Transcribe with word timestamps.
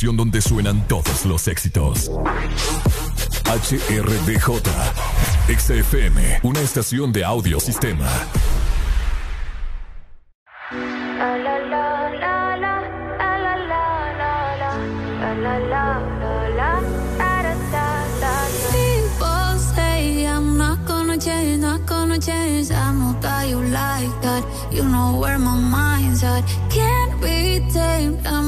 donde 0.00 0.40
suenan 0.40 0.86
todos 0.86 1.24
los 1.24 1.48
éxitos. 1.48 2.10
HRDJ, 3.44 4.62
XFM, 5.48 6.40
una 6.44 6.60
estación 6.60 7.12
de 7.12 7.24
audio 7.24 7.58
sistema. 7.58 8.06
People 18.70 19.58
say 19.74 20.26
I'm 20.26 20.56
not 20.56 20.78
change, 21.20 21.64
change. 22.20 22.70
You 24.70 24.84
know 24.84 25.18
where 25.20 25.38
my 25.38 25.58
mind's 25.58 26.22
at. 26.22 26.44
Can't 26.70 27.20
be 27.20 27.66
tamed. 27.72 28.24
I'm 28.24 28.47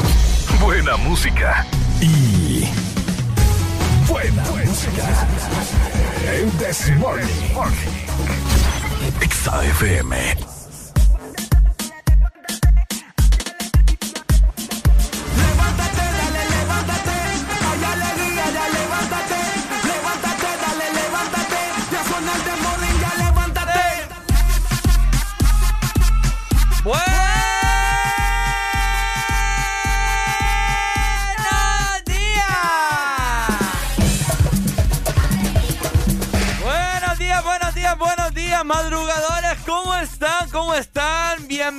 Buena 0.61 0.95
música. 0.95 1.65
Y. 2.01 2.69
Buena, 4.07 4.43
música. 4.63 5.27
El 6.31 6.51
This 6.51 6.91
Morning. 6.97 7.25
FM. 9.63 10.60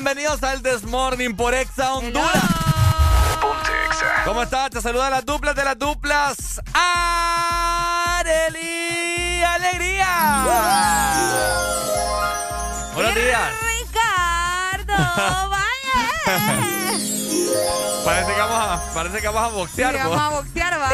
Bienvenidos 0.05 0.43
al 0.43 0.63
Desmorning 0.63 1.37
por 1.37 1.55
Exa 1.55 1.95
Honduras. 1.95 2.43
¿Cómo 4.25 4.43
estás? 4.43 4.69
Te 4.71 4.81
saluda 4.81 5.09
las 5.09 5.25
duplas 5.25 5.55
de 5.55 5.63
las 5.63 5.79
duplas. 5.79 6.61
Areli 8.25 9.45
Alegría. 9.45 10.43
Buenos 12.95 13.15
días. 13.15 13.43
Ricardo, 13.63 14.93
vaya. 15.51 15.69
Parece 18.05 18.35
que 18.35 18.41
vamos 18.41 18.59
a, 18.59 18.83
parece 18.95 19.21
que 19.21 19.29
vamos 19.29 19.43
a 19.45 19.49
boxear. 19.55 19.93
Sí, 19.95 20.01
vamos 20.03 20.21
a 20.21 20.29
boxear, 20.31 20.81
va. 20.81 20.91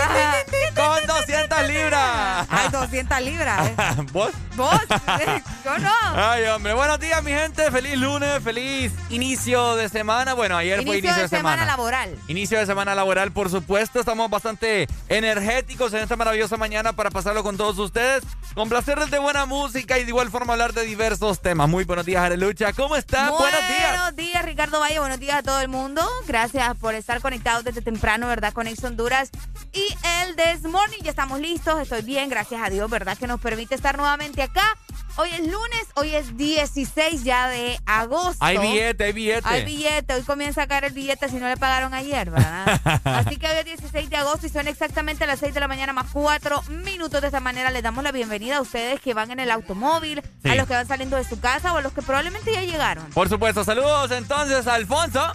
Con 1.19 1.27
200 1.27 1.69
libras. 1.69 2.47
Ay, 2.51 2.69
200 2.71 3.21
libras. 3.23 3.69
¿eh? 3.69 3.75
¿Vos? 4.13 4.31
¿Vos? 4.57 4.81
Yo 5.65 5.79
no. 5.79 5.93
Ay, 6.15 6.45
hombre. 6.45 6.73
Buenos 6.75 6.99
días, 7.01 7.23
mi 7.23 7.31
gente. 7.31 7.71
Feliz 7.71 7.97
lunes, 7.99 8.43
feliz 8.43 8.93
inicio 9.11 9.77
de 9.77 9.89
semana. 9.89 10.35
Bueno, 10.35 10.57
ayer 10.57 10.77
fue 10.77 10.99
Inicio 10.99 11.11
inicio 11.11 11.23
de 11.23 11.29
semana 11.29 11.65
laboral. 11.65 12.17
Inicio 12.29 12.59
de 12.59 12.67
semana 12.67 12.95
laboral, 12.95 13.33
por 13.33 13.51
supuesto. 13.51 14.01
Estamos 14.01 14.31
bastante 14.31 14.87
energéticos 15.09 15.93
en 15.93 16.01
esta 16.01 16.17
maravillosa 16.17 16.57
mañana 16.57 16.93
para 16.93 17.11
pasarlo 17.11 17.43
con 17.43 17.57
todos 17.57 17.79
ustedes. 17.79 18.23
Con 18.55 18.69
placerles 18.69 19.11
de 19.11 19.19
buena 19.19 19.47
música 19.47 19.99
y 19.99 20.05
de 20.05 20.09
igual 20.09 20.31
forma 20.31 20.53
hablar 20.53 20.73
de 20.73 20.85
diversos 20.85 21.41
temas. 21.41 21.69
Muy 21.69 21.85
buenos 21.85 22.07
días, 22.07 22.23
Arelucha. 22.23 22.73
¿Cómo 22.73 22.97
están? 22.97 23.31
Buenos 23.31 23.69
días. 23.69 23.91
Buenos 23.91 24.17
días, 24.17 24.45
Ricardo 24.45 24.81
Valle. 24.81 24.99
Buenos 24.99 25.21
días 25.21 25.39
a 25.39 25.43
todo 25.43 25.61
el 25.61 25.69
mundo. 25.69 26.03
Gracias 26.27 26.77
por 26.77 26.95
estar 26.95 27.21
conectados 27.21 27.65
desde 27.65 27.83
temprano, 27.83 28.27
¿verdad? 28.29 28.53
Con 28.53 28.67
Ex 28.67 28.83
Honduras 28.85 29.31
y 29.73 29.87
el 30.23 30.37
This 30.37 30.63
Morning. 30.63 30.99
Ya 31.09 31.13
estamos 31.13 31.41
listos. 31.41 31.81
Estoy 31.81 32.03
bien, 32.03 32.29
gracias 32.29 32.61
a 32.63 32.69
Dios, 32.69 32.91
¿verdad? 32.91 33.17
Que 33.17 33.27
nos 33.27 33.41
permite 33.41 33.75
estar 33.75 33.97
nuevamente 33.97 34.43
acá. 34.43 34.77
Hoy 35.17 35.31
es 35.31 35.41
lunes, 35.41 35.87
hoy 35.95 36.15
es 36.15 36.37
16 36.37 37.25
ya 37.25 37.49
de 37.49 37.81
agosto. 37.87 38.45
Hay 38.45 38.59
billete, 38.59 39.05
hay 39.05 39.13
billete. 39.15 39.49
Hay 39.49 39.65
billete, 39.65 40.13
hoy 40.13 40.23
comienza 40.25 40.65
a 40.65 40.67
caer 40.67 40.85
el 40.85 40.93
billete 40.93 41.31
si 41.31 41.37
no 41.37 41.49
le 41.49 41.57
pagaron 41.57 41.95
ayer, 41.95 42.31
¿verdad? 42.31 42.79
Así 43.05 43.39
que 43.39 43.47
hoy 43.47 43.57
es 43.57 43.65
16 43.65 44.11
de 44.11 44.17
agosto 44.19 44.47
y 44.49 44.51
son 44.51 44.69
exactamente 44.69 45.27
las 45.27 45.39
6 45.39 45.55
de 45.55 45.61
la 45.61 45.67
mañana 45.67 45.95
más 45.95 46.09
4 46.13 46.65
minutos. 46.85 47.23
De 47.23 47.29
esta 47.29 47.41
manera 47.41 47.71
les 47.71 47.83
damos 47.83 48.05
la 48.05 48.13
bienvenida 48.13 48.59
a 48.59 48.61
ustedes 48.61 49.01
que 49.01 49.15
van 49.15 49.31
en 49.31 49.41
el 49.41 49.51
automóvil, 49.51 50.21
Sí. 50.43 50.51
a 50.51 50.57
los 50.57 50.67
que 50.69 50.75
van 50.75 50.87
saliendo 50.87 51.17
de 51.17 51.25
su 51.25 51.41
casa 51.41 51.73
o 51.73 51.79
a 51.79 51.81
los 51.81 51.95
que 51.95 52.03
probablemente 52.03 52.53
ya 52.53 52.61
llegaron. 52.65 53.07
Por 53.13 53.31
supuesto, 53.31 53.65
saludos 53.65 54.11
entonces 54.11 54.67
a 54.67 54.75
Alfonso. 54.75 55.27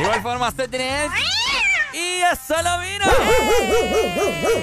igual 0.00 0.22
forma, 0.22 0.52
tenés 0.52 1.10
y 1.92 2.22
a 2.22 2.34
Salamina. 2.36 3.06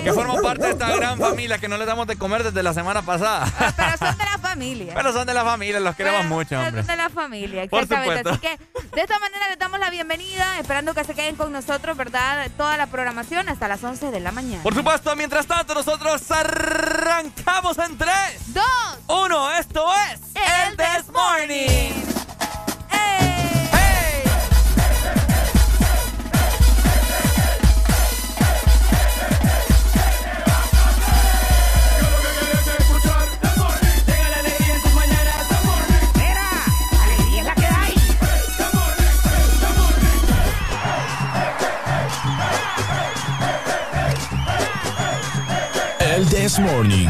Que 0.03 0.13
forma 0.13 0.35
parte 0.41 0.65
de 0.65 0.71
esta 0.71 0.95
gran 0.95 1.17
familia 1.17 1.57
que 1.57 1.67
no 1.67 1.77
le 1.77 1.85
damos 1.85 2.07
de 2.07 2.17
comer 2.17 2.43
desde 2.43 2.63
la 2.63 2.73
semana 2.73 3.01
pasada. 3.01 3.45
Pero 3.75 3.97
son 3.97 4.17
de 4.17 4.25
la 4.25 4.37
familia. 4.41 4.93
Pero 4.95 5.13
son 5.13 5.27
de 5.27 5.33
la 5.33 5.43
familia, 5.43 5.79
los 5.79 5.95
queremos 5.95 6.25
mucho, 6.25 6.59
hombre. 6.59 6.81
Son 6.81 6.87
de 6.87 6.95
la 6.95 7.09
familia, 7.09 7.63
exactamente. 7.63 8.29
Así 8.29 8.39
que 8.39 8.57
de 8.95 9.01
esta 9.01 9.19
manera 9.19 9.49
les 9.49 9.59
damos 9.59 9.79
la 9.79 9.89
bienvenida, 9.89 10.59
esperando 10.59 10.93
que 10.93 11.03
se 11.03 11.13
queden 11.13 11.35
con 11.35 11.51
nosotros, 11.51 11.97
¿verdad? 11.97 12.49
Toda 12.57 12.77
la 12.77 12.87
programación 12.87 13.49
hasta 13.49 13.67
las 13.67 13.83
11 13.83 14.11
de 14.11 14.19
la 14.19 14.31
mañana. 14.31 14.63
Por 14.63 14.73
supuesto, 14.73 15.15
mientras 15.15 15.45
tanto, 15.47 15.73
nosotros 15.73 16.29
arrancamos 16.31 17.77
en 17.79 17.97
3, 17.97 18.11
2, 18.47 18.63
1. 19.07 19.51
Esto 19.59 19.85
es 20.11 20.21
El 20.35 20.77
This 20.77 21.11
Morning. 21.11 21.93
This 46.47 46.59
Morning. 46.59 47.09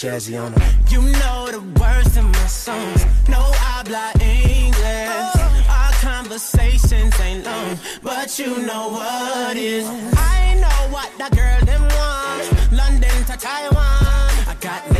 jazzy 0.00 0.42
on 0.42 0.52
them. 0.52 0.62
You 0.88 1.02
know 1.02 1.48
the 1.50 1.60
words 1.78 2.16
in 2.16 2.24
my 2.24 2.46
songs. 2.46 3.04
No 3.28 3.38
I 3.38 3.82
habla 3.82 4.12
English. 4.18 5.68
Our 5.68 5.92
conversations 6.00 7.20
ain't 7.20 7.44
long, 7.44 7.78
but 8.02 8.38
you 8.38 8.64
know 8.64 8.88
what 8.88 9.56
is. 9.58 9.86
I 10.16 10.54
know 10.54 10.80
what 10.94 11.10
that 11.18 11.32
girl 11.36 11.60
them 11.66 11.82
want. 11.82 12.72
London 12.72 13.24
to 13.26 13.36
Taiwan. 13.36 14.30
I 14.48 14.56
got 14.60 14.99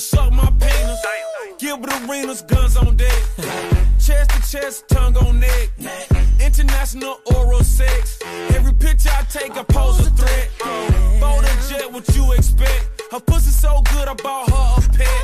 Can 0.00 0.18
suck 0.18 0.32
my 0.32 0.50
penis. 0.58 1.00
Gilbert 1.58 1.92
Arenas, 2.02 2.42
guns 2.42 2.76
on 2.76 2.96
deck. 2.96 3.22
chest 3.98 4.30
to 4.30 4.40
chest, 4.50 4.88
tongue 4.88 5.16
on 5.18 5.40
neck. 5.40 5.68
International 6.40 7.20
oral 7.34 7.62
sex. 7.62 8.18
Every 8.56 8.72
picture 8.72 9.10
I 9.12 9.22
take, 9.24 9.56
I 9.56 9.62
pose 9.64 10.06
a 10.06 10.10
threat. 10.10 10.48
Bold 11.20 11.44
and 11.44 11.60
jet, 11.68 11.92
what 11.92 12.08
you 12.16 12.32
expect? 12.32 13.02
Her 13.12 13.20
pussy 13.20 13.50
so 13.50 13.82
good, 13.92 14.08
I 14.08 14.14
bought 14.14 14.48
her 14.48 14.84
a 14.84 14.88
pet. 14.96 15.22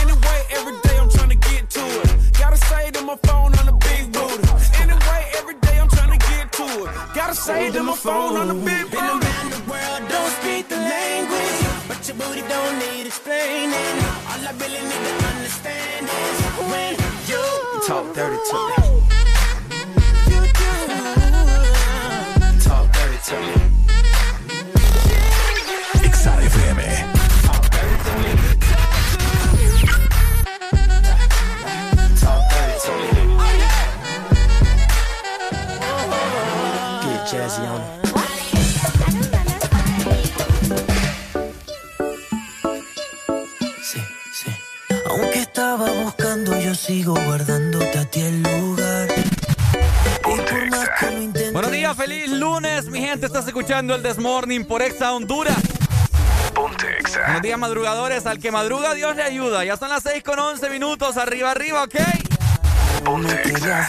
Anyway, 0.00 0.40
every 0.50 0.76
day 0.82 0.96
I'm 0.98 1.10
trying 1.10 1.30
to 1.30 1.40
get 1.48 1.70
to 1.70 1.84
it. 2.02 2.38
Gotta 2.38 2.56
say 2.56 2.90
to 2.92 3.02
my 3.02 3.16
phone 3.24 3.52
on 3.58 3.66
the 3.66 3.76
big 3.88 4.12
booty. 4.12 4.48
Anyway, 4.82 5.20
every 5.38 5.56
day 5.66 5.78
I'm 5.80 5.88
trying 5.88 6.18
to 6.18 6.26
get 6.30 6.52
to 6.52 6.66
it. 6.84 6.90
Gotta 7.14 7.34
say 7.34 7.72
to 7.72 7.82
my 7.82 7.96
phone 7.96 8.36
on 8.36 8.48
the 8.48 8.54
big 8.54 8.77
really 14.68 14.84
need 14.84 15.18
to 15.18 15.26
understand 15.26 16.06
is 16.06 16.40
when 16.70 16.94
you 17.26 17.86
talk 17.86 18.14
dirty 18.14 18.36
to 18.50 18.82
me. 18.82 19.37
Feliz 51.98 52.30
lunes, 52.30 52.86
mi 52.86 53.00
gente. 53.00 53.26
Estás 53.26 53.48
escuchando 53.48 53.92
el 53.92 54.04
Desmorning 54.04 54.64
por 54.64 54.82
Exa 54.82 55.12
Honduras. 55.12 55.58
Ponte 56.54 56.86
Exa. 56.96 57.22
Buenos 57.24 57.42
días, 57.42 57.58
madrugadores. 57.58 58.24
Al 58.24 58.38
que 58.38 58.52
madruga, 58.52 58.94
Dios 58.94 59.16
le 59.16 59.24
ayuda. 59.24 59.64
Ya 59.64 59.76
son 59.76 59.88
las 59.88 60.04
6 60.04 60.22
con 60.22 60.38
11 60.38 60.70
minutos. 60.70 61.16
Arriba, 61.16 61.50
arriba, 61.50 61.82
¿ok? 61.82 61.96
Ponte 63.04 63.34
Exa. 63.48 63.88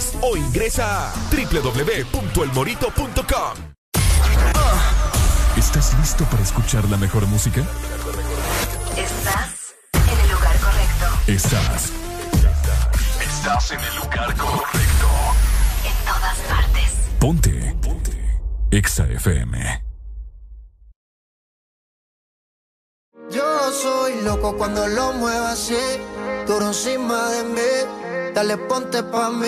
o 0.21 0.37
ingresa 0.37 1.09
a 1.09 1.13
www.elmorito.com. 1.31 3.57
¿Estás 5.57 5.93
listo 5.99 6.23
para 6.25 6.43
escuchar 6.43 6.87
la 6.89 6.97
mejor 6.97 7.25
música? 7.27 7.61
Estás 8.97 9.75
en 9.93 10.19
el 10.19 10.31
lugar 10.31 10.57
correcto. 10.59 11.05
Estás. 11.27 11.91
Estás 13.21 13.71
en 13.71 13.79
el 13.79 13.95
lugar 13.97 14.35
correcto. 14.35 15.07
En 15.85 15.93
todas 16.05 16.37
partes. 16.49 16.91
Ponte. 17.19 17.75
Ponte. 17.81 18.41
Exa 18.71 19.05
FM. 19.07 19.83
Yo 23.29 23.71
soy 23.71 24.21
loco 24.23 24.57
cuando 24.57 24.87
lo 24.87 25.13
muevo 25.13 25.45
así, 25.45 25.77
duro 26.47 26.67
encima 26.67 27.29
de 27.29 27.43
mí. 27.45 27.61
Dale, 28.33 28.57
ponte 28.57 29.03
pa' 29.03 29.29
mí, 29.29 29.47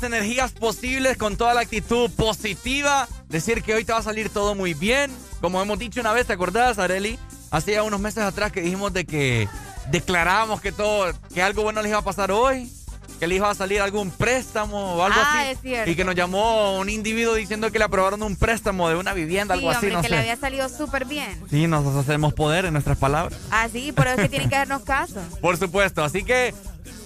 las 0.00 0.10
energías 0.12 0.52
posibles, 0.52 1.16
con 1.16 1.36
toda 1.36 1.54
la 1.54 1.60
actitud 1.60 2.10
positiva. 2.12 3.06
Decir 3.28 3.62
que 3.62 3.74
hoy 3.74 3.84
te 3.84 3.92
va 3.92 3.98
a 3.98 4.02
salir 4.02 4.30
todo 4.30 4.54
muy 4.54 4.74
bien. 4.74 5.10
Como 5.40 5.60
hemos 5.60 5.78
dicho 5.78 6.00
una 6.00 6.12
vez, 6.12 6.26
¿te 6.26 6.32
acordás, 6.32 6.78
Areli? 6.78 7.18
Hacía 7.50 7.82
unos 7.82 8.00
meses 8.00 8.22
atrás 8.22 8.52
que 8.52 8.60
dijimos 8.60 8.92
de 8.92 9.04
que 9.04 9.48
declarábamos 9.90 10.60
que 10.60 10.72
todo, 10.72 11.12
que 11.34 11.42
algo 11.42 11.62
bueno 11.64 11.82
les 11.82 11.90
iba 11.90 11.98
a 11.98 12.02
pasar 12.02 12.30
hoy. 12.30 12.70
Que 13.18 13.26
le 13.26 13.34
iba 13.34 13.50
a 13.50 13.54
salir 13.54 13.82
algún 13.82 14.10
préstamo 14.10 14.94
o 14.94 15.04
algo 15.04 15.18
Ah, 15.22 15.40
así. 15.40 15.50
es 15.50 15.60
cierto. 15.60 15.90
Y 15.90 15.94
que 15.94 16.04
nos 16.06 16.14
llamó 16.14 16.78
un 16.78 16.88
individuo 16.88 17.34
diciendo 17.34 17.70
que 17.70 17.78
le 17.78 17.84
aprobaron 17.84 18.22
un 18.22 18.34
préstamo 18.34 18.88
de 18.88 18.94
una 18.96 19.12
vivienda, 19.12 19.54
Sí, 19.54 19.58
algo 19.58 19.70
así, 19.70 19.76
hombre, 19.86 19.92
no 19.92 20.00
que 20.00 20.08
sé. 20.08 20.14
le 20.14 20.20
había 20.20 20.36
salido 20.36 20.68
súper 20.70 21.04
bien. 21.04 21.38
Sí, 21.50 21.66
nosotros 21.66 21.96
hacemos 22.06 22.32
poder 22.32 22.64
en 22.64 22.72
nuestras 22.72 22.96
palabras. 22.96 23.38
Así, 23.50 23.92
por 23.92 24.06
eso 24.06 24.16
es 24.16 24.22
que 24.22 24.28
tienen 24.30 24.48
que 24.48 24.56
darnos 24.56 24.84
caso. 24.84 25.20
Por 25.42 25.58
supuesto, 25.58 26.02
así 26.02 26.22
que 26.24 26.54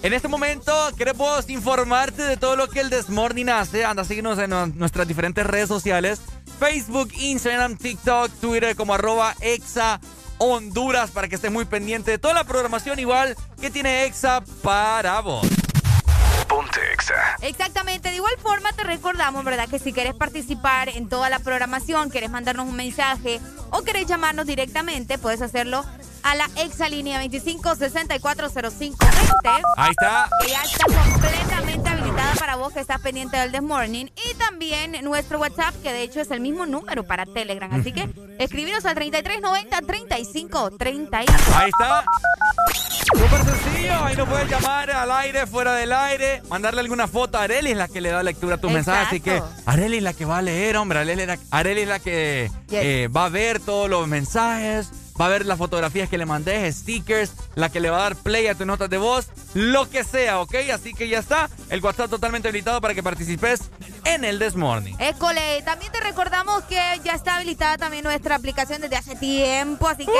en 0.04 0.12
este 0.12 0.28
momento 0.28 0.72
queremos 0.96 1.48
informarte 1.48 2.22
de 2.22 2.36
todo 2.36 2.56
lo 2.56 2.68
que 2.68 2.80
el 2.80 2.90
Desmorning 2.90 3.48
hace. 3.48 3.84
Anda, 3.84 4.04
síguenos 4.04 4.38
en 4.38 4.50
nu- 4.50 4.66
nuestras 4.76 5.08
diferentes 5.08 5.46
redes 5.46 5.66
sociales. 5.68 6.20
Facebook, 6.60 7.10
Instagram, 7.18 7.76
TikTok, 7.76 8.30
Twitter 8.40 8.76
como 8.76 8.94
arroba 8.94 9.34
exa 9.40 9.98
Honduras 10.38 11.10
para 11.10 11.26
que 11.28 11.36
estés 11.36 11.50
muy 11.50 11.64
pendiente 11.64 12.10
de 12.10 12.18
toda 12.18 12.34
la 12.34 12.44
programación 12.44 12.98
igual 12.98 13.34
que 13.60 13.70
tiene 13.70 14.04
Exa 14.04 14.42
para 14.62 15.20
vos. 15.20 15.46
Ponte 16.48 16.80
Exa. 16.92 17.14
Exactamente, 17.40 18.10
de 18.10 18.16
igual 18.16 18.34
forma 18.42 18.72
te 18.72 18.84
recordamos, 18.84 19.44
¿verdad? 19.44 19.68
Que 19.68 19.78
si 19.78 19.92
quieres 19.92 20.14
participar 20.14 20.90
en 20.90 21.08
toda 21.08 21.30
la 21.30 21.38
programación, 21.38 22.10
quieres 22.10 22.30
mandarnos 22.30 22.68
un 22.68 22.76
mensaje 22.76 23.40
o 23.70 23.82
querés 23.82 24.06
llamarnos 24.06 24.44
directamente, 24.46 25.16
puedes 25.18 25.40
hacerlo 25.40 25.84
a 26.24 26.34
la 26.34 26.50
exalínea 26.56 27.18
25640520. 29.24 29.62
Ahí 29.76 29.90
está. 29.90 30.28
Ya 30.48 30.62
está 30.62 30.84
completamente 30.87 31.88
habilitada 31.88 32.34
para 32.38 32.56
vos 32.56 32.72
que 32.72 32.80
estás 32.80 33.00
pendiente 33.00 33.37
del 33.37 33.52
This 33.52 33.62
Morning. 33.62 34.06
Y 34.06 34.34
también 34.34 34.96
nuestro 35.02 35.38
WhatsApp, 35.38 35.74
que 35.82 35.92
de 35.92 36.02
hecho 36.02 36.20
es 36.20 36.30
el 36.30 36.40
mismo 36.40 36.66
número 36.66 37.04
para 37.04 37.24
Telegram. 37.26 37.72
Así 37.72 37.92
que 37.92 38.08
escribiros 38.38 38.84
al 38.84 38.96
3390-3530. 38.96 41.08
Ahí 41.12 41.26
está. 41.68 42.04
Súper 43.12 43.44
sencillo, 43.44 44.04
ahí 44.04 44.16
nos 44.16 44.28
puedes 44.28 44.48
llamar 44.50 44.90
al 44.90 45.10
aire, 45.12 45.46
fuera 45.46 45.74
del 45.74 45.92
aire, 45.92 46.42
mandarle 46.48 46.80
alguna 46.80 47.06
foto 47.06 47.37
a 47.38 47.42
Areli, 47.42 47.70
es 47.72 47.76
la 47.76 47.87
que 47.87 48.00
le 48.00 48.08
da 48.10 48.22
lectura 48.22 48.54
a 48.56 48.58
tus 48.58 48.72
mensajes. 48.72 49.08
Así 49.08 49.20
que 49.20 49.42
Areli 49.66 49.98
es 49.98 50.02
la 50.02 50.14
que 50.14 50.24
va 50.24 50.38
a 50.38 50.42
leer, 50.42 50.76
hombre. 50.78 50.98
Areli, 51.00 51.20
es 51.22 51.28
la- 51.28 51.38
Areli 51.50 51.82
es 51.82 51.88
la 51.88 51.98
que 52.00 52.50
eh, 52.70 53.08
va 53.14 53.26
a 53.26 53.28
ver 53.28 53.60
todos 53.60 53.88
los 53.90 54.08
mensajes, 54.08 54.88
va 55.20 55.27
a 55.27 55.29
ver 55.29 55.46
las 55.46 55.59
fotografías 55.59 56.09
que 56.09 56.18
le 56.18 56.27
mandes, 56.27 56.77
stickers, 56.77 57.33
la 57.55 57.68
que 57.68 57.81
le 57.81 57.90
va 57.90 57.98
a 57.98 58.03
dar 58.03 58.16
play 58.16 58.46
a 58.46 58.55
tus 58.55 58.66
notas 58.66 58.90
de 58.90 58.98
voz, 58.98 59.29
lo 59.55 59.88
que 59.88 60.05
sea, 60.05 60.40
¿ok? 60.40 60.55
Así 60.72 60.94
que 60.94 61.09
ya 61.09 61.18
está, 61.18 61.48
el 61.70 61.83
WhatsApp 61.83 62.11
totalmente 62.11 62.48
habilitado 62.48 62.81
para 62.81 62.94
que 62.94 63.03
participes 63.03 63.70
en 64.05 64.24
el 64.24 64.38
This 64.38 64.57
Morning. 64.57 64.94
École, 64.98 65.62
también 65.62 65.92
te 65.92 66.00
recordamos 66.00 66.64
que 66.64 66.81
ya 67.05 67.12
está 67.12 67.37
habilitada 67.37 67.79
también 67.79 68.05
nuestra 68.05 68.35
aplicación 68.35 68.81
desde 68.81 68.96
hace 68.96 69.16
tiempo, 69.16 69.88
así 69.88 70.05
que 70.05 70.12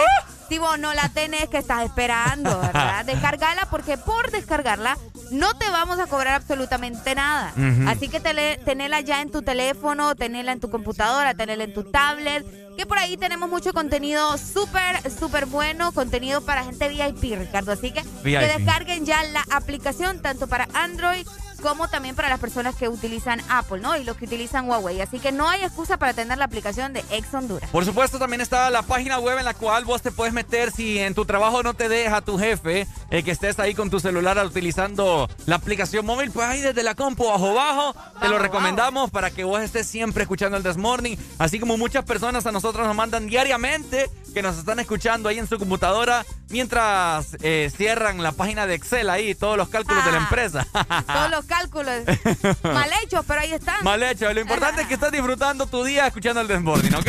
si 0.49 0.59
vos 0.59 0.79
no 0.79 0.93
la 0.95 1.09
tenés, 1.09 1.49
que 1.49 1.59
estás 1.59 1.85
esperando, 1.85 2.61
¿verdad? 2.61 3.05
Descargala 3.07 3.67
porque 3.71 3.97
por 3.99 4.31
descargarla 4.31 4.97
no 5.31 5.57
te 5.57 5.69
vamos 5.71 5.99
a 5.99 6.07
cobrar 6.07 6.35
absolutamente 6.35 7.15
nada. 7.15 7.53
Así 7.89 8.09
que 8.09 8.21
tele- 8.21 8.59
tenela 8.65 9.01
ya 9.01 9.21
en 9.21 9.31
tu 9.31 9.43
teléfono, 9.43 10.15
tenela 10.15 10.53
en 10.53 10.61
tu 10.61 10.71
computadora, 10.71 11.35
tenela 11.35 11.65
en 11.65 11.73
tu 11.75 11.85
tablet, 11.85 12.45
que 12.77 12.87
por 12.87 12.99
ahí 12.99 13.17
tenemos 13.17 13.49
mucho 13.49 13.73
contenido 13.73 14.37
súper, 14.39 15.11
súper 15.11 15.47
bueno, 15.47 15.93
contenido 15.93 16.41
para 16.45 16.65
gente 16.65 16.89
VIP, 16.89 17.39
Ricardo. 17.39 17.73
Así 17.73 17.91
que 17.93 18.03
VIP. 18.23 18.41
que 18.41 18.47
descarguen 18.59 19.07
ya 19.07 19.23
la 19.25 19.45
aplicación 19.51 20.21
tanto 20.21 20.47
para 20.47 20.69
Android 20.75 21.27
como 21.65 21.89
también 21.89 22.15
para 22.15 22.29
las 22.29 22.39
personas 22.39 22.77
que 22.77 22.89
utilizan 22.89 23.41
Apple, 23.49 23.81
¿no? 23.81 23.97
Y 23.97 24.05
los 24.05 24.17
que 24.19 24.27
utilizan 24.27 24.69
Huawei. 24.69 25.01
Así 25.01 25.19
que 25.19 25.33
no 25.33 25.49
hay 25.49 25.63
excusa 25.65 25.97
para 25.97 26.13
tener 26.13 26.37
la 26.39 26.45
aplicación 26.45 26.93
de 26.93 27.03
Ex 27.11 27.33
Honduras. 27.33 27.71
Por 27.71 27.85
supuesto, 27.87 28.19
también 28.19 28.43
está 28.43 28.69
la 28.71 28.83
página 28.83 29.19
web 29.19 29.39
en 29.39 29.47
la 29.47 29.55
cual 29.55 29.85
vos 29.87 30.03
te 30.03 30.13
puedes 30.13 30.35
meter 30.35 30.71
si 30.71 30.99
en 30.99 31.15
tu 31.15 31.25
trabajo 31.25 31.63
no 31.63 31.73
te 31.73 31.89
deja 31.89 32.21
tu 32.21 32.39
jefe 32.39 32.87
eh, 33.11 33.23
que 33.23 33.31
estés 33.31 33.59
ahí 33.59 33.75
con 33.75 33.89
tu 33.89 33.99
celular 33.99 34.39
utilizando 34.45 35.29
la 35.47 35.57
aplicación 35.57 36.05
móvil, 36.05 36.31
pues 36.31 36.47
ahí 36.47 36.61
desde 36.61 36.83
la 36.83 36.95
compu 36.95 37.27
bajo 37.27 37.55
bajo 37.55 37.95
te 38.21 38.29
lo 38.29 38.39
recomendamos 38.39 39.11
para 39.11 39.31
que 39.31 39.45
vos 39.45 39.61
estés 39.63 39.87
siempre 39.87 40.25
escuchando 40.25 40.59
el 40.59 40.63
This 40.63 40.77
Morning, 40.77 41.17
así 41.39 41.59
como 41.59 41.79
muchas 41.79 42.05
personas 42.05 42.45
a 42.45 42.53
nosotros 42.53 42.87
nos 42.87 42.95
mandan 42.95 43.27
diariamente 43.27 44.11
que 44.35 44.43
nos 44.43 44.59
están 44.59 44.81
escuchando 44.81 45.29
ahí 45.31 45.39
en 45.39 45.47
su 45.49 45.59
computadora 45.59 46.27
mientras 46.51 47.37
eh, 47.43 47.71
cierran 47.77 48.23
la 48.23 48.33
página 48.33 48.67
de 48.67 48.75
Excel 48.75 49.09
ahí, 49.11 49.35
todos 49.35 49.57
los 49.57 49.69
cálculos 49.69 50.05
de 50.05 50.11
la 50.13 50.19
Ah. 50.19 50.23
empresa. 50.23 50.67
Todos 51.07 51.31
los 51.31 51.45
cálculos 51.59 52.03
mal 52.63 52.91
hechos, 53.03 53.25
pero 53.27 53.41
ahí 53.41 53.53
están. 53.53 53.85
Mal 53.85 54.03
hecho, 54.03 54.33
lo 54.33 54.41
importante 54.41 54.83
es 54.83 54.89
que 54.89 54.95
estás 54.95 55.13
disfrutando 55.13 55.67
tu 55.67 55.85
día 55.85 56.07
escuchando 56.07 56.41
el 56.41 56.49
This 56.49 56.61
Morning, 56.61 56.93
¿ok? 56.93 57.09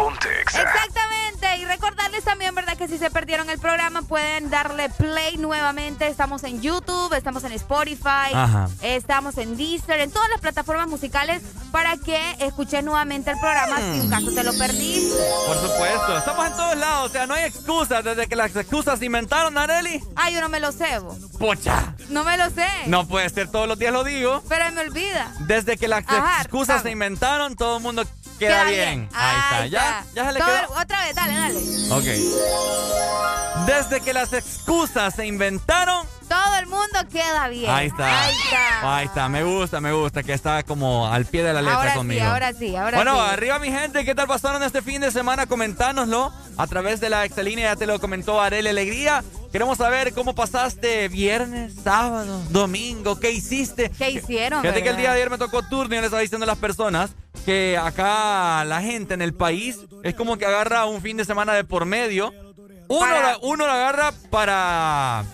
Ponte 0.00 0.28
Exa. 0.40 0.62
Exactamente, 0.62 1.56
y 1.58 1.64
recordarles 1.66 2.24
también, 2.24 2.54
¿verdad? 2.54 2.74
Que 2.78 2.88
si 2.88 2.96
se 2.96 3.10
perdieron 3.10 3.50
el 3.50 3.58
programa 3.58 4.00
pueden 4.00 4.48
darle 4.48 4.88
play 4.88 5.36
nuevamente. 5.36 6.06
Estamos 6.06 6.42
en 6.44 6.62
YouTube, 6.62 7.12
estamos 7.14 7.44
en 7.44 7.52
Spotify, 7.52 8.32
Ajá. 8.32 8.68
estamos 8.80 9.36
en 9.36 9.58
Deezer, 9.58 10.00
en 10.00 10.10
todas 10.10 10.28
las 10.30 10.40
plataformas 10.40 10.88
musicales 10.88 11.42
para 11.70 11.98
que 11.98 12.18
escuches 12.40 12.82
nuevamente 12.82 13.30
el 13.30 13.38
programa 13.38 13.76
si 13.76 14.00
un 14.00 14.08
caso 14.08 14.32
te 14.32 14.42
lo 14.42 14.56
perdiste. 14.56 15.16
Por 15.46 15.56
supuesto, 15.60 16.16
estamos 16.18 16.46
en 16.46 16.52
todos 16.54 16.76
lados, 16.78 17.10
o 17.10 17.12
sea, 17.12 17.26
no 17.26 17.34
hay 17.34 17.44
excusas. 17.44 18.02
Desde 18.02 18.26
que 18.26 18.36
las 18.36 18.56
excusas 18.56 18.98
se 18.98 19.04
inventaron, 19.04 19.58
Areli. 19.58 20.02
Ay, 20.16 20.34
yo 20.34 20.40
no 20.40 20.48
me 20.48 20.60
lo 20.60 20.72
cebo. 20.72 21.16
Pocha. 21.38 21.94
No 22.08 22.24
me 22.24 22.38
lo 22.38 22.48
sé. 22.50 22.66
No 22.86 23.06
puede 23.06 23.28
ser 23.28 23.48
todos 23.48 23.68
los 23.68 23.78
días 23.78 23.92
lo 23.92 24.02
digo. 24.02 24.42
Pero 24.48 24.72
me 24.72 24.80
olvida. 24.80 25.30
Desde 25.40 25.76
que 25.76 25.88
las 25.88 26.04
Ajá, 26.08 26.40
excusas 26.40 26.82
se 26.82 26.90
inventaron, 26.90 27.54
todo 27.54 27.76
el 27.76 27.82
mundo 27.82 28.04
queda, 28.46 28.64
bien. 28.64 29.08
Ahí 29.14 29.38
está. 29.38 29.58
Ahí 29.58 29.70
Ya, 29.70 30.00
está. 30.00 30.04
ya 30.14 30.26
se 30.26 30.32
le 30.32 30.40
quedó. 30.40 30.80
Otra 30.80 31.04
vez, 31.04 31.14
dale, 31.14 31.34
dale. 31.34 31.58
Ok. 31.92 33.66
Desde 33.66 34.00
que 34.00 34.12
las 34.12 34.32
excusas 34.32 35.14
se 35.14 35.26
inventaron. 35.26 36.06
Todo 36.28 36.56
el 36.60 36.66
mundo 36.66 36.98
queda 37.10 37.48
bien. 37.48 37.70
Ahí 37.70 37.88
está. 37.88 38.24
Ahí 38.24 38.34
está. 38.44 38.96
Ahí 38.96 39.06
está. 39.06 39.28
Me 39.28 39.42
gusta, 39.42 39.80
me 39.80 39.92
gusta 39.92 40.22
que 40.22 40.32
está 40.32 40.62
como 40.62 41.08
al 41.12 41.26
pie 41.26 41.42
de 41.42 41.52
la 41.52 41.60
letra 41.60 41.76
Ahora 41.78 41.94
conmigo. 41.94 42.20
sí, 42.20 42.26
ahora 42.26 42.52
sí, 42.52 42.76
ahora 42.76 42.96
bueno, 42.98 43.14
sí. 43.14 43.32
arriba 43.32 43.58
mi 43.58 43.70
gente, 43.70 44.04
¿qué 44.04 44.14
tal 44.14 44.28
pasaron 44.28 44.62
este 44.62 44.80
fin 44.80 45.00
de 45.00 45.10
semana? 45.10 45.46
Comentárnoslo 45.46 46.32
a 46.56 46.66
través 46.68 47.00
de 47.00 47.10
la 47.10 47.24
exalínea, 47.24 47.72
ya 47.72 47.76
te 47.76 47.86
lo 47.86 47.98
comentó 48.00 48.40
Arely 48.40 48.68
Alegría. 48.68 49.24
Queremos 49.52 49.78
saber 49.78 50.14
cómo 50.14 50.34
pasaste 50.34 51.08
viernes, 51.08 51.74
sábado, 51.82 52.40
domingo, 52.50 53.18
qué 53.18 53.32
hiciste. 53.32 53.90
¿Qué 53.98 54.10
hicieron? 54.10 54.60
Fíjate 54.62 54.82
que 54.82 54.90
el 54.90 54.96
día 54.96 55.10
de 55.10 55.16
ayer 55.16 55.28
me 55.30 55.38
tocó 55.38 55.62
turno 55.68 55.92
y 55.94 55.96
yo 55.96 56.00
le 56.02 56.06
estaba 56.06 56.22
diciendo 56.22 56.44
a 56.44 56.46
las 56.46 56.58
personas 56.58 57.10
que 57.44 57.76
acá 57.76 58.64
la 58.64 58.80
gente 58.80 59.14
en 59.14 59.22
el 59.22 59.34
país 59.34 59.78
es 60.04 60.14
como 60.14 60.36
que 60.38 60.46
agarra 60.46 60.86
un 60.86 61.02
fin 61.02 61.16
de 61.16 61.24
semana 61.24 61.52
de 61.54 61.64
por 61.64 61.84
medio. 61.84 62.32
Uno, 62.86 63.00
Para- 63.00 63.22
la- 63.32 63.38
uno 63.42 63.66
lo 63.66 63.72
agarra 63.72 64.12
para... 64.30 65.24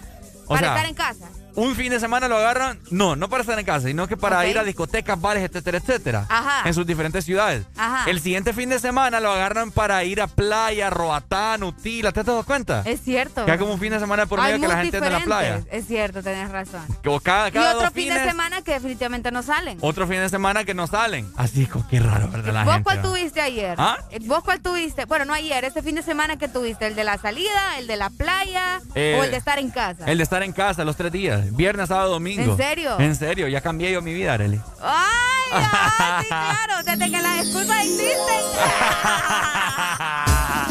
O 0.47 0.49
Para 0.49 0.61
sea, 0.61 0.69
estar 0.77 0.87
en 0.87 0.95
casa. 0.95 1.29
Un 1.57 1.75
fin 1.75 1.91
de 1.91 1.99
semana 2.01 2.29
lo 2.29 2.37
agarran, 2.37 2.79
no, 2.91 3.17
no 3.17 3.29
para 3.29 3.41
estar 3.43 3.59
en 3.59 3.65
casa, 3.67 3.89
sino 3.89 4.07
que 4.07 4.17
para 4.17 4.47
ir 4.47 4.59
a 4.59 4.65
discotecas, 4.65 5.21
bares, 5.21 5.43
etcétera, 5.43 5.79
etcétera. 5.79 6.27
Ajá. 6.29 6.69
En 6.69 6.75
sus 6.75 6.87
diferentes 6.87 7.25
ciudades. 7.25 7.65
Ajá. 7.77 8.09
El 8.11 8.21
siguiente 8.21 8.53
fin 8.53 8.69
de 8.69 8.79
semana 8.79 9.21
lo 9.21 9.31
agarran 9.33 9.71
para 9.73 10.05
ir 10.05 10.21
a 10.21 10.27
playa, 10.27 10.91
Roatán, 10.91 11.63
Utila, 11.63 12.13
¿te 12.13 12.21
has 12.21 12.27
dado 12.27 12.45
cuenta? 12.45 12.83
Es 12.85 13.01
cierto. 13.03 13.45
Que 13.45 13.53
hay 13.53 13.59
como 13.59 13.73
un 13.75 13.81
fin 13.81 13.91
de 13.93 13.99
semana 13.99 14.27
por 14.27 14.41
medio 14.41 14.61
que 14.61 14.69
la 14.69 14.83
gente 14.83 14.97
anda 14.99 15.07
en 15.09 15.13
la 15.15 15.21
playa. 15.21 15.61
Es 15.71 15.87
cierto, 15.87 16.23
tenés 16.23 16.51
razón. 16.51 16.83
Que 17.03 17.19
cada, 17.23 17.49
Y 17.49 17.59
otro 17.59 17.91
fin 17.91 18.05
fines, 18.05 18.23
de 18.23 18.29
semana 18.29 18.63
que 18.63 18.73
definitivamente 18.73 19.31
no 19.31 19.43
salen. 19.43 19.79
otro 19.81 20.07
fin 20.07 20.19
de 20.19 20.29
semana 20.29 20.65
que 20.65 20.75
no 20.75 20.87
salen. 20.87 21.31
Así 21.37 21.63
es 21.63 21.69
como 21.69 21.89
que 21.89 21.99
raro, 21.99 22.29
¿verdad? 22.29 22.53
La 22.53 22.65
¿Vos 22.65 22.75
gente, 22.75 22.85
cuál 22.85 23.03
¿no? 23.03 23.09
tuviste 23.09 23.41
ayer? 23.41 23.75
¿Ah? 23.79 23.99
Eh, 24.11 24.19
¿Vos 24.23 24.45
cuál 24.45 24.61
tuviste? 24.61 25.05
Bueno, 25.07 25.25
no 25.25 25.33
ayer, 25.33 25.65
este 25.65 25.83
fin 25.83 25.95
de 25.95 26.03
semana 26.03 26.37
que 26.37 26.49
tuviste, 26.49 26.87
el 26.87 26.95
de 26.95 27.05
la 27.05 27.19
salida, 27.19 27.79
el 27.79 27.87
de 27.87 27.97
la 27.97 28.11
playa 28.11 28.81
Eh, 28.95 29.17
o 29.19 29.25
el 29.25 29.31
de 29.31 29.37
estar 29.39 29.59
en 29.59 29.71
casa. 29.71 30.05
El 30.07 30.19
de 30.19 30.23
estar 30.25 30.43
en 30.43 30.53
casa 30.53 30.85
los 30.85 30.97
tres 30.97 31.13
días. 31.13 31.46
Viernes, 31.53 31.89
sábado, 31.89 32.13
domingo. 32.13 32.43
¿En 32.43 32.57
serio? 32.57 32.99
En 32.99 33.17
serio, 33.17 33.49
ya 33.49 33.61
cambié 33.61 33.93
yo 33.93 34.03
mi 34.03 34.15
vida, 34.15 34.35
Arely. 34.35 34.61
¡Ay, 34.81 35.51
ah, 35.53 36.19
sí, 36.23 36.29
claro! 36.29 36.83
Desde 36.85 37.11
que 37.11 37.23
las 37.23 37.39
excusas 37.41 37.85
existen. 37.85 38.17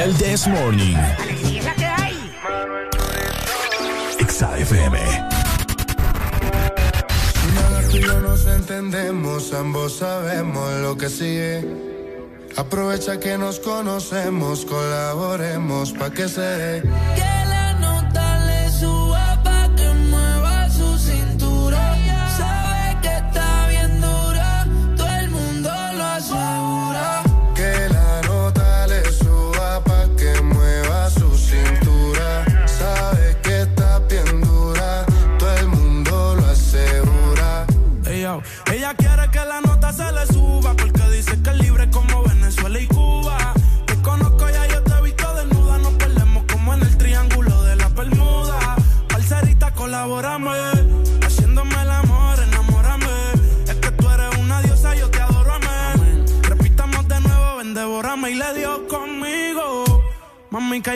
El 0.06 0.14
This 0.18 0.46
Morning. 0.46 0.94
Alegría 0.94 1.58
es 1.58 1.64
la 1.64 1.74
que 1.74 1.84
hay. 1.84 2.32
Exa 4.20 4.56
FM. 4.56 4.98
Nada 7.56 7.82
tú 7.90 7.96
y 7.96 8.02
yo 8.02 8.20
nos 8.20 8.46
entendemos, 8.46 9.52
ambos 9.52 9.96
sabemos 9.96 10.80
lo 10.80 10.96
que 10.96 11.08
sigue. 11.08 11.64
Aprovecha 12.56 13.18
que 13.18 13.36
nos 13.36 13.58
conocemos, 13.58 14.64
colaboremos 14.64 15.90
pa' 15.90 16.10
que 16.10 16.28
se 16.28 16.40
dé. 16.40 16.82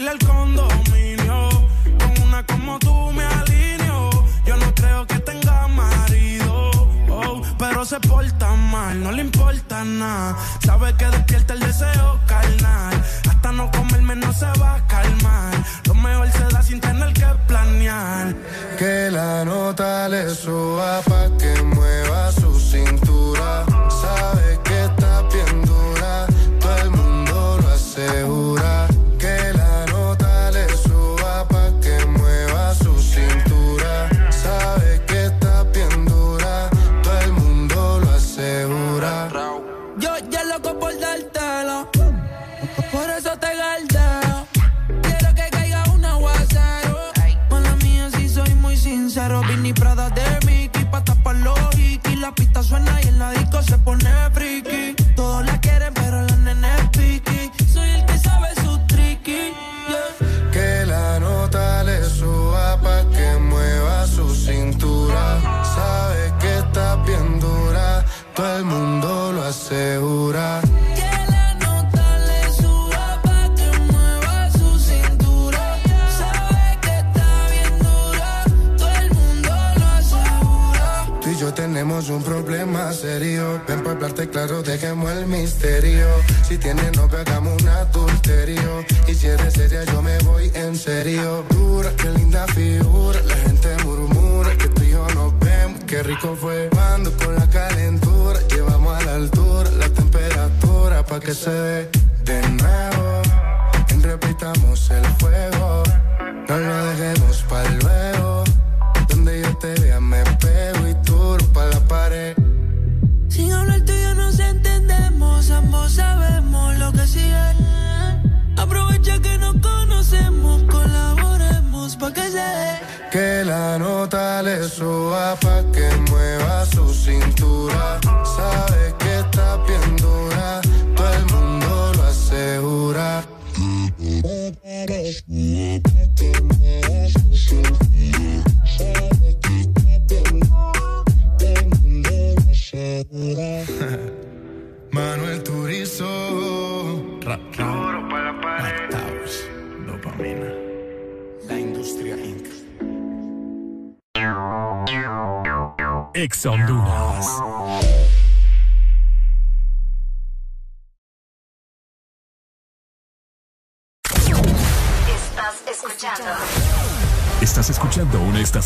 Caíle 0.01 0.13
el 0.13 0.27
condominio. 0.27 1.49
Con 1.99 2.23
una 2.27 2.43
como 2.47 2.79
tú 2.79 3.13
me 3.13 3.23
alineo. 3.23 4.11
Yo 4.47 4.57
no 4.57 4.75
creo 4.75 5.07
que 5.07 5.19
tenga 5.19 5.69
marido. 5.69 6.71
oh, 7.11 7.43
pero 7.59 7.85
se 7.85 8.01
porta 8.01 8.55
mal, 8.55 9.03
no 9.03 9.13
le 9.13 9.21
importa 9.21 9.85
nada. 9.85 10.39
Sabe 10.65 10.95
que 10.97 11.05
despierta 11.05 11.53
el 11.53 11.61
deseo 11.61 12.20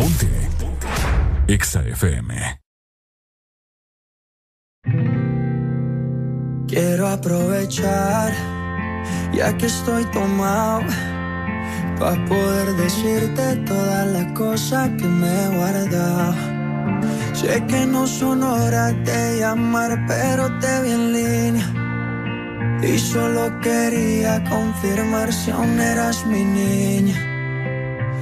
Ponte. 0.00 0.28
EXA 1.46 1.82
FM. 1.88 2.32
Quiero 6.66 7.06
aprovechar, 7.06 8.32
ya 9.34 9.54
que 9.58 9.66
estoy 9.66 10.06
tomado, 10.06 10.80
para 11.98 12.24
poder 12.24 12.68
decirte 12.76 13.56
todas 13.66 14.06
las 14.06 14.32
cosas 14.32 14.88
que 14.98 15.04
me 15.04 15.28
he 15.28 15.48
guardado. 15.58 16.34
Sé 17.34 17.62
que 17.66 17.84
no 17.84 18.06
son 18.06 18.42
horas 18.42 18.94
de 19.04 19.40
llamar, 19.40 20.02
pero 20.08 20.58
te 20.60 20.82
vi 20.82 20.92
en 20.92 21.12
línea. 21.12 21.68
Y 22.82 22.98
solo 22.98 23.60
quería 23.60 24.42
confirmar 24.44 25.30
si 25.30 25.50
aún 25.50 25.78
eras 25.78 26.24
mi 26.24 26.42
niña. 26.42 27.29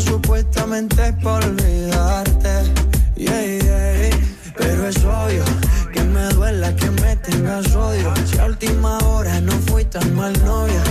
Supuestamente 0.00 1.12
por 1.14 1.44
olvidarte. 1.44 2.64
Yeah, 3.16 3.58
yeah. 3.58 4.10
Pero 4.56 4.86
es 4.86 4.96
obvio 4.98 5.44
que 5.92 6.02
me 6.02 6.28
duela 6.30 6.74
que 6.74 6.90
me 6.90 7.16
tengas 7.16 7.74
odio. 7.74 8.12
Si 8.26 8.38
a 8.38 8.46
última 8.46 8.98
hora 8.98 9.40
no 9.40 9.52
fui 9.66 9.84
tan 9.84 10.14
mal 10.14 10.32
novia. 10.44 10.82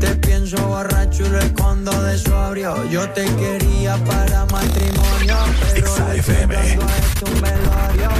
Te 0.00 0.14
pienso 0.16 0.56
borracho 0.66 1.26
y 1.26 1.28
lo 1.28 1.38
escondo 1.40 1.92
de 2.02 2.18
sobrio. 2.18 2.88
Yo 2.90 3.08
te 3.10 3.24
quería 3.36 3.96
para 4.04 4.46
matrimonio, 4.46 5.36
pero 5.74 5.96
le 5.96 6.12
a 6.12 6.14
esto 6.14 7.24
un 7.26 7.40
velorio. 7.40 8.10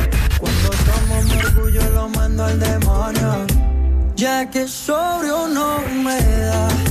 Cuando 0.40 0.70
tomo 0.70 1.22
mi 1.22 1.36
orgullo 1.42 1.82
lo 1.90 2.08
mando 2.08 2.44
al 2.44 2.58
demonio. 2.58 3.46
Ya 4.16 4.50
que 4.50 4.66
sobrio 4.66 5.46
no 5.48 5.78
me 6.02 6.20
da. 6.20 6.87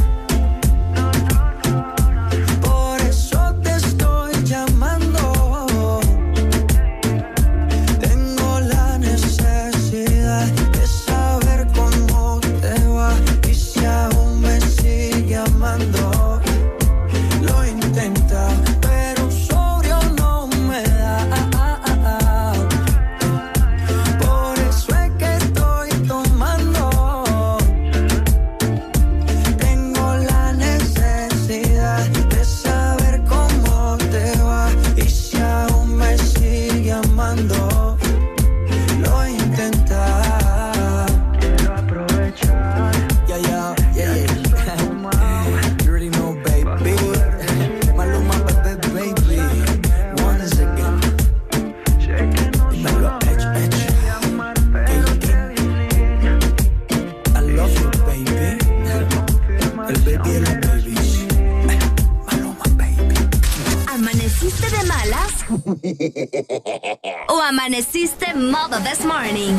¿O 67.27 67.41
amaneciste 67.41 68.33
modo 68.33 68.79
This 68.79 69.03
Morning? 69.03 69.53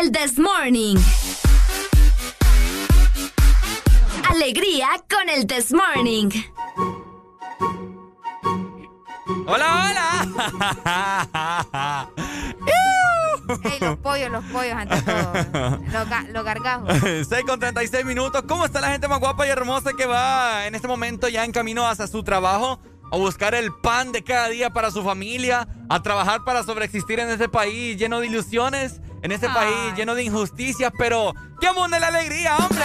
El 0.00 0.10
This 0.10 0.38
Morning. 0.38 0.96
Alegría 4.28 4.88
con 5.08 5.28
el 5.28 5.46
This 5.46 5.72
Morning. 5.72 6.30
Hola, 9.46 9.86
hola. 9.86 12.08
Hey, 13.64 13.78
los 13.80 13.98
pollos, 13.98 14.30
los 14.30 14.44
pollos 14.46 14.72
ante 14.72 15.02
todo. 15.02 15.32
Los, 15.92 16.08
ga 16.08 16.24
los 16.30 16.44
gargajos. 16.44 16.88
6 17.02 17.26
con 17.46 17.60
36 17.60 18.06
minutos. 18.06 18.44
¿Cómo 18.48 18.64
está 18.64 18.80
la 18.80 18.92
gente 18.92 19.08
más 19.08 19.20
guapa 19.20 19.46
y 19.46 19.50
hermosa 19.50 19.90
que 19.96 20.06
va 20.06 20.66
en 20.66 20.74
este 20.74 20.88
momento 20.88 21.28
ya 21.28 21.44
en 21.44 21.52
camino 21.52 21.86
hacia 21.86 22.06
su 22.06 22.22
trabajo? 22.22 22.80
A 23.12 23.16
buscar 23.16 23.54
el 23.54 23.70
pan 23.74 24.10
de 24.10 24.24
cada 24.24 24.48
día 24.48 24.70
para 24.70 24.90
su 24.90 25.04
familia, 25.04 25.68
a 25.90 26.02
trabajar 26.02 26.44
para 26.44 26.62
sobreexistir 26.62 27.20
en 27.20 27.28
este 27.28 27.46
país 27.46 27.98
lleno 27.98 28.20
de 28.20 28.26
ilusiones, 28.26 29.02
en 29.20 29.32
este 29.32 29.50
país 29.50 29.94
lleno 29.94 30.14
de 30.14 30.24
injusticias, 30.24 30.90
pero 30.98 31.34
¡qué 31.60 31.70
mundo 31.72 31.94
de 31.94 32.00
la 32.00 32.06
alegría, 32.08 32.56
hombre! 32.56 32.84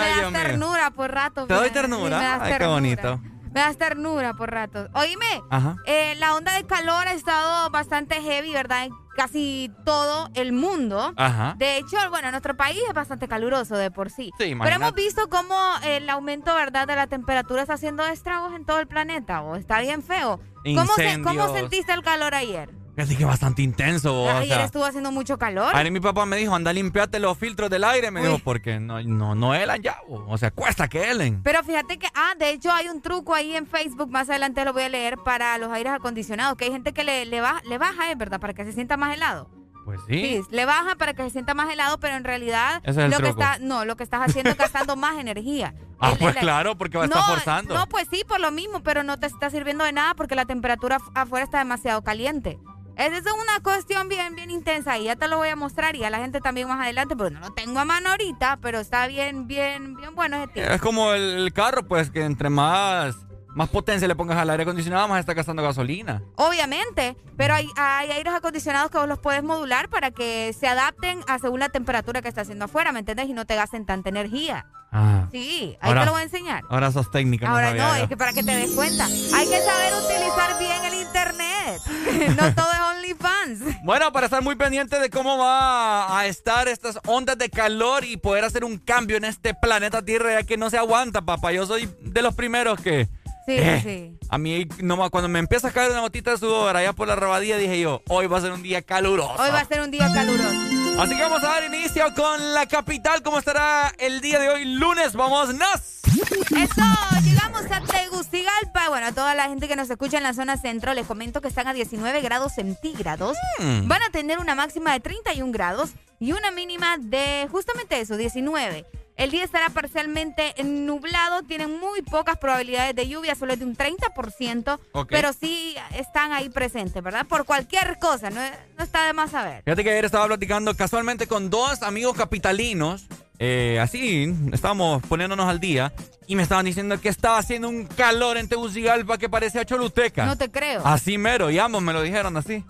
me 0.00 0.22
das 0.22 0.32
ternura 0.32 0.90
por 0.90 1.10
rato. 1.10 1.46
¿Te 1.46 1.54
doy 1.54 1.70
ternura? 1.70 2.38
Ay, 2.42 2.58
qué 2.58 2.66
bonito. 2.66 3.18
Me 3.52 3.60
das 3.60 3.76
ternura 3.76 4.34
por 4.34 4.50
rato. 4.50 4.88
Oíme, 4.94 5.42
eh, 5.86 6.14
la 6.18 6.34
onda 6.34 6.54
de 6.54 6.64
calor 6.64 7.06
ha 7.06 7.12
estado 7.12 7.70
bastante 7.70 8.20
heavy, 8.22 8.52
¿verdad? 8.52 8.84
En 8.84 8.92
casi 9.14 9.70
todo 9.84 10.30
el 10.34 10.52
mundo. 10.52 11.12
Ajá. 11.16 11.54
De 11.58 11.76
hecho, 11.76 11.96
bueno, 12.10 12.30
nuestro 12.30 12.56
país 12.56 12.78
es 12.88 12.94
bastante 12.94 13.28
caluroso 13.28 13.76
de 13.76 13.90
por 13.90 14.10
sí. 14.10 14.32
Sí, 14.38 14.54
Pero 14.60 14.76
hemos 14.76 14.94
visto 14.94 15.28
cómo 15.28 15.54
el 15.84 16.08
aumento, 16.08 16.54
¿verdad?, 16.54 16.86
de 16.86 16.96
la 16.96 17.06
temperatura 17.06 17.62
está 17.62 17.74
haciendo 17.74 18.06
estragos 18.06 18.54
en 18.54 18.64
todo 18.64 18.80
el 18.80 18.86
planeta. 18.86 19.42
O 19.42 19.56
está 19.56 19.80
bien 19.80 20.02
feo. 20.02 20.40
¿Cómo, 20.64 20.92
¿Cómo 21.24 21.52
sentiste 21.52 21.92
el 21.92 22.02
calor 22.02 22.34
ayer? 22.34 22.81
Así 22.96 23.16
que 23.16 23.24
bastante 23.24 23.62
intenso. 23.62 24.28
Ayer 24.28 24.60
estuvo 24.60 24.84
haciendo 24.84 25.10
mucho 25.10 25.38
calor. 25.38 25.74
Ayer 25.74 25.90
mi 25.90 26.00
papá 26.00 26.26
me 26.26 26.36
dijo, 26.36 26.54
anda, 26.54 26.72
limpiate 26.72 27.18
los 27.20 27.38
filtros 27.38 27.70
del 27.70 27.84
aire. 27.84 28.10
Me 28.10 28.22
dijo, 28.22 28.38
porque 28.38 28.80
no, 28.80 29.02
no, 29.02 29.34
no 29.34 29.54
helan 29.54 29.82
ya. 29.82 29.98
O 30.08 30.36
sea, 30.36 30.50
cuesta 30.50 30.88
que 30.88 31.10
helen. 31.10 31.42
Pero 31.42 31.62
fíjate 31.64 31.98
que, 31.98 32.08
ah, 32.14 32.34
de 32.38 32.50
hecho 32.50 32.70
hay 32.70 32.88
un 32.88 33.00
truco 33.00 33.34
ahí 33.34 33.56
en 33.56 33.66
Facebook, 33.66 34.10
más 34.10 34.28
adelante 34.28 34.64
lo 34.64 34.72
voy 34.72 34.82
a 34.82 34.88
leer, 34.88 35.18
para 35.18 35.56
los 35.58 35.70
aires 35.72 35.92
acondicionados, 35.92 36.56
que 36.56 36.66
hay 36.66 36.72
gente 36.72 36.92
que 36.92 37.04
le, 37.04 37.24
le, 37.24 37.40
baja, 37.40 37.62
le 37.68 37.78
baja, 37.78 38.10
es 38.10 38.18
verdad, 38.18 38.40
para 38.40 38.52
que 38.52 38.64
se 38.64 38.72
sienta 38.72 38.96
más 38.96 39.14
helado. 39.14 39.48
Pues 39.84 40.00
sí. 40.06 40.14
sí. 40.14 40.42
le 40.50 40.64
baja 40.64 40.94
para 40.94 41.12
que 41.12 41.24
se 41.24 41.30
sienta 41.30 41.54
más 41.54 41.68
helado, 41.72 41.98
pero 41.98 42.14
en 42.14 42.24
realidad 42.24 42.82
lo 42.84 43.18
que 43.18 43.28
está, 43.28 43.58
no, 43.58 43.84
lo 43.84 43.96
que 43.96 44.04
estás 44.04 44.20
haciendo 44.22 44.50
es 44.50 44.56
gastando 44.56 44.96
más 44.96 45.18
energía. 45.18 45.74
Ah, 46.04 46.16
pues 46.18 46.34
claro, 46.34 46.76
porque 46.76 46.98
va 46.98 47.04
a 47.04 47.06
estar 47.06 47.22
forzando. 47.22 47.76
No, 47.76 47.86
pues 47.86 48.08
sí, 48.10 48.24
por 48.26 48.40
lo 48.40 48.50
mismo, 48.50 48.82
pero 48.82 49.04
no 49.04 49.20
te 49.20 49.28
está 49.28 49.50
sirviendo 49.50 49.84
de 49.84 49.92
nada 49.92 50.14
porque 50.14 50.34
la 50.34 50.46
temperatura 50.46 50.98
afuera 51.14 51.44
está 51.44 51.58
demasiado 51.58 52.02
caliente. 52.02 52.58
Esa 53.02 53.18
es 53.18 53.24
una 53.24 53.60
cuestión 53.64 54.08
bien, 54.08 54.36
bien 54.36 54.52
intensa 54.52 54.96
y 54.96 55.04
ya 55.04 55.16
te 55.16 55.26
lo 55.26 55.36
voy 55.36 55.48
a 55.48 55.56
mostrar 55.56 55.96
y 55.96 56.04
a 56.04 56.10
la 56.10 56.18
gente 56.18 56.40
también 56.40 56.68
más 56.68 56.80
adelante, 56.80 57.16
porque 57.16 57.34
no 57.34 57.40
lo 57.40 57.50
tengo 57.50 57.80
a 57.80 57.84
mano 57.84 58.10
ahorita, 58.10 58.60
pero 58.62 58.78
está 58.78 59.08
bien, 59.08 59.48
bien, 59.48 59.96
bien 59.96 60.14
bueno 60.14 60.36
ese 60.36 60.46
tiempo. 60.52 60.72
Es 60.72 60.80
como 60.80 61.12
el, 61.12 61.52
carro, 61.52 61.82
pues, 61.82 62.10
que 62.10 62.24
entre 62.24 62.48
más, 62.48 63.16
más 63.56 63.68
potencia 63.70 64.06
le 64.06 64.14
pongas 64.14 64.38
al 64.38 64.50
aire 64.50 64.62
acondicionado, 64.62 65.08
más 65.08 65.18
está 65.18 65.34
gastando 65.34 65.64
gasolina. 65.64 66.22
Obviamente, 66.36 67.16
pero 67.36 67.54
hay, 67.54 67.68
hay 67.74 68.12
aires 68.12 68.34
acondicionados 68.34 68.92
que 68.92 68.98
vos 68.98 69.08
los 69.08 69.18
puedes 69.18 69.42
modular 69.42 69.88
para 69.88 70.12
que 70.12 70.52
se 70.52 70.68
adapten 70.68 71.24
a 71.26 71.40
según 71.40 71.58
la 71.58 71.70
temperatura 71.70 72.22
que 72.22 72.28
está 72.28 72.42
haciendo 72.42 72.66
afuera, 72.66 72.92
¿me 72.92 73.00
entiendes? 73.00 73.28
Y 73.28 73.32
no 73.32 73.46
te 73.46 73.56
gasten 73.56 73.84
tanta 73.84 74.10
energía. 74.10 74.66
Ah. 74.92 75.26
Sí, 75.32 75.76
ahí 75.80 75.92
te 75.92 76.04
lo 76.04 76.12
voy 76.12 76.20
a 76.20 76.24
enseñar. 76.24 76.62
Ahora 76.68 76.92
sos 76.92 77.10
técnica. 77.10 77.50
Ahora 77.50 77.74
no, 77.74 77.94
es 77.96 78.08
que 78.08 78.16
para 78.16 78.32
que 78.32 78.44
te 78.44 78.54
des 78.54 78.70
cuenta. 78.72 79.06
Hay 79.06 79.48
que 79.48 79.60
saber 79.60 79.92
utilizar 80.04 80.58
bien 80.60 80.84
el 80.84 81.02
internet. 81.02 81.51
no 82.36 82.54
todo 82.54 82.72
es 82.72 82.96
OnlyFans. 82.96 83.84
Bueno, 83.84 84.12
para 84.12 84.26
estar 84.26 84.42
muy 84.42 84.54
pendiente 84.56 84.98
de 84.98 85.10
cómo 85.10 85.38
va 85.38 86.18
a 86.18 86.26
estar 86.26 86.68
estas 86.68 86.98
ondas 87.06 87.38
de 87.38 87.50
calor 87.50 88.04
y 88.04 88.16
poder 88.16 88.44
hacer 88.44 88.64
un 88.64 88.78
cambio 88.78 89.16
en 89.16 89.24
este 89.24 89.54
planeta 89.54 90.02
Tierra, 90.02 90.40
ya 90.40 90.42
que 90.46 90.56
no 90.56 90.70
se 90.70 90.78
aguanta, 90.78 91.22
papá. 91.22 91.52
Yo 91.52 91.66
soy 91.66 91.88
de 92.00 92.22
los 92.22 92.34
primeros 92.34 92.80
que. 92.80 93.08
Sí, 93.46 93.56
eh, 93.58 93.80
sí. 93.82 94.18
A 94.28 94.38
mí, 94.38 94.68
no, 94.78 95.10
cuando 95.10 95.28
me 95.28 95.40
empieza 95.40 95.68
a 95.68 95.72
caer 95.72 95.90
una 95.90 96.00
gotita 96.00 96.30
de 96.30 96.38
sudor 96.38 96.76
allá 96.76 96.92
por 96.92 97.08
la 97.08 97.16
rabadía, 97.16 97.56
dije 97.56 97.80
yo, 97.80 98.02
hoy 98.08 98.26
va 98.26 98.38
a 98.38 98.40
ser 98.40 98.52
un 98.52 98.62
día 98.62 98.82
caluroso. 98.82 99.34
Hoy 99.42 99.50
va 99.50 99.60
a 99.60 99.64
ser 99.64 99.80
un 99.80 99.90
día 99.90 100.12
caluroso. 100.12 100.72
Así 101.00 101.16
que 101.16 101.22
vamos 101.22 101.42
a 101.42 101.48
dar 101.48 101.64
inicio 101.64 102.04
con 102.14 102.54
la 102.54 102.66
capital. 102.66 103.22
¿Cómo 103.22 103.38
estará 103.38 103.92
el 103.98 104.20
día 104.20 104.38
de 104.38 104.48
hoy, 104.48 104.64
lunes? 104.64 105.14
¡Vámonos! 105.14 106.01
Eso, 106.22 106.82
llegamos 107.24 107.62
a 107.70 107.80
Tegucigalpa. 107.80 108.88
Bueno, 108.88 109.06
a 109.06 109.12
toda 109.12 109.34
la 109.34 109.48
gente 109.48 109.68
que 109.68 109.76
nos 109.76 109.90
escucha 109.90 110.18
en 110.18 110.22
la 110.22 110.34
zona 110.34 110.56
centro, 110.56 110.94
les 110.94 111.06
comento 111.06 111.40
que 111.40 111.48
están 111.48 111.66
a 111.66 111.74
19 111.74 112.20
grados 112.20 112.52
centígrados. 112.54 113.36
Mm. 113.58 113.88
Van 113.88 114.02
a 114.02 114.10
tener 114.10 114.38
una 114.38 114.54
máxima 114.54 114.92
de 114.92 115.00
31 115.00 115.52
grados 115.52 115.90
y 116.20 116.32
una 116.32 116.50
mínima 116.50 116.98
de 116.98 117.48
justamente 117.50 118.00
eso, 118.00 118.16
19. 118.16 118.86
El 119.16 119.30
día 119.30 119.44
estará 119.44 119.68
parcialmente 119.68 120.54
nublado, 120.64 121.42
tienen 121.42 121.78
muy 121.78 122.02
pocas 122.02 122.38
probabilidades 122.38 122.94
de 122.94 123.08
lluvia, 123.08 123.34
solo 123.34 123.56
de 123.56 123.64
un 123.64 123.76
30%, 123.76 124.78
pero 125.08 125.32
sí 125.32 125.76
están 125.94 126.32
ahí 126.32 126.48
presentes, 126.48 127.02
¿verdad? 127.02 127.26
Por 127.26 127.44
cualquier 127.44 127.98
cosa, 127.98 128.30
no, 128.30 128.40
está 128.82 129.06
de 129.06 129.12
más 129.12 129.32
saber. 129.32 129.62
Fíjate 129.64 129.84
que 129.84 129.90
ayer 129.90 130.04
estaba 130.06 130.26
platicando 130.26 130.74
casualmente 130.74 131.26
con 131.26 131.50
dos 131.50 131.82
amigos 131.82 132.16
capitalinos, 132.16 133.06
eh, 133.44 133.80
así, 133.80 134.32
estábamos 134.52 135.02
poniéndonos 135.02 135.48
al 135.48 135.58
día, 135.58 135.92
y 136.28 136.36
me 136.36 136.44
estaban 136.44 136.64
diciendo 136.64 137.00
que 137.00 137.08
estaba 137.08 137.38
haciendo 137.38 137.68
un 137.68 137.86
calor 137.86 138.36
en 138.36 138.46
Tegucigalpa 138.46 139.18
que 139.18 139.28
parecía 139.28 139.64
Choluteca. 139.64 140.26
No 140.26 140.38
te 140.38 140.48
creo. 140.48 140.80
Así 140.86 141.18
mero, 141.18 141.50
y 141.50 141.58
ambos 141.58 141.82
me 141.82 141.92
lo 141.92 142.02
dijeron 142.02 142.36
así. 142.36 142.64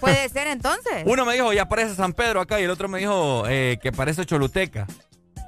Puede 0.00 0.26
ser 0.30 0.46
entonces. 0.46 1.02
Uno 1.04 1.26
me 1.26 1.34
dijo, 1.34 1.52
ya 1.52 1.68
parece 1.68 1.94
San 1.94 2.14
Pedro 2.14 2.40
acá, 2.40 2.58
y 2.58 2.64
el 2.64 2.70
otro 2.70 2.88
me 2.88 3.00
dijo 3.00 3.44
eh, 3.46 3.78
que 3.82 3.92
parece 3.92 4.24
Choluteca. 4.24 4.86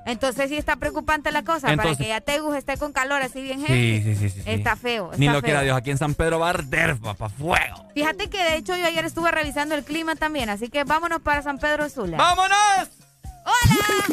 Entonces 0.05 0.51
sí 0.51 0.59
está 0.59 0.77
preocupante 0.77 1.33
la 1.33 1.43
cosa, 1.43 1.75
para 1.75 1.97
que 1.97 2.09
ya 2.09 2.21
Tegus 2.21 2.55
esté 2.55 2.77
con 2.77 2.93
calor 2.93 3.23
así 3.23 3.41
bien 3.41 3.65
heavy. 3.65 4.03
Sí, 4.03 4.15
sí, 4.15 4.29
sí, 4.29 4.43
Está 4.45 4.77
feo. 4.77 5.11
Ni 5.17 5.27
lo 5.27 5.41
que 5.41 5.53
era 5.53 5.63
Dios, 5.63 5.75
aquí 5.75 5.91
en 5.91 5.97
San 5.97 6.13
Pedro 6.13 6.39
va 6.39 6.49
a 6.49 6.51
arder, 6.51 6.99
papá, 6.99 7.31
fuego. 7.31 7.89
Fíjate 7.95 8.29
que 8.29 8.45
de 8.45 8.57
hecho 8.57 8.77
yo 8.77 8.85
ayer 8.85 9.07
estuve 9.07 9.31
revisando 9.31 9.75
el 9.75 9.85
clima 9.85 10.17
también, 10.17 10.51
así 10.51 10.69
que 10.69 10.85
vámonos 10.85 11.23
para 11.23 11.41
San 11.41 11.59
Pedro 11.59 11.89
Sula. 11.89 12.19
¡Vámonos! 12.19 13.04
¡Hola! 13.45 14.05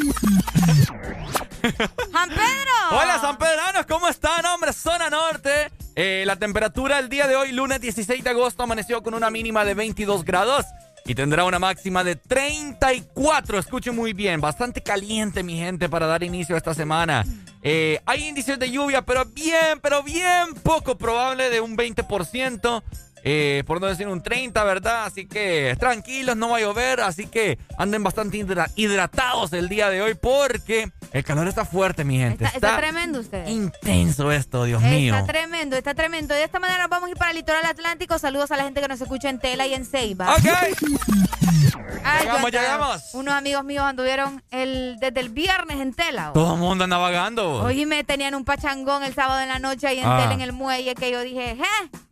¡San 2.12 2.28
Pedro! 2.28 2.72
Hola, 2.90 3.18
San 3.20 3.38
Pedranos, 3.38 3.86
¿cómo 3.86 4.08
están, 4.08 4.44
hombre? 4.46 4.72
Zona 4.72 5.08
Norte. 5.10 5.70
Eh, 5.94 6.24
la 6.26 6.36
temperatura 6.36 6.98
el 6.98 7.08
día 7.08 7.26
de 7.26 7.36
hoy, 7.36 7.52
lunes 7.52 7.80
16 7.80 8.22
de 8.22 8.30
agosto, 8.30 8.62
amaneció 8.62 9.02
con 9.02 9.14
una 9.14 9.30
mínima 9.30 9.64
de 9.64 9.74
22 9.74 10.24
grados 10.24 10.66
y 11.04 11.14
tendrá 11.14 11.44
una 11.44 11.58
máxima 11.58 12.04
de 12.04 12.16
34. 12.16 13.58
Escuchen 13.58 13.94
muy 13.94 14.12
bien, 14.12 14.40
bastante 14.40 14.82
caliente 14.82 15.42
mi 15.42 15.56
gente 15.56 15.88
para 15.88 16.06
dar 16.06 16.22
inicio 16.22 16.54
a 16.54 16.58
esta 16.58 16.74
semana. 16.74 17.24
Eh, 17.62 18.00
hay 18.06 18.28
índices 18.28 18.58
de 18.58 18.70
lluvia, 18.70 19.02
pero 19.02 19.24
bien, 19.24 19.80
pero 19.80 20.02
bien 20.02 20.54
poco 20.62 20.96
probable 20.96 21.50
de 21.50 21.60
un 21.60 21.76
20%. 21.76 22.82
Eh, 23.24 23.62
por 23.66 23.80
no 23.80 23.86
decir 23.86 24.08
un 24.08 24.22
30, 24.22 24.64
¿verdad? 24.64 25.04
Así 25.04 25.26
que 25.26 25.76
tranquilos, 25.78 26.36
no 26.36 26.50
va 26.50 26.56
a 26.56 26.60
llover, 26.60 27.00
así 27.00 27.26
que 27.26 27.58
anden 27.78 28.02
bastante 28.02 28.44
hidratados 28.74 29.52
el 29.52 29.68
día 29.68 29.90
de 29.90 30.02
hoy 30.02 30.14
porque 30.14 30.90
el 31.12 31.24
calor 31.24 31.46
está 31.46 31.64
fuerte, 31.64 32.04
mi 32.04 32.18
gente. 32.18 32.44
Está, 32.44 32.76
tremendo 32.76 33.20
usted. 33.20 33.46
Intenso 33.46 34.32
esto, 34.32 34.64
Dios 34.64 34.82
mío. 34.82 35.14
Está 35.14 35.26
tremendo, 35.26 35.76
está 35.76 35.94
tremendo. 35.94 36.34
De 36.34 36.42
esta 36.42 36.58
manera 36.58 36.88
vamos 36.88 37.08
a 37.08 37.10
ir 37.10 37.16
para 37.16 37.30
el 37.30 37.36
litoral 37.36 37.64
atlántico. 37.64 38.18
Saludos 38.18 38.50
a 38.50 38.56
la 38.56 38.64
gente 38.64 38.80
que 38.80 38.88
nos 38.88 39.00
escucha 39.00 39.28
en 39.28 39.38
Tela 39.38 39.66
y 39.66 39.74
en 39.74 39.84
Ceiba. 39.84 40.34
Ok. 40.34 40.46
Ay, 42.04 42.26
llegamos, 42.26 42.50
llegamos. 42.50 43.14
Unos 43.14 43.34
amigos 43.34 43.64
míos 43.64 43.84
anduvieron 43.84 44.42
el, 44.50 44.96
desde 44.98 45.20
el 45.20 45.28
viernes 45.28 45.80
en 45.80 45.92
Tela. 45.92 46.32
Todo 46.34 46.54
el 46.54 46.60
mundo 46.60 46.84
anda 46.84 46.98
vagando. 46.98 47.62
Oye, 47.62 47.86
me 47.86 48.02
tenían 48.04 48.34
un 48.34 48.44
pachangón 48.44 49.04
el 49.04 49.14
sábado 49.14 49.40
en 49.40 49.48
la 49.48 49.58
noche 49.58 49.86
ahí 49.86 49.98
en 49.98 50.06
ah. 50.06 50.18
Tela, 50.20 50.34
en 50.34 50.40
el 50.40 50.52
muelle, 50.52 50.94
que 50.94 51.10
yo 51.10 51.20
dije, 51.20 51.56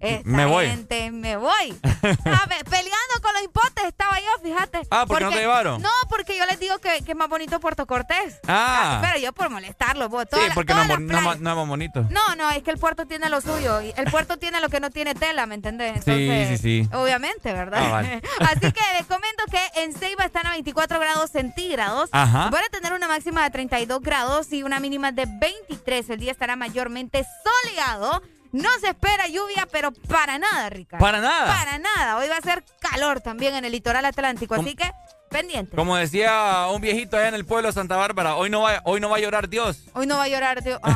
¿eh? 0.01 0.23
me 0.25 0.47
voy. 0.47 0.69
Me 1.11 1.37
voy. 1.37 1.81
peleando 1.83 3.15
con 3.23 3.33
los 3.35 3.43
hipotes 3.45 3.85
estaba 3.87 4.19
yo, 4.19 4.43
fíjate. 4.43 4.81
Ah, 4.91 5.07
¿por 5.07 5.19
qué 5.19 5.25
no 5.25 5.31
te 5.31 5.41
llevaron? 5.41 5.81
No, 5.81 5.91
porque 6.09 6.37
yo 6.37 6.45
les 6.47 6.59
digo 6.61 6.79
que, 6.79 7.03
que 7.05 7.13
es 7.13 7.17
más 7.17 7.29
bonito 7.29 7.61
Puerto 7.61 7.87
Cortés. 7.87 8.41
Ah. 8.47 9.01
Pero 9.03 9.19
yo 9.19 9.33
por 9.33 9.51
molestarlo. 9.51 10.09
sí, 10.09 10.39
porque 10.55 10.75
no, 10.75 10.85
no, 10.85 10.99
no, 10.99 11.33
es 11.33 11.41
más 11.41 11.67
bonito. 11.67 12.07
No, 12.11 12.35
no, 12.37 12.51
es 12.51 12.63
que 12.63 12.71
el 12.71 12.79
puerto 12.79 13.07
tiene 13.07 13.29
lo 13.29 13.41
suyo. 13.41 13.81
El 13.81 14.11
puerto 14.11 14.37
tiene 14.37 14.61
lo 14.61 14.69
que 14.69 14.81
no 14.81 14.91
tiene 14.91 15.15
tela, 15.15 15.47
¿me 15.47 15.55
entendés? 15.55 16.05
sí, 16.05 16.47
sí, 16.49 16.59
sí. 16.59 16.89
Obviamente, 16.93 17.53
¿verdad? 17.53 17.81
Ah, 17.83 18.21
Así 18.51 18.73
que 18.73 18.81
les 18.99 19.07
comento 19.07 19.45
que 19.51 19.83
en 19.83 19.95
Ceiba 19.95 20.25
están 20.25 20.47
a 20.47 20.51
24 20.51 20.99
grados 20.99 21.31
centígrados. 21.31 22.11
Ajá. 22.13 22.51
Van 22.51 22.65
a 22.65 22.69
tener 22.69 22.93
una 22.93 23.09
máxima 23.09 23.45
de 23.45 23.51
32 23.51 24.01
grados 24.01 24.53
y 24.53 24.63
una 24.63 24.81
mínima 24.81 25.13
de 25.13 25.27
23. 25.27 26.11
El 26.11 26.21
día 26.21 26.33
estará 26.33 26.57
mayormente 26.57 27.25
soleado. 27.65 28.23
No 28.53 28.69
se 28.81 28.89
espera 28.89 29.29
lluvia, 29.29 29.69
pero 29.71 29.93
para 29.93 30.39
nada, 30.39 30.71
Ricardo. 30.71 31.05
Para 31.05 31.21
nada. 31.21 31.47
Para 31.47 31.79
nada. 31.79 32.17
Hoy 32.17 32.29
va 32.29 32.37
a 32.37 32.41
ser 32.41 32.65
calor 32.81 33.21
también 33.21 33.55
en 33.55 33.65
el 33.65 33.73
litoral 33.73 34.05
atlántico, 34.05 34.55
así 34.55 34.75
que 34.75 34.91
pendiente. 35.31 35.77
Como 35.77 35.97
decía 35.97 36.67
un 36.73 36.81
viejito 36.81 37.17
allá 37.17 37.29
en 37.29 37.35
el 37.35 37.45
pueblo 37.45 37.69
de 37.69 37.73
Santa 37.73 37.97
Bárbara, 37.97 38.35
hoy 38.37 38.51
no 38.51 38.63
va, 38.63 38.81
hoy 38.85 39.01
no 39.01 39.09
va 39.09 39.19
a 39.19 39.21
llorar 39.21 39.49
Dios. 39.49 39.85
Hoy 39.93 40.07
no 40.07 40.17
va 40.17 40.25
a 40.25 40.29
llorar 40.29 40.63
Dios. 40.63 40.81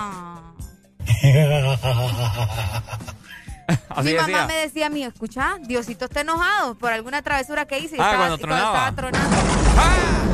Ah. 3.88 4.02
Mi 4.02 4.12
mamá 4.12 4.46
me 4.46 4.54
decía 4.56 4.86
a 4.86 4.90
mí, 4.90 5.02
escucha, 5.04 5.56
Diosito 5.60 6.04
está 6.04 6.20
enojado 6.20 6.74
por 6.74 6.92
alguna 6.92 7.22
travesura 7.22 7.64
que 7.64 7.78
hice. 7.78 7.96
Y 7.96 8.00
ah, 8.00 8.04
estaba, 8.04 8.16
cuando, 8.16 8.38
tronaba. 8.38 8.88
estaba 8.88 8.96
tronando. 8.96 9.36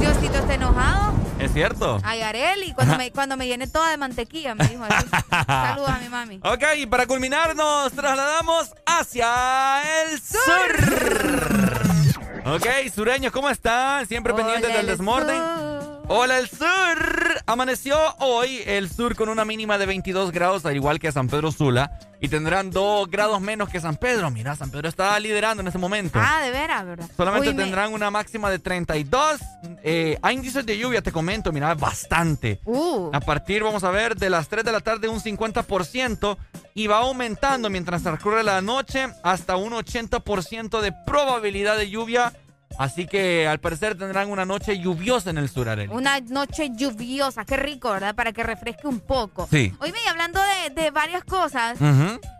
Diosito 0.00 0.38
está 0.38 0.54
enojado. 0.54 1.12
Es 1.40 1.52
cierto. 1.52 1.98
Ay, 2.04 2.20
Areli, 2.20 2.72
cuando 2.74 2.96
me, 2.98 3.10
cuando 3.14 3.36
me 3.36 3.46
llené 3.46 3.66
toda 3.66 3.90
de 3.90 3.96
mantequilla, 3.96 4.54
me 4.54 4.66
dijo 4.68 4.84
así. 4.84 5.08
Saludos 5.46 5.88
a 5.90 5.98
mi 5.98 6.08
mami. 6.08 6.40
Ok, 6.42 6.62
y 6.76 6.86
para 6.86 7.06
culminar 7.06 7.56
nos 7.56 7.92
trasladamos 7.92 8.72
hacia 8.86 9.82
el 10.02 10.20
sur. 10.20 12.10
Ok, 12.54 12.66
sureños, 12.94 13.32
¿cómo 13.32 13.48
están? 13.48 14.06
Siempre 14.06 14.34
pendientes 14.34 14.72
del 14.72 14.86
Desmorden. 14.86 15.69
Hola, 16.12 16.40
el 16.40 16.48
sur. 16.48 17.40
Amaneció 17.46 17.96
hoy 18.18 18.62
el 18.66 18.90
sur 18.90 19.14
con 19.14 19.28
una 19.28 19.44
mínima 19.44 19.78
de 19.78 19.86
22 19.86 20.32
grados, 20.32 20.66
al 20.66 20.74
igual 20.74 20.98
que 20.98 21.12
San 21.12 21.28
Pedro 21.28 21.52
Sula. 21.52 22.00
Y 22.20 22.26
tendrán 22.26 22.72
2 22.72 23.08
grados 23.08 23.40
menos 23.40 23.68
que 23.68 23.80
San 23.80 23.94
Pedro. 23.94 24.28
Mira, 24.28 24.56
San 24.56 24.72
Pedro 24.72 24.88
está 24.88 25.16
liderando 25.20 25.60
en 25.60 25.68
este 25.68 25.78
momento. 25.78 26.18
Ah, 26.20 26.40
de 26.42 26.50
veras, 26.50 26.84
¿verdad? 26.84 27.08
Solamente 27.16 27.54
tendrán 27.54 27.92
una 27.92 28.10
máxima 28.10 28.50
de 28.50 28.58
32. 28.58 29.40
Eh, 29.84 30.18
hay 30.20 30.34
índices 30.34 30.66
de 30.66 30.76
lluvia, 30.76 31.00
te 31.00 31.12
comento, 31.12 31.52
mira, 31.52 31.76
bastante. 31.76 32.60
Uh. 32.64 33.10
A 33.12 33.20
partir, 33.20 33.62
vamos 33.62 33.84
a 33.84 33.92
ver, 33.92 34.16
de 34.16 34.30
las 34.30 34.48
3 34.48 34.64
de 34.64 34.72
la 34.72 34.80
tarde 34.80 35.06
un 35.06 35.20
50% 35.20 36.36
y 36.74 36.88
va 36.88 36.98
aumentando 36.98 37.70
mientras 37.70 38.02
transcurre 38.02 38.42
la 38.42 38.60
noche 38.60 39.06
hasta 39.22 39.54
un 39.54 39.74
80% 39.74 40.80
de 40.80 40.92
probabilidad 41.06 41.76
de 41.76 41.88
lluvia 41.88 42.32
Así 42.78 43.06
que 43.06 43.46
al 43.46 43.60
parecer 43.60 43.96
tendrán 43.98 44.30
una 44.30 44.44
noche 44.44 44.78
lluviosa 44.78 45.30
en 45.30 45.38
el 45.38 45.48
sur, 45.50 45.68
Arely. 45.68 45.92
Una 45.92 46.20
noche 46.20 46.70
lluviosa, 46.74 47.44
qué 47.44 47.56
rico, 47.56 47.90
¿verdad? 47.90 48.14
Para 48.14 48.32
que 48.32 48.42
refresque 48.42 48.86
un 48.86 49.00
poco. 49.00 49.46
Sí. 49.50 49.74
Oye, 49.80 49.92
y 50.04 50.08
hablando 50.08 50.40
de, 50.74 50.90
varias 50.90 51.24
cosas, 51.24 51.78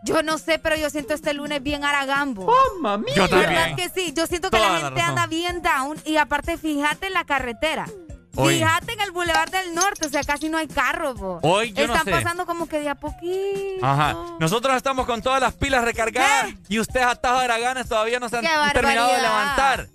yo 0.05 0.23
no 0.23 0.39
sé, 0.39 0.59
pero 0.59 0.77
yo 0.77 0.89
siento 0.89 1.15
este 1.15 1.35
lunes 1.35 1.63
bien 1.63 1.85
aragambo. 1.85 2.47
¡Oh, 2.47 2.81
mami! 2.81 3.13
Yo 3.15 3.29
también. 3.29 3.51
¿Verdad 3.51 3.77
que 3.77 3.91
sí? 3.91 4.13
Yo 4.17 4.27
siento 4.27 4.51
que 4.51 4.59
la 4.59 4.79
gente 4.81 5.01
anda 5.01 5.27
bien 5.27 5.63
down 5.63 5.99
y 6.05 6.17
aparte 6.17 6.57
fíjate 6.57 7.09
en 7.09 7.13
la 7.13 7.25
carretera. 7.25 7.87
Fíjate 8.33 8.93
en 8.93 9.01
el 9.01 9.11
Boulevard 9.11 9.51
del 9.51 9.75
Norte, 9.75 10.07
o 10.07 10.09
sea, 10.09 10.23
casi 10.23 10.49
no 10.49 10.57
hay 10.57 10.69
carros, 10.69 11.17
Hoy 11.43 11.73
yo 11.73 11.85
Están 11.85 11.99
no 11.99 12.05
sé. 12.05 12.11
pasando 12.13 12.47
como 12.47 12.69
que 12.69 12.81
de 12.81 12.89
a 12.89 12.95
poquito. 12.95 13.85
Ajá. 13.85 14.17
Nosotros 14.39 14.77
estamos 14.77 15.05
con 15.07 15.21
todas 15.21 15.41
las 15.41 15.53
pilas 15.55 15.85
recargadas 15.85 16.51
y 16.69 16.79
ustedes 16.79 17.07
atados 17.07 17.41
de 17.41 17.47
haraganes 17.47 17.89
todavía 17.89 18.21
no 18.21 18.29
se 18.29 18.39
han 18.39 18.45
terminado 18.73 19.13
de 19.13 19.21
levantar. 19.21 19.89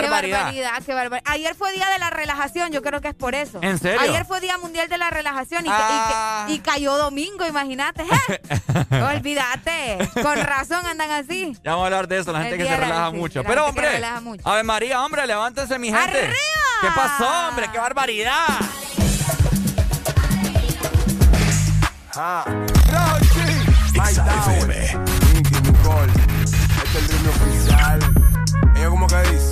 Qué 0.00 0.08
barbaridad, 0.08 0.82
qué 0.84 0.94
barbaridad. 0.94 1.32
Ayer 1.32 1.54
fue 1.54 1.72
día 1.72 1.88
de 1.90 1.98
la 1.98 2.10
relajación, 2.10 2.72
yo 2.72 2.82
creo 2.82 3.00
que 3.00 3.08
es 3.08 3.14
por 3.14 3.34
eso. 3.34 3.58
¿En 3.62 3.78
serio? 3.78 4.00
Ayer 4.00 4.24
fue 4.24 4.40
día 4.40 4.58
mundial 4.58 4.88
de 4.88 4.98
la 4.98 5.10
relajación 5.10 5.66
y, 5.66 5.68
Ah. 5.70 6.46
y, 6.48 6.54
y 6.54 6.58
cayó 6.60 6.96
domingo, 6.96 7.46
imagínate. 7.46 8.02
¿eh? 8.02 8.40
Olvídate. 9.16 9.98
Con 10.22 10.36
razón 10.40 10.84
andan 10.86 11.10
así. 11.10 11.56
Ya 11.64 11.72
vamos 11.72 11.84
a 11.84 11.86
hablar 11.86 12.08
de 12.08 12.18
eso, 12.20 12.32
la 12.32 12.42
gente 12.42 12.58
que 12.58 12.66
se 12.66 12.76
relaja 12.76 13.10
sí, 13.10 13.16
mucho. 13.16 13.44
Pero, 13.44 13.66
hombre, 13.66 13.88
relaja 13.90 14.20
mucho. 14.20 14.48
Ave 14.48 14.62
María, 14.62 15.02
hombre, 15.04 15.26
levántense, 15.26 15.78
mi 15.78 15.88
gente. 15.92 16.18
¡Arriba! 16.18 16.36
¿Qué 16.80 16.88
pasó, 16.94 17.48
hombre? 17.48 17.68
¡Qué 17.72 17.78
barbaridad! 17.78 18.46
Ah, 22.14 22.44
Rochi, 22.46 23.98
My 23.98 24.14
Tower, 24.14 24.98
Nicky 25.32 25.60
Nicole, 25.62 26.12
este 26.84 26.98
es 26.98 27.04
el 27.04 27.08
ritmo 27.08 27.30
oficial. 27.30 27.98
Ella 28.76 28.88
como 28.90 29.06
que 29.06 29.16
dice. 29.30 29.51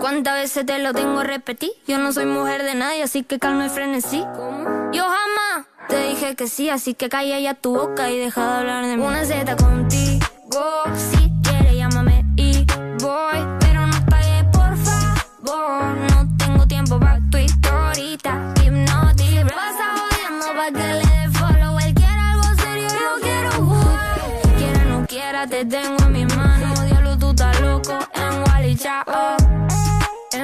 ¿Cuántas 0.00 0.34
veces 0.34 0.66
te 0.66 0.78
lo 0.78 0.92
tengo 0.92 1.20
a 1.20 1.24
repetir? 1.24 1.70
Yo 1.86 1.98
no 1.98 2.12
soy 2.12 2.26
mujer 2.26 2.62
de 2.62 2.74
nadie, 2.74 3.02
así 3.02 3.22
que 3.22 3.38
calma 3.38 3.66
y 3.66 3.68
frenesí. 3.68 4.20
Yo 4.92 5.02
jamás 5.02 5.66
te 5.88 5.98
dije 6.08 6.36
que 6.36 6.48
sí, 6.48 6.70
así 6.70 6.94
que 6.94 7.08
calla 7.08 7.38
ya 7.40 7.54
tu 7.54 7.74
boca 7.74 8.10
y 8.10 8.18
deja 8.18 8.42
de 8.42 8.58
hablar 8.58 8.86
de 8.86 8.96
mí. 8.96 9.02
Una 9.04 9.24
Z 9.24 9.56
contigo, 9.56 10.24
si 10.94 11.32
quieres 11.42 11.76
llámame 11.76 12.24
y 12.36 12.64
voy, 13.00 13.38
pero 13.60 13.86
no 13.86 14.06
pagues 14.06 14.44
por 14.52 14.76
favor. 14.76 15.96
No 16.10 16.36
tengo 16.38 16.66
tiempo 16.66 16.98
para 16.98 17.20
tu 17.30 17.38
historita, 17.38 18.54
hipnotic. 18.64 19.54
Pasa 19.54 19.94
jodiendo 19.96 20.46
pa' 20.54 20.70
que 20.72 20.94
le 20.94 21.06
dé 21.06 21.28
follow. 21.32 21.78
Él 21.80 21.94
quiere 21.94 22.18
algo 22.18 22.44
serio, 22.62 22.88
yo 22.88 23.22
quiero. 23.22 23.50
Quiera 24.56 24.84
no 24.84 25.06
quiera, 25.06 25.46
te 25.46 25.64
tengo 25.64 25.96
en 26.04 26.12
mis 26.12 26.36
manos. 26.36 26.84
Diablo, 26.86 27.18
tú 27.18 27.30
estás 27.30 27.60
loco 27.60 27.98
en 28.14 28.42
Wally 28.48 28.76
Chao. 28.76 29.43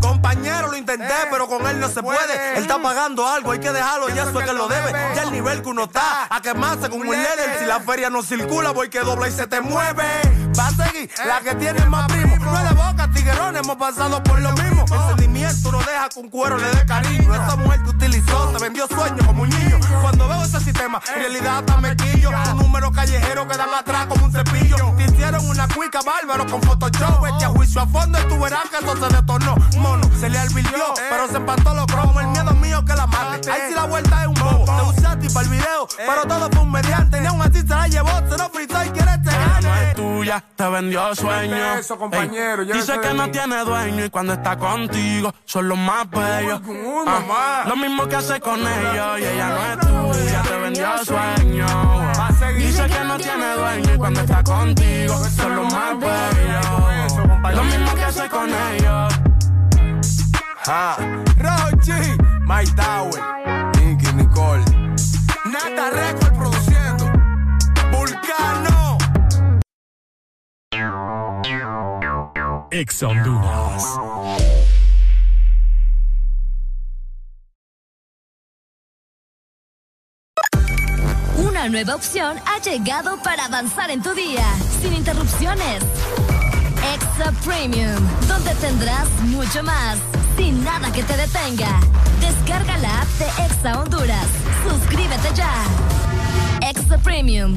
Compañero, 0.00 0.68
lo 0.68 0.76
intenté, 0.76 1.14
pero 1.30 1.46
con 1.46 1.66
él 1.66 1.78
no 1.78 1.88
se 1.88 2.02
puede. 2.02 2.56
Él 2.56 2.62
está 2.62 2.80
pagando 2.80 3.28
algo, 3.28 3.52
hay 3.52 3.60
que 3.60 3.70
dejarlo, 3.70 4.08
y 4.08 4.12
eso 4.12 4.40
es 4.40 4.46
que 4.46 4.52
lo 4.52 4.68
debe. 4.68 4.92
Ya 5.14 5.22
el 5.22 5.32
nivel 5.32 5.62
que 5.62 5.68
uno 5.68 5.84
está, 5.84 6.26
a 6.28 6.40
quemarse 6.40 6.88
como 6.88 7.02
un 7.02 7.10
líder. 7.10 7.58
Si 7.58 7.64
la 7.66 7.80
feria 7.80 8.10
no 8.10 8.22
circula, 8.22 8.70
voy 8.70 8.88
que 8.88 9.00
dobla 9.00 9.28
y 9.28 9.32
se 9.32 9.46
te 9.46 9.60
mueve. 9.60 10.04
Va 10.58 10.66
a 10.66 10.70
seguir 10.70 11.10
la 11.26 11.40
que 11.40 11.54
tiene 11.54 11.84
más 11.86 12.06
primo. 12.10 12.36
No 12.36 12.58
es 12.58 12.68
de 12.68 12.74
boca, 12.74 13.10
tiguerón, 13.12 13.56
hemos 13.56 13.76
pasado 13.76 14.22
por 14.22 14.40
lo 14.40 14.52
mismo. 14.52 14.84
El 14.90 15.08
sentimiento 15.08 15.72
no 15.72 15.78
deja 15.78 16.08
que 16.08 16.18
un 16.18 16.28
cuero 16.28 16.58
le 16.58 16.68
dé 16.70 16.86
cariño. 16.86 17.34
Esa 17.34 17.56
mujer 17.56 17.84
te 17.84 17.90
utilizó, 17.90 18.48
te 18.48 18.62
vendió 18.62 18.86
sueños 18.88 19.26
como 19.26 19.42
un 19.42 19.50
niño. 19.50 19.78
Cuando 20.00 20.28
veo 20.28 20.42
ese 20.44 20.60
sistema, 20.60 21.00
en 21.14 21.20
realidad 21.20 21.58
hasta 21.58 21.76
me 21.76 21.96
quillo. 21.96 22.30
Un 22.30 22.58
número 22.58 22.90
callejero 22.90 23.46
que 23.46 23.56
dan 23.56 23.72
atrás 23.74 24.06
como 24.06 24.24
un 24.24 24.32
cepillo. 24.32 24.76
Te 24.96 25.04
hicieron 25.04 25.48
una 25.48 25.68
cuica 25.68 26.00
bárbaro 26.02 26.46
con 26.46 26.60
Photoshop. 26.62 27.24
A 27.24 27.48
juicio 27.48 27.80
a 27.80 27.86
fondo 27.86 28.18
y 28.18 28.28
tú 28.28 28.38
verás 28.38 28.68
que 28.70 28.84
eso 28.84 28.96
se 28.96 29.14
detornó. 29.14 29.54
Mono, 29.90 30.10
se 30.18 30.28
le 30.28 30.38
advirtió, 30.38 30.94
pero 31.08 31.28
se 31.28 31.36
empató 31.36 31.74
los 31.74 31.86
cromos. 31.86 32.22
El 32.22 32.28
miedo 32.28 32.52
mío 32.54 32.84
que 32.84 32.94
la 32.94 33.06
mate. 33.06 33.50
Ahí 33.50 33.60
sí 33.68 33.74
la 33.74 33.86
vuelta 33.86 34.22
es 34.22 34.28
un 34.28 34.34
bobo. 34.34 34.64
Te 34.64 34.98
usé 34.98 35.06
a 35.06 35.18
ti 35.18 35.28
para 35.28 35.46
el 35.46 35.50
video, 35.50 35.88
pero 35.96 36.22
todo 36.26 36.48
fue 36.50 36.60
un 36.60 36.72
mediante. 36.72 37.20
Ni 37.20 37.26
aún 37.26 37.42
así 37.42 37.60
se 37.60 37.68
la 37.68 37.88
llevó, 37.88 38.10
se 38.28 38.38
lo 38.38 38.48
frizó 38.50 38.84
y 38.84 38.90
quiere 38.90 39.10
este 39.10 39.30
no 39.30 39.38
gane. 39.38 39.90
es 39.90 39.96
tuya, 39.96 40.44
te 40.56 40.68
vendió 40.68 41.14
sueño. 41.14 41.74
Eso, 41.74 41.98
compañero, 41.98 42.64
dice 42.64 43.00
que 43.00 43.14
no 43.14 43.30
tiene 43.30 43.64
dueño 43.64 44.04
y 44.04 44.10
cuando 44.10 44.34
está 44.34 44.56
contigo 44.56 45.34
son 45.44 45.68
los 45.68 45.78
más 45.78 46.08
bellos. 46.10 46.60
lo 47.66 47.76
mismo 47.76 48.06
que 48.06 48.16
hace 48.16 48.40
con 48.40 48.60
ellos 48.60 49.20
y 49.20 49.24
ella 49.24 49.48
no 49.48 50.12
es 50.12 50.18
tuya, 50.18 50.42
te 50.42 50.56
vendió 50.58 51.04
sueño. 51.04 51.66
Dice 52.56 52.86
que 52.86 53.04
no 53.04 53.16
tiene 53.16 53.54
dueño 53.54 53.94
y 53.94 53.98
cuando 53.98 54.20
está 54.20 54.42
contigo 54.44 55.24
son 55.36 55.56
los 55.56 55.72
más 55.72 55.98
bellos. 55.98 57.54
Lo 57.54 57.64
mismo 57.64 57.94
que 57.94 58.04
hace 58.04 58.28
con 58.28 58.48
ellos. 58.48 59.29
Ja. 60.66 60.96
Rochi, 61.38 61.92
Mike 62.46 62.72
Tower, 62.76 63.18
Nicky 63.78 64.12
Nicole, 64.12 64.64
Nata 65.46 65.90
Record 65.90 66.36
produciendo, 66.36 67.10
Vulcano. 67.90 68.98
Ex 72.70 73.02
Honduras. 73.02 73.98
Una 81.38 81.68
nueva 81.70 81.94
opción 81.94 82.36
ha 82.46 82.58
llegado 82.60 83.16
para 83.22 83.46
avanzar 83.46 83.90
en 83.90 84.02
tu 84.02 84.12
día, 84.12 84.44
sin 84.82 84.92
interrupciones. 84.92 85.82
Extra 86.94 87.32
Premium, 87.44 87.96
donde 88.28 88.54
tendrás 88.56 89.08
mucho 89.22 89.62
más, 89.62 89.98
sin 90.36 90.64
nada 90.64 90.92
que 90.92 91.02
te 91.02 91.16
detenga. 91.16 91.80
Descarga 92.20 92.78
la 92.78 93.02
app 93.02 93.08
de 93.18 93.44
Exa 93.44 93.80
Honduras. 93.80 94.26
Suscríbete 94.68 95.34
ya. 95.34 95.52
Extra 96.62 96.98
Premium. 96.98 97.56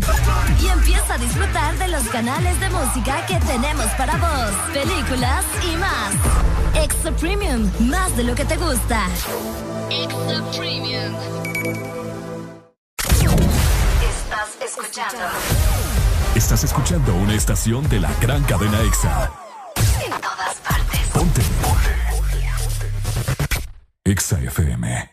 Y 0.62 0.68
empieza 0.68 1.16
a 1.16 1.18
disfrutar 1.18 1.78
de 1.78 1.88
los 1.90 2.04
canales 2.10 2.60
de 2.60 2.70
música 2.70 3.26
que 3.26 3.36
tenemos 3.36 3.86
para 3.98 4.16
vos, 4.18 4.52
películas 4.74 5.46
y 5.72 5.76
más. 5.78 6.84
Extra 6.84 7.12
Premium, 7.12 7.70
más 7.80 8.16
de 8.16 8.24
lo 8.24 8.36
que 8.36 8.46
te 8.46 8.58
gusta. 8.58 9.08
Extra 9.90 10.42
Premium. 10.58 11.14
Estás 14.02 14.50
escuchando 14.66 15.24
Estás 16.36 16.64
escuchando 16.64 17.14
una 17.16 17.36
estación 17.36 17.88
de 17.90 18.00
la 18.00 18.10
gran 18.20 18.44
cadena 18.44 18.82
EXA. 18.82 19.32
en 20.04 20.12
todas 20.20 20.56
partes. 20.68 21.00
Ponte. 21.14 21.42
EXA 24.06 24.38
FM. 24.52 25.13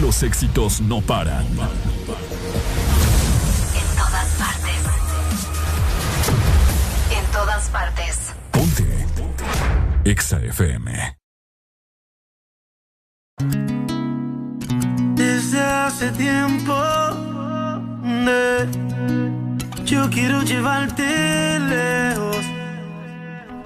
Los 0.00 0.22
éxitos 0.22 0.80
no 0.80 1.00
paran. 1.00 1.46
En 1.46 1.56
todas 3.96 4.28
partes. 4.38 4.80
En 7.10 7.24
todas 7.32 7.68
partes. 7.70 8.18
Ponte. 8.50 9.06
EXA 10.04 10.38
FM. 10.38 11.16
Desde 15.14 15.60
hace 15.60 16.10
tiempo 16.12 16.74
yo 19.86 20.10
quiero 20.10 20.42
llevarte 20.42 21.58
lejos. 21.60 22.44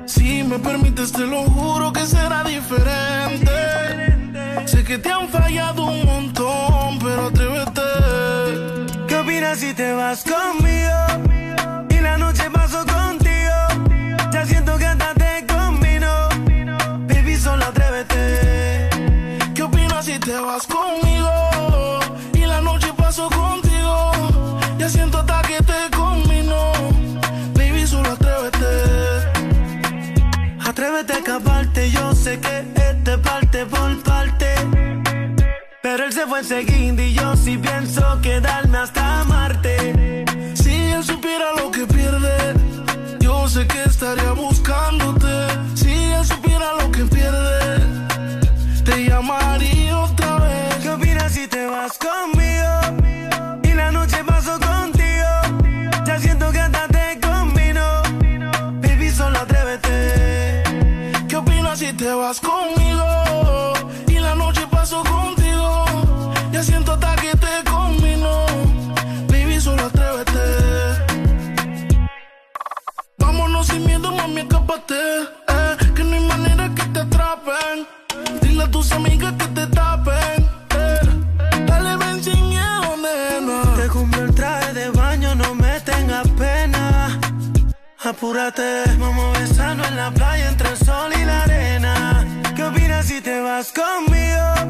Si 0.07 0.43
me 0.45 0.59
permites, 0.59 1.13
te 1.13 1.27
lo 1.27 1.43
juro 1.45 1.93
que 1.93 2.07
será 2.07 2.45
diferente. 2.45 4.20
Sé 4.67 4.85
que 4.85 4.99
te 4.99 5.11
han 5.11 5.29
fallado 5.29 5.85
un 5.85 6.05
montón, 6.05 6.99
pero 6.99 7.27
atrévete. 7.27 7.81
¿Qué 9.09 9.17
opinas 9.17 9.59
si 9.59 9.75
te 9.75 9.93
vas 9.93 10.25
conmigo? 10.25 11.87
Y 11.91 12.01
la 12.01 12.19
noche 12.19 12.51
paso 12.51 12.85
contigo. 12.87 14.31
Ya 14.33 14.47
siento 14.47 14.79
que 14.79 14.87
Pero 35.93 36.05
él 36.05 36.13
se 36.13 36.25
fue 36.25 36.39
enseguida 36.39 37.03
y 37.03 37.15
yo 37.15 37.35
sí 37.35 37.59
pienso 37.59 38.01
quedarme 38.23 38.79
hasta 38.79 39.25
Marte. 39.25 40.25
Si 40.55 40.71
él 40.71 41.03
supiera 41.03 41.47
lo 41.57 41.73
que 41.73 41.85
pierde, 41.85 42.55
yo 43.19 43.49
sé 43.49 43.67
que 43.67 43.83
estaría 43.83 44.31
buscándote. 44.31 44.50
Eh, 74.73 75.77
que 75.97 76.05
no 76.05 76.15
hay 76.15 76.25
manera 76.27 76.71
que 76.77 76.85
te 76.85 77.01
atrapen. 77.01 77.89
Dile 78.41 78.63
a 78.63 78.71
tus 78.71 78.93
amigas 78.93 79.35
que 79.37 79.47
te 79.49 79.67
tapen. 79.67 80.49
eh. 80.77 81.01
Dale, 81.67 81.97
ven 81.97 82.23
sin 82.23 82.49
miedo, 82.49 82.97
nena. 82.97 83.63
Te 83.75 83.89
compré 83.89 84.21
el 84.21 84.33
traje 84.33 84.73
de 84.73 84.91
baño, 84.91 85.35
no 85.35 85.57
me 85.57 85.81
tengas 85.81 86.29
pena. 86.39 87.19
Apúrate, 88.05 88.85
vamos 88.97 89.37
a 89.37 89.41
besarnos 89.41 89.89
en 89.89 89.97
la 89.97 90.13
playa 90.13 90.49
entre 90.49 90.69
el 90.69 90.77
sol 90.77 91.13
y 91.21 91.25
la 91.25 91.43
arena. 91.43 92.25
¿Qué 92.55 92.63
opinas 92.63 93.07
si 93.07 93.21
te 93.21 93.41
vas 93.41 93.73
conmigo? 93.73 94.70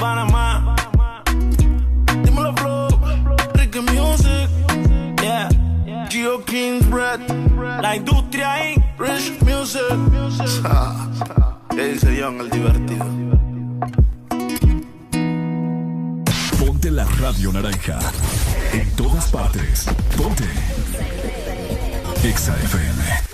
Panamá. 0.00 0.74
Dímelo, 2.24 2.52
Flow. 2.56 2.88
Ricky 3.54 3.80
Music. 3.80 4.48
Yeah. 5.22 5.48
Geo 6.08 6.38
King's 6.44 6.86
Bread. 6.86 7.20
La 7.82 7.96
industria 7.96 8.72
Inc. 8.72 8.84
Rich 8.98 9.40
Music. 9.42 9.82
¿Qué 11.70 11.88
dice 11.88 12.18
John, 12.20 12.40
el 12.40 12.50
divertido? 12.50 13.04
Ponte 16.58 16.90
la 16.90 17.04
radio 17.20 17.52
naranja. 17.52 17.98
En 18.72 18.90
todas 18.96 19.30
partes. 19.30 19.86
Ponte. 20.16 20.44
Exa 22.24 22.54
FM. 22.56 23.25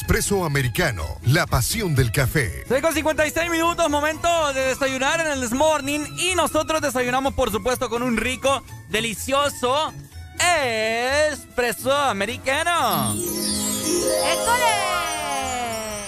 Espresso 0.00 0.46
Americano, 0.46 1.04
la 1.26 1.46
pasión 1.46 1.94
del 1.94 2.10
café. 2.10 2.64
6 2.66 2.82
con 2.82 2.94
56 2.94 3.50
minutos, 3.50 3.90
momento 3.90 4.50
de 4.54 4.68
desayunar 4.68 5.20
en 5.20 5.26
el 5.26 5.50
Morning. 5.50 6.00
Y 6.16 6.34
nosotros 6.34 6.80
desayunamos, 6.80 7.34
por 7.34 7.52
supuesto, 7.52 7.90
con 7.90 8.02
un 8.02 8.16
rico, 8.16 8.62
delicioso 8.88 9.92
espresso 10.38 11.94
americano. 11.94 13.12
¡École! 13.12 14.64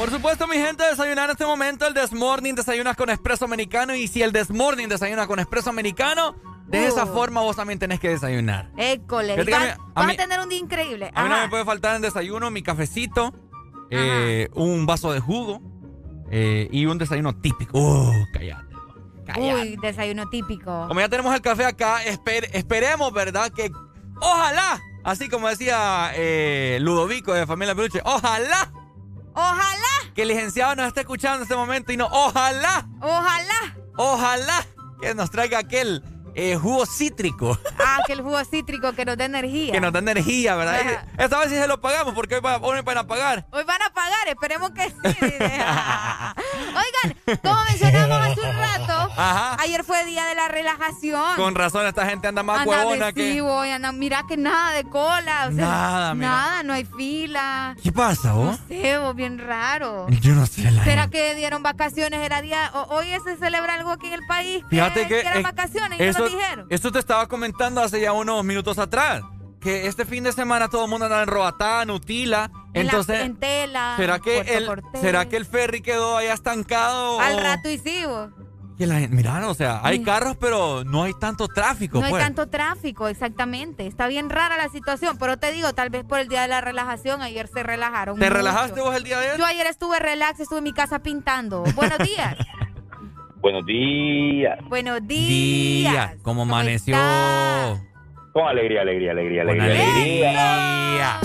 Por 0.00 0.10
supuesto, 0.10 0.46
mi 0.46 0.56
gente, 0.56 0.82
desayunar 0.82 1.26
en 1.26 1.32
este 1.32 1.44
momento. 1.44 1.86
El 1.86 1.92
Desmorning 1.92 2.54
desayunas 2.54 2.96
con 2.96 3.10
espresso 3.10 3.44
americano. 3.44 3.94
Y 3.94 4.08
si 4.08 4.22
el 4.22 4.32
Desmorning 4.32 4.88
desayuna 4.88 5.26
con 5.26 5.38
espresso 5.40 5.68
americano, 5.68 6.34
de 6.66 6.86
esa 6.86 7.04
Uh. 7.04 7.12
forma 7.12 7.42
vos 7.42 7.54
también 7.56 7.78
tenés 7.78 8.00
que 8.00 8.08
desayunar. 8.08 8.70
École. 8.78 9.34
Fíjate 9.34 9.50
que 9.50 9.54
a 9.56 9.72
a 9.74 9.76
vas 9.94 10.06
mí- 10.06 10.14
a 10.14 10.16
tener 10.16 10.40
un 10.40 10.48
día 10.48 10.58
increíble. 10.58 11.10
A 11.14 11.24
mí 11.24 11.28
no 11.28 11.36
me 11.36 11.48
puede 11.50 11.66
faltar 11.66 11.96
en 11.96 12.02
desayuno 12.02 12.50
mi 12.50 12.62
cafecito, 12.62 13.34
eh, 13.90 14.48
un 14.54 14.86
vaso 14.86 15.12
de 15.12 15.20
jugo 15.20 15.60
eh, 16.30 16.68
y 16.72 16.86
un 16.86 16.96
desayuno 16.96 17.36
típico. 17.36 17.78
Uh, 17.78 18.12
cállate. 18.32 18.70
Uy, 19.38 19.76
desayuno 19.82 20.30
típico. 20.30 20.86
Como 20.88 20.98
ya 21.00 21.10
tenemos 21.10 21.34
el 21.34 21.42
café 21.42 21.66
acá, 21.66 22.02
esper- 22.04 22.48
esperemos, 22.54 23.12
¿verdad? 23.12 23.52
Que 23.52 23.70
ojalá, 24.18 24.80
así 25.04 25.28
como 25.28 25.46
decía 25.48 26.10
eh, 26.14 26.78
Ludovico 26.80 27.34
de 27.34 27.46
Familia 27.46 27.74
Peluche, 27.74 28.00
ojalá 28.04 28.72
Ojalá, 29.34 30.12
que 30.14 30.22
el 30.22 30.28
licenciado 30.28 30.74
nos 30.76 30.88
esté 30.88 31.00
escuchando 31.00 31.38
en 31.38 31.42
este 31.42 31.56
momento 31.56 31.92
y 31.92 31.96
no, 31.96 32.06
ojalá, 32.06 32.86
ojalá. 33.00 33.76
ojalá 33.96 34.66
que 35.00 35.14
nos 35.14 35.30
traiga 35.30 35.58
aquel 35.58 36.02
eh, 36.34 36.56
jugo 36.56 36.86
cítrico 36.86 37.58
Ah, 37.78 37.98
que 38.06 38.12
el 38.12 38.22
jugo 38.22 38.42
cítrico 38.44 38.92
que 38.92 39.04
nos 39.04 39.16
da 39.16 39.24
energía. 39.24 39.72
que 39.72 39.80
nos 39.80 39.92
da 39.92 39.98
energía, 39.98 40.54
¿verdad? 40.56 40.80
Ajá. 40.80 41.04
Esta 41.18 41.38
vez 41.38 41.48
sí 41.50 41.54
se 41.56 41.66
lo 41.66 41.80
pagamos 41.80 42.14
porque 42.14 42.36
hoy, 42.36 42.40
va- 42.40 42.58
hoy 42.58 42.80
van 42.82 42.98
a 42.98 43.06
pagar. 43.06 43.46
Hoy 43.50 43.64
van 43.64 43.80
a 43.82 43.90
pagar, 43.92 44.28
esperemos 44.28 44.70
que 44.70 44.88
sí. 44.90 44.94
Oigan, 46.70 47.38
como 47.42 47.64
mencionamos 47.64 48.18
hace 48.20 48.40
un 48.40 48.56
rato, 48.56 49.12
Ajá. 49.16 49.56
ayer 49.60 49.84
fue 49.84 50.04
día 50.06 50.24
de 50.26 50.34
la 50.34 50.48
relajación. 50.48 51.36
Con 51.36 51.54
razón, 51.54 51.86
esta 51.86 52.06
gente 52.06 52.28
anda 52.28 52.42
más 52.42 52.60
Anda 52.60 52.70
huevona 52.78 53.12
que. 53.12 53.22
adhesivo, 53.22 53.64
y 53.64 53.70
anda- 53.70 53.92
mira 53.92 54.24
que 54.28 54.36
nada 54.36 54.72
de 54.72 54.84
cola. 54.84 55.46
o 55.48 55.52
sea, 55.52 55.64
Nada, 55.66 56.14
mira. 56.14 56.28
Nada, 56.28 56.62
no 56.62 56.72
hay 56.72 56.84
fila. 56.84 57.76
¿Qué 57.82 57.92
pasa, 57.92 58.32
vos? 58.32 58.58
Sí, 58.68 58.82
vos, 59.00 59.14
bien 59.14 59.38
raro. 59.38 60.06
Yo 60.20 60.34
no 60.34 60.46
sé, 60.46 60.70
la 60.70 60.84
¿Será 60.84 61.08
que 61.08 61.34
dieron 61.34 61.62
vacaciones? 61.62 62.20
Era 62.20 62.42
día. 62.42 62.70
o- 62.74 62.94
hoy 62.96 63.06
se 63.24 63.36
celebra 63.36 63.74
algo 63.74 63.90
aquí 63.92 64.06
en 64.06 64.14
el 64.14 64.26
país. 64.26 64.64
Fíjate 64.70 65.06
que. 65.08 65.20
eran 65.20 65.42
vacaciones 65.42 66.00
eso, 66.00 66.19
dijeron. 66.28 66.66
Eso 66.70 66.90
te 66.92 66.98
estaba 66.98 67.26
comentando 67.28 67.80
hace 67.82 68.00
ya 68.00 68.12
unos 68.12 68.44
minutos 68.44 68.78
atrás. 68.78 69.22
Que 69.60 69.86
este 69.86 70.06
fin 70.06 70.24
de 70.24 70.32
semana 70.32 70.68
todo 70.68 70.84
el 70.84 70.90
mundo 70.90 71.04
anda 71.06 71.22
en 71.22 71.28
Roatá, 71.28 71.84
Nutila. 71.84 72.50
En 72.72 72.86
la- 72.86 72.92
Entonces. 72.92 73.20
en 73.20 73.36
tela. 73.36 73.94
¿será 73.98 74.18
que, 74.18 74.40
el. 74.40 74.70
¿Será 75.00 75.28
que 75.28 75.36
el 75.36 75.44
ferry 75.44 75.82
quedó 75.82 76.16
allá 76.16 76.32
estancado? 76.32 77.20
Al 77.20 77.36
o- 77.36 77.40
rato 77.42 77.68
y 77.68 77.78
sí, 77.78 78.04
vos. 78.06 78.30
Que 78.78 78.86
la 78.86 78.94
gente- 79.00 79.14
mira, 79.14 79.46
o 79.46 79.52
sea, 79.52 79.80
hay 79.82 79.98
Sí. 79.98 80.04
carros, 80.04 80.38
pero 80.40 80.84
no 80.84 81.02
hay 81.02 81.12
tanto 81.20 81.48
tráfico, 81.48 81.98
No 82.00 82.06
hay 82.06 82.12
pues. 82.12 82.24
tanto 82.24 82.48
tráfico, 82.48 83.08
exactamente. 83.08 83.86
Está 83.86 84.06
bien 84.06 84.30
rara 84.30 84.56
la 84.56 84.70
situación, 84.70 85.18
pero 85.18 85.36
te 85.38 85.52
digo, 85.52 85.74
tal 85.74 85.90
vez 85.90 86.02
por 86.06 86.18
el 86.18 86.28
día 86.28 86.40
de 86.40 86.48
la 86.48 86.62
relajación, 86.62 87.20
ayer 87.20 87.46
se 87.46 87.62
relajaron. 87.62 88.18
¿Te 88.18 88.24
mucho. 88.24 88.36
relajaste 88.38 88.80
vos 88.80 88.96
el 88.96 89.04
día 89.04 89.18
de 89.20 89.26
ayer? 89.26 89.38
Yo 89.38 89.44
ayer 89.44 89.66
estuve 89.66 89.98
relax, 89.98 90.40
estuve 90.40 90.58
en 90.60 90.64
mi 90.64 90.72
casa 90.72 91.00
pintando. 91.00 91.64
Buenos 91.74 91.98
días. 91.98 92.36
Buenos 93.40 93.64
días. 93.64 94.58
Buenos 94.68 95.06
Día, 95.06 95.90
días. 95.90 96.16
¿cómo 96.22 96.42
amaneció? 96.42 96.96
Con 98.32 98.46
alegría, 98.46 98.82
alegría, 98.82 99.12
alegría, 99.12 99.44
Con 99.44 99.60
alegría, 99.60 99.90
alegría. 99.90 101.18
alegría. 101.18 101.20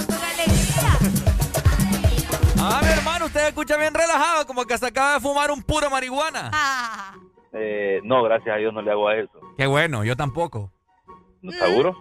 Ah, 2.58 2.82
mi 2.84 2.90
hermano, 2.90 3.26
usted 3.26 3.48
escucha 3.50 3.78
bien 3.78 3.94
relajado, 3.94 4.48
como 4.48 4.66
que 4.66 4.78
se 4.78 4.88
acaba 4.88 5.16
de 5.16 5.20
fumar 5.20 5.52
un 5.52 5.62
puro 5.62 5.90
marihuana. 5.90 6.50
Ah. 6.54 7.14
Eh, 7.54 8.00
no, 8.04 8.24
gracias 8.24 8.56
a 8.56 8.58
Dios 8.58 8.74
no 8.74 8.82
le 8.82 8.92
hago 8.92 9.08
a 9.08 9.18
eso. 9.18 9.32
Qué 9.58 9.68
bueno, 9.68 10.04
yo 10.04 10.16
tampoco. 10.16 10.72
¿No 11.42 11.52
¿Seguro? 11.52 11.96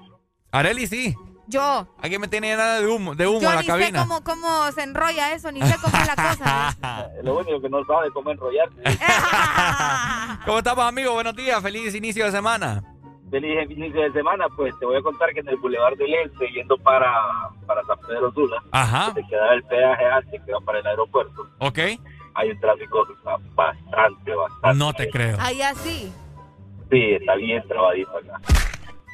Areli 0.52 0.86
sí. 0.86 1.14
Yo. 1.46 1.86
Aquí 2.00 2.18
me 2.18 2.26
tiene 2.28 2.56
nada 2.56 2.80
de 2.80 2.86
humo, 2.86 3.14
de 3.14 3.26
humo 3.26 3.40
Yo 3.40 3.48
en 3.50 3.54
la 3.56 3.60
ni 3.60 3.66
sé 3.66 3.72
cabina. 3.72 4.00
cómo, 4.00 4.24
cómo 4.24 4.72
se 4.72 4.82
enrolla 4.82 5.32
eso, 5.34 5.52
ni 5.52 5.60
sé 5.62 5.76
cómo 5.82 5.96
es 5.98 6.06
la 6.06 6.16
cosa. 6.16 6.76
Eh, 7.14 7.20
Lo 7.22 7.36
único 7.38 7.60
que 7.60 7.68
no 7.68 7.84
sabe 7.84 8.06
es 8.08 8.12
cómo 8.14 8.30
enrollarse. 8.30 8.82
¿Cómo 10.46 10.58
estamos, 10.58 10.84
amigo? 10.84 11.12
Buenos 11.12 11.34
días, 11.36 11.60
feliz 11.62 11.94
inicio 11.94 12.24
de 12.24 12.30
semana. 12.32 12.82
Feliz 13.30 13.70
inicio 13.70 14.00
de 14.02 14.12
semana, 14.12 14.46
pues 14.56 14.78
te 14.78 14.86
voy 14.86 14.96
a 14.96 15.02
contar 15.02 15.32
que 15.32 15.40
en 15.40 15.48
el 15.48 15.56
Boulevard 15.56 15.96
del 15.96 16.14
Este, 16.14 16.50
yendo 16.52 16.76
para, 16.78 17.10
para 17.66 17.82
San 17.84 17.98
Pedro 18.06 18.32
Sula, 18.32 18.62
Ajá. 18.70 19.12
te 19.12 19.26
queda 19.26 19.54
el 19.54 19.62
peaje 19.64 20.04
antes 20.06 20.40
que 20.44 20.52
va 20.52 20.60
para 20.60 20.78
el 20.78 20.86
aeropuerto. 20.86 21.46
¿Ok? 21.58 21.78
Hay 22.36 22.50
un 22.50 22.60
tráfico 22.60 23.06
bastante, 23.54 24.34
bastante. 24.34 24.78
No 24.78 24.92
te 24.92 25.08
creo. 25.10 25.36
Ahí 25.40 25.62
así. 25.62 26.12
Sí, 26.90 27.12
está 27.12 27.34
bien 27.36 27.66
trabadito 27.66 28.12
acá. 28.18 28.40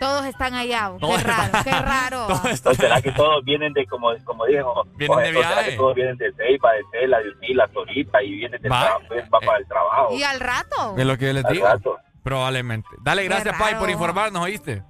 Todos 0.00 0.24
están 0.26 0.54
allá. 0.54 0.90
Qué 0.98 1.16
raro, 1.22 1.52
qué 1.62 1.70
raro. 1.70 2.26
¿O 2.64 2.74
será 2.74 3.00
que 3.02 3.12
todos 3.12 3.44
vienen 3.44 3.72
de, 3.74 3.86
como, 3.86 4.08
como 4.24 4.46
dijo, 4.46 4.84
Vienen 4.96 5.16
o- 5.18 5.20
de 5.20 5.28
o 5.30 5.32
será 5.42 5.48
viaje. 5.54 5.70
que 5.70 5.76
todos 5.76 5.94
vienen 5.94 6.16
de 6.16 6.32
Ceiba, 6.32 6.72
de 6.72 6.80
Tela, 6.90 7.18
de 7.20 7.28
Utila, 7.28 7.68
Torita 7.68 8.22
y 8.22 8.30
vienen 8.32 8.60
de 8.62 8.68
Va. 8.68 8.80
trabajo, 8.80 9.00
pues, 9.08 9.24
para 9.28 9.58
el 9.58 9.66
trabajo? 9.68 10.14
Y 10.16 10.22
al 10.24 10.40
rato. 10.40 10.94
Es 10.96 11.04
lo 11.06 11.16
que 11.18 11.26
yo 11.26 11.32
les 11.34 11.44
Al 11.44 11.52
digo. 11.52 11.66
rato. 11.66 11.98
Probablemente. 12.24 12.88
Dale 13.02 13.24
gracias, 13.24 13.56
Pai, 13.58 13.78
por 13.78 13.88
informarnos, 13.90 14.42
¿oíste? 14.42 14.82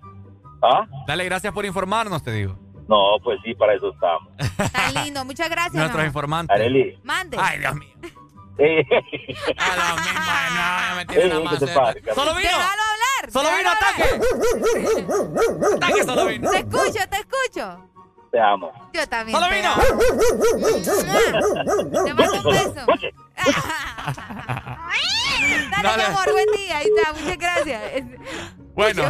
¿Ah? 0.63 0.87
Dale 1.07 1.25
gracias 1.25 1.53
por 1.53 1.65
informarnos, 1.67 2.23
te 2.23 2.33
digo. 2.33 2.59
No, 2.89 3.17
pues 3.23 3.39
sí, 3.45 3.55
para 3.55 3.75
eso 3.75 3.93
estamos. 3.93 4.29
Tan 4.73 5.05
lindo. 5.05 5.25
Muchas 5.25 5.49
gracias. 5.49 5.75
Nuestros 5.75 6.03
no. 6.03 6.07
informantes. 6.07 6.55
Areli. 6.57 6.99
Mande. 7.05 7.37
Ay, 7.41 7.59
Dios 7.61 7.75
mío. 7.77 7.89
Eh, 8.59 8.85
A 9.57 9.77
la 9.77 9.95
misma, 10.03 10.91
no, 10.91 10.97
me 10.97 11.07
tiene 11.07 11.25
la 11.29 11.51
¿qué 11.51 11.57
te 11.57 11.67
maceta. 11.67 11.81
pasa, 11.81 12.15
¡Solo 12.15 12.35
vino! 12.37 12.51
¡Solo 13.29 13.49
vino 13.57 13.71
ataque! 13.71 14.05
¡Ataque, 15.77 16.05
solo 16.05 16.27
vino! 16.27 16.51
Te 16.51 16.59
escucho, 16.59 17.09
te 17.09 17.17
escucho. 17.17 17.87
Te 18.31 18.39
amo. 18.41 18.73
Yo 18.93 19.09
también. 19.09 19.39
¡Solo 19.39 19.51
vino! 19.53 19.75
Te 22.05 22.15
mando 22.15 22.35
un 22.35 22.43
beso. 22.45 22.75
Dale, 25.71 25.83
Dale. 25.83 25.97
mi 25.97 26.03
amor, 26.05 26.31
buen 26.33 26.51
día. 26.53 26.77
Ahí 26.79 26.87
está, 26.95 27.13
muchas 27.13 27.39
gracias. 27.39 27.81
Bueno. 28.75 29.03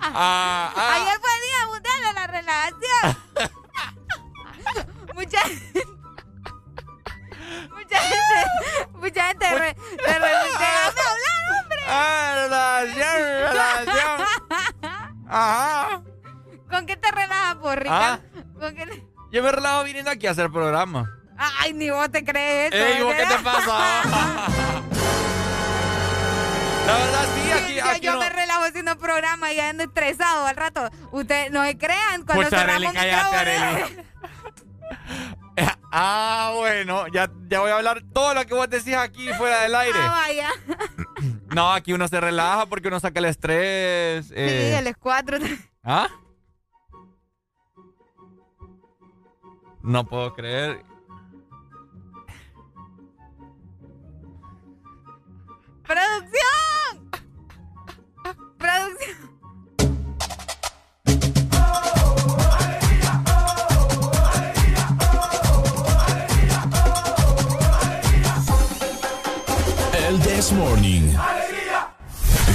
Ah, 0.00 0.72
ah. 0.76 0.94
Ayer 0.96 1.18
fue 1.20 1.30
día 1.42 1.66
mundial 1.66 2.02
de 2.02 2.12
la 2.12 2.26
relajación. 2.26 3.16
muchas 5.14 5.14
mucha 5.14 5.40
gente. 5.40 5.84
Mucha 7.70 7.98
gente. 7.98 8.38
Mucha 8.94 9.26
gente. 9.28 9.46
Re, 9.50 9.58
re, 9.58 9.76
hablar, 10.14 10.32
hombre. 11.60 11.73
Ah, 11.86 12.34
relación, 12.44 13.22
relación. 13.52 14.20
Ajá. 15.28 16.02
¿Con 16.70 16.86
qué 16.86 16.96
te 16.96 17.10
relajas, 17.10 17.54
por 17.56 17.84
Ah. 17.88 18.18
¿Con 18.58 18.74
qué 18.74 18.86
te- 18.86 19.06
Yo 19.32 19.42
me 19.42 19.52
relajo 19.52 19.84
viniendo 19.84 20.10
aquí 20.10 20.26
a 20.26 20.30
hacer 20.32 20.50
programa. 20.50 21.10
Ay, 21.36 21.72
ni 21.72 21.90
vos 21.90 22.10
te 22.10 22.24
crees 22.24 22.72
eso. 22.72 22.84
Ey, 22.84 23.02
¿vos 23.02 23.12
¿eh? 23.14 23.18
qué 23.18 23.26
te 23.34 23.42
pasa? 23.42 24.02
La 26.86 26.98
verdad, 26.98 27.24
sí, 27.34 27.50
aquí, 27.50 27.74
yo, 27.76 27.84
aquí 27.86 28.00
yo 28.02 28.12
no- 28.12 28.20
me 28.20 28.28
relajo 28.28 28.64
haciendo 28.64 28.96
programa 28.98 29.52
y 29.52 29.60
ando 29.60 29.84
estresado 29.84 30.46
al 30.46 30.54
rato. 30.56 30.90
Ustedes 31.12 31.50
no 31.50 31.64
se 31.64 31.78
crean 31.78 32.24
cuando 32.24 32.44
Pucha, 32.44 32.58
cerramos 32.60 32.92
cállate. 32.92 34.04
Ah, 35.96 36.50
bueno, 36.56 37.06
ya, 37.12 37.30
ya 37.46 37.60
voy 37.60 37.70
a 37.70 37.76
hablar 37.76 38.02
todo 38.12 38.34
lo 38.34 38.44
que 38.46 38.52
vos 38.54 38.68
decís 38.68 38.96
aquí 38.96 39.28
fuera 39.34 39.60
del 39.60 39.76
aire. 39.76 39.96
Ah, 40.02 40.22
vaya. 40.26 40.48
No, 41.54 41.70
aquí 41.72 41.92
uno 41.92 42.08
se 42.08 42.20
relaja 42.20 42.66
porque 42.66 42.88
uno 42.88 42.98
saca 42.98 43.20
el 43.20 43.26
estrés. 43.26 44.26
Sí, 44.26 44.34
eh. 44.36 44.78
el 44.78 44.88
escuadro. 44.88 45.38
¿Ah? 45.84 46.08
No 49.82 50.04
puedo 50.04 50.34
creer. 50.34 50.82
¡Producción! 55.84 57.10
¡Producción! 58.58 59.34
El 70.08 70.20
This 70.20 70.52
Morning. 70.52 71.14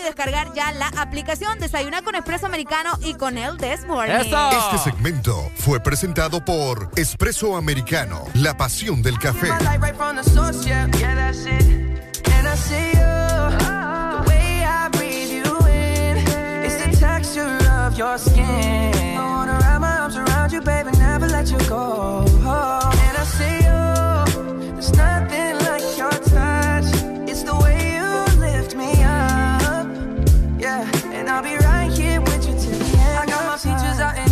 y 0.00 0.04
descargar 0.04 0.52
ya 0.54 0.72
la 0.72 0.88
aplicación 0.96 1.58
Desayuna 1.58 2.02
con 2.02 2.14
Expreso 2.14 2.46
Americano 2.46 2.98
y 3.02 3.14
con 3.14 3.38
el 3.38 3.56
This 3.56 3.86
Morning. 3.86 4.14
Este 4.14 4.78
segmento 4.82 5.50
fue 5.56 5.80
presentado 5.80 6.44
por 6.44 6.90
Espresso 6.96 7.56
Americano, 7.56 8.24
la 8.34 8.56
pasión 8.56 9.02
del 9.02 9.18
café. 9.18 9.48
Your 17.96 18.16
skin. 18.18 18.44
I 18.44 19.16
wanna 19.18 19.58
wrap 19.60 19.80
my 19.80 19.98
arms 19.98 20.16
around 20.16 20.52
you, 20.52 20.62
baby, 20.62 20.90
never 20.92 21.28
let 21.28 21.50
you 21.50 21.58
go. 21.68 22.24
And 22.24 23.16
I 23.18 23.24
see 23.24 23.56
you, 23.66 24.72
there's 24.72 24.92
nothing 24.96 25.58
like 25.66 25.82
your 25.98 26.10
touch. 26.10 26.86
It's 27.28 27.42
the 27.42 27.54
way 27.56 27.89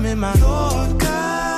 Left 0.00 0.16
my. 0.16 1.57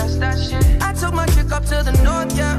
up 1.61 1.67
to 1.67 1.91
the 1.91 2.03
north, 2.03 2.35
yeah, 2.37 2.57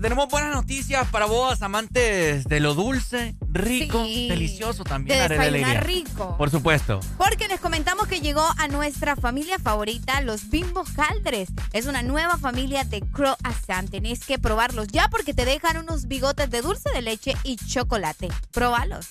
te 0.00 0.04
tenemos 0.10 0.28
buenas 0.28 0.54
noticias 0.54 1.06
para 1.08 1.26
vos, 1.26 1.60
amantes 1.60 2.44
de 2.44 2.58
lo 2.60 2.74
dulce, 2.74 3.36
rico, 3.52 4.02
Sí. 4.06 4.28
delicioso 4.28 4.82
también. 4.82 5.18
De 5.18 5.28
desayunar 5.28 5.86
rico. 5.86 6.36
Por 6.38 6.50
supuesto. 6.50 7.00
Porque 7.18 7.48
les 7.48 7.60
comentamos 7.60 8.08
que 8.08 8.20
llegó 8.20 8.44
a 8.56 8.66
nuestra 8.68 9.14
familia 9.14 9.58
favorita, 9.58 10.22
los 10.22 10.48
Bimbo 10.48 10.84
Caldres. 10.96 11.50
Es 11.74 11.84
una 11.84 12.02
nueva 12.02 12.38
familia 12.38 12.84
de 12.84 13.02
croissant. 13.02 13.90
Tenés 13.90 14.24
que 14.24 14.38
probarlos 14.38 14.88
ya 14.88 15.08
porque 15.08 15.34
te 15.34 15.44
dejan 15.44 15.76
unos 15.76 16.08
bigotes 16.08 16.50
de 16.50 16.62
dulce 16.62 16.88
de 16.94 17.02
leche 17.02 17.34
y 17.44 17.56
chocolate. 17.56 18.28
Probalos. 18.52 19.08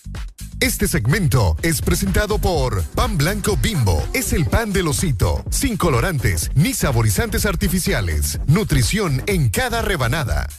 Este 0.61 0.89
segmento 0.89 1.55
es 1.61 1.81
presentado 1.81 2.37
por 2.37 2.83
Pan 2.83 3.17
Blanco 3.17 3.55
Bimbo. 3.55 4.05
Es 4.13 4.33
el 4.33 4.45
pan 4.45 4.73
del 4.73 4.89
osito, 4.89 5.41
sin 5.49 5.77
colorantes 5.77 6.51
ni 6.53 6.73
saborizantes 6.73 7.45
artificiales. 7.45 8.41
Nutrición 8.45 9.23
en 9.27 9.49
cada 9.49 9.81
rebanada. 9.81 10.49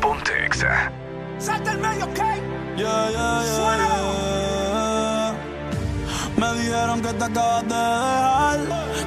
Ponte 0.00 0.46
Exa. 0.46 0.92
Salta 1.38 1.72
el 1.72 1.78
medio, 1.80 2.04
¿ok? 2.04 2.18
Yeah, 2.76 3.10
yeah, 3.10 3.10
yeah, 3.10 3.76
yeah. 3.76 4.49
Me 6.40 6.54
dijeron 6.54 7.02
que 7.02 7.12
te 7.12 7.24
acabas 7.24 7.68
de 7.68 7.74
dejar, 7.74 8.60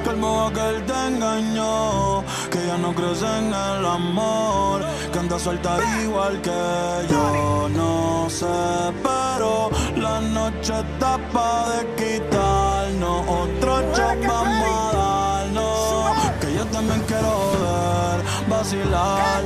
que 0.04 0.10
el 0.10 0.16
modo 0.18 0.52
que 0.52 0.60
él 0.70 0.86
te 0.86 0.98
engañó, 1.08 2.22
que 2.48 2.64
ya 2.64 2.78
no 2.78 2.94
crees 2.94 3.22
en 3.22 3.46
el 3.48 3.84
amor, 3.84 4.84
que 5.12 5.18
anda 5.18 5.36
suelta 5.40 5.76
igual 6.00 6.40
que 6.42 6.62
yo. 7.10 7.68
No 7.70 8.30
sé, 8.30 8.46
pero 9.02 9.68
la 9.96 10.20
noche 10.20 10.74
está 10.78 11.18
pa' 11.32 11.70
de 11.70 11.80
quitarnos, 11.98 13.22
otro 13.26 13.80
shot 13.96 14.26
vamos 14.28 14.94
a 14.94 14.96
darnos, 14.96 16.38
que 16.40 16.54
yo 16.54 16.64
también 16.66 17.02
quiero 17.08 17.32
ver, 17.64 18.48
vacilar. 18.48 19.42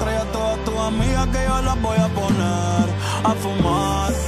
Trae 0.00 0.16
a 0.16 0.24
todas 0.32 0.64
tus 0.64 0.78
amigas 0.78 1.26
que 1.26 1.44
yo 1.48 1.62
las 1.68 1.82
voy 1.82 1.98
a 1.98 2.08
poner 2.08 2.86
a 3.24 3.32
fumar. 3.42 4.27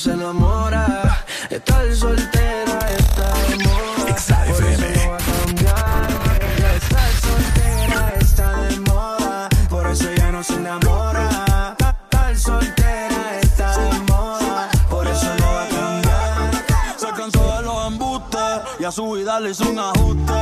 Se 0.00 0.12
enamora. 0.12 1.24
Estar 1.50 1.94
soltera 1.94 2.78
está 2.98 3.34
de 3.48 3.56
moda, 3.64 4.06
por 4.08 4.64
eso 4.64 4.88
no 4.94 5.10
va 5.10 5.16
a 5.16 5.24
cambiar. 5.44 6.42
Estar 6.74 7.12
soltera 7.20 8.14
está 8.18 8.56
de 8.62 8.80
moda, 8.80 9.48
por 9.68 9.86
eso 9.88 10.08
ya 10.16 10.32
no 10.32 10.42
se 10.42 10.54
enamora. 10.54 11.76
Estar 11.78 12.38
soltera 12.38 13.40
está 13.42 13.76
de 13.76 14.00
moda, 14.10 14.70
por 14.88 15.06
eso 15.06 15.34
no 15.38 15.52
va 15.52 15.62
a 15.64 15.68
cambiar. 15.68 16.50
Se 16.96 17.08
cansó 17.08 17.56
de 17.56 17.62
los 17.62 17.86
embustes 17.88 18.60
y 18.78 18.84
a 18.84 18.92
su 18.92 19.10
vida 19.12 19.38
le 19.38 19.50
hizo 19.50 19.68
un 19.68 19.80
ajuste. 19.80 20.32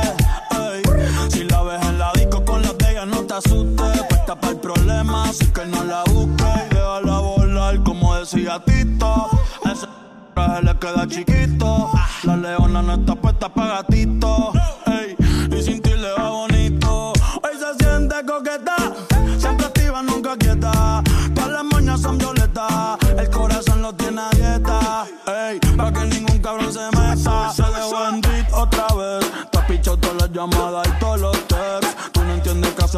Ey, 0.51 0.83
Si 1.31 1.43
la 1.43 1.63
ves 1.63 1.85
en 1.85 1.99
la 1.99 2.13
disco 2.13 2.45
con 2.45 2.61
las 2.61 2.77
de 2.77 2.91
ella, 2.91 3.05
no 3.05 3.23
te 3.23 3.33
asustes. 3.33 4.03
Puesta 4.07 4.35
para 4.39 4.53
el 4.53 4.59
problema, 4.59 5.25
así 5.25 5.47
que 5.47 5.65
no 5.65 5.83
la 5.83 6.03
busques. 6.05 6.45
Y 6.71 6.75
déjala 6.75 7.19
volar, 7.19 7.83
como 7.83 8.15
decía 8.15 8.63
Tito. 8.63 8.88
Le 10.57 10.77
queda 10.77 11.07
chiquito. 11.07 11.91
La 12.23 12.35
leona 12.35 12.81
no 12.81 12.95
está 12.95 13.15
puesta 13.15 13.47
para 13.47 13.81
gatito. 13.81 14.18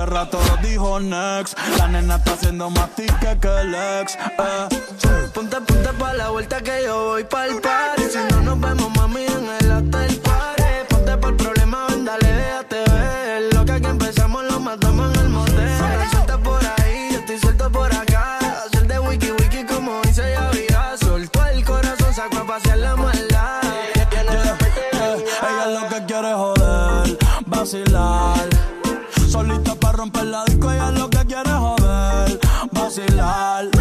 Hace 0.02 0.12
rato 0.12 0.40
dijo 0.64 1.00
Next. 1.00 1.58
La 1.78 1.88
nena 1.88 2.16
está 2.16 2.34
haciendo 2.34 2.70
más 2.70 2.90
tique 2.96 3.38
que 3.40 3.48
el 3.48 3.76
ex. 3.76 4.16
Eh. 4.16 5.30
Ponte, 5.34 5.62
ponte 5.62 5.90
pa' 5.94 6.14
la 6.14 6.30
vuelta 6.30 6.62
que 6.62 6.84
yo 6.86 7.06
voy 7.06 7.24
pa'l 7.24 7.62
party. 7.62 8.04
Si 8.04 8.18
no 8.32 8.42
nos 8.42 8.60
vemos, 8.60 8.90
mami, 8.96 9.26
en 9.26 9.50
el 9.60 9.72
hotel 9.72 10.11
romper 30.02 30.26
la 30.26 30.44
disco, 30.46 30.72
ella 30.72 30.90
lo 30.90 31.08
que 31.12 31.20
quiere 31.28 31.48
es 31.48 31.58
joder, 31.58 32.40
vacilar. 32.72 33.81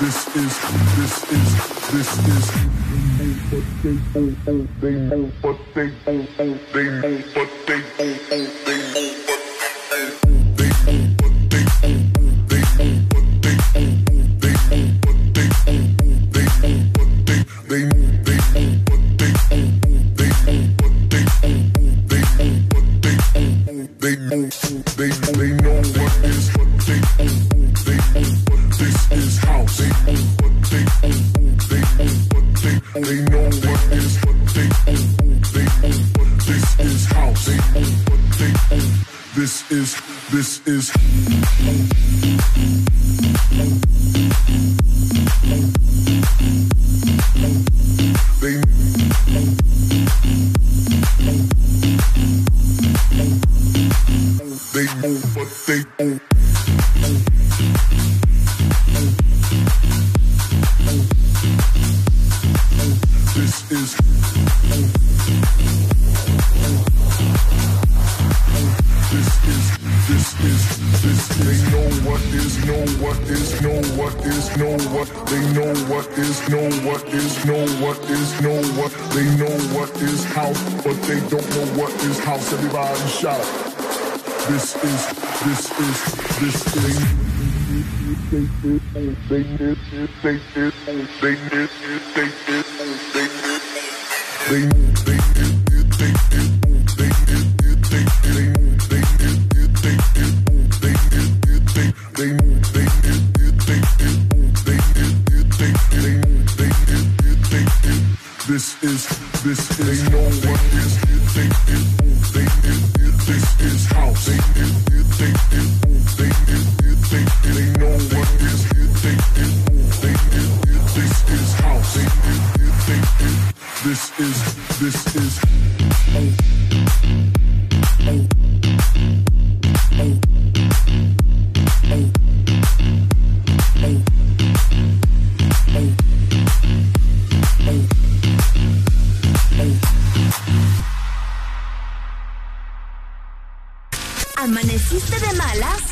This 0.00 0.18
is, 0.36 0.52
this 0.96 1.14
is, 1.30 1.48
this 1.92 2.10
is. 2.28 2.44
They 3.16 3.32
know, 3.50 3.62
they 3.82 3.96
don't, 4.12 4.34
they 4.80 4.90
know, 4.90 4.90
they 4.90 4.94
know, 5.10 5.22
but 5.42 5.58
they 5.74 5.88
don't, 6.04 6.28
they 6.72 6.84
know, 9.14 9.23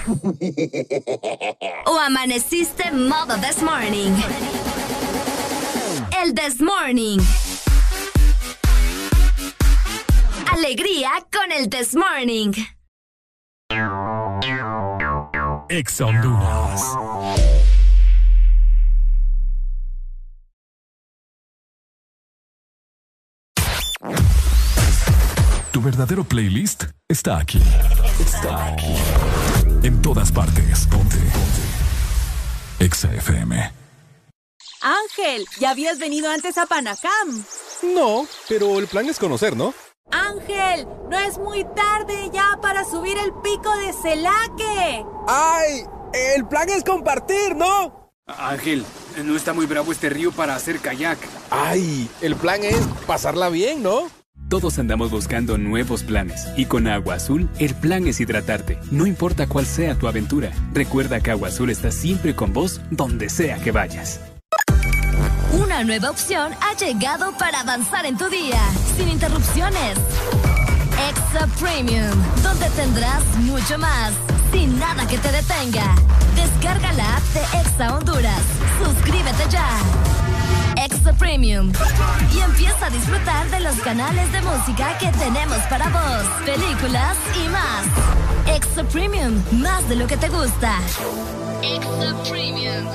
¿O 1.87 1.99
amaneciste 1.99 2.91
modo 2.91 3.37
this 3.37 3.63
morning? 3.63 4.13
El 6.23 6.35
this 6.35 6.61
morning. 6.61 7.21
Alegría 10.51 11.11
con 11.31 11.53
el 11.53 11.69
this 11.69 11.95
morning. 11.95 12.53
Honduras. 16.01 16.83
Tu 25.71 25.81
verdadero 25.81 26.25
playlist 26.25 26.85
está 27.09 27.39
aquí. 27.39 27.63
Está 28.21 28.67
aquí. 28.67 28.95
En 29.83 30.01
todas 30.01 30.31
partes. 30.31 30.87
Ponte. 30.87 31.17
Ponte. 31.17 32.85
Exa 32.85 33.13
FM. 33.15 33.73
Ángel, 34.81 35.47
¿ya 35.59 35.71
habías 35.71 35.99
venido 35.99 36.31
antes 36.31 36.57
a 36.59 36.67
Panacam? 36.67 37.45
No, 37.95 38.27
pero 38.49 38.79
el 38.79 38.87
plan 38.87 39.09
es 39.09 39.19
conocer, 39.19 39.57
¿no? 39.57 39.75
Ángel, 40.11 40.87
no 41.09 41.19
es 41.19 41.39
muy 41.39 41.65
tarde 41.65 42.31
ya 42.33 42.59
para 42.61 42.85
subir 42.85 43.17
el 43.19 43.33
pico 43.33 43.77
de 43.79 43.93
Celaque. 43.93 45.05
¡Ay! 45.29 45.85
El 46.13 46.47
plan 46.47 46.69
es 46.69 46.85
compartir, 46.85 47.57
¿no? 47.57 48.11
Ángel, 48.27 48.85
no 49.25 49.37
está 49.37 49.53
muy 49.53 49.67
bravo 49.67 49.91
este 49.91 50.09
río 50.11 50.33
para 50.33 50.55
hacer 50.55 50.81
kayak. 50.81 51.19
¡Ay! 51.51 52.09
El 52.21 52.37
plan 52.37 52.63
es 52.63 52.81
pasarla 53.07 53.49
bien, 53.49 53.83
¿no? 53.83 54.09
Todos 54.53 54.79
andamos 54.79 55.11
buscando 55.11 55.57
nuevos 55.57 56.03
planes 56.03 56.47
y 56.59 56.67
con 56.67 56.87
Agua 56.87 57.15
Azul 57.15 57.49
el 57.59 57.75
plan 57.75 58.07
es 58.07 58.21
hidratarte, 58.21 58.79
no 58.91 59.07
importa 59.07 59.47
cuál 59.47 59.65
sea 59.65 59.95
tu 59.95 60.09
aventura. 60.09 60.51
Recuerda 60.75 61.21
que 61.21 61.31
Agua 61.31 61.49
Azul 61.49 61.71
está 61.71 61.91
siempre 61.91 62.37
con 62.37 62.53
vos 62.53 62.83
donde 62.91 63.31
sea 63.31 63.57
que 63.63 63.73
vayas. 63.73 64.21
Una 65.55 65.83
nueva 65.85 66.11
opción 66.11 66.53
ha 66.61 66.77
llegado 66.77 67.33
para 67.39 67.61
avanzar 67.61 68.05
en 68.05 68.19
tu 68.19 68.29
día, 68.29 68.61
sin 68.95 69.09
interrupciones. 69.09 69.97
Extra 71.09 71.47
Premium, 71.59 72.13
donde 72.43 72.69
tendrás 72.77 73.25
mucho 73.39 73.79
más, 73.79 74.13
sin 74.53 74.79
nada 74.79 75.09
que 75.09 75.17
te 75.17 75.33
detenga. 75.33 75.95
Descarga 76.37 76.93
la 76.93 77.17
app 77.17 77.23
de 77.33 77.41
Exa 77.59 77.97
Honduras. 77.97 78.43
Suscríbete 78.85 79.45
ya. 79.51 80.22
Premium. 81.11 81.73
Y 82.33 82.39
empieza 82.39 82.87
a 82.87 82.91
disfrutar 82.91 83.51
de 83.51 83.61
los 83.61 83.75
canales 83.81 84.31
de 84.31 84.41
música 84.43 84.97
que 84.99 85.09
tenemos 85.19 85.59
para 85.69 85.89
vos, 85.89 86.47
películas 86.47 87.17
y 87.45 87.49
más. 87.49 88.57
Extra 88.57 88.85
Premium, 88.85 89.35
más 89.53 89.89
de 89.89 89.97
lo 89.97 90.07
que 90.07 90.17
te 90.17 90.29
gusta. 90.29 90.79
Extra 91.63 92.23
Premium. 92.31 92.87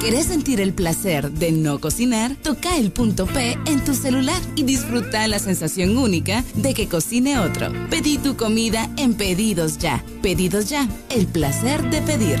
¿Querés 0.00 0.26
sentir 0.26 0.60
el 0.60 0.72
placer 0.72 1.30
de 1.30 1.52
no 1.52 1.80
cocinar? 1.80 2.34
Toca 2.42 2.76
el 2.76 2.90
punto 2.90 3.26
P 3.26 3.56
en 3.66 3.84
tu 3.84 3.94
celular 3.94 4.40
y 4.56 4.64
disfruta 4.64 5.28
la 5.28 5.38
sensación 5.38 5.96
única 5.96 6.44
de 6.54 6.74
que 6.74 6.88
cocine 6.88 7.38
otro. 7.38 7.72
Pedí 7.88 8.18
tu 8.18 8.36
comida 8.36 8.88
en 8.96 9.14
Pedidos 9.14 9.78
Ya. 9.78 10.04
Pedidos 10.20 10.68
Ya, 10.68 10.88
el 11.08 11.26
placer 11.26 11.88
de 11.90 12.02
pedir. 12.02 12.40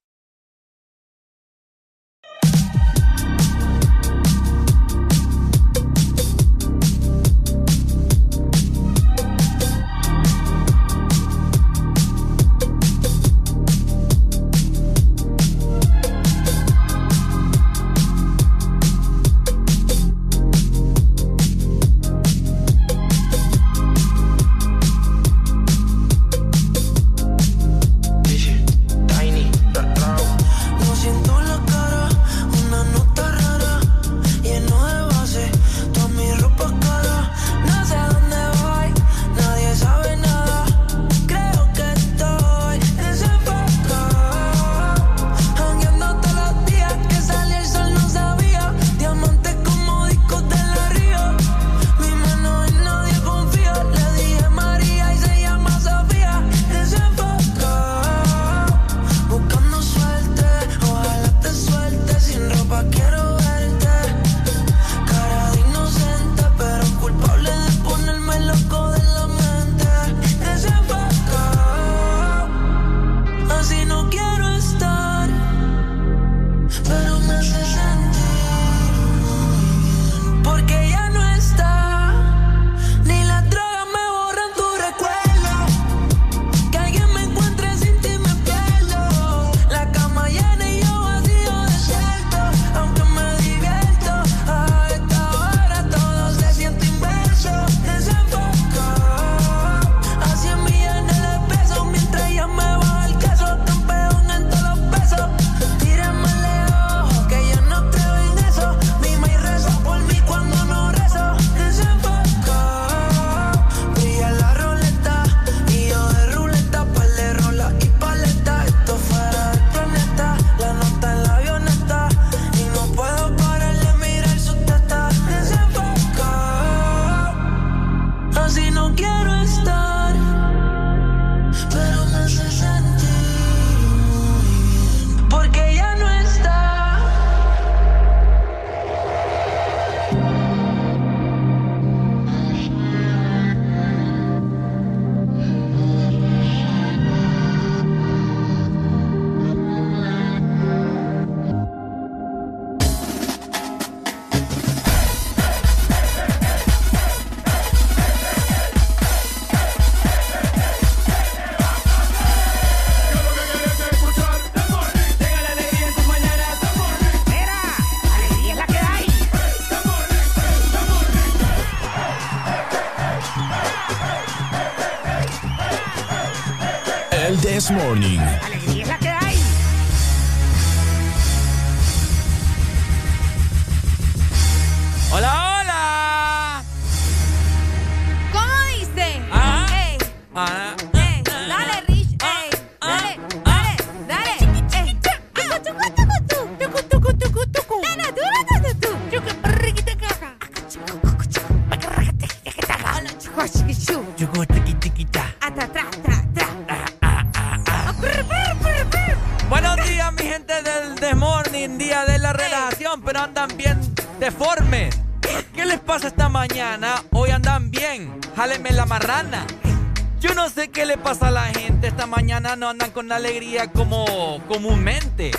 No 222.61 222.69
andan 222.69 222.91
con 222.91 223.11
alegría 223.11 223.71
como 223.71 224.39
comúnmente. 224.47 225.31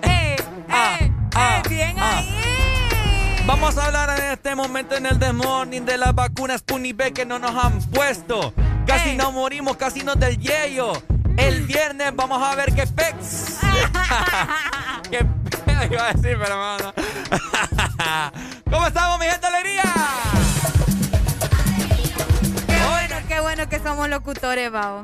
Eh, 0.00 0.36
Ah, 0.70 0.96
eh, 0.98 1.12
ah, 1.34 1.62
eh, 1.62 1.68
bien 1.68 1.96
ah. 1.98 2.16
ahí. 2.16 3.44
Vamos 3.44 3.76
a 3.76 3.84
hablar 3.84 4.18
en 4.18 4.32
este 4.32 4.54
momento 4.54 4.96
en 4.96 5.04
el 5.04 5.18
The 5.18 5.34
Morning 5.34 5.82
de 5.82 5.98
las 5.98 6.14
vacunas 6.14 6.60
Sputnik 6.60 6.96
B 6.96 7.12
que 7.12 7.26
no 7.26 7.38
nos 7.38 7.54
han 7.62 7.78
puesto. 7.90 8.54
Casi 8.86 9.10
Ey. 9.10 9.16
nos 9.18 9.34
morimos, 9.34 9.76
casi 9.76 10.02
nos 10.02 10.18
del 10.18 10.38
yello. 10.38 10.92
El 11.36 11.66
viernes 11.66 12.10
vamos 12.16 12.42
a 12.42 12.54
ver 12.54 12.72
qué 12.74 12.86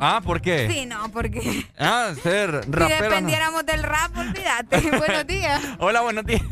Ah, 0.01 0.20
¿por 0.24 0.40
qué? 0.40 0.68
Sí, 0.70 0.86
no, 0.86 1.09
porque 1.10 1.66
Ah, 1.78 2.12
ser 2.23 2.64
si 2.64 2.70
rapero. 2.70 2.97
no. 2.98 3.02
dependiéramos 3.10 3.66
del 3.66 3.82
rap, 3.82 4.16
olvídate. 4.16 4.90
Buenos 4.98 5.27
días. 5.27 5.62
Hola, 5.78 6.01
buenos 6.02 6.24
días. 6.24 6.43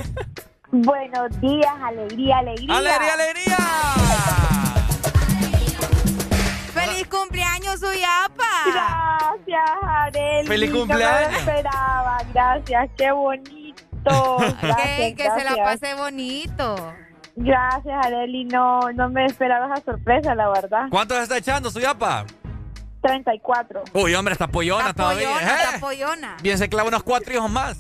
Buenos 0.70 1.40
días, 1.40 1.72
alegría, 1.84 2.38
alegría. 2.38 2.76
¡Alegría, 2.76 3.12
alegría! 3.14 3.56
¡Feliz 6.72 7.06
cumpleaños, 7.08 7.78
Suyapa! 7.80 8.44
Gracias, 8.66 9.70
Arely. 9.82 10.46
¡Feliz 10.48 10.70
No 10.70 10.74
me 10.74 10.80
lo 10.80 10.86
cumpleaños! 10.86 11.38
esperaba, 11.38 12.18
gracias, 12.32 12.90
qué 12.96 13.12
bonito. 13.12 13.74
Gracias, 14.60 14.96
Que, 14.98 15.14
que 15.16 15.22
se 15.30 15.44
la 15.44 15.56
pase 15.64 15.94
bonito. 15.94 16.92
Gracias, 17.36 18.06
Arely. 18.06 18.44
No, 18.44 18.92
no 18.92 19.08
me 19.08 19.24
esperaba 19.26 19.66
esa 19.74 19.82
sorpresa, 19.84 20.34
la 20.34 20.48
verdad. 20.50 20.86
¿Cuánto 20.90 21.14
se 21.16 21.22
está 21.22 21.38
echando, 21.38 21.70
Suyapa? 21.70 22.26
34. 23.04 23.82
Uy, 23.92 24.14
hombre, 24.14 24.32
está 24.32 24.48
pollona 24.48 24.88
Está 24.90 25.02
todavía. 25.02 25.28
pollona, 25.28 25.52
¿eh? 25.52 25.56
está 25.64 25.78
pollona. 25.80 26.36
Bien, 26.42 26.58
se 26.58 26.68
clava 26.68 26.88
unos 26.88 27.02
cuatro 27.02 27.34
hijos 27.34 27.50
más. 27.50 27.78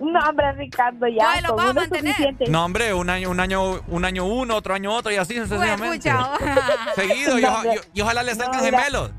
No, 0.00 0.20
hombre, 0.28 0.52
Ricardo, 0.52 1.06
ya. 1.08 1.26
Pues 1.32 1.42
lo 1.48 1.56
vas 1.56 1.70
a 1.70 1.72
mantener. 1.74 2.14
No, 2.48 2.64
hombre, 2.64 2.94
un 2.94 3.10
año, 3.10 3.30
un 3.30 3.40
año, 3.40 3.80
un 3.88 4.04
año 4.04 4.24
uno, 4.26 4.54
otro 4.56 4.74
año 4.74 4.94
otro 4.94 5.10
y 5.12 5.16
así 5.16 5.34
sucesivamente. 5.36 6.10
Seguido, 6.94 7.38
y, 7.38 7.42
No, 7.42 7.48
oja- 7.48 7.56
hombre. 7.62 7.80
y- 7.94 7.98
y 7.98 8.02
ojalá 8.02 8.22
le 8.22 8.34
salgan 8.34 8.58
No, 8.58 8.64
gemelos. 8.64 9.10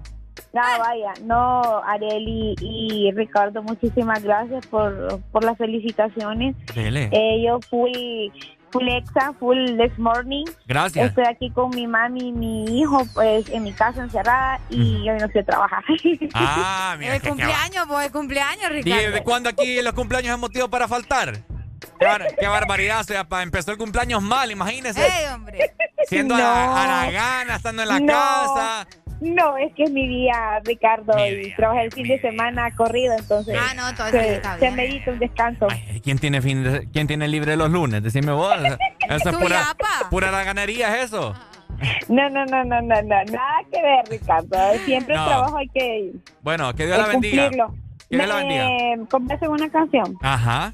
No, 0.53 0.61
vaya, 0.61 1.13
no, 1.23 1.81
Areli 1.85 2.55
y 2.61 3.11
Ricardo, 3.11 3.61
muchísimas 3.61 4.23
gracias 4.23 4.65
por, 4.67 5.19
por 5.31 5.43
las 5.43 5.57
felicitaciones. 5.57 6.55
Eh, 6.75 7.43
yo 7.45 7.59
fui 7.69 8.31
full 8.71 8.87
exa, 8.89 9.33
full 9.39 9.77
this 9.77 9.97
morning. 9.97 10.45
Gracias. 10.67 11.09
Estoy 11.09 11.25
aquí 11.25 11.49
con 11.51 11.69
mi 11.71 11.87
mami 11.87 12.29
y 12.29 12.31
mi 12.31 12.79
hijo, 12.79 13.05
pues, 13.13 13.49
en 13.49 13.63
mi 13.63 13.73
casa 13.73 14.01
encerrada 14.03 14.59
y 14.69 15.09
hoy 15.09 15.17
no 15.19 15.25
a 15.25 15.43
trabajar. 15.43 15.83
Ah, 16.33 16.95
mira. 16.97 17.15
El 17.15 17.21
cumpleaños, 17.21 17.85
pues, 17.87 18.05
el 18.07 18.11
cumpleaños, 18.11 18.69
Ricardo. 18.69 19.01
¿Y 19.09 19.11
de 19.11 19.23
cuándo 19.23 19.49
aquí 19.49 19.81
los 19.81 19.93
cumpleaños 19.93 20.33
es 20.33 20.39
motivo 20.39 20.69
para 20.69 20.87
faltar? 20.87 21.39
Qué, 21.99 22.05
bar- 22.05 22.27
qué 22.39 22.47
barbaridad, 22.47 23.01
o 23.01 23.03
sea, 23.03 23.27
empezó 23.41 23.71
el 23.71 23.77
cumpleaños 23.77 24.21
mal, 24.21 24.51
imagínese. 24.51 25.05
¡Ey, 25.05 25.25
hombre! 25.33 25.73
Siendo 26.07 26.35
a, 26.35 26.39
la, 26.39 26.83
a 26.83 26.87
la 27.05 27.11
gana, 27.11 27.55
estando 27.55 27.81
en 27.83 27.87
la 27.89 27.99
No. 27.99 28.13
casa. 28.13 28.87
No, 29.21 29.57
es 29.57 29.73
que 29.75 29.83
es 29.83 29.91
mi 29.91 30.07
día, 30.07 30.59
Ricardo, 30.63 31.13
Mi 31.15 31.47
y 31.47 31.53
trabajé 31.55 31.83
el 31.85 31.91
fin 31.91 32.07
de 32.07 32.19
semana 32.21 32.71
corrido, 32.75 33.13
entonces 33.17 33.57
Ah, 33.59 33.73
no, 33.75 33.93
todo 33.95 34.07
se, 34.09 34.35
está 34.35 34.53
se 34.55 34.61
bien. 34.61 34.75
medita 34.75 35.11
un 35.11 35.19
descanso. 35.19 35.67
Ay, 35.69 35.99
¿Quién 36.01 36.17
tiene, 36.19 36.41
fin 36.41 36.63
de- 36.63 36.87
¿Quién 36.91 37.05
tiene 37.07 37.27
libre 37.27 37.57
los 37.57 37.69
lunes? 37.69 38.01
Decime 38.01 38.31
vos. 38.31 38.53
Eso 39.09 39.29
es 39.29 39.35
pura, 39.35 39.59
yapa. 39.67 40.09
pura 40.09 40.31
ganería, 40.43 40.95
es 40.97 41.05
eso. 41.05 41.33
No, 42.09 42.29
no, 42.29 42.45
no, 42.45 42.63
no, 42.63 42.81
no, 42.81 43.01
no, 43.01 43.01
nada 43.03 43.57
que 43.71 43.81
ver, 43.81 44.05
Ricardo. 44.09 44.57
Siempre 44.85 45.15
No. 45.15 45.21
el 45.23 45.27
trabajo 45.27 45.57
hay 45.57 45.67
que 45.69 46.11
Bueno, 46.41 46.73
que 46.73 46.85
Dios 46.85 46.97
la 46.97 47.05
eh, 47.05 47.09
bendiga. 47.11 47.43
cumplirlo. 47.43 47.75
Que 48.09 48.15
Dios 48.17 48.27
la 48.27 48.35
bendiga. 48.35 48.65
Me 48.97 49.07
complacen 49.07 49.49
una 49.49 49.69
canción. 49.69 50.15
Ajá. 50.21 50.73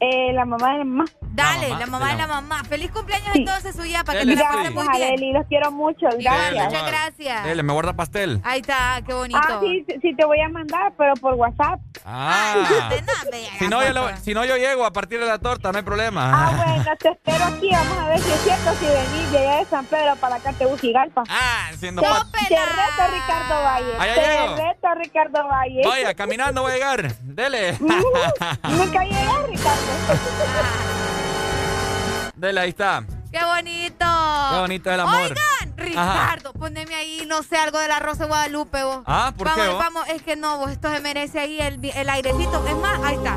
Eh, 0.00 0.32
la 0.32 0.44
mamá 0.44 0.72
de 0.72 0.78
la 0.78 0.84
mamá. 0.84 1.04
Dale, 1.22 1.68
mamá, 1.68 1.80
la 1.80 1.86
mamá 1.86 2.06
de 2.06 2.12
de 2.12 2.18
la 2.18 2.26
la 2.26 2.34
mamá. 2.40 2.64
¡Feliz 2.64 2.90
cumpleaños 2.92 3.30
Sí. 3.32 3.40
entonces, 3.40 3.74
Suyapa! 3.76 4.12
Que 4.12 4.18
Dele, 4.18 4.36
te 4.36 4.42
la 4.42 4.70
muy 4.70 4.88
bien. 4.88 5.02
Adeli, 5.08 5.32
los 5.32 5.46
quiero 5.46 5.72
mucho. 5.72 6.06
Gracias. 6.18 6.50
Dele, 6.50 6.64
Muchas 6.64 6.86
gracias. 6.86 7.44
Dele, 7.44 7.62
me 7.64 7.72
guarda 7.72 7.92
pastel. 7.94 8.40
Ahí 8.44 8.60
está, 8.60 9.00
qué 9.06 9.12
bonito. 9.12 9.40
Ah, 9.42 9.58
sí, 9.60 9.84
sí, 10.00 10.14
te 10.16 10.24
voy 10.24 10.40
a 10.40 10.48
mandar, 10.48 10.92
pero 10.96 11.14
por 11.14 11.34
WhatsApp. 11.34 11.80
Ah. 12.04 12.54
Ya, 12.90 13.58
Si 13.58 13.68
no, 13.68 13.84
yo 13.84 13.92
lo- 13.92 14.16
si 14.18 14.34
no, 14.34 14.44
yo 14.44 14.56
llego 14.56 14.84
a 14.84 14.92
partir 14.92 15.18
de 15.20 15.26
la 15.26 15.38
torta, 15.38 15.70
no 15.72 15.78
hay 15.78 15.84
problema. 15.84 16.30
Ah, 16.32 16.52
bueno, 16.64 16.84
te 16.98 17.08
espero 17.10 17.44
aquí. 17.44 17.68
Vamos 17.70 17.98
a 17.98 18.08
ver 18.08 18.18
si 18.20 18.30
es 18.30 18.40
cierto 18.42 18.72
si 18.74 18.86
venís 18.86 19.32
de 19.32 19.38
allá 19.38 19.56
de 19.58 19.64
San 19.66 19.84
Pedro 19.86 20.16
para 20.16 20.36
acá, 20.36 20.52
Tegucigalpa. 20.52 21.24
Ah, 21.28 21.70
siendo 21.76 22.02
Te, 22.02 22.08
te 22.48 22.54
reto, 22.56 23.12
Ricardo 23.12 23.62
Valle. 23.64 23.96
Allá 23.98 24.14
te 24.14 24.20
llego. 24.20 24.56
reto, 24.56 24.94
Ricardo 24.96 25.48
Valle. 25.48 25.82
Vaya, 25.84 26.14
caminando 26.14 26.62
voy 26.62 26.70
a 26.72 26.74
llegar. 26.74 27.14
Dele. 27.22 27.76
Uh, 27.80 27.88
nunca 28.70 29.02
llegué, 29.04 29.46
Ricardo. 29.48 29.87
Dele, 32.36 32.60
ahí 32.60 32.68
está. 32.70 33.02
¡Qué 33.32 33.44
bonito! 33.44 34.06
Qué 34.50 34.56
bonito 34.60 34.90
el 34.90 35.00
amor. 35.00 35.32
Oigan, 35.32 35.76
Ricardo, 35.76 36.52
poneme 36.54 36.94
ahí, 36.94 37.24
no 37.26 37.42
sé, 37.42 37.56
algo 37.56 37.78
de 37.78 37.88
la 37.88 37.98
Rosa 37.98 38.22
de 38.24 38.28
Guadalupe, 38.28 38.82
vos. 38.84 39.00
Ah, 39.06 39.32
¿por 39.36 39.48
vamos, 39.48 39.62
qué, 39.62 39.68
vos? 39.70 39.78
Vamos, 39.78 40.08
es 40.08 40.22
que 40.22 40.36
no, 40.36 40.56
vos, 40.58 40.70
esto 40.70 40.90
se 40.90 41.00
merece 41.00 41.38
ahí 41.40 41.60
el, 41.60 41.78
el 41.84 42.08
airecito. 42.08 42.64
Es 42.66 42.76
más, 42.76 42.98
ahí 43.04 43.16
está. 43.16 43.36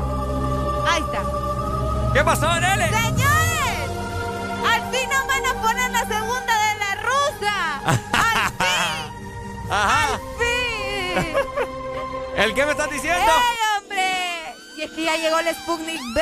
Ahí 0.88 1.02
está. 1.02 1.20
¿Qué 2.14 2.24
pasó, 2.24 2.48
Dele? 2.54 2.88
¡Señores! 2.88 3.90
¡Al 4.72 4.82
fin 4.92 5.08
nos 5.10 5.26
van 5.26 5.44
a 5.46 5.54
poner 5.60 5.90
la 5.90 6.06
segunda 6.06 6.58
de 6.58 6.74
la 6.78 6.94
rusa! 7.02 7.80
¡Al 7.84 7.98
fin! 8.58 9.12
Ajá. 9.70 10.14
¡Al 10.14 10.20
fin! 10.38 11.36
¿El 12.36 12.54
qué 12.54 12.64
me 12.64 12.70
estás 12.72 12.90
diciendo? 12.90 13.30
Y 14.82 14.84
es 14.86 14.90
que 14.90 15.04
ya 15.04 15.16
llegó 15.16 15.38
el 15.38 15.54
Sputnik 15.54 16.00
B. 16.12 16.20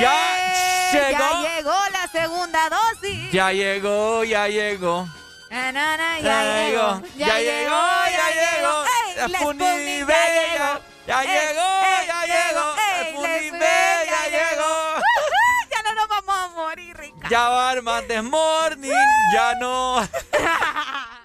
Ya 0.00 0.90
llegó. 0.90 1.18
Ya 1.18 1.56
llegó 1.56 1.74
la 1.92 2.08
segunda 2.10 2.70
dosis. 2.70 3.30
Ya 3.30 3.52
llegó, 3.52 4.24
ya 4.24 4.48
llegó. 4.48 5.06
Na, 5.50 5.70
na, 5.70 5.98
na, 5.98 6.18
Ya 6.20 6.24
ya, 6.24 6.42
llegó, 6.44 7.02
llegó. 7.02 7.16
ya 7.18 7.38
llegó, 7.40 7.80
ya 8.10 8.30
llegó. 8.30 8.84
¡Ey, 8.84 9.16
La 9.16 9.28
la 9.28 9.38
Sputnik 9.38 10.06
B 10.06 10.14
ya 10.56 10.80
ya 11.06 11.22
llegó! 11.24 11.60
Ya 11.86 12.00
¡Ey, 12.00 12.06
llegó, 12.06 12.06
ya 12.06 12.24
llegó! 12.24 12.36
llegó. 12.48 12.76
La 12.76 13.00
¡Ey, 13.00 13.02
la 13.04 13.10
Sputnik 13.10 13.52
B 13.52 13.66
ya 14.06 14.28
llegó. 14.30 14.72
ya 15.70 15.82
no 15.82 15.94
nos 15.94 16.08
vamos 16.08 16.36
a 16.38 16.48
morir, 16.56 16.96
Ricardo. 16.96 17.28
Ya 17.28 17.48
va 17.50 17.70
armas 17.70 18.08
de 18.08 18.22
morning, 18.22 18.92
ya 19.34 19.54
no. 19.60 20.08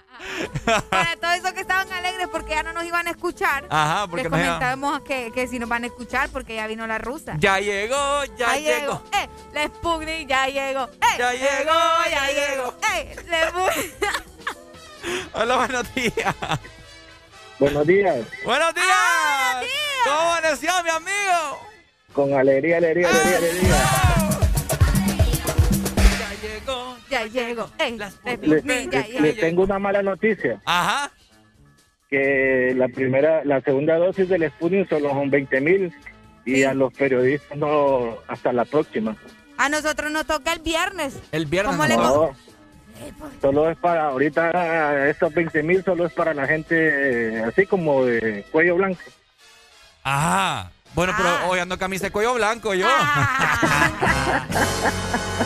Para 0.90 1.16
todos 1.16 1.34
esos 1.36 1.52
que 1.52 1.60
estaban 1.60 1.90
alegres 1.92 2.28
porque 2.30 2.50
ya 2.54 2.62
no 2.62 2.72
nos 2.72 2.84
iban 2.84 3.06
a 3.06 3.10
escuchar. 3.10 3.66
Ajá, 3.70 4.06
porque 4.06 4.24
les 4.24 4.30
nos 4.32 4.40
comentábamos 4.40 5.00
que, 5.02 5.30
que 5.32 5.46
si 5.48 5.58
nos 5.58 5.68
van 5.68 5.84
a 5.84 5.86
escuchar 5.86 6.28
porque 6.30 6.56
ya 6.56 6.66
vino 6.66 6.86
la 6.86 6.98
rusa. 6.98 7.34
Ya 7.38 7.58
llegó, 7.60 8.24
ya 8.36 8.50
Ahí 8.50 8.64
llegó. 8.64 9.02
Eh, 9.12 9.28
la 9.52 9.64
Sputnik 9.66 10.28
ya 10.28 10.46
llegó. 10.48 10.84
Eh, 10.84 11.18
Ya 11.18 11.32
llegó, 11.32 11.72
ya 12.10 12.26
llegó. 12.30 12.74
Eh, 12.94 13.16
la 13.28 13.50
Sputnik- 13.50 13.94
Hola, 15.34 15.56
buenos 15.56 15.94
días. 15.94 16.34
Buenos 17.58 17.86
días. 17.86 18.16
Buenos 18.44 18.74
días. 18.74 18.86
Ah, 18.90 19.60
¿Cómo 20.04 20.18
amaneció, 20.18 20.70
mi 20.84 20.90
amigo? 20.90 21.60
Con 22.12 22.34
alegría, 22.34 22.78
alegría, 22.78 23.08
alegría, 23.08 23.36
alegría. 23.38 24.02
Eh, 27.78 27.96
la 27.96 29.20
Le, 29.20 29.32
tengo 29.34 29.62
una 29.62 29.78
mala 29.78 30.02
noticia. 30.02 30.60
Ajá. 30.64 31.10
Que 32.10 32.72
la 32.76 32.88
primera, 32.88 33.44
la 33.44 33.60
segunda 33.60 33.96
dosis 33.96 34.28
del 34.28 34.48
Sputnik 34.50 34.88
solo 34.88 35.10
son 35.10 35.30
20 35.30 35.60
mil 35.60 35.92
y 36.44 36.62
a 36.62 36.72
los 36.72 36.92
periodistas 36.92 37.58
no 37.58 38.18
hasta 38.28 38.52
la 38.52 38.64
próxima. 38.64 39.16
A 39.58 39.68
nosotros 39.68 40.10
nos 40.12 40.26
toca 40.26 40.52
el 40.52 40.60
viernes. 40.60 41.18
El 41.32 41.46
viernes 41.46 41.74
¿Cómo 41.74 41.88
le 41.88 41.96
no. 41.96 42.02
No, 42.02 42.36
Solo 43.40 43.70
es 43.70 43.76
para, 43.76 44.06
ahorita 44.06 45.08
estos 45.08 45.34
20 45.34 45.62
mil 45.62 45.84
solo 45.84 46.06
es 46.06 46.12
para 46.12 46.32
la 46.32 46.46
gente 46.46 46.76
eh, 47.38 47.42
así 47.44 47.66
como 47.66 48.04
de 48.04 48.44
cuello 48.50 48.76
blanco. 48.76 49.00
Ajá. 50.02 50.70
Bueno, 50.94 51.12
pero 51.16 51.48
hoy 51.48 51.58
ando 51.58 51.78
camisa 51.78 52.06
de 52.06 52.10
cuello 52.10 52.34
blanco 52.34 52.72
yo. 52.72 52.86
a 52.88 54.46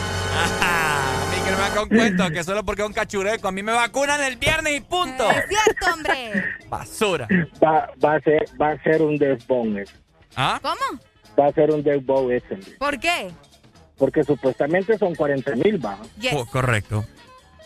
haga 1.71 1.83
un 1.83 1.89
cuento, 1.89 2.29
que 2.31 2.43
solo 2.43 2.63
porque 2.63 2.81
es 2.81 2.87
un 2.87 2.93
cachureco. 2.93 3.47
A 3.47 3.51
mí 3.51 3.63
me 3.63 3.71
vacunan 3.71 4.21
el 4.23 4.35
viernes 4.37 4.77
y 4.77 4.81
punto. 4.81 5.29
Es 5.29 5.45
cierto, 5.47 5.93
hombre. 5.93 6.43
Basura. 6.69 7.27
Va, 7.63 7.89
va 8.03 8.15
a 8.15 8.19
ser, 8.21 8.45
va 8.61 8.71
a 8.71 8.83
ser 8.83 9.01
un 9.01 9.17
desbone. 9.17 9.83
ese. 9.83 9.93
¿Ah? 10.35 10.59
¿Cómo? 10.61 11.01
Va 11.39 11.47
a 11.47 11.51
ser 11.53 11.71
un 11.71 11.83
desbone 11.83 12.37
ese. 12.37 12.55
¿Por 12.77 12.99
qué? 12.99 13.31
Porque 13.97 14.23
supuestamente 14.23 14.97
son 14.97 15.15
40 15.15 15.55
mil, 15.55 15.83
va. 15.83 15.97
Yes. 16.19 16.33
Oh, 16.35 16.45
correcto. 16.45 17.05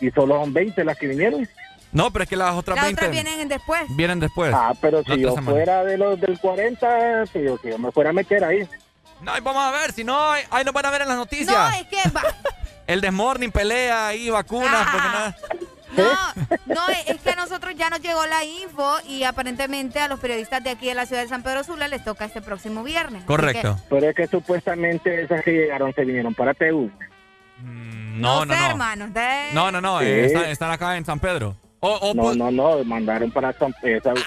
Y 0.00 0.10
solo 0.10 0.38
son 0.40 0.52
20 0.52 0.84
las 0.84 0.98
que 0.98 1.06
vinieron. 1.08 1.48
No, 1.92 2.12
pero 2.12 2.24
es 2.24 2.28
que 2.28 2.36
las 2.36 2.54
otras 2.54 2.76
Las 2.76 2.84
20 2.86 3.00
otras 3.06 3.12
vienen 3.24 3.48
después. 3.48 3.82
vienen 3.96 4.20
después. 4.20 4.52
Ah, 4.54 4.74
pero 4.80 5.02
si 5.04 5.18
yo 5.18 5.30
semana. 5.30 5.50
fuera 5.50 5.84
de 5.84 5.96
los 5.96 6.20
del 6.20 6.38
40, 6.38 7.26
si 7.26 7.42
yo, 7.42 7.56
si 7.62 7.70
yo 7.70 7.78
me 7.78 7.90
fuera 7.90 8.10
a 8.10 8.12
meter 8.12 8.44
ahí. 8.44 8.68
No, 9.22 9.34
y 9.38 9.40
vamos 9.40 9.62
a 9.64 9.70
ver, 9.70 9.92
si 9.92 10.04
no, 10.04 10.30
ahí 10.32 10.42
ahí 10.50 10.62
nos 10.64 10.74
van 10.74 10.84
a 10.84 10.90
ver 10.90 11.02
en 11.02 11.08
las 11.08 11.16
noticias. 11.16 11.48
No, 11.56 11.68
es 11.74 11.86
que 11.86 12.10
va- 12.10 12.22
El 12.86 13.00
desmorning, 13.00 13.50
pelea 13.50 14.14
y 14.14 14.30
vacunas, 14.30 14.86
porque 14.90 15.08
nada. 15.08 15.36
No, 15.96 16.74
no, 16.74 16.88
es 17.06 17.20
que 17.22 17.30
a 17.30 17.36
nosotros 17.36 17.74
ya 17.74 17.88
nos 17.88 18.00
llegó 18.00 18.24
la 18.26 18.44
info 18.44 18.96
y 19.08 19.22
aparentemente 19.22 19.98
a 19.98 20.08
los 20.08 20.20
periodistas 20.20 20.62
de 20.62 20.70
aquí 20.70 20.86
de 20.88 20.94
la 20.94 21.06
ciudad 21.06 21.22
de 21.22 21.28
San 21.28 21.42
Pedro 21.42 21.64
Sula 21.64 21.88
les 21.88 22.04
toca 22.04 22.26
este 22.26 22.42
próximo 22.42 22.82
viernes. 22.82 23.24
Correcto. 23.24 23.78
Pero 23.88 24.08
es 24.10 24.14
que 24.14 24.26
supuestamente 24.26 25.22
esas 25.22 25.42
que 25.42 25.52
llegaron 25.52 25.94
se 25.94 26.04
vinieron 26.04 26.34
para 26.34 26.52
TU. 26.54 26.90
No, 27.62 28.40
que- 28.40 28.46
no, 28.46 28.54
sé, 28.54 28.60
no. 28.60 28.66
hermanos, 28.66 29.14
de- 29.14 29.50
No, 29.52 29.70
no, 29.72 29.80
no, 29.80 30.00
Sí. 30.00 30.06
eh, 30.06 30.26
están, 30.26 30.44
están 30.46 30.70
acá 30.70 30.96
en 30.96 31.04
San 31.06 31.18
Pedro. 31.18 31.56
O, 31.80 31.92
o 31.94 32.14
No, 32.14 32.22
pues- 32.24 32.36
no, 32.36 32.50
no, 32.50 32.84
mandaron 32.84 33.30
para 33.30 33.52
San 33.54 33.72
Pedro. 33.80 34.12
Esas 34.14 34.24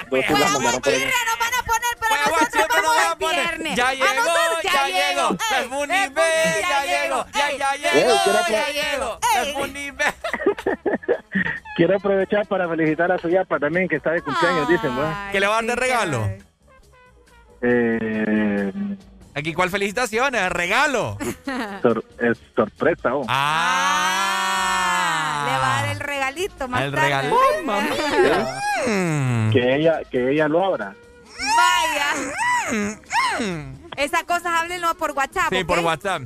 sí 1.73 1.79
las 1.81 1.85
poner, 1.95 1.95
pero 1.99 2.15
Pues, 2.29 2.41
nosotros 2.53 2.81
vamos 2.83 2.95
van 2.97 3.07
a 3.07 3.11
el 3.11 3.17
poner. 3.17 3.35
viernes. 3.47 3.73
Ya 3.75 3.89
llegó, 3.93 4.07
ya 4.63 4.87
llegó. 4.87 5.29
B, 5.29 5.35
Bunny 5.67 5.93
ya 5.93 5.99
llegó. 6.85 7.19
Ya, 7.33 7.47
ya 7.57 7.71
llegó, 7.75 8.13
quiero 8.23 8.39
ya 8.49 8.65
llegó. 8.71 9.19
Quiero 11.75 11.95
aprovechar 11.95 12.45
para 12.47 12.67
felicitar 12.67 13.11
a 13.11 13.17
su 13.19 13.29
yapa 13.29 13.57
también, 13.59 13.87
que 13.87 13.95
está 13.97 14.11
de 14.11 14.21
cumpleaños, 14.21 14.67
dicen, 14.67 14.93
¿no? 14.95 15.01
¿Qué 15.31 15.39
le 15.39 15.45
van 15.47 15.63
a 15.63 15.67
dar 15.67 15.77
de 15.79 15.85
regalo? 15.87 16.29
Eh, 17.61 18.71
Aquí, 19.35 19.53
¿cuál 19.53 19.69
felicitaciones? 19.69 20.49
Regalo. 20.49 21.17
sor- 21.81 22.03
es 22.19 22.37
sorpresa, 22.55 23.15
oh. 23.15 23.25
Ah. 23.29 25.45
Le 25.45 25.51
va 25.57 25.79
a 25.79 25.83
dar 25.83 25.91
el 25.93 25.99
regalito 26.01 26.67
más 26.67 26.81
El 26.81 26.91
tarde. 26.91 27.05
regalito, 27.05 27.37
Mm. 28.87 29.49
Que 29.53 29.75
ella, 29.75 29.99
que 30.09 30.31
ella 30.31 30.47
lo 30.47 30.63
abra. 30.65 30.95
Vaya. 31.55 33.01
Esas 33.95 34.23
cosas 34.23 34.45
háblenlo 34.47 34.95
por 34.95 35.11
WhatsApp. 35.11 35.49
Sí, 35.51 35.63
por 35.63 35.79
WhatsApp. 35.79 36.23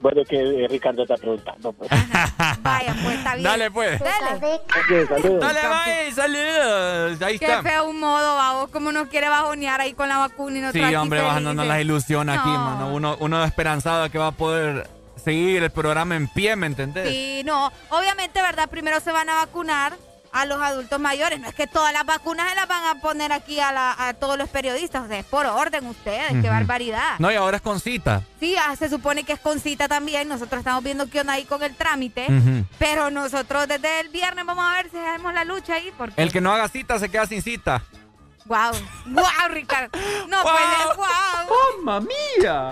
Bueno, 0.00 0.22
que 0.28 0.64
eh, 0.64 0.68
Ricardo 0.68 1.02
está 1.02 1.16
preguntando. 1.16 1.72
Pues. 1.72 1.90
Vaya, 2.62 2.94
pues 3.02 3.16
está 3.18 3.32
bien. 3.34 3.44
Dale, 3.44 3.70
pues. 3.70 4.00
Dale. 4.00 4.56
Ok, 4.56 5.08
saludos. 5.08 5.40
Dale, 5.40 5.60
bye, 5.68 6.12
saludos. 6.12 7.22
Ahí 7.22 7.38
Qué 7.38 7.44
está. 7.46 7.62
feo 7.62 7.84
un 7.88 8.00
modo, 8.00 8.34
vamos, 8.36 8.70
como 8.70 8.90
nos 8.92 9.08
quiere 9.08 9.28
bajonear 9.28 9.80
ahí 9.80 9.94
con 9.94 10.08
la 10.08 10.18
vacuna 10.18 10.58
y 10.58 10.60
nosotros 10.60 10.80
Sí, 10.82 10.86
aquí 10.86 10.96
hombre, 10.96 11.22
bajándonos 11.22 11.66
las 11.66 11.80
ilusiones 11.80 12.38
aquí, 12.38 12.48
No. 12.50 12.58
mano. 12.58 12.88
Uno, 12.94 13.16
uno 13.20 13.44
esperanzado 13.44 14.02
de 14.02 14.10
que 14.10 14.18
va 14.18 14.26
a 14.28 14.32
poder 14.32 14.88
seguir 15.22 15.62
el 15.62 15.70
programa 15.70 16.16
en 16.16 16.26
pie, 16.28 16.56
¿me 16.56 16.66
entendés? 16.66 17.08
Sí, 17.08 17.42
no, 17.44 17.70
obviamente, 17.90 18.42
¿verdad? 18.42 18.68
Primero 18.68 18.98
se 19.00 19.12
van 19.12 19.28
a 19.28 19.34
vacunar 19.34 19.94
a 20.32 20.46
los 20.46 20.60
adultos 20.62 20.98
mayores. 20.98 21.38
No 21.40 21.48
es 21.48 21.54
que 21.54 21.66
todas 21.66 21.92
las 21.92 22.04
vacunas 22.06 22.48
se 22.48 22.54
las 22.54 22.66
van 22.66 22.84
a 22.84 23.00
poner 23.00 23.32
aquí 23.32 23.60
a, 23.60 23.70
la- 23.72 23.94
a 24.08 24.14
todos 24.14 24.38
los 24.38 24.48
periodistas. 24.48 25.04
O 25.04 25.08
sea, 25.08 25.18
es 25.18 25.24
por 25.26 25.46
orden 25.46 25.86
ustedes. 25.86 26.32
Qué 26.42 26.48
barbaridad. 26.48 27.16
No, 27.18 27.30
y 27.30 27.34
ahora 27.34 27.56
es 27.58 27.62
con 27.62 27.78
cita. 27.80 28.22
Sí, 28.40 28.56
ah, 28.56 28.74
se 28.76 28.88
supone 28.88 29.24
que 29.24 29.34
es 29.34 29.40
con 29.40 29.60
cita 29.60 29.88
también. 29.88 30.28
Nosotros 30.28 30.58
estamos 30.60 30.82
viendo 30.82 31.08
qué 31.10 31.20
onda 31.20 31.34
ahí 31.34 31.44
con 31.44 31.62
el 31.62 31.74
trámite. 31.76 32.26
Pero 32.78 33.10
nosotros 33.10 33.68
desde 33.68 34.00
el 34.00 34.08
viernes 34.08 34.44
vamos 34.46 34.64
a 34.66 34.74
ver 34.76 34.90
si 34.90 34.96
hacemos 34.98 35.32
la 35.34 35.44
lucha 35.44 35.74
ahí. 35.74 35.92
Porque... 35.98 36.22
El 36.22 36.32
que 36.32 36.40
no 36.40 36.52
haga 36.52 36.68
cita 36.68 36.98
se 36.98 37.08
queda 37.10 37.26
sin 37.26 37.42
cita. 37.42 37.82
Wow, 38.46 38.72
wow, 39.06 39.24
Ricardo. 39.50 39.96
No 40.28 40.42
puede 40.42 40.56
ser, 40.58 40.96
wow. 40.96 41.78
¡Mamma 41.84 42.00
mía! 42.36 42.70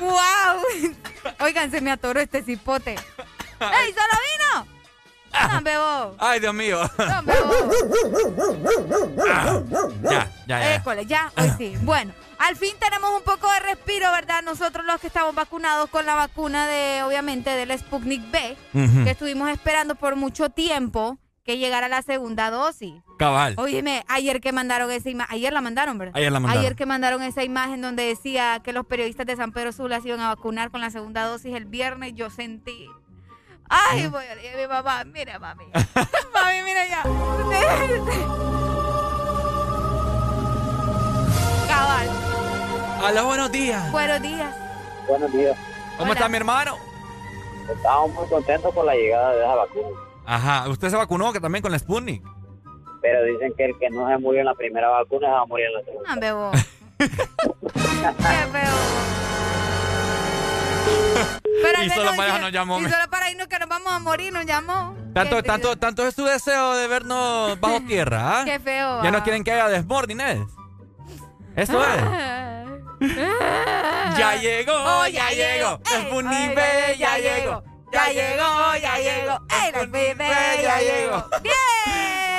Wow. 0.00 0.94
Oigan, 1.40 1.70
se 1.70 1.80
me 1.80 1.90
atoró 1.90 2.20
este 2.20 2.42
cipote. 2.42 2.90
¡Ey, 2.92 3.92
solo 3.94 4.64
vino! 4.64 4.79
No, 5.32 5.60
bebo. 5.62 6.14
Ay, 6.18 6.40
Dios 6.40 6.54
mío. 6.54 6.80
No, 6.98 7.22
bebo. 7.22 7.70
Ah, 9.28 9.60
ya, 9.68 9.88
ya, 10.02 10.30
ya. 10.46 10.74
École, 10.74 11.06
ya, 11.06 11.32
hoy 11.36 11.50
sí. 11.56 11.74
Bueno, 11.82 12.12
al 12.38 12.56
fin 12.56 12.74
tenemos 12.78 13.10
un 13.16 13.22
poco 13.22 13.50
de 13.52 13.60
respiro, 13.60 14.10
¿verdad? 14.12 14.42
Nosotros 14.42 14.84
los 14.84 15.00
que 15.00 15.06
estamos 15.06 15.34
vacunados 15.34 15.90
con 15.90 16.06
la 16.06 16.14
vacuna 16.14 16.66
de, 16.66 17.02
obviamente, 17.02 17.50
del 17.50 17.78
Sputnik 17.78 18.30
B, 18.30 18.56
que 18.72 19.10
estuvimos 19.10 19.50
esperando 19.50 19.94
por 19.94 20.16
mucho 20.16 20.50
tiempo 20.50 21.18
que 21.44 21.58
llegara 21.58 21.88
la 21.88 22.02
segunda 22.02 22.50
dosis. 22.50 23.02
Cabal. 23.18 23.54
Óyeme, 23.58 24.04
ayer 24.08 24.40
que 24.40 24.52
mandaron 24.52 24.90
esa 24.90 25.10
imagen, 25.10 25.34
ayer 25.34 25.52
la 25.52 25.60
mandaron, 25.60 25.98
¿verdad? 25.98 26.16
Ayer 26.16 26.30
la 26.30 26.40
mandaron. 26.40 26.64
Ayer 26.64 26.76
que 26.76 26.86
mandaron 26.86 27.22
esa 27.22 27.42
imagen 27.42 27.80
donde 27.80 28.04
decía 28.04 28.60
que 28.62 28.72
los 28.72 28.86
periodistas 28.86 29.26
de 29.26 29.36
San 29.36 29.52
Pedro 29.52 29.72
Sula 29.72 30.00
se 30.00 30.08
iban 30.08 30.20
a 30.20 30.28
vacunar 30.28 30.70
con 30.70 30.80
la 30.80 30.90
segunda 30.90 31.24
dosis 31.24 31.54
el 31.54 31.64
viernes, 31.64 32.14
yo 32.14 32.30
sentí. 32.30 32.88
Ay, 33.70 34.06
voy 34.08 34.24
a 34.24 34.34
mi 34.34 34.66
mamá, 34.66 35.04
mira, 35.04 35.38
mami. 35.38 35.64
mami, 36.34 36.62
mira 36.64 36.84
ya. 36.86 37.02
Cabal. 41.68 42.08
Hola, 43.04 43.22
buenos 43.22 43.52
días. 43.52 43.92
Buenos 43.92 44.20
días. 44.20 44.54
Buenos 45.06 45.32
días. 45.32 45.56
¿Cómo 45.96 46.12
está 46.12 46.28
mi 46.28 46.36
hermano? 46.36 46.76
Estamos 47.72 48.12
muy 48.12 48.26
contentos 48.28 48.74
con 48.74 48.84
la 48.86 48.94
llegada 48.94 49.32
de 49.34 49.44
esa 49.44 49.54
vacuna, 49.54 49.88
Ajá. 50.26 50.68
¿Usted 50.68 50.90
se 50.90 50.96
vacunó 50.96 51.32
que 51.32 51.38
también 51.40 51.62
con 51.62 51.70
la 51.70 51.78
Sputnik? 51.78 52.22
pero 53.00 53.22
dicen 53.24 53.54
que 53.56 53.64
el 53.64 53.78
que 53.78 53.88
no 53.90 54.06
se 54.08 54.18
murió 54.18 54.40
en 54.40 54.46
la 54.46 54.54
primera 54.54 54.88
vacuna 54.88 55.28
se 55.28 55.32
va 55.32 55.40
a 55.40 55.46
morir 55.46 55.66
en 55.66 55.74
la 55.74 55.82
segunda. 55.84 56.14
No, 56.14 56.20
bebo. 56.20 56.50
Qué 56.98 57.08
feo. 58.52 58.74
Pero 61.62 61.82
Y 61.84 61.90
solo 61.90 62.10
para 62.16 62.28
eso 62.28 62.36
ya- 62.36 62.42
nos 62.42 62.52
llamó, 62.52 62.78
Y 62.78 62.82
me- 62.82 62.90
solo 62.90 63.08
para 63.10 63.30
irnos 63.30 63.46
que 63.48 63.58
nos 63.58 63.68
vamos 63.68 63.92
a 63.92 63.98
morir, 63.98 64.32
nos 64.32 64.46
llamó. 64.46 64.96
Tanto, 65.14 65.42
tanto, 65.42 65.76
tanto 65.76 66.06
es 66.06 66.14
su 66.14 66.24
deseo 66.24 66.74
de 66.76 66.86
vernos 66.88 67.58
bajo 67.60 67.80
tierra, 67.86 68.40
¿ah? 68.40 68.44
Qué 68.44 68.58
feo. 68.58 69.02
Ya 69.02 69.10
no 69.10 69.18
ah. 69.18 69.22
quieren 69.22 69.44
que 69.44 69.52
haya 69.52 69.68
desmorning, 69.68 70.20
¿es? 70.20 70.38
Eso 71.56 71.82
es. 71.84 72.02
Ya 74.18 74.34
llegó, 74.36 74.72
Oh, 74.74 75.06
ya 75.06 75.30
llegó. 75.30 75.80
Ay, 75.86 76.04
B, 76.54 76.62
ay, 76.62 76.98
ya 76.98 77.16
llegó. 77.18 77.62
Ya 77.90 78.06
llegó, 78.08 78.76
ya 78.76 78.96
llegó. 78.98 79.38
¡Ey, 79.48 79.72
la 79.72 79.86
bebé 79.86 80.28
ya 80.62 80.78
llegó! 80.80 81.24
¡Bien! 81.42 81.56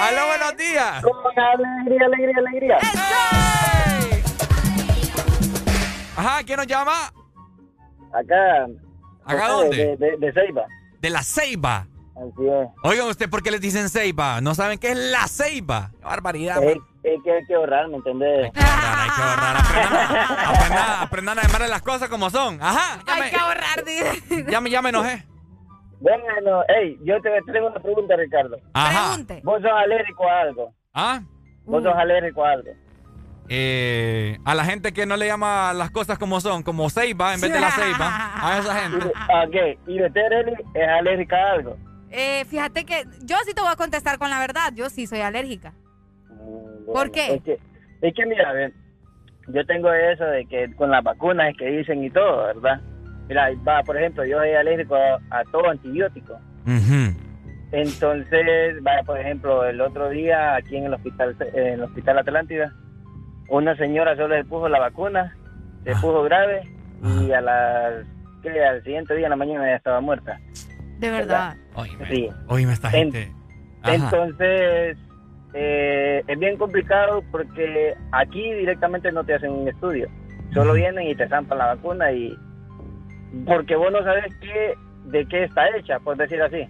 ¡Aló, 0.01 0.27
buenos 0.27 0.57
días! 0.57 1.03
Alegría, 1.03 2.05
alegría, 2.05 2.35
alegría. 2.38 2.77
Ajá, 6.15 6.43
¿quién 6.43 6.57
nos 6.57 6.68
llama? 6.68 7.11
Acá. 8.14 8.68
¿Acá 9.26 9.48
dónde? 9.50 9.78
De, 9.78 9.98
de, 9.98 10.18
de 10.18 10.34
Ceiba. 10.34 10.64
De 11.00 11.10
la 11.10 11.24
Ceiba. 11.24 11.88
Así 12.16 12.48
es. 12.48 12.68
Oigan, 12.84 13.08
¿usted 13.08 13.30
por 13.30 13.42
qué 13.42 13.52
les 13.52 13.62
dicen 13.62 13.90
Ceiba? 13.90 14.42
¿No 14.42 14.54
saben 14.54 14.78
qué 14.80 14.92
es 14.92 14.98
la 14.98 15.28
Ceiba? 15.28 15.92
Qué 16.00 16.06
barbaridad. 16.06 16.62
Es, 16.64 16.78
es 17.04 17.24
que 17.24 17.32
hay 17.32 17.46
que 17.46 17.56
ahorrar, 17.56 17.88
¿me 17.88 17.98
entendés? 17.98 18.46
Hay 18.46 18.52
que 18.52 18.60
ahorrar, 19.22 19.58
aprendan, 19.58 20.46
aprendan, 20.46 21.02
aprendan 21.02 21.40
a 21.40 21.42
llamar 21.48 21.70
las 21.70 21.82
cosas 21.82 22.10
como 22.10 22.30
son. 22.30 22.62
Ajá, 22.62 23.02
ya 23.08 23.14
Hay 23.16 23.22
me, 23.22 23.30
que 23.32 23.36
ahorrar, 23.38 23.84
dice. 23.86 24.46
ya 24.52 24.62
me, 24.62 24.70
ya 24.70 24.82
me 24.82 24.90
enojé. 24.90 25.26
Bueno, 26.00 26.62
hey, 26.68 26.98
yo 27.04 27.22
te 27.22 27.30
traigo 27.46 27.68
una 27.68 27.80
pregunta, 27.80 28.16
Ricardo. 28.16 28.58
Ajá. 28.74 29.10
Pregunte. 29.14 29.42
¿Vos 29.44 29.62
sos 29.62 29.72
alérgico 29.72 30.28
a 30.28 30.42
algo? 30.42 30.74
¿Ah? 30.94 31.22
¿Vos 31.66 31.84
sos 31.84 31.94
alérgico 31.96 32.44
a 32.44 32.52
algo? 32.52 32.72
Eh, 33.49 34.38
a 34.45 34.55
la 34.55 34.63
gente 34.63 34.93
que 34.93 35.05
no 35.05 35.18
le 35.18 35.27
llama 35.27 35.73
las 35.73 35.91
cosas 35.91 36.18
como 36.18 36.39
son, 36.39 36.63
como 36.63 36.89
Ceiba 36.89 37.34
en 37.34 37.41
vez 37.41 37.51
de 37.51 37.59
la 37.59 37.72
Ceiba, 37.72 38.31
a 38.35 38.59
esa 38.59 38.76
gente. 38.76 39.07
Ok, 39.07 39.80
¿y 39.88 40.03
usted, 40.03 40.22
Arely, 40.22 40.53
es 40.73 40.88
alérgica 40.88 41.35
a 41.35 41.51
algo? 41.53 41.77
Eh, 42.09 42.45
fíjate 42.45 42.85
que 42.85 43.05
yo 43.23 43.38
sí 43.45 43.53
te 43.53 43.61
voy 43.61 43.72
a 43.72 43.76
contestar 43.76 44.18
con 44.18 44.30
la 44.30 44.39
verdad. 44.39 44.72
Yo 44.73 44.89
sí 44.89 45.07
soy 45.07 45.19
alérgica. 45.19 45.73
¿Por 46.85 47.11
qué? 47.11 47.35
Es 47.35 47.43
que, 47.43 47.59
es 48.01 48.13
que 48.13 48.26
mira, 48.26 48.51
ve, 48.53 48.73
yo 49.47 49.65
tengo 49.65 49.91
eso 49.93 50.26
de 50.26 50.45
que 50.45 50.73
con 50.76 50.91
las 50.91 51.03
vacunas 51.03 51.51
es 51.51 51.57
que 51.57 51.65
dicen 51.68 52.03
y 52.03 52.09
todo, 52.09 52.45
¿verdad? 52.47 52.81
Mira, 53.27 53.49
va, 53.68 53.81
por 53.84 53.97
ejemplo, 53.97 54.26
yo 54.26 54.38
soy 54.38 54.53
alérgico 54.53 54.95
a, 54.95 55.19
a 55.30 55.43
todo 55.51 55.69
antibiótico. 55.69 56.38
Entonces, 57.72 58.84
vaya, 58.84 59.03
por 59.03 59.18
ejemplo, 59.18 59.65
el 59.65 59.80
otro 59.80 60.09
día 60.09 60.55
aquí 60.55 60.76
en 60.76 60.85
el 60.85 60.93
hospital 60.93 61.35
en 61.53 61.68
el 61.68 61.84
hospital 61.84 62.19
Atlántida, 62.19 62.73
una 63.52 63.76
señora 63.76 64.15
solo 64.15 64.36
le 64.36 64.45
puso 64.45 64.69
la 64.69 64.80
vacuna, 64.80 65.36
se 65.84 65.91
puso 65.95 66.23
grave 66.23 66.61
y 67.22 67.32
a 67.32 67.41
las 67.41 68.06
que 68.41 68.64
al 68.64 68.82
siguiente 68.84 69.15
día 69.15 69.26
en 69.26 69.32
la 69.32 69.36
mañana 69.36 69.68
ya 69.68 69.76
estaba 69.76 69.99
muerta. 69.99 70.40
De 70.99 71.11
verdad. 71.11 71.56
Sí. 72.10 72.30
Oíme 72.48 72.73
esta 72.73 72.90
gente. 72.90 73.32
Ajá. 73.82 73.95
Entonces, 73.95 74.98
eh, 75.53 76.23
es 76.26 76.40
bien 76.40 76.57
complicado 76.57 77.23
porque 77.32 77.94
aquí 78.11 78.53
directamente 78.53 79.11
no 79.11 79.23
te 79.23 79.34
hacen 79.34 79.52
un 79.52 79.68
estudio. 79.68 80.07
Solo 80.53 80.73
vienen 80.73 81.07
y 81.07 81.15
te 81.15 81.28
zampan 81.28 81.57
la 81.57 81.76
vacuna 81.76 82.11
y... 82.11 82.38
Porque 83.45 83.76
vos 83.76 83.91
no 83.91 84.03
sabes 84.03 84.34
qué, 84.41 84.76
de 85.06 85.26
qué 85.26 85.45
está 85.45 85.76
hecha, 85.78 85.99
por 85.99 86.18
decir 86.18 86.41
así. 86.41 86.68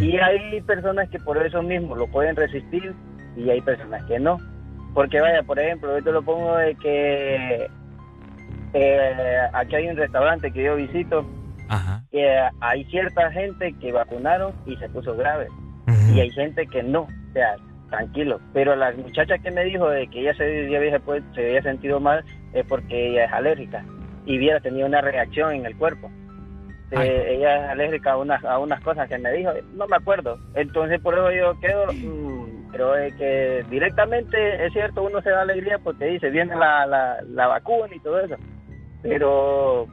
Y 0.00 0.16
hay 0.16 0.60
personas 0.62 1.08
que 1.10 1.18
por 1.18 1.36
eso 1.44 1.62
mismo 1.62 1.94
lo 1.94 2.06
pueden 2.06 2.36
resistir 2.36 2.94
y 3.36 3.50
hay 3.50 3.60
personas 3.60 4.02
que 4.04 4.18
no. 4.18 4.38
Porque 4.94 5.20
vaya, 5.20 5.42
por 5.42 5.58
ejemplo, 5.58 5.96
yo 5.96 6.04
te 6.04 6.12
lo 6.12 6.22
pongo 6.22 6.56
de 6.56 6.74
que 6.76 7.70
eh, 8.74 9.38
aquí 9.52 9.76
hay 9.76 9.88
un 9.88 9.96
restaurante 9.96 10.50
que 10.50 10.64
yo 10.64 10.76
visito 10.76 11.24
que 12.10 12.48
hay 12.60 12.84
cierta 12.86 13.30
gente 13.30 13.72
que 13.80 13.92
vacunaron 13.92 14.52
y 14.66 14.76
se 14.76 14.88
puso 14.88 15.14
grave 15.16 15.46
y 16.12 16.20
hay 16.20 16.30
gente 16.30 16.66
que 16.66 16.82
no, 16.82 17.02
o 17.02 17.32
sea, 17.32 17.56
tranquilo. 17.88 18.40
Pero 18.52 18.74
la 18.76 18.92
muchacha 18.92 19.38
que 19.38 19.50
me 19.50 19.64
dijo 19.64 19.88
de 19.88 20.06
que 20.08 20.20
ella 20.20 20.34
se, 20.34 20.76
había, 20.76 20.98
pues, 21.00 21.22
se 21.34 21.46
había 21.46 21.62
sentido 21.62 22.00
mal 22.00 22.24
es 22.52 22.64
porque 22.66 23.10
ella 23.10 23.26
es 23.26 23.32
alérgica 23.32 23.84
y 24.26 24.38
hubiera 24.38 24.60
tenido 24.60 24.86
una 24.86 25.00
reacción 25.00 25.52
en 25.54 25.66
el 25.66 25.76
cuerpo. 25.76 26.10
Eh, 26.90 27.36
ella 27.36 27.64
es 27.64 27.70
alérgica 27.70 28.12
a 28.12 28.16
unas, 28.16 28.44
a 28.44 28.58
unas 28.58 28.80
cosas 28.80 29.08
que 29.08 29.18
me 29.18 29.32
dijo, 29.32 29.50
no 29.74 29.86
me 29.86 29.96
acuerdo. 29.96 30.38
Entonces 30.54 31.00
por 31.00 31.14
eso 31.14 31.30
yo 31.30 31.60
quedo, 31.60 31.86
mm, 31.92 32.59
pero 32.72 32.96
es 32.96 33.14
que 33.14 33.64
directamente 33.70 34.66
es 34.66 34.72
cierto, 34.72 35.02
uno 35.02 35.20
se 35.22 35.30
da 35.30 35.42
alegría 35.42 35.78
porque 35.78 36.04
dice, 36.06 36.30
viene 36.30 36.54
la, 36.56 36.86
la, 36.86 37.18
la 37.28 37.46
vacuna 37.46 37.94
y 37.94 38.00
todo 38.00 38.20
eso. 38.20 38.36
Pero 39.02 39.86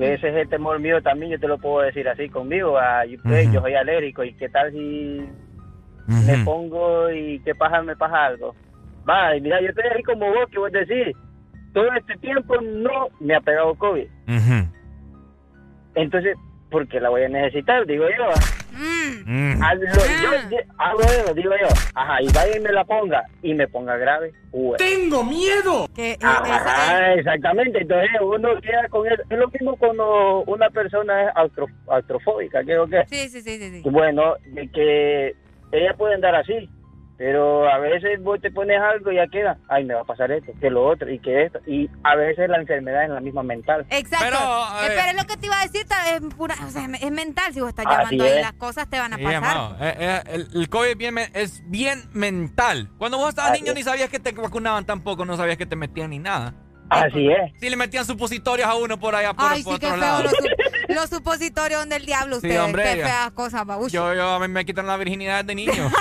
ese 0.00 0.28
es 0.28 0.36
el 0.36 0.48
temor 0.48 0.78
mío 0.78 1.02
también, 1.02 1.32
yo 1.32 1.40
te 1.40 1.48
lo 1.48 1.58
puedo 1.58 1.84
decir 1.84 2.08
así 2.08 2.28
conmigo. 2.28 2.78
ah, 2.78 3.04
yo, 3.04 3.18
pues, 3.22 3.50
yo 3.52 3.60
soy 3.60 3.74
alérgico 3.74 4.22
y 4.24 4.34
qué 4.34 4.48
tal 4.48 4.70
si 4.72 5.28
me 6.06 6.44
pongo 6.44 7.10
y 7.10 7.40
qué 7.40 7.54
pasa, 7.54 7.82
me 7.82 7.96
pasa 7.96 8.26
algo. 8.26 8.54
Va, 9.08 9.36
y 9.36 9.40
mira, 9.40 9.60
yo 9.60 9.68
estoy 9.68 9.84
ahí 9.94 10.02
como 10.02 10.26
vos, 10.28 10.46
que 10.50 10.58
vos 10.58 10.72
decís, 10.72 11.14
todo 11.72 11.92
este 11.92 12.16
tiempo 12.18 12.54
no 12.60 13.08
me 13.20 13.34
ha 13.34 13.40
pegado 13.40 13.74
COVID. 13.74 14.06
Entonces, 15.94 16.36
¿por 16.70 16.86
qué 16.88 17.00
la 17.00 17.08
voy 17.10 17.24
a 17.24 17.28
necesitar? 17.28 17.86
Digo 17.86 18.04
yo. 18.08 18.24
¿Ah? 18.74 19.74
Mm. 19.74 19.80
Yo, 19.80 20.50
yo 20.50 20.58
hago 20.78 21.00
eso, 21.02 21.34
digo 21.34 21.52
yo. 21.60 21.68
Ajá, 21.94 22.22
y 22.22 22.26
vaya 22.28 22.56
y 22.56 22.60
me 22.60 22.72
la 22.72 22.84
ponga 22.84 23.24
y 23.42 23.54
me 23.54 23.68
ponga 23.68 23.96
grave. 23.96 24.32
Ué. 24.52 24.76
¡Tengo 24.78 25.24
miedo! 25.24 25.88
Que, 25.94 26.16
Ajá, 26.20 27.14
exactamente. 27.14 27.82
Entonces 27.82 28.10
uno 28.20 28.60
queda 28.60 28.88
con 28.88 29.06
eso. 29.06 29.22
Es 29.28 29.38
lo 29.38 29.48
mismo 29.48 29.76
cuando 29.76 30.42
una 30.44 30.70
persona 30.70 31.24
es 31.24 31.36
austro, 31.36 31.66
austrofóbica, 31.88 32.64
¿qué 32.64 32.78
o 32.78 32.86
qué? 32.86 33.04
Sí, 33.06 33.28
sí, 33.28 33.42
sí, 33.42 33.58
sí. 33.58 33.82
sí. 33.82 33.90
Bueno, 33.90 34.34
de 34.46 34.68
que 34.68 35.36
ella 35.72 35.94
puede 35.96 36.14
andar 36.14 36.34
así, 36.34 36.68
pero 37.20 37.68
a 37.70 37.76
veces 37.78 38.18
vos 38.22 38.40
te 38.40 38.50
pones 38.50 38.80
algo 38.80 39.12
y 39.12 39.16
ya 39.16 39.26
queda, 39.26 39.58
ay, 39.68 39.84
me 39.84 39.92
va 39.92 40.00
a 40.00 40.04
pasar 40.04 40.32
esto, 40.32 40.52
que 40.58 40.70
lo 40.70 40.86
otro, 40.86 41.10
y 41.12 41.18
que 41.18 41.42
esto, 41.44 41.58
y 41.66 41.86
a 42.02 42.16
veces 42.16 42.48
la 42.48 42.56
enfermedad 42.56 43.04
es 43.04 43.10
la 43.10 43.20
misma 43.20 43.42
mental. 43.42 43.84
Exacto. 43.90 44.24
Pero, 44.24 44.38
Eh, 44.38 44.86
eh, 44.86 44.94
pero 44.96 45.10
es 45.10 45.16
lo 45.16 45.24
que 45.28 45.36
te 45.36 45.44
iba 45.46 45.60
a 45.60 45.62
decir, 45.66 45.82
es, 45.82 46.34
pura, 46.34 46.54
o 46.66 46.70
sea, 46.70 46.86
es 46.98 47.10
mental. 47.10 47.52
Si 47.52 47.60
vos 47.60 47.68
estás 47.68 47.84
llamando 47.84 48.24
ahí, 48.24 48.30
es. 48.30 48.40
las 48.40 48.54
cosas 48.54 48.88
te 48.88 48.98
van 48.98 49.12
a 49.12 49.16
Sí, 49.18 49.22
pasar. 49.22 49.34
hermano, 49.36 49.76
eh, 49.82 49.94
eh, 49.98 50.20
el, 50.28 50.48
el 50.54 50.68
COVID 50.70 50.88
es 50.88 50.96
bien, 50.96 51.18
es 51.34 51.62
bien 51.70 51.98
mental. 52.14 52.88
Cuando 52.96 53.18
vos 53.18 53.28
estabas 53.28 53.50
Así 53.52 53.60
niño 53.60 53.72
es. 53.72 53.76
ni 53.76 53.82
sabías 53.82 54.08
que 54.08 54.18
te 54.18 54.32
vacunaban 54.32 54.86
tampoco, 54.86 55.26
no 55.26 55.36
sabías 55.36 55.58
que 55.58 55.66
te 55.66 55.76
metían 55.76 56.08
ni 56.08 56.18
nada. 56.20 56.54
Así 56.90 57.28
es. 57.30 57.52
Sí 57.60 57.70
le 57.70 57.76
metían 57.76 58.04
supositorios 58.04 58.68
a 58.68 58.74
uno 58.74 58.98
por 58.98 59.14
allá, 59.14 59.32
por, 59.32 59.50
Ay, 59.50 59.62
por 59.62 59.74
sí, 59.74 59.80
qué 59.80 59.86
otro 59.86 59.98
feo. 60.00 60.08
lado. 60.08 60.22
Los, 60.24 60.32
los 60.88 61.10
supositorios 61.10 61.88
del 61.88 62.04
diablo, 62.04 62.40
Sí, 62.40 62.48
ustedes. 62.48 62.60
hombre, 62.60 62.82
qué 62.82 62.98
ya. 62.98 63.04
feas 63.06 63.30
cosas, 63.30 63.64
babucho. 63.64 63.92
Yo, 63.92 64.14
yo, 64.14 64.28
a 64.34 64.40
mí 64.40 64.48
me 64.48 64.64
quitan 64.64 64.86
la 64.86 64.96
virginidad 64.96 65.44
de 65.44 65.54
niño. 65.54 65.90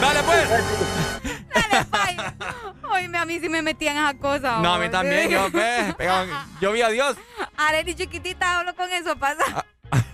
Dale, 0.00 0.22
pues. 0.24 0.48
Oye, 2.90 3.16
a 3.16 3.24
mí 3.26 3.38
sí 3.40 3.48
me 3.48 3.62
metían 3.62 3.96
esas 3.96 4.14
cosas. 4.14 4.60
No, 4.62 4.74
a 4.74 4.78
mí 4.78 4.88
también, 4.88 5.28
yo, 5.30 5.48
pegaba- 5.96 6.46
yo 6.60 6.72
vi 6.72 6.82
a 6.82 6.88
Dios. 6.88 7.16
Arely 7.56 7.94
chiquitita, 7.94 8.58
hablo 8.60 8.74
con 8.74 8.90
eso, 8.92 9.16
pasa. 9.16 9.64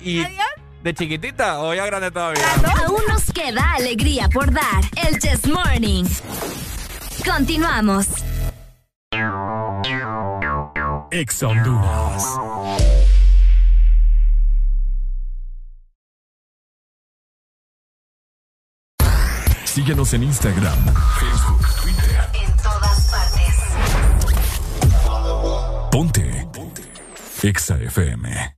Y 0.00 0.20
de 0.88 0.94
chiquitita 0.94 1.60
o 1.60 1.74
ya 1.74 1.84
grande 1.84 2.10
todavía. 2.10 2.42
Aún 2.86 3.02
nos 3.08 3.24
queda 3.32 3.74
alegría 3.74 4.28
por 4.28 4.50
dar. 4.50 4.82
El 5.06 5.18
Chess 5.18 5.46
Morning. 5.46 6.04
Continuamos. 7.24 8.06
Ex 11.10 11.42
Honduras. 11.42 12.24
Síguenos 19.64 20.14
en 20.14 20.22
Instagram, 20.24 20.94
Facebook, 21.20 21.66
Twitter. 21.82 22.28
En 22.32 22.56
todas 22.56 23.10
partes. 23.10 23.56
Ponte. 25.90 26.48
Ponte. 26.52 26.82
Exa 27.42 27.76
FM. 27.76 28.57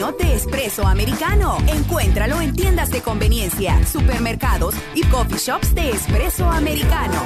De 0.00 0.34
espresso 0.34 0.86
americano. 0.86 1.58
Encuéntralo 1.66 2.40
en 2.40 2.54
tiendas 2.54 2.90
de 2.90 3.02
conveniencia, 3.02 3.86
supermercados 3.86 4.74
y 4.94 5.02
coffee 5.04 5.36
shops 5.36 5.74
de 5.74 5.90
espresso 5.90 6.48
americano. 6.48 7.22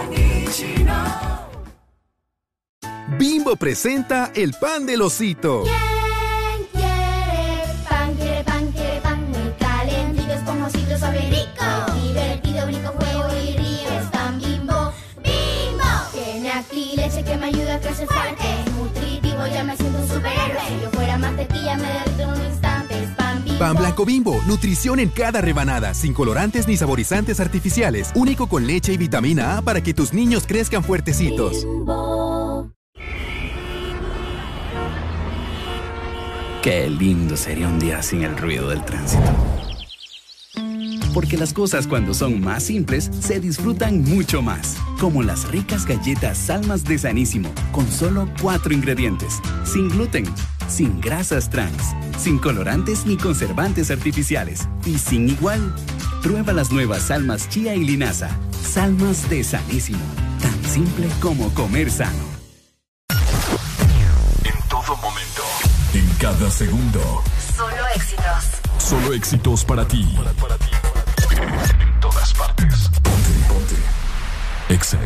Bimbo 3.16 3.54
presenta 3.54 4.32
el 4.34 4.54
pan 4.54 4.86
del 4.86 5.02
osito. 5.02 5.62
quiere 6.72 7.64
pan, 7.88 8.14
quiere 8.16 8.42
pan, 8.42 8.72
quiere 8.72 9.00
pan 9.00 9.30
muy 9.30 9.52
calientito, 9.56 10.32
esponjosito, 10.32 10.98
suave 10.98 11.20
y 11.26 11.30
rico. 11.30 11.64
Divertido, 12.02 12.66
brinco, 12.66 12.88
juego 12.88 13.28
y 13.40 13.56
río. 13.56 14.00
Es 14.00 14.10
pan 14.10 14.40
bimbo, 14.40 14.92
bimbo. 15.22 15.84
Tiene 16.12 16.50
aquí 16.50 16.96
leche 16.96 17.22
que 17.22 17.36
me 17.36 17.46
ayuda 17.46 17.76
a 17.76 17.80
crecer 17.80 18.08
fuerte. 18.08 18.44
Nutritivo, 18.76 19.46
ya 19.46 19.62
me 19.62 19.76
siento 19.76 19.96
un 20.00 20.08
superhéroe. 20.08 20.68
Si 20.68 20.82
yo 20.82 20.90
fuera 20.90 21.16
mantequilla, 21.18 21.76
me 21.76 21.84
derrito 21.84 22.13
pan 23.58 23.76
blanco 23.76 24.04
bimbo, 24.04 24.42
nutrición 24.46 25.00
en 25.00 25.08
cada 25.08 25.40
rebanada, 25.40 25.94
sin 25.94 26.12
colorantes 26.12 26.66
ni 26.68 26.76
saborizantes 26.76 27.40
artificiales, 27.40 28.10
único 28.14 28.48
con 28.48 28.66
leche 28.66 28.92
y 28.92 28.96
vitamina 28.96 29.58
A 29.58 29.62
para 29.62 29.82
que 29.82 29.94
tus 29.94 30.12
niños 30.12 30.44
crezcan 30.46 30.82
fuertecitos. 30.82 31.66
Qué 36.62 36.88
lindo 36.88 37.36
sería 37.36 37.68
un 37.68 37.78
día 37.78 38.02
sin 38.02 38.22
el 38.22 38.38
ruido 38.38 38.70
del 38.70 38.82
tránsito. 38.84 39.30
Porque 41.12 41.36
las 41.36 41.52
cosas 41.52 41.86
cuando 41.86 42.12
son 42.14 42.40
más 42.40 42.64
simples 42.64 43.10
se 43.20 43.38
disfrutan 43.38 44.02
mucho 44.02 44.42
más. 44.42 44.76
Como 44.98 45.22
las 45.22 45.46
ricas 45.48 45.86
galletas 45.86 46.38
Salmas 46.38 46.82
de 46.82 46.98
Sanísimo, 46.98 47.52
con 47.70 47.86
solo 47.86 48.28
cuatro 48.40 48.72
ingredientes. 48.72 49.40
Sin 49.64 49.90
gluten, 49.90 50.24
sin 50.68 51.00
grasas 51.00 51.50
trans, 51.50 51.94
sin 52.18 52.38
colorantes 52.38 53.06
ni 53.06 53.16
conservantes 53.16 53.90
artificiales. 53.90 54.68
Y 54.84 54.98
sin 54.98 55.28
igual. 55.28 55.74
Prueba 56.22 56.52
las 56.52 56.70
nuevas 56.70 57.02
Salmas 57.02 57.48
Chía 57.48 57.74
y 57.74 57.84
Linaza. 57.84 58.30
Salmas 58.62 59.28
de 59.28 59.44
Sanísimo. 59.44 60.04
Tan 60.40 60.64
simple 60.64 61.08
como 61.20 61.52
comer 61.54 61.90
sano. 61.90 62.24
En 64.44 64.68
todo 64.68 64.96
momento. 64.96 65.42
En 65.92 66.08
cada 66.18 66.50
segundo. 66.50 67.22
Solo 67.56 67.86
éxitos. 67.94 68.44
Solo 68.78 69.12
éxitos 69.12 69.64
para 69.64 69.86
ti. 69.86 70.16
En 71.80 72.00
todas 72.00 72.34
partes. 72.34 72.90
Ponte, 73.02 73.30
ponte. 73.48 74.74
Exa 74.74 74.98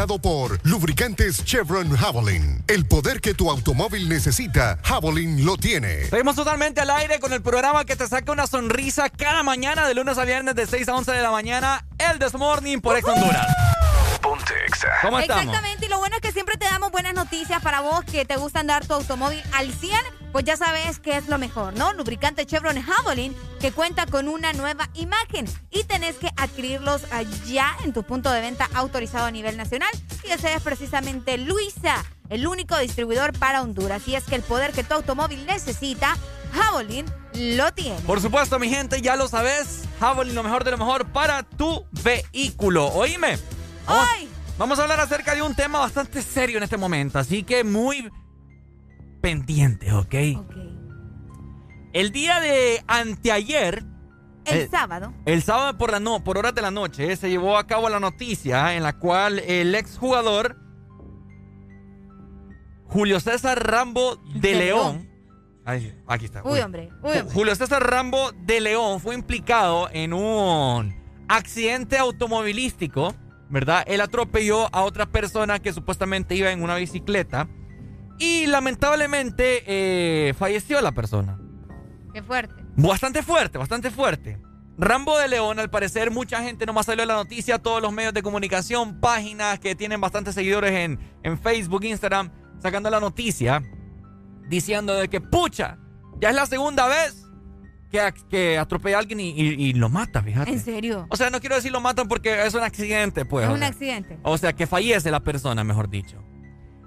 presentado 0.00 0.18
por 0.18 0.58
Lubricantes 0.66 1.44
Chevron 1.44 1.94
Javelin. 1.94 2.64
El 2.68 2.86
poder 2.86 3.20
que 3.20 3.34
tu 3.34 3.50
automóvil 3.50 4.08
necesita, 4.08 4.78
Javelin 4.82 5.44
lo 5.44 5.58
tiene. 5.58 6.06
Seguimos 6.06 6.36
totalmente 6.36 6.80
al 6.80 6.90
aire 6.90 7.20
con 7.20 7.32
el 7.34 7.42
programa 7.42 7.84
que 7.84 7.96
te 7.96 8.06
saca 8.06 8.32
una 8.32 8.46
sonrisa 8.46 9.10
cada 9.10 9.42
mañana 9.42 9.86
de 9.86 9.94
lunes 9.94 10.16
a 10.16 10.24
viernes 10.24 10.54
de 10.54 10.66
6 10.66 10.88
a 10.88 10.94
11 10.96 11.12
de 11.12 11.22
la 11.22 11.30
mañana. 11.30 11.84
El 11.98 12.18
This 12.18 12.34
Morning 12.34 12.78
por 12.78 12.96
Ex 12.96 13.06
Honduras. 13.06 13.46
Ponte 14.22 14.54
Exa. 14.66 14.88
¿Cómo 15.02 15.18
estamos? 15.18 15.44
Exactamente, 15.44 15.86
y 15.86 15.88
lo 15.88 15.98
bueno 15.98 16.16
es 16.16 16.22
que 16.22 16.32
siempre 16.32 16.56
te 16.56 16.64
damos 16.64 16.90
buenas 16.90 17.14
noticias 17.14 17.60
para 17.62 17.80
vos 17.80 18.02
que 18.04 18.24
te 18.24 18.36
gusta 18.36 18.60
andar 18.60 18.86
tu 18.86 18.94
automóvil 18.94 19.42
al 19.52 19.72
100, 19.72 19.98
pues 20.32 20.44
ya 20.44 20.56
sabes 20.56 20.98
que 20.98 21.16
es 21.16 21.28
lo 21.28 21.38
mejor, 21.38 21.74
¿no? 21.74 21.92
Lubricante 21.92 22.46
Chevron 22.46 22.80
Javelin 22.80 23.34
que 23.60 23.72
cuenta 23.72 24.06
con 24.06 24.28
una 24.28 24.52
nueva 24.52 24.88
imagen 24.94 25.46
tenés 26.00 26.16
que 26.16 26.30
adquirirlos 26.36 27.02
ya 27.46 27.76
en 27.84 27.92
tu 27.92 28.04
punto 28.04 28.32
de 28.32 28.40
venta 28.40 28.70
autorizado 28.72 29.26
a 29.26 29.30
nivel 29.30 29.58
nacional 29.58 29.90
y 30.24 30.30
ese 30.30 30.54
es 30.54 30.62
precisamente 30.62 31.36
Luisa, 31.36 32.02
el 32.30 32.46
único 32.46 32.78
distribuidor 32.78 33.38
para 33.38 33.60
Honduras. 33.60 34.08
Y 34.08 34.14
es 34.14 34.24
que 34.24 34.34
el 34.34 34.42
poder 34.42 34.72
que 34.72 34.82
tu 34.82 34.94
automóvil 34.94 35.44
necesita, 35.44 36.16
Javelin 36.54 37.04
lo 37.34 37.72
tiene. 37.74 38.00
Por 38.00 38.18
supuesto, 38.18 38.58
mi 38.58 38.70
gente, 38.70 39.02
ya 39.02 39.14
lo 39.14 39.28
sabes. 39.28 39.82
Javelin, 40.00 40.34
lo 40.34 40.42
mejor 40.42 40.64
de 40.64 40.70
lo 40.70 40.78
mejor 40.78 41.12
para 41.12 41.42
tu 41.42 41.84
vehículo. 42.02 42.86
Oíme. 42.88 43.38
Vamos, 43.86 44.08
vamos 44.56 44.78
a 44.78 44.82
hablar 44.82 45.00
acerca 45.00 45.34
de 45.34 45.42
un 45.42 45.54
tema 45.54 45.80
bastante 45.80 46.22
serio 46.22 46.56
en 46.56 46.62
este 46.62 46.78
momento, 46.78 47.18
así 47.18 47.42
que 47.42 47.62
muy 47.62 48.10
pendiente, 49.20 49.92
¿ok? 49.92 50.14
El 51.92 52.10
día 52.10 52.40
de 52.40 52.82
anteayer. 52.86 53.89
El 54.50 54.60
eh, 54.60 54.68
sábado. 54.70 55.12
El 55.24 55.42
sábado 55.42 55.78
por, 55.78 55.92
la 55.92 56.00
no, 56.00 56.22
por 56.24 56.38
horas 56.38 56.54
de 56.54 56.62
la 56.62 56.70
noche 56.70 57.16
se 57.16 57.28
llevó 57.28 57.56
a 57.56 57.66
cabo 57.66 57.88
la 57.88 58.00
noticia 58.00 58.74
en 58.74 58.82
la 58.82 58.98
cual 58.98 59.38
el 59.40 59.74
exjugador 59.74 60.56
Julio 62.86 63.20
César 63.20 63.64
Rambo 63.66 64.16
de, 64.34 64.54
León. 64.54 64.58
León. 64.58 65.10
Ay, 65.64 65.94
aquí 66.06 66.24
está. 66.24 66.42
Uy, 66.44 66.60
hombre, 66.60 66.90
uy, 67.02 67.18
hombre. 67.18 67.34
Julio 67.34 67.54
César 67.54 67.88
Rambo 67.88 68.32
de 68.32 68.60
León 68.60 69.00
fue 69.00 69.14
implicado 69.14 69.88
en 69.92 70.12
un 70.12 70.94
accidente 71.28 71.96
automovilístico, 71.98 73.14
¿verdad? 73.48 73.84
Él 73.86 74.00
atropelló 74.00 74.74
a 74.74 74.82
otra 74.82 75.06
persona 75.06 75.60
que 75.60 75.72
supuestamente 75.72 76.34
iba 76.34 76.50
en 76.50 76.62
una 76.62 76.74
bicicleta 76.74 77.48
y 78.18 78.46
lamentablemente 78.46 79.62
eh, 79.66 80.34
falleció 80.34 80.80
la 80.80 80.92
persona. 80.92 81.38
Qué 82.12 82.22
fuerte. 82.22 82.59
Bastante 82.88 83.22
fuerte, 83.22 83.58
bastante 83.58 83.90
fuerte. 83.90 84.38
Rambo 84.78 85.18
de 85.18 85.28
León, 85.28 85.58
al 85.58 85.68
parecer, 85.68 86.10
mucha 86.10 86.42
gente 86.42 86.64
nomás 86.64 86.86
salió 86.86 87.04
la 87.04 87.14
noticia, 87.14 87.58
todos 87.58 87.82
los 87.82 87.92
medios 87.92 88.14
de 88.14 88.22
comunicación, 88.22 88.98
páginas 89.00 89.58
que 89.58 89.74
tienen 89.74 90.00
bastantes 90.00 90.34
seguidores 90.34 90.72
en, 90.72 90.98
en 91.22 91.38
Facebook, 91.38 91.84
Instagram, 91.84 92.30
sacando 92.62 92.88
la 92.88 92.98
noticia, 93.00 93.62
diciendo 94.48 94.94
de 94.94 95.08
que, 95.08 95.20
pucha, 95.20 95.78
ya 96.20 96.30
es 96.30 96.34
la 96.34 96.46
segunda 96.46 96.86
vez 96.88 97.26
que, 97.90 98.00
que 98.30 98.56
atropella 98.58 98.96
a 98.96 99.00
alguien 99.00 99.20
y, 99.20 99.30
y- 99.30 99.54
y 99.68 99.72
lo 99.74 99.88
mata, 99.90 100.22
fíjate. 100.22 100.50
¿En 100.52 100.60
serio? 100.60 101.06
O 101.10 101.16
sea, 101.16 101.28
no 101.28 101.40
quiero 101.40 101.56
decir 101.56 101.72
lo 101.72 101.80
matan 101.80 102.08
porque 102.08 102.46
es 102.46 102.54
un 102.54 102.62
accidente, 102.62 103.24
pues. 103.26 103.46
es 103.48 103.52
un 103.54 103.62
accidente. 103.62 104.18
O 104.22 104.38
sea, 104.38 104.54
que 104.54 104.66
fallece 104.66 105.10
la 105.10 105.20
persona, 105.20 105.62
mejor 105.64 105.90
dicho. 105.90 106.24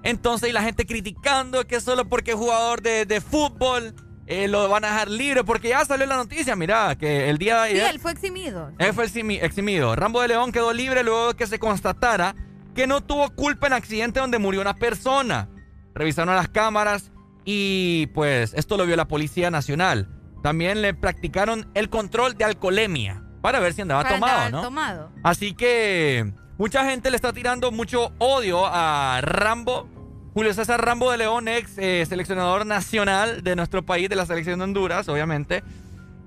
Entonces, 0.02 0.50
y 0.50 0.54
la 0.54 0.64
gente 0.64 0.86
criticando 0.86 1.66
que 1.68 1.80
solo 1.80 2.06
porque 2.10 2.32
es 2.32 2.38
jugador 2.38 2.82
de, 2.82 3.06
de 3.06 3.22
fútbol 3.22 3.94
eh, 4.28 4.48
lo 4.48 4.68
van 4.70 4.86
a 4.86 4.90
dejar 4.90 5.10
libre, 5.10 5.44
porque 5.44 5.70
ya 5.70 5.84
salió 5.86 6.06
la 6.06 6.16
noticia, 6.18 6.56
mira, 6.56 6.96
que 6.98 7.30
el 7.30 7.38
día 7.38 7.64
de 7.64 7.72
Sí, 7.72 7.76
ayer... 7.80 7.92
él 7.94 8.00
fue 8.00 8.12
eximido. 8.12 8.72
Él 8.80 8.94
fue 8.94 9.06
eximi- 9.06 9.40
eximido. 9.42 9.96
Rambo 9.96 10.22
de 10.22 10.30
León 10.30 10.52
quedó 10.52 10.72
libre 10.74 11.04
luego 11.04 11.30
de 11.30 11.34
que 11.36 11.48
se 11.48 11.60
constatara 11.60 12.36
que 12.76 12.88
no 12.88 13.02
tuvo 13.02 13.30
culpa 13.36 13.68
en 13.68 13.74
accidente 13.74 14.20
donde 14.20 14.40
murió 14.40 14.62
una 14.62 14.76
persona. 14.76 15.50
Revisaron 15.94 16.36
las 16.36 16.48
cámaras 16.50 17.12
y 17.46 18.08
pues 18.14 18.54
esto 18.56 18.78
lo 18.78 18.86
vio 18.86 18.96
la 18.96 19.08
Policía 19.08 19.52
Nacional. 19.52 20.08
También 20.42 20.82
le 20.82 20.94
practicaron 20.94 21.70
el 21.74 21.90
control 21.90 22.36
de 22.38 22.46
alcoholemia 22.46 23.24
para 23.42 23.60
ver 23.60 23.74
si 23.74 23.82
andaba 23.82 24.04
Para 24.04 24.16
tomado, 24.16 24.50
¿no? 24.50 24.62
tomado. 24.62 25.12
Así 25.24 25.54
que 25.54 26.34
mucha 26.58 26.86
gente 26.90 27.10
le 27.12 27.16
está 27.18 27.32
tirando 27.34 27.72
mucho 27.72 28.14
odio 28.20 28.66
a 28.66 29.20
Rambo. 29.22 29.88
Julio 30.34 30.54
César 30.54 30.84
Rambo 30.84 31.12
de 31.12 31.18
León, 31.18 31.48
ex 31.48 31.78
eh, 31.78 32.06
seleccionador 32.08 32.66
nacional 32.66 33.44
de 33.44 33.56
nuestro 33.56 33.86
país, 33.86 34.10
de 34.10 34.16
la 34.16 34.26
selección 34.26 34.60
de 34.60 34.64
Honduras, 34.64 35.08
obviamente. 35.08 35.64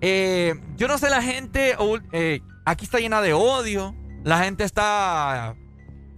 Eh, 0.01 0.55
yo 0.77 0.87
no 0.87 0.99
sé, 0.99 1.11
la 1.11 1.23
gente 1.23 1.77
eh, 2.13 2.41
aquí 2.65 2.85
está 2.85 2.99
llena 2.99 3.21
de 3.21 3.33
odio. 3.33 3.95
La 4.23 4.45
gente 4.45 4.65
está 4.65 5.57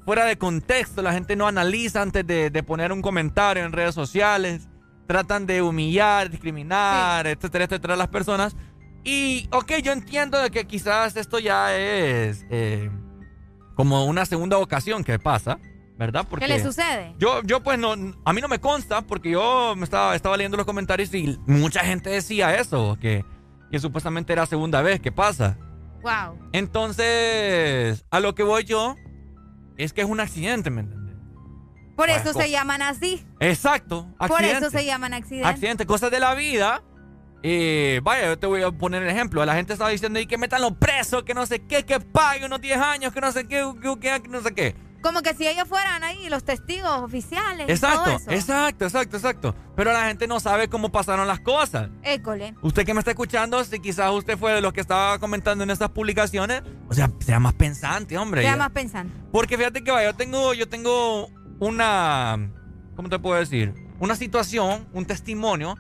fuera 0.05 0.25
de 0.25 0.37
contexto. 0.37 1.03
La 1.03 1.13
gente 1.13 1.37
no 1.37 1.47
analiza 1.47 2.03
antes 2.03 2.27
de, 2.27 2.51
de 2.51 2.63
poner 2.63 2.93
un 2.93 3.03
comentario 3.03 3.65
en 3.65 3.73
redes 3.73 3.95
sociales. 3.95 4.69
Tratan 5.07 5.47
de 5.47 5.63
humillar, 5.63 6.29
discriminar, 6.29 7.27
etcétera, 7.27 7.65
etcétera, 7.65 7.95
a 7.95 7.97
las 7.97 8.09
personas. 8.09 8.55
Y, 9.05 9.49
ok, 9.53 9.73
yo 9.83 9.93
entiendo 9.93 10.39
de 10.39 10.51
que 10.51 10.67
quizás 10.67 11.17
esto 11.17 11.39
ya 11.39 11.75
es 11.77 12.45
eh, 12.51 12.91
como 13.75 14.05
una 14.05 14.27
segunda 14.27 14.59
ocasión 14.59 15.05
que 15.05 15.19
pasa, 15.19 15.59
¿verdad? 15.99 16.25
Porque 16.31 16.47
¿Qué 16.47 16.53
le 16.53 16.63
sucede? 16.63 17.15
Yo, 17.19 17.43
yo 17.43 17.61
pues 17.63 17.79
no, 17.79 17.93
a 18.25 18.33
mí 18.33 18.41
no 18.41 18.49
me 18.49 18.61
consta 18.61 19.03
porque 19.03 19.31
yo 19.33 19.75
me 19.77 19.85
estaba, 19.85 20.15
estaba 20.15 20.37
leyendo 20.37 20.57
los 20.57 20.65
comentarios 20.65 21.13
y 21.13 21.39
mucha 21.47 21.81
gente 21.85 22.09
decía 22.09 22.55
eso, 22.55 22.97
que, 23.01 23.25
que 23.71 23.79
supuestamente 23.81 24.33
era 24.33 24.47
segunda 24.47 24.81
vez 24.81 25.01
que 25.01 25.11
pasa. 25.13 25.59
Wow. 26.03 26.39
Entonces, 26.53 28.05
a 28.11 28.21
lo 28.21 28.35
que 28.35 28.43
voy 28.43 28.65
yo 28.65 28.95
es 29.77 29.93
que 29.93 30.03
es 30.03 30.09
un 30.09 30.21
accidente, 30.21 30.71
¿me 30.71 30.83
entiendes? 30.83 31.17
Por 31.97 32.11
eso 32.11 32.33
Bueno, 32.33 32.41
se 32.41 32.51
llaman 32.51 32.83
así. 32.83 33.27
Exacto, 33.41 34.07
Por 34.19 34.31
accidente. 34.33 34.59
eso 34.67 34.71
se 34.71 34.85
llaman 34.85 35.15
accidentes. 35.15 35.51
Accidente, 35.51 35.87
cosas 35.87 36.11
de 36.13 36.21
la 36.21 36.35
vida. 36.35 36.83
Eh, 37.43 38.01
vaya, 38.05 38.27
yo 38.27 38.39
te 38.39 38.47
voy 38.47 38.63
a 38.63 38.71
poner 38.71 39.03
el 39.03 39.09
ejemplo. 39.11 39.45
La 39.45 39.55
gente 39.55 39.73
estaba 39.73 39.91
diciendo 39.91 40.21
y 40.21 40.27
que 40.27 40.39
metan 40.39 40.61
los 40.63 40.73
presos, 40.75 41.25
que 41.25 41.35
no 41.35 41.45
sé 41.47 41.61
qué, 41.67 41.85
que 41.85 41.99
pague 41.99 42.47
unos 42.47 42.61
10 42.61 42.79
años, 42.79 43.13
que 43.13 43.21
no 43.21 43.33
sé 43.33 43.49
qué, 43.49 43.65
que- 44.01 44.23
que 44.23 44.29
no 44.29 44.41
sé 44.41 44.55
qué. 44.55 44.77
Como 45.03 45.23
que 45.23 45.33
si 45.35 45.47
ellos 45.47 45.69
fueran 45.69 46.03
ahí 46.03 46.29
los 46.29 46.43
testigos 46.45 46.91
oficiales. 47.01 47.69
y 47.69 47.73
Exacto, 47.73 48.05
todo 48.05 48.17
eso. 48.17 48.31
exacto, 48.33 48.85
exacto, 48.85 49.17
exacto. 49.17 49.55
Pero 49.77 49.93
la 49.93 50.07
gente 50.07 50.27
no 50.27 50.41
sabe 50.41 50.69
cómo 50.69 50.91
pasaron 50.91 51.29
las 51.29 51.39
cosas. 51.41 51.89
École. 52.03 52.55
Usted 52.63 52.85
que 52.85 52.95
me 52.95 53.01
está 53.01 53.13
escuchando, 53.13 53.63
si 53.65 53.79
quizás 53.79 54.11
usted 54.11 54.37
fue 54.37 54.53
de 54.55 54.61
los 54.61 54.73
que 54.73 54.81
estaba 54.81 55.19
comentando 55.21 55.63
en 55.65 55.71
estas 55.71 55.91
publicaciones, 55.91 56.63
o 56.89 56.95
sea, 56.95 57.11
sea 57.21 57.39
más 57.39 57.55
pensante, 57.55 58.19
hombre. 58.19 58.43
Sea 58.43 58.53
Ya- 58.53 58.57
más 58.57 58.71
pensando. 58.71 59.13
Porque 59.31 59.57
fíjate 59.57 59.85
que 59.85 59.91
vaya, 59.93 60.11
yo 60.11 60.17
tengo, 60.17 60.53
yo 60.55 60.69
tengo 60.69 61.29
una, 61.61 62.51
¿cómo 62.97 63.09
te 63.09 63.19
puedo 63.19 63.39
decir? 63.39 63.75
Una 64.01 64.17
situación, 64.17 64.89
un 64.93 65.05
testimonio 65.07 65.77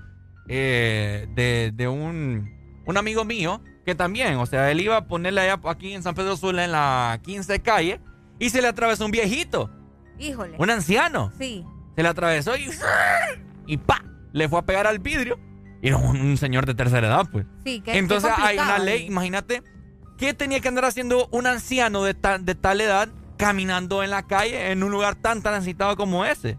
eh, 0.48 1.26
de, 1.34 1.72
de 1.74 1.88
un, 1.88 2.50
un 2.86 2.96
amigo 2.96 3.24
mío 3.24 3.60
que 3.84 3.94
también, 3.94 4.36
o 4.36 4.46
sea, 4.46 4.70
él 4.70 4.80
iba 4.80 4.96
a 4.96 5.06
ponerle 5.06 5.40
allá 5.40 5.60
aquí 5.64 5.92
en 5.94 6.02
San 6.02 6.14
Pedro 6.14 6.36
Sula 6.36 6.64
en 6.64 6.72
la 6.72 7.18
15 7.22 7.60
calle 7.60 8.00
y 8.38 8.50
se 8.50 8.60
le 8.62 8.68
atravesó 8.68 9.04
un 9.04 9.10
viejito, 9.10 9.70
Híjole. 10.18 10.56
un 10.58 10.70
anciano. 10.70 11.32
Sí. 11.38 11.64
Se 11.96 12.02
le 12.02 12.08
atravesó 12.08 12.56
y, 12.56 12.70
y 13.66 13.76
pa, 13.78 14.04
le 14.32 14.48
fue 14.48 14.58
a 14.60 14.62
pegar 14.62 14.86
al 14.86 14.98
vidrio. 14.98 15.38
Y 15.82 15.88
era 15.88 15.96
un, 15.96 16.20
un 16.20 16.36
señor 16.36 16.66
de 16.66 16.74
tercera 16.74 17.06
edad, 17.06 17.26
pues. 17.30 17.46
Sí, 17.64 17.80
que 17.80 17.96
Entonces 17.98 18.30
qué 18.36 18.42
hay 18.42 18.58
una 18.58 18.78
ley, 18.78 19.06
imagínate, 19.06 19.62
¿qué 20.16 20.34
tenía 20.34 20.60
que 20.60 20.68
andar 20.68 20.84
haciendo 20.84 21.28
un 21.30 21.46
anciano 21.46 22.02
de, 22.04 22.14
ta- 22.14 22.38
de 22.38 22.54
tal 22.54 22.80
edad 22.80 23.08
caminando 23.36 24.02
en 24.02 24.10
la 24.10 24.26
calle 24.26 24.72
en 24.72 24.82
un 24.82 24.90
lugar 24.90 25.14
tan 25.14 25.42
transitado 25.42 25.96
como 25.96 26.24
ese? 26.24 26.58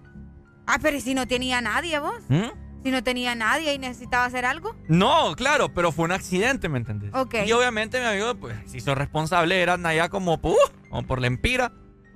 Ah, 0.65 0.77
pero 0.81 0.95
¿y 0.97 1.01
si 1.01 1.13
no 1.15 1.27
tenía 1.27 1.59
nadie 1.61 1.99
vos? 1.99 2.15
¿Mm? 2.29 2.43
Si 2.83 2.91
no 2.91 3.03
tenía 3.03 3.35
nadie 3.35 3.73
y 3.73 3.77
necesitaba 3.77 4.25
hacer 4.25 4.45
algo. 4.45 4.75
No, 4.87 5.35
claro, 5.35 5.73
pero 5.73 5.91
fue 5.91 6.05
un 6.05 6.11
accidente, 6.11 6.69
¿me 6.69 6.77
entendés? 6.77 7.13
Ok. 7.13 7.35
Y 7.45 7.51
obviamente 7.51 7.99
mi 7.99 8.05
amigo, 8.05 8.35
pues, 8.35 8.55
se 8.65 8.77
hizo 8.77 8.95
responsable, 8.95 9.61
eran 9.61 9.85
allá 9.85 10.09
como, 10.09 10.39
¡puf! 10.39 10.57
como 10.89 11.03
por 11.03 11.19
la 11.19 11.27
empira. 11.27 11.73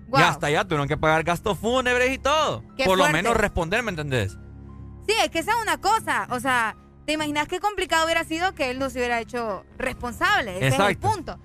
Wow. 0.07 0.19
Y 0.19 0.23
hasta 0.23 0.47
allá 0.47 0.63
tuvieron 0.63 0.87
que 0.87 0.97
pagar 0.97 1.23
gastos 1.23 1.57
fúnebres 1.57 2.13
y 2.13 2.17
todo. 2.17 2.63
Qué 2.77 2.85
por 2.85 2.97
lo 2.97 3.09
menos 3.09 3.35
responder, 3.35 3.83
¿me 3.83 3.89
entendés? 3.89 4.37
Sí, 5.07 5.13
es 5.23 5.29
que 5.29 5.39
esa 5.39 5.51
es 5.51 5.57
una 5.61 5.81
cosa. 5.81 6.27
O 6.29 6.39
sea, 6.39 6.77
¿te 7.05 7.13
imaginas 7.13 7.47
qué 7.47 7.59
complicado 7.59 8.05
hubiera 8.05 8.23
sido 8.23 8.53
que 8.53 8.69
él 8.69 8.79
no 8.79 8.89
se 8.89 8.99
hubiera 8.99 9.19
hecho 9.19 9.65
responsable? 9.77 10.57
Ese 10.57 10.67
es 10.67 10.79
el 10.79 10.97
punto. 10.97 11.39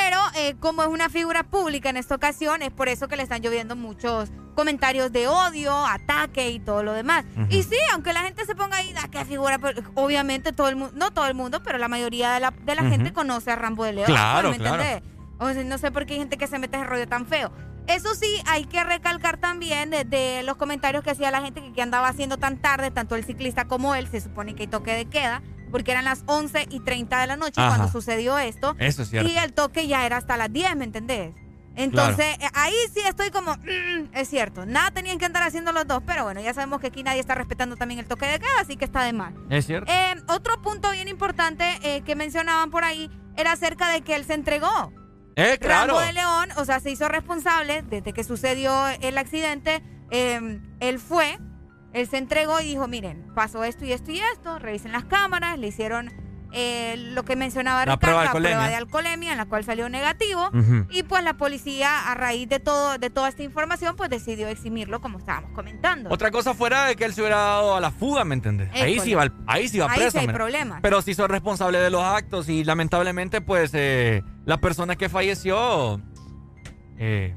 Pero 0.00 0.18
eh, 0.34 0.54
como 0.58 0.82
es 0.82 0.88
una 0.88 1.10
figura 1.10 1.42
pública 1.42 1.90
en 1.90 1.98
esta 1.98 2.14
ocasión, 2.14 2.62
es 2.62 2.70
por 2.70 2.88
eso 2.88 3.08
que 3.08 3.16
le 3.16 3.22
están 3.22 3.42
lloviendo 3.42 3.76
muchos 3.76 4.30
comentarios 4.54 5.12
de 5.12 5.28
odio, 5.28 5.74
ataque 5.86 6.50
y 6.50 6.60
todo 6.60 6.82
lo 6.82 6.92
demás. 6.92 7.24
Y 7.50 7.62
sí, 7.62 7.76
aunque 7.92 8.12
la 8.12 8.20
gente 8.20 8.44
se 8.46 8.54
ponga 8.54 8.78
ahí, 8.78 8.92
da 8.92 9.08
qué 9.10 9.24
figura, 9.24 9.58
obviamente 9.94 10.52
todo 10.52 10.68
el 10.68 10.76
mundo, 10.76 10.94
no 10.96 11.10
todo 11.10 11.26
el 11.26 11.34
mundo, 11.34 11.62
pero 11.62 11.76
la 11.76 11.88
mayoría 11.88 12.32
de 12.32 12.40
la, 12.40 12.50
de 12.50 12.74
la 12.74 12.84
gente 12.84 13.12
conoce 13.12 13.50
a 13.50 13.56
Rambo 13.56 13.84
de 13.84 13.92
León. 13.92 14.06
Claro, 14.06 14.50
¿me 14.50 14.58
claro. 14.58 14.82
entendés? 14.82 15.10
O 15.38 15.52
sea, 15.52 15.64
no 15.64 15.76
sé 15.76 15.90
por 15.90 16.06
qué 16.06 16.14
hay 16.14 16.20
gente 16.20 16.38
que 16.38 16.46
se 16.46 16.58
mete 16.58 16.76
ese 16.76 16.86
rollo 16.86 17.06
tan 17.06 17.26
feo. 17.26 17.52
Eso 17.86 18.14
sí, 18.14 18.42
hay 18.46 18.64
que 18.64 18.82
recalcar 18.84 19.38
también 19.38 19.90
de, 19.90 20.04
de 20.04 20.42
los 20.44 20.56
comentarios 20.56 21.02
que 21.02 21.10
hacía 21.10 21.30
la 21.30 21.42
gente 21.42 21.60
que, 21.60 21.72
que 21.72 21.82
andaba 21.82 22.08
haciendo 22.08 22.38
tan 22.38 22.58
tarde, 22.58 22.90
tanto 22.90 23.16
el 23.16 23.24
ciclista 23.24 23.66
como 23.66 23.94
él, 23.94 24.06
se 24.08 24.20
supone 24.20 24.54
que 24.54 24.62
hay 24.62 24.68
toque 24.68 24.92
de 24.92 25.06
queda, 25.06 25.42
porque 25.72 25.90
eran 25.90 26.04
las 26.04 26.22
11 26.26 26.68
y 26.70 26.78
30 26.80 27.20
de 27.20 27.26
la 27.26 27.36
noche 27.36 27.60
Ajá. 27.60 27.70
cuando 27.76 27.90
sucedió 27.90 28.38
esto. 28.38 28.76
Eso 28.78 29.02
es 29.02 29.10
cierto. 29.10 29.28
Y 29.28 29.36
el 29.36 29.52
toque 29.52 29.88
ya 29.88 30.06
era 30.06 30.18
hasta 30.18 30.36
las 30.36 30.52
10, 30.52 30.76
¿me 30.76 30.84
entendés? 30.84 31.34
Entonces, 31.74 32.26
eh, 32.38 32.48
ahí 32.52 32.74
sí 32.92 33.00
estoy 33.08 33.30
como, 33.30 33.54
mm, 33.54 34.10
es 34.14 34.28
cierto, 34.28 34.66
nada 34.66 34.90
tenían 34.90 35.18
que 35.18 35.24
andar 35.24 35.42
haciendo 35.42 35.72
los 35.72 35.86
dos, 35.86 36.02
pero 36.06 36.22
bueno, 36.24 36.40
ya 36.42 36.52
sabemos 36.52 36.80
que 36.82 36.88
aquí 36.88 37.02
nadie 37.02 37.18
está 37.20 37.34
respetando 37.34 37.76
también 37.76 37.98
el 37.98 38.06
toque 38.06 38.26
de 38.26 38.38
queda, 38.38 38.60
así 38.60 38.76
que 38.76 38.84
está 38.84 39.02
de 39.04 39.14
mal. 39.14 39.34
Es 39.48 39.66
cierto. 39.66 39.90
Eh, 39.90 40.14
otro 40.28 40.60
punto 40.60 40.90
bien 40.92 41.08
importante 41.08 41.64
eh, 41.82 42.02
que 42.02 42.14
mencionaban 42.14 42.70
por 42.70 42.84
ahí 42.84 43.10
era 43.38 43.52
acerca 43.52 43.88
de 43.88 44.02
que 44.02 44.14
él 44.14 44.26
se 44.26 44.34
entregó. 44.34 44.92
Eh, 45.34 45.56
claro. 45.58 45.94
Rambo 45.94 46.06
de 46.06 46.12
León, 46.12 46.48
o 46.58 46.66
sea, 46.66 46.78
se 46.78 46.90
hizo 46.90 47.08
responsable 47.08 47.82
desde 47.88 48.12
que 48.12 48.22
sucedió 48.22 48.88
el 49.00 49.16
accidente. 49.16 49.82
eh, 50.10 50.60
él 50.80 50.98
fue, 50.98 51.38
él 51.92 52.08
se 52.08 52.18
entregó 52.18 52.60
y 52.60 52.64
dijo, 52.64 52.88
miren, 52.88 53.26
pasó 53.34 53.64
esto 53.64 53.84
y 53.84 53.92
esto 53.92 54.10
y 54.10 54.20
esto, 54.32 54.58
revisen 54.58 54.92
las 54.92 55.04
cámaras, 55.04 55.58
le 55.58 55.68
hicieron 55.68 56.10
eh, 56.54 56.96
lo 57.14 57.24
que 57.24 57.34
mencionaba 57.34 57.86
La 57.86 57.94
Ricardo, 57.94 58.00
prueba 58.00 58.20
de 58.20 58.26
la 58.26 58.32
prueba 58.32 58.68
de 58.68 58.74
alcoholemia, 58.74 59.32
en 59.32 59.38
la 59.38 59.46
cual 59.46 59.64
salió 59.64 59.88
negativo. 59.88 60.50
Y 60.90 61.02
pues 61.02 61.24
la 61.24 61.34
policía, 61.38 62.10
a 62.10 62.14
raíz 62.14 62.46
de 62.48 62.60
todo, 62.60 62.98
de 62.98 63.08
toda 63.08 63.30
esta 63.30 63.42
información, 63.42 63.96
pues 63.96 64.10
decidió 64.10 64.48
eximirlo, 64.48 65.00
como 65.00 65.18
estábamos 65.18 65.52
comentando. 65.52 66.10
Otra 66.10 66.30
cosa 66.30 66.52
fuera 66.52 66.84
de 66.84 66.96
que 66.96 67.06
él 67.06 67.14
se 67.14 67.22
hubiera 67.22 67.36
dado 67.38 67.74
a 67.74 67.80
la 67.80 67.90
fuga, 67.90 68.24
¿me 68.24 68.34
entendés? 68.34 68.68
Ahí 68.74 69.00
sí 69.00 69.14
va, 69.14 69.32
ahí 69.46 69.66
sí 69.68 69.78
va 69.78 69.86
Ahí 69.90 69.96
preso. 70.00 70.10
sí 70.12 70.18
hay 70.18 70.28
problemas. 70.28 70.80
Pero 70.82 71.00
sí 71.00 71.14
son 71.14 71.30
responsables 71.30 71.80
de 71.80 71.88
los 71.88 72.02
actos 72.02 72.48
y 72.50 72.64
lamentablemente, 72.64 73.40
pues, 73.40 73.70
eh, 73.72 74.22
la 74.44 74.58
persona 74.60 74.96
que 74.96 75.08
falleció. 75.08 76.02
eh, 76.98 77.34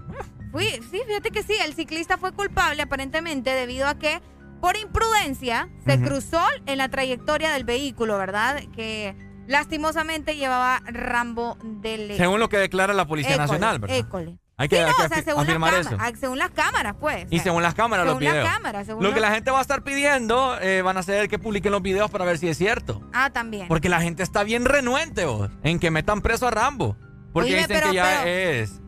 Fui, 0.51 0.65
sí, 0.91 1.01
fíjate 1.05 1.31
que 1.31 1.43
sí, 1.43 1.53
el 1.65 1.73
ciclista 1.73 2.17
fue 2.17 2.31
culpable 2.33 2.81
aparentemente 2.81 3.49
debido 3.51 3.87
a 3.87 3.95
que 3.97 4.21
por 4.61 4.75
imprudencia 4.77 5.69
se 5.85 5.99
cruzó 6.01 6.41
en 6.65 6.77
la 6.77 6.89
trayectoria 6.89 7.51
del 7.51 7.63
vehículo, 7.63 8.17
¿verdad? 8.17 8.61
Que 8.75 9.15
lastimosamente 9.47 10.35
llevaba 10.35 10.81
Rambo 10.85 11.57
de 11.63 11.97
León. 11.97 12.17
según 12.17 12.39
lo 12.39 12.49
que 12.49 12.57
declara 12.57 12.93
la 12.93 13.05
Policía 13.07 13.31
École, 13.35 13.43
Nacional, 13.47 13.79
¿verdad? 13.79 13.97
école. 13.97 14.37
Hay 14.57 14.69
que, 14.69 14.77
Sí, 14.77 14.81
no, 14.83 14.87
hay 14.87 14.93
que 14.95 15.03
o 15.03 15.07
sea, 15.09 15.17
según 15.23 15.41
las, 15.41 15.49
afirmar 15.49 15.73
eso. 15.73 15.89
cámaras, 15.89 16.13
ah, 16.13 16.17
según 16.19 16.37
las 16.39 16.51
cámaras, 16.51 16.95
pues. 16.99 17.27
Y 17.29 17.39
según 17.39 17.61
las 17.61 17.73
cámaras, 17.75 18.05
los 18.05 18.13
según 18.13 18.23
las 18.23 18.33
videos. 18.35 18.49
cámaras, 18.49 18.85
según 18.87 19.03
lo 19.03 19.09
que 19.09 19.15
los- 19.19 19.21
la 19.29 19.35
gente 19.35 19.51
va 19.51 19.57
a 19.59 19.61
estar 19.61 19.83
pidiendo 19.83 20.57
eh, 20.61 20.81
van 20.81 20.95
a 20.97 21.03
ser 21.03 21.27
que 21.27 21.37
publiquen 21.39 21.73
los 21.73 21.81
videos 21.81 22.09
para 22.09 22.23
ver 22.23 22.37
si 22.37 22.47
es 22.47 22.57
cierto. 22.57 23.01
Ah, 23.13 23.29
también. 23.31 23.67
Porque 23.67 23.89
la 23.89 23.99
gente 23.99 24.23
está 24.23 24.43
bien 24.43 24.63
renuente, 24.65 25.25
vos, 25.25 25.49
en 25.63 25.77
que 25.79 25.91
metan 25.91 26.21
preso 26.21 26.47
a 26.47 26.51
Rambo. 26.51 26.95
Porque 27.33 27.49
dicen 27.49 27.65
pero- 27.67 27.89
que 27.89 27.95
ya 27.95 28.19
pero- 28.23 28.29
es. 28.29 28.81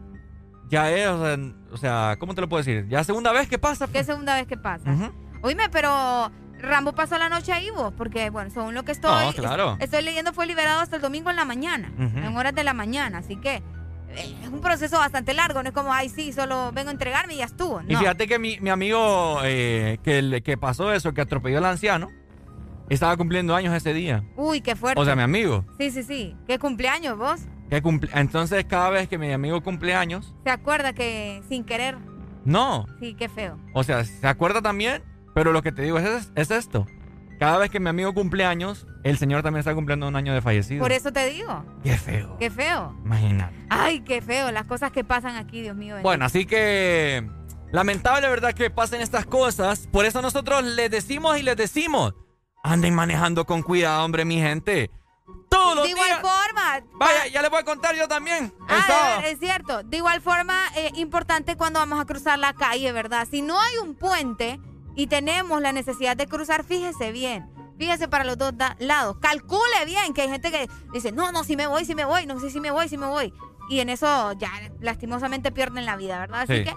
Ya 0.69 0.91
es, 0.91 1.07
o 1.07 1.17
sea, 1.25 1.37
o 1.71 1.77
sea, 1.77 2.15
¿cómo 2.19 2.33
te 2.33 2.41
lo 2.41 2.49
puedo 2.49 2.63
decir? 2.63 2.87
Ya 2.89 3.03
segunda 3.03 3.31
vez 3.33 3.47
que 3.49 3.57
pasa. 3.57 3.87
¿Qué 3.87 3.91
pues. 3.93 4.05
segunda 4.05 4.35
vez 4.35 4.47
que 4.47 4.57
pasa? 4.57 4.89
Ujú. 4.89 5.11
Oíme, 5.41 5.69
pero 5.71 6.31
Rambo 6.59 6.93
pasó 6.93 7.17
la 7.17 7.29
noche 7.29 7.51
ahí 7.53 7.69
vos, 7.69 7.93
porque, 7.95 8.29
bueno, 8.29 8.49
según 8.49 8.73
lo 8.73 8.83
que 8.83 8.91
estoy, 8.91 9.25
No, 9.27 9.33
claro. 9.33 9.77
estoy 9.79 10.01
leyendo, 10.03 10.33
fue 10.33 10.45
liberado 10.47 10.81
hasta 10.81 10.95
el 10.95 11.01
domingo 11.01 11.29
en 11.29 11.35
la 11.35 11.45
mañana, 11.45 11.91
en 11.99 12.35
horas 12.35 12.53
de 12.55 12.63
la 12.63 12.73
mañana, 12.73 13.19
así 13.19 13.35
que 13.35 13.61
eh, 14.09 14.35
es 14.41 14.49
un 14.49 14.61
proceso 14.61 14.97
bastante 14.97 15.33
largo, 15.33 15.61
no 15.61 15.69
es 15.69 15.75
como, 15.75 15.93
ay, 15.93 16.09
sí, 16.09 16.31
solo 16.33 16.71
vengo 16.73 16.89
a 16.89 16.93
entregarme 16.93 17.35
y 17.35 17.37
ya 17.37 17.45
estuvo. 17.45 17.81
Y 17.87 17.93
No. 17.93 17.99
fíjate 17.99 18.27
que 18.27 18.39
mi, 18.39 18.59
mi 18.59 18.69
amigo 18.71 19.39
eh, 19.43 19.99
que, 20.03 20.41
que 20.43 20.57
pasó 20.57 20.91
eso, 20.93 21.13
que 21.13 21.21
atropelló 21.21 21.57
al 21.59 21.65
anciano, 21.65 22.09
estaba 22.89 23.15
cumpliendo 23.17 23.53
años 23.53 23.73
ese 23.75 23.93
día. 23.93 24.23
Uy, 24.37 24.61
qué 24.61 24.75
fuerte. 24.75 24.99
O 25.01 25.05
sea, 25.05 25.15
mi 25.15 25.21
amigo. 25.23 25.65
Sí, 25.77 25.91
sí, 25.91 26.03
sí. 26.03 26.35
¿Qué 26.47 26.57
cumpleaños 26.57 27.17
vos? 27.17 27.41
Que 27.69 27.83
cumple- 27.83 28.09
Entonces, 28.13 28.63
cada 28.65 28.89
vez 28.89 29.09
que 29.09 29.17
mi 29.17 29.31
amigo 29.33 29.61
cumple 29.61 29.93
años, 29.93 30.33
¿Se 30.45 30.49
acuerda 30.49 30.93
que 30.93 31.43
sin 31.49 31.65
querer? 31.65 31.97
no. 32.45 32.85
Sí, 33.01 33.13
qué 33.13 33.27
feo. 33.27 33.59
O 33.73 33.83
sea, 33.83 34.05
se 34.05 34.25
acuerda 34.25 34.61
también, 34.61 35.03
pero 35.37 35.51
lo 35.51 35.61
que 35.61 35.71
te 35.71 35.83
digo 35.83 35.99
es, 35.99 36.31
es 36.33 36.49
esto. 36.49 36.87
Cada 37.39 37.59
vez 37.59 37.69
que 37.69 37.79
mi 37.79 37.89
amigo 37.89 38.11
cumple 38.11 38.43
años, 38.43 38.87
el 39.03 39.19
señor 39.19 39.43
también 39.43 39.59
está 39.59 39.75
cumpliendo 39.75 40.07
un 40.07 40.15
año 40.15 40.33
de 40.33 40.41
fallecido. 40.41 40.81
Por 40.81 40.91
eso 40.91 41.13
te 41.13 41.27
digo. 41.27 41.63
Qué 41.83 41.95
feo. 41.95 42.37
Qué 42.39 42.49
feo. 42.49 42.95
Imagínate. 43.05 43.55
Ay, 43.69 43.99
qué 43.99 44.19
feo. 44.19 44.51
Las 44.51 44.65
cosas 44.65 44.91
que 44.91 45.03
pasan 45.03 45.35
aquí, 45.35 45.61
Dios 45.61 45.75
mío. 45.75 45.97
Bueno, 46.01 46.25
así 46.25 46.47
que 46.47 47.29
lamentable, 47.71 48.27
¿verdad? 48.27 48.53
Que 48.55 48.71
pasen 48.71 48.99
estas 48.99 49.27
cosas. 49.27 49.87
Por 49.91 50.05
eso 50.05 50.23
nosotros 50.23 50.63
les 50.63 50.89
decimos 50.89 51.37
y 51.37 51.43
les 51.43 51.55
decimos, 51.55 52.15
anden 52.63 52.95
manejando 52.95 53.45
con 53.45 53.61
cuidado, 53.61 54.03
hombre, 54.05 54.25
mi 54.25 54.39
gente. 54.39 54.89
Todos 55.51 55.75
los 55.75 55.83
de 55.83 55.91
igual 55.91 56.07
días. 56.07 56.21
forma. 56.21 56.81
Vaya, 56.95 57.27
ya 57.31 57.43
les 57.43 57.51
voy 57.51 57.59
a 57.59 57.63
contar 57.63 57.95
yo 57.95 58.07
también. 58.07 58.51
Ah, 58.67 59.21
es 59.23 59.37
cierto. 59.37 59.83
De 59.83 59.97
igual 59.97 60.19
forma, 60.19 60.55
eh, 60.75 60.89
importante 60.95 61.55
cuando 61.55 61.79
vamos 61.79 61.99
a 61.99 62.05
cruzar 62.05 62.39
la 62.39 62.53
calle, 62.53 62.91
¿verdad? 62.91 63.27
Si 63.29 63.43
no 63.43 63.61
hay 63.61 63.77
un 63.83 63.93
puente 63.93 64.59
y 64.97 65.05
tenemos 65.07 65.61
la 65.61 65.71
necesidad 65.71 66.17
de 66.17 66.25
cruzar, 66.27 66.63
fíjese 66.65 67.11
bien. 67.13 67.47
Fíjese 67.77 68.07
para 68.07 68.23
los 68.23 68.39
dos 68.39 68.53
lados. 68.79 69.17
Calcule 69.21 69.85
bien 69.85 70.15
que 70.15 70.23
hay 70.23 70.29
gente 70.29 70.49
que 70.49 70.67
dice, 70.91 71.11
no, 71.11 71.31
no, 71.31 71.43
si 71.43 71.55
me 71.55 71.67
voy, 71.67 71.85
si 71.85 71.93
me 71.93 72.03
voy, 72.03 72.25
no 72.25 72.39
sé 72.39 72.49
si 72.49 72.59
me 72.59 72.71
voy, 72.71 72.89
si 72.89 72.97
me 72.97 73.05
voy. 73.05 73.31
Y 73.69 73.79
en 73.81 73.89
eso 73.89 74.33
ya 74.33 74.49
lastimosamente 74.79 75.51
pierden 75.51 75.85
la 75.85 75.95
vida, 75.95 76.17
¿verdad? 76.19 76.41
Así 76.41 76.57
Sí. 76.57 76.63
que 76.63 76.73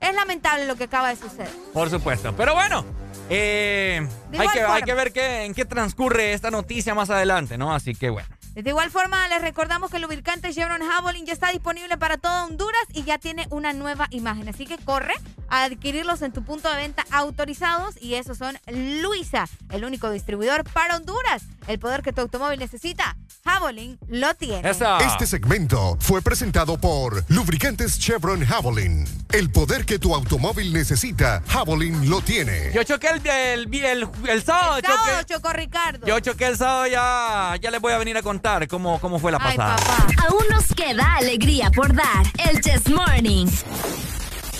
es 0.00 0.14
lamentable 0.14 0.66
lo 0.66 0.76
que 0.76 0.84
acaba 0.84 1.10
de 1.10 1.16
suceder. 1.16 1.50
Por 1.74 1.90
supuesto. 1.90 2.34
Pero 2.34 2.54
bueno, 2.54 2.86
eh, 3.28 4.08
hay, 4.38 4.48
que, 4.48 4.60
hay 4.62 4.82
que 4.82 4.94
ver 4.94 5.12
qué, 5.12 5.44
en 5.44 5.52
qué 5.52 5.66
transcurre 5.66 6.32
esta 6.32 6.50
noticia 6.50 6.94
más 6.94 7.10
adelante, 7.10 7.58
¿no? 7.58 7.74
Así 7.74 7.94
que 7.94 8.08
bueno. 8.08 8.28
De 8.54 8.68
igual 8.70 8.90
forma, 8.90 9.26
les 9.28 9.40
recordamos 9.40 9.90
que 9.90 9.96
el 9.96 10.02
lubricante 10.02 10.52
Chevron 10.52 10.82
Javelin 10.86 11.24
ya 11.26 11.32
está 11.32 11.50
disponible 11.50 11.96
para 11.96 12.18
todo 12.18 12.44
Honduras 12.44 12.82
y 12.92 13.02
ya 13.04 13.18
tiene 13.18 13.46
una 13.50 13.72
nueva 13.72 14.08
imagen. 14.10 14.48
Así 14.48 14.66
que 14.66 14.76
corre 14.78 15.14
a 15.48 15.64
adquirirlos 15.64 16.20
en 16.22 16.32
tu 16.32 16.44
punto 16.44 16.68
de 16.70 16.76
venta 16.76 17.04
autorizados 17.10 17.94
y 18.00 18.14
esos 18.14 18.38
son 18.38 18.58
Luisa, 18.66 19.48
el 19.70 19.84
único 19.84 20.10
distribuidor 20.10 20.64
para 20.64 20.96
Honduras. 20.96 21.42
El 21.66 21.78
poder 21.78 22.02
que 22.02 22.12
tu 22.12 22.20
automóvil 22.20 22.58
necesita, 22.58 23.16
Javelin 23.44 23.98
lo 24.08 24.34
tiene. 24.34 24.68
Este 24.68 25.26
segmento 25.26 25.96
fue 26.00 26.20
presentado 26.20 26.76
por 26.78 27.24
Lubricantes 27.30 27.98
Chevron 27.98 28.44
Javelin. 28.44 29.04
El 29.30 29.50
poder 29.50 29.86
que 29.86 29.98
tu 29.98 30.14
automóvil 30.14 30.72
necesita, 30.72 31.42
Javelin 31.48 32.10
lo 32.10 32.20
tiene. 32.20 32.72
Yo 32.74 32.82
choqué 32.82 33.08
el, 33.10 33.26
el, 33.26 33.74
el, 33.84 34.08
el 34.28 34.42
sábado. 34.42 34.76
El 34.78 34.84
sábado 34.84 35.20
choqué- 35.22 35.34
chocó 35.34 35.52
Ricardo. 35.52 36.06
yo 36.06 36.18
choqué 36.20 36.46
el 36.48 36.56
sábado, 36.58 36.86
ya, 36.88 37.56
ya 37.60 37.70
les 37.70 37.80
voy 37.80 37.92
a 37.92 37.98
venir 37.98 38.16
a 38.16 38.22
contar 38.22 38.41
cómo, 38.68 38.98
cómo 39.00 39.18
fue 39.18 39.30
la 39.32 39.38
Ay, 39.40 39.56
pasada. 39.56 40.06
Aún 40.28 40.42
nos 40.50 40.66
queda 40.74 41.14
alegría 41.14 41.70
por 41.70 41.94
dar. 41.94 42.26
El 42.48 42.60
Chess 42.60 42.88
Morning. 42.88 43.46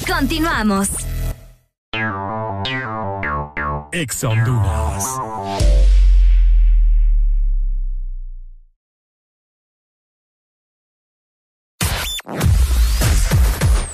Continuamos. 0.07 0.89
Ex 3.93 4.25
Honduras. 4.25 5.05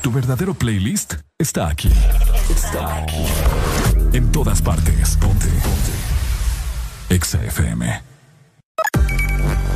Tu 0.02 0.12
verdadero 0.12 0.54
playlist 0.54 1.14
está 1.38 1.68
aquí. 1.68 1.90
Está 2.50 3.02
aquí. 3.02 3.24
En 4.12 4.30
todas 4.30 4.62
partes. 4.62 5.16
Ponte. 5.16 5.48
Ponte. 5.48 7.14
Exa 7.14 7.42
FM. 7.44 8.17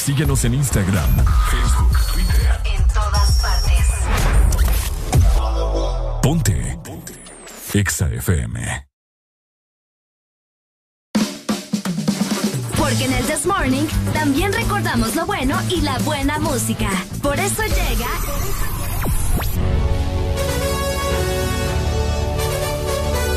Síguenos 0.00 0.44
en 0.46 0.54
Instagram, 0.54 1.10
Facebook, 1.50 1.98
Twitter. 2.12 2.60
En 2.64 2.82
todas 2.88 3.42
partes. 3.42 3.86
Ponte. 6.22 6.78
Ponte. 6.82 7.12
Exa 7.74 8.08
FM. 8.08 8.86
Porque 12.78 13.04
en 13.04 13.12
el 13.12 13.26
This 13.26 13.44
Morning 13.44 13.84
también 14.14 14.54
recordamos 14.54 15.14
lo 15.14 15.26
bueno 15.26 15.60
y 15.68 15.82
la 15.82 15.98
buena 15.98 16.38
música. 16.38 16.88
Por 17.22 17.38
eso 17.38 17.62
llega. 17.62 18.08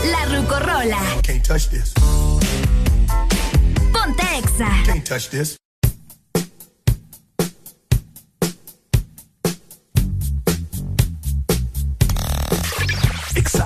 La 0.09 0.25
Rucorola. 0.33 1.01
Can't 1.23 1.45
touch 1.45 1.67
this. 1.67 1.93
Ponte 3.91 4.23
Exa. 4.37 4.69
Can't 4.85 5.05
touch 5.05 5.29
this. 5.29 5.57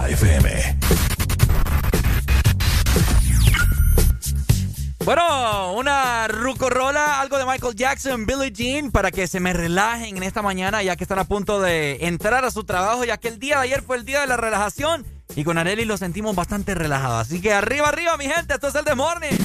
FM. 0.07 0.77
Bueno, 5.03 5.73
una 5.73 6.27
rucorola, 6.27 7.21
algo 7.21 7.37
de 7.37 7.45
Michael 7.45 7.75
Jackson, 7.75 8.25
Billie 8.25 8.51
Jean, 8.51 8.91
para 8.91 9.09
que 9.09 9.27
se 9.27 9.39
me 9.39 9.53
relajen 9.53 10.17
en 10.17 10.23
esta 10.23 10.41
mañana, 10.41 10.83
ya 10.83 10.97
que 10.97 11.03
están 11.05 11.19
a 11.19 11.23
punto 11.23 11.61
de 11.61 12.05
entrar 12.07 12.43
a 12.43 12.51
su 12.51 12.65
trabajo, 12.65 13.05
ya 13.05 13.17
que 13.17 13.29
el 13.29 13.39
día 13.39 13.57
de 13.57 13.63
ayer 13.63 13.81
fue 13.83 13.95
el 13.95 14.05
día 14.05 14.21
de 14.21 14.27
la 14.27 14.35
relajación 14.35 15.05
y 15.35 15.43
con 15.43 15.57
Areli 15.57 15.85
lo 15.85 15.97
sentimos 15.97 16.35
bastante 16.35 16.75
relajado. 16.75 17.19
Así 17.19 17.39
que 17.39 17.53
arriba, 17.53 17.87
arriba, 17.87 18.17
mi 18.17 18.25
gente, 18.25 18.55
esto 18.55 18.67
es 18.67 18.75
el 18.75 18.83
The 18.83 18.95
Morning. 18.95 19.37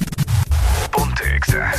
Ponte 0.90 1.36
Exa. 1.36 1.74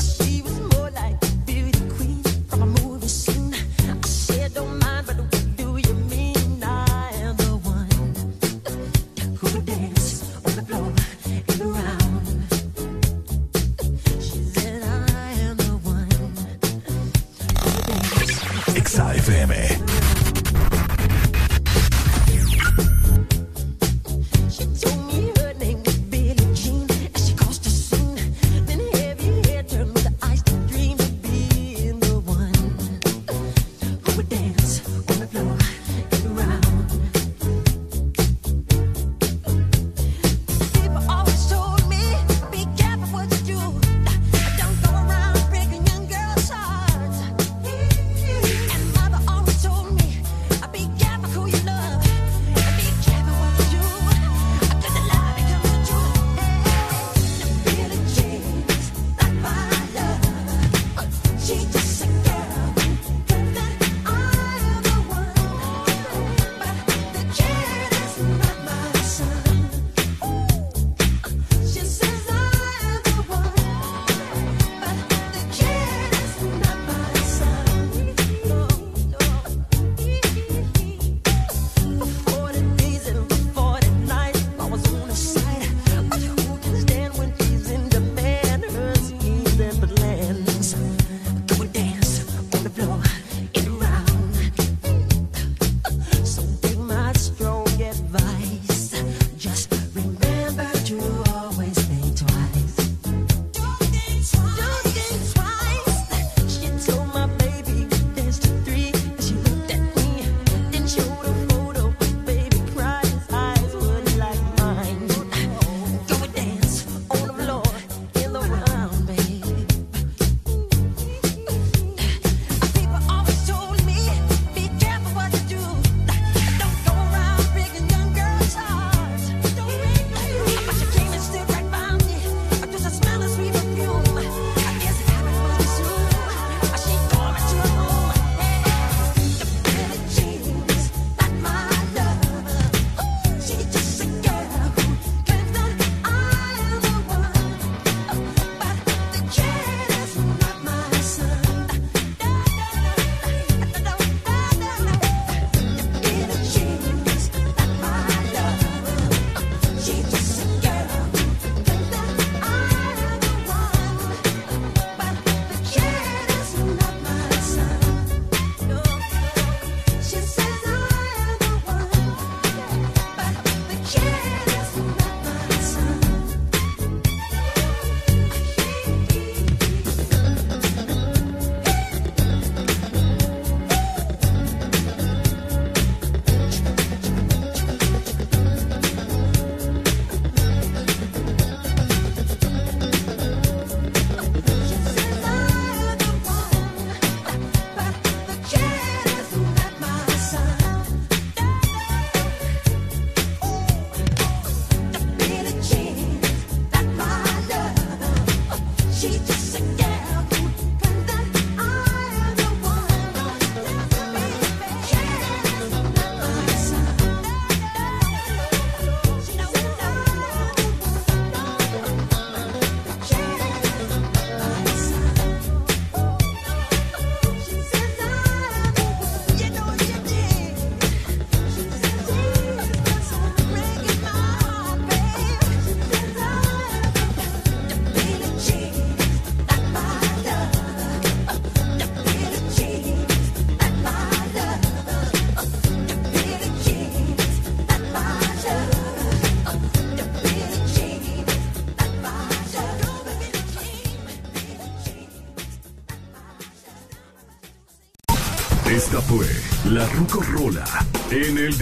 FM. 19.29 19.82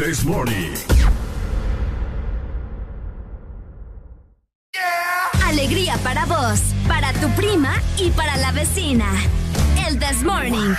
This 0.04 0.26
Morning. 0.26 0.74
Alegría 5.46 5.96
para 6.04 6.26
vos, 6.26 6.60
para 6.88 7.14
tu 7.14 7.30
prima 7.36 7.76
y 7.98 8.10
para 8.10 8.36
la 8.38 8.52
vecina. 8.52 9.06
El 9.88 10.00
This 10.00 10.24
Morning. 10.24 10.74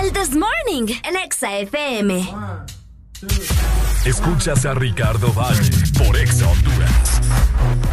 El 0.00 0.12
This 0.12 0.36
Morning, 0.36 0.94
el 1.02 1.16
Exa 1.16 1.58
FM. 1.58 2.28
Escuchas 4.04 4.64
a 4.64 4.74
Ricardo 4.74 5.32
Valle 5.32 5.68
por 5.98 6.16
Exa 6.16 6.46
Honduras. 6.46 7.20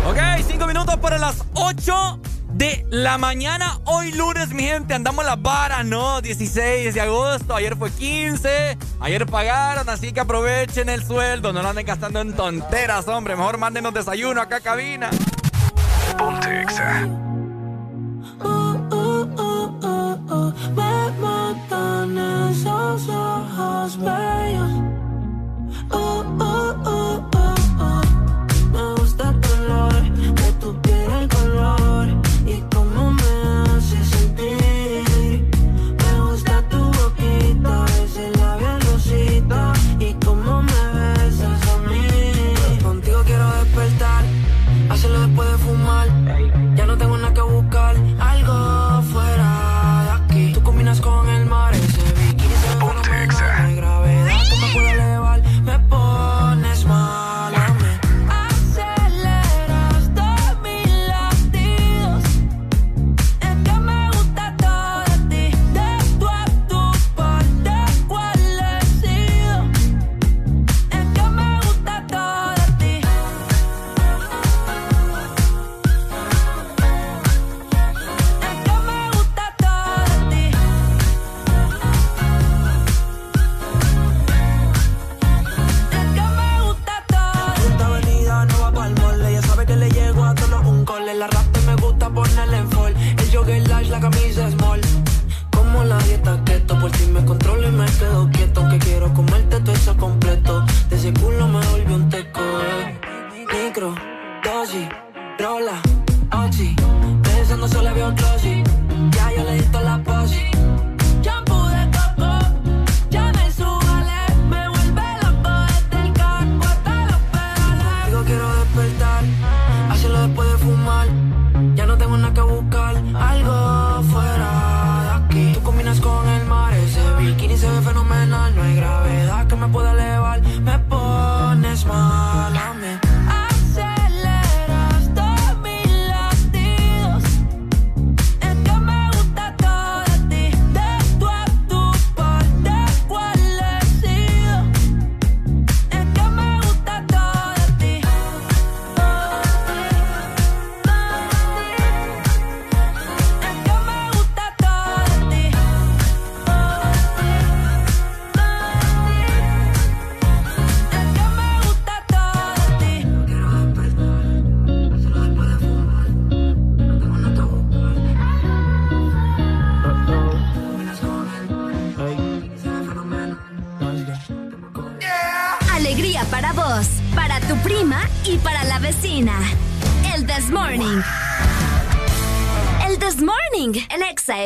Ok, 0.05 0.45
cinco 0.47 0.67
minutos 0.67 0.95
para 0.97 1.17
las 1.17 1.43
8 1.55 2.21
de 2.53 2.85
la 2.91 3.17
mañana. 3.17 3.79
Hoy 3.85 4.11
lunes, 4.11 4.49
mi 4.49 4.61
gente, 4.61 4.93
andamos 4.93 5.25
las 5.25 5.41
varas, 5.41 5.83
¿no? 5.87 6.21
16 6.21 6.93
de 6.93 7.01
agosto, 7.01 7.55
ayer 7.55 7.75
fue 7.75 7.89
15, 7.89 8.77
ayer 8.99 9.25
pagaron, 9.25 9.89
así 9.89 10.11
que 10.11 10.19
aprovechen 10.19 10.89
el 10.89 11.03
sueldo, 11.03 11.53
no 11.53 11.61
lo 11.61 11.69
anden 11.69 11.85
gastando 11.85 12.21
en 12.21 12.33
tonteras, 12.33 13.07
hombre. 13.07 13.35
Mejor 13.35 13.57
mándenos 13.57 13.93
desayuno 13.93 14.41
acá 14.41 14.57
a 14.57 14.61
cabina. 14.61 15.09
Ponte 16.17 16.61
Exa. 16.61 17.18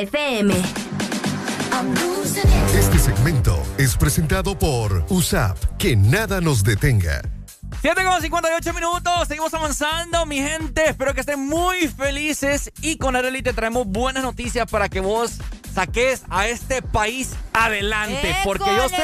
FM. 0.04 0.54
Este 2.76 3.00
segmento 3.00 3.58
es 3.78 3.96
presentado 3.96 4.60
por 4.60 5.06
USAP. 5.08 5.58
Que 5.78 5.96
nada 5.96 6.42
nos 6.42 6.62
detenga. 6.64 7.22
7 7.82 8.04
con 8.04 8.22
58 8.22 8.74
minutos, 8.74 9.28
seguimos 9.30 9.54
avanzando, 9.54 10.26
mi 10.26 10.38
gente. 10.38 10.90
Espero 10.90 11.14
que 11.14 11.22
estén 11.22 11.40
muy 11.40 11.88
felices 11.88 12.72
y 12.82 12.98
con 12.98 13.16
Arely 13.16 13.42
te 13.42 13.54
traemos 13.54 13.88
buenas 13.88 14.24
noticias 14.24 14.70
para 14.70 14.90
que 14.90 15.00
vos 15.00 15.38
saques 15.74 16.24
a 16.30 16.48
este 16.48 16.82
país 16.82 17.32
adelante. 17.54 18.36
Porque 18.44 18.66
yo 18.76 18.90
sé 18.90 19.04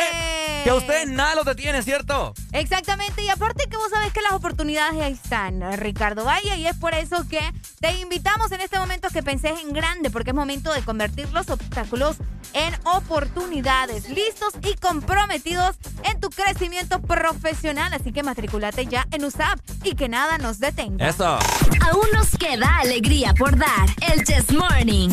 que 0.64 0.70
a 0.70 0.76
ustedes 0.76 1.08
nada 1.08 1.36
los 1.36 1.46
detiene, 1.46 1.82
¿cierto? 1.82 2.34
Exactamente, 2.52 3.24
y 3.24 3.30
aparte 3.30 3.66
que 3.70 3.78
vos 3.78 3.90
sabés 3.90 4.14
que 4.14 4.22
las 4.22 4.34
oportunidades 4.34 5.02
ahí 5.02 5.14
están, 5.14 5.62
Ricardo 5.78 6.26
Valle, 6.26 6.58
y 6.58 6.68
es 6.68 6.76
por 6.76 6.94
eso 6.94 7.28
que 7.30 7.40
te 7.80 7.94
invitamos 8.00 8.52
en 8.52 8.59
este 8.70 8.80
momento 8.80 9.10
que 9.10 9.24
penses 9.24 9.54
en 9.64 9.74
grande, 9.74 10.12
porque 10.12 10.30
es 10.30 10.36
momento 10.36 10.72
de 10.72 10.84
convertir 10.84 11.28
los 11.34 11.50
obstáculos 11.50 12.18
en 12.54 12.72
oportunidades, 12.86 14.08
listos 14.10 14.54
y 14.62 14.76
comprometidos 14.76 15.76
en 16.04 16.20
tu 16.20 16.30
crecimiento 16.30 17.02
profesional. 17.02 17.92
Así 17.94 18.12
que 18.12 18.22
matriculate 18.22 18.86
ya 18.86 19.08
en 19.10 19.26
USAP 19.26 19.60
y 19.84 19.96
que 19.96 20.08
nada 20.08 20.38
nos 20.38 20.60
detenga. 20.60 21.10
Eso. 21.10 21.40
Aún 21.82 22.06
nos 22.14 22.30
queda 22.38 22.78
alegría 22.78 23.34
por 23.34 23.58
dar. 23.58 23.90
El 24.02 24.24
This 24.24 24.52
Morning. 24.52 25.10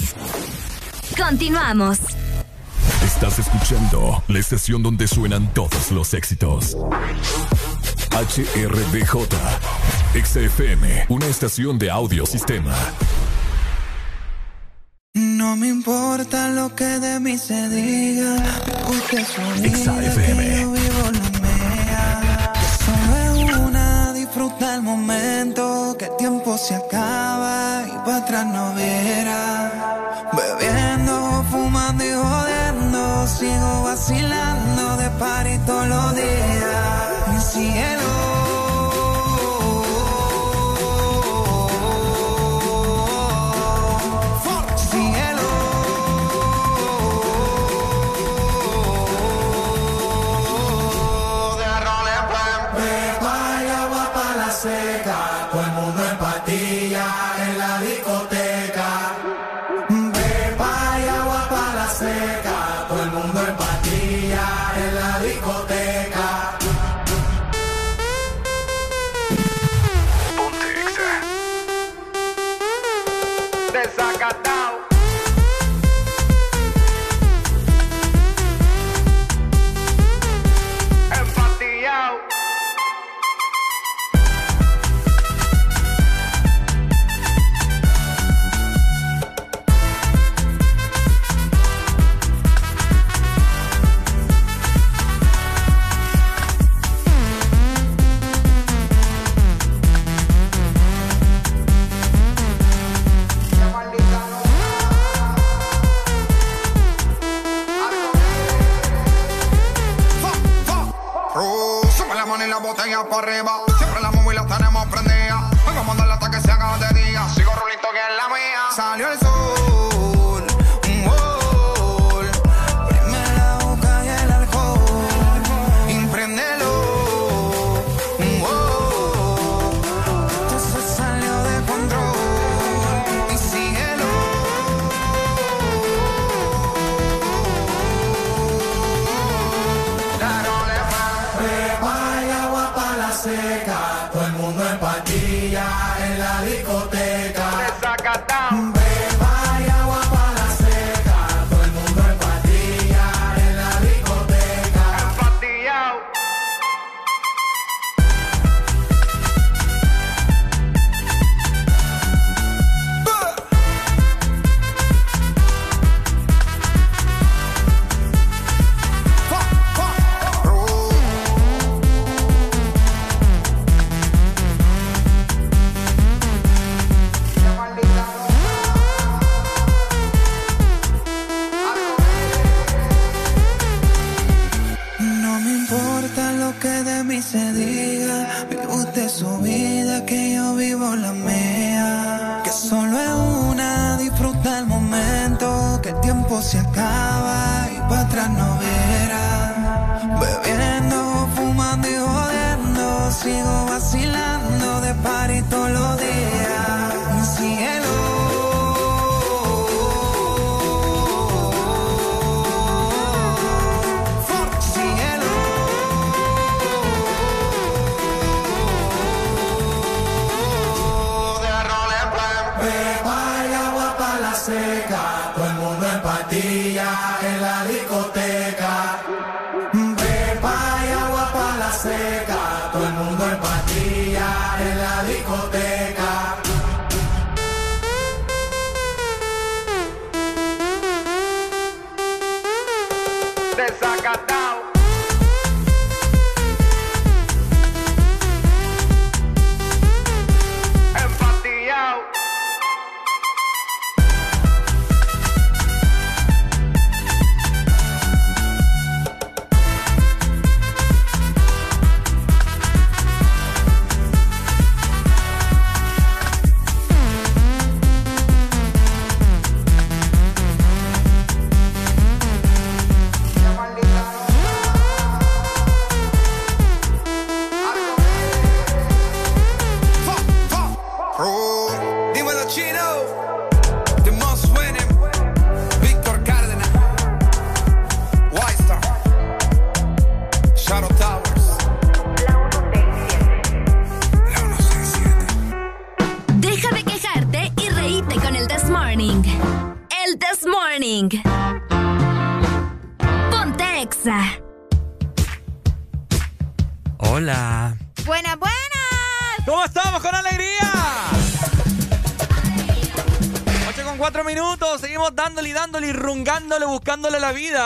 Continuamos. 1.16 1.99
Estás 3.03 3.39
escuchando 3.39 4.23
la 4.28 4.39
estación 4.39 4.83
donde 4.83 5.09
suenan 5.09 5.49
todos 5.55 5.91
los 5.93 6.12
éxitos. 6.12 6.77
HRDJ, 8.11 9.16
XFM, 10.24 11.07
una 11.09 11.27
estación 11.27 11.78
de 11.78 11.91
audio 11.91 12.27
sistema. 12.27 12.74
No 12.74 12.83
me 12.89 13.06
importa 15.87 16.49
lo 16.49 16.75
que 16.75 16.99
de 16.99 17.21
mí 17.21 17.39
se 17.39 17.69
diga, 17.69 18.35
porque 18.89 19.19
que 19.19 19.85
yo 19.85 20.73
vivo 20.73 21.03
lo 21.17 21.27
mea. 21.41 22.53
Solo 22.85 23.17
es 23.17 23.57
una, 23.57 24.13
disfruta 24.13 24.75
el 24.75 24.83
momento, 24.83 25.95
que 25.97 26.07
el 26.07 26.17
tiempo 26.17 26.59
se 26.59 26.75
acaba 26.75 27.85
y 27.87 27.97
para 28.05 28.17
atrás 28.17 28.47
no 28.47 28.75
verá. 28.75 29.71
Bebiendo, 30.33 31.45
fumando 31.53 32.05
y 32.05 32.13
jodiendo, 32.13 33.29
sigo 33.29 33.83
vacilando 33.85 34.97
de 34.97 35.11
party 35.21 35.59
todos 35.67 35.87
los 35.87 36.17
días. 36.17 36.56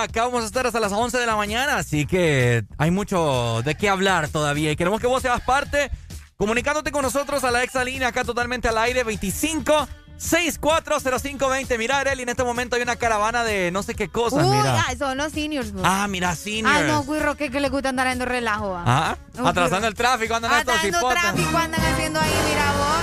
Acá 0.02 0.24
vamos 0.24 0.42
a 0.42 0.46
estar 0.46 0.66
hasta 0.66 0.80
las 0.80 0.92
11 0.92 1.18
de 1.18 1.26
la 1.26 1.36
mañana. 1.36 1.76
Así 1.76 2.06
que 2.06 2.64
hay 2.78 2.90
mucho 2.90 3.62
de 3.64 3.74
qué 3.74 3.88
hablar 3.88 4.28
todavía. 4.28 4.72
Y 4.72 4.76
queremos 4.76 5.00
que 5.00 5.06
vos 5.06 5.22
seas 5.22 5.40
parte 5.42 5.90
comunicándote 6.36 6.90
con 6.92 7.02
nosotros 7.02 7.44
a 7.44 7.50
la 7.50 7.62
exalínea 7.62 8.08
acá 8.08 8.24
totalmente 8.24 8.66
al 8.68 8.78
aire 8.78 9.04
25 9.04 9.88
640520. 10.16 11.78
Mira, 11.78 11.98
Arely, 11.98 12.22
en 12.22 12.28
este 12.28 12.44
momento 12.44 12.76
hay 12.76 12.82
una 12.82 12.96
caravana 12.96 13.42
de 13.44 13.70
no 13.70 13.82
sé 13.82 13.94
qué 13.94 14.08
cosas. 14.08 14.44
Uy, 14.44 14.50
mira. 14.56 14.84
ah, 14.88 14.94
son 14.98 15.16
los 15.16 15.32
seniors. 15.32 15.72
bro. 15.72 15.82
Ah, 15.84 16.06
mira, 16.08 16.34
seniors. 16.36 16.76
Ah, 16.78 16.82
no, 16.86 17.04
Guirro, 17.04 17.36
que, 17.36 17.50
que 17.50 17.60
le 17.60 17.68
gusta 17.70 17.88
andar 17.90 18.06
dando 18.06 18.24
relajo. 18.26 18.74
ah. 18.76 19.16
Ah, 19.38 19.48
atrasando 19.48 19.86
el 19.88 19.94
tráfico, 19.94 20.34
andan 20.34 20.52
estos 20.52 20.74
Atrasando 20.74 20.98
hipotes. 20.98 21.22
tráfico 21.22 21.56
andan 21.58 21.80
haciendo 21.82 22.20
ahí, 22.20 22.32
mira 22.48 22.72
vos. 22.72 23.00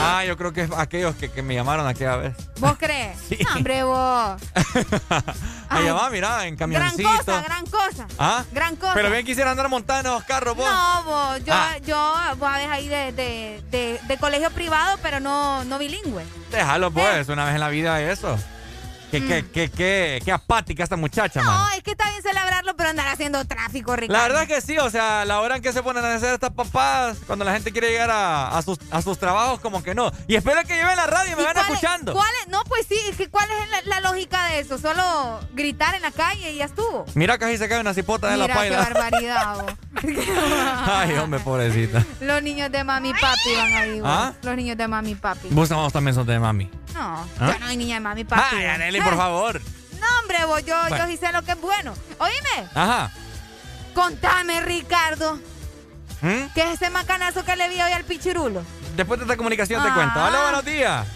Ah, 0.00 0.24
yo 0.24 0.36
creo 0.36 0.52
que 0.52 0.62
es 0.62 0.70
aquellos 0.76 1.14
que, 1.16 1.28
que 1.30 1.42
me 1.42 1.54
llamaron 1.54 1.86
aquella 1.86 2.16
vez. 2.16 2.34
¿Vos 2.58 2.76
crees? 2.78 3.16
Sí. 3.28 3.38
Hombre, 3.54 3.82
vos. 3.84 4.40
Allá 5.68 5.92
va, 5.92 6.10
mira, 6.10 6.46
en 6.46 6.56
Gran 6.56 6.70
camioncito. 6.72 7.08
cosa, 7.24 7.40
gran 7.42 7.66
cosa. 7.66 8.06
¿Ah? 8.18 8.44
Gran 8.52 8.76
cosa. 8.76 8.94
Pero 8.94 9.10
bien 9.10 9.24
quisiera 9.24 9.50
andar 9.50 9.68
montando 9.68 10.08
en 10.10 10.14
los 10.16 10.24
carros, 10.24 10.56
vos. 10.56 10.68
No, 10.68 11.02
vos, 11.04 11.44
yo, 11.44 11.52
Ah. 11.54 11.76
yo, 11.86 12.12
vos 12.38 12.48
sabés 12.48 12.68
ahí 12.68 12.88
de, 12.88 13.12
de, 13.12 13.62
de, 13.70 14.00
de 14.06 14.16
colegio 14.18 14.50
privado, 14.50 14.98
pero 15.02 15.20
no, 15.20 15.64
no 15.64 15.78
bilingüe. 15.78 16.24
Déjalo, 16.50 16.88
Eh. 16.88 16.92
pues, 16.94 17.28
una 17.28 17.44
vez 17.44 17.54
en 17.54 17.60
la 17.60 17.68
vida 17.68 18.00
eso. 18.00 18.36
Qué, 19.10 19.24
qué, 19.26 19.44
qué, 19.52 19.70
qué, 19.70 20.20
qué 20.24 20.32
apática 20.32 20.82
esta 20.84 20.96
muchacha. 20.96 21.40
No, 21.42 21.50
man. 21.50 21.68
es 21.76 21.82
que 21.82 21.92
está 21.92 22.08
bien 22.10 22.22
celebrarlo, 22.22 22.76
pero 22.76 22.90
andar 22.90 23.08
haciendo 23.08 23.44
tráfico, 23.46 23.96
Ricardo. 23.96 24.12
La 24.20 24.28
verdad 24.28 24.42
es 24.42 24.48
que 24.48 24.60
sí, 24.60 24.76
o 24.78 24.90
sea, 24.90 25.24
la 25.24 25.40
hora 25.40 25.56
en 25.56 25.62
que 25.62 25.72
se 25.72 25.82
ponen 25.82 26.04
a 26.04 26.14
hacer 26.14 26.34
estas 26.34 26.50
papadas, 26.52 27.18
cuando 27.26 27.44
la 27.44 27.52
gente 27.54 27.72
quiere 27.72 27.90
llegar 27.90 28.10
a, 28.10 28.48
a 28.56 28.62
sus, 28.62 28.78
a 28.90 29.00
sus 29.02 29.18
trabajos, 29.18 29.60
como 29.60 29.82
que 29.82 29.94
no. 29.94 30.10
Y 30.26 30.36
espero 30.36 30.60
que 30.62 30.76
lleven 30.76 30.96
la 30.96 31.06
radio 31.06 31.32
y 31.32 31.36
me 31.36 31.42
¿Y 31.42 31.44
van 31.46 31.54
cuál 31.54 31.66
es- 31.66 31.72
escuchando. 31.72 32.12
cuál 32.12 32.30
es? 32.42 32.48
No, 32.48 32.62
pues 32.64 32.86
sí, 32.86 32.98
es 33.10 33.16
que 33.16 33.28
¿cuál 33.30 33.48
es 33.50 33.70
la, 33.86 34.00
la 34.00 34.08
lógica 34.10 34.44
de 34.48 34.60
eso? 34.60 34.76
Solo 34.78 35.40
gritar 35.52 35.94
en 35.94 36.02
la 36.02 36.10
calle 36.10 36.52
y 36.52 36.56
ya 36.58 36.66
estuvo. 36.66 37.04
Mira, 37.14 37.38
casi 37.38 37.56
se 37.56 37.68
cae 37.68 37.80
una 37.80 37.94
cipota 37.94 38.28
de 38.28 38.36
la 38.36 38.44
Mira 38.44 38.54
qué 38.54 38.58
paila. 38.60 38.78
barbaridad. 38.92 39.64
Ay, 40.86 41.14
hombre, 41.14 41.40
pobrecita. 41.40 42.04
Los 42.20 42.42
niños 42.42 42.70
de 42.70 42.84
mami 42.84 43.10
y 43.10 43.12
papi 43.12 43.54
van 43.56 43.72
ahí. 43.74 44.00
¿Ah? 44.04 44.32
Los 44.42 44.56
niños 44.56 44.76
de 44.76 44.88
mami 44.88 45.10
y 45.10 45.14
papi. 45.14 45.48
Vos 45.50 45.68
vos 45.70 45.92
también 45.92 46.14
sos 46.14 46.26
de 46.26 46.38
mami. 46.38 46.70
No, 46.94 47.26
¿Ah? 47.38 47.52
yo 47.52 47.58
no 47.60 47.66
hay 47.66 47.76
niña 47.76 47.94
de 47.96 48.00
mami 48.00 48.20
y 48.22 48.24
papi. 48.24 48.56
Ay. 48.56 48.64
Arely, 49.00 49.10
por 49.10 49.18
favor. 49.18 49.60
No, 50.00 50.06
hombre, 50.20 50.44
vos, 50.46 50.64
yo, 50.64 50.76
Bueno. 50.88 50.96
yo 50.98 51.06
sí 51.06 51.16
sé 51.16 51.32
lo 51.32 51.42
que 51.42 51.52
es 51.52 51.60
bueno. 51.60 51.94
Oíme, 52.18 52.68
Ajá. 52.74 53.10
contame, 53.94 54.60
Ricardo, 54.60 55.36
¿Mm? 56.20 56.52
¿qué 56.54 56.62
es 56.62 56.70
ese 56.74 56.90
macanazo 56.90 57.44
que 57.44 57.56
le 57.56 57.68
vi 57.68 57.80
hoy 57.80 57.92
al 57.92 58.04
pichirulo? 58.04 58.62
Después 58.96 59.18
de 59.20 59.24
esta 59.24 59.36
comunicación 59.36 59.82
te 59.82 59.88
Ah. 59.88 59.94
cuento. 59.94 60.24
Hola, 60.24 60.42
buenos 60.42 60.64
días. 60.64 61.06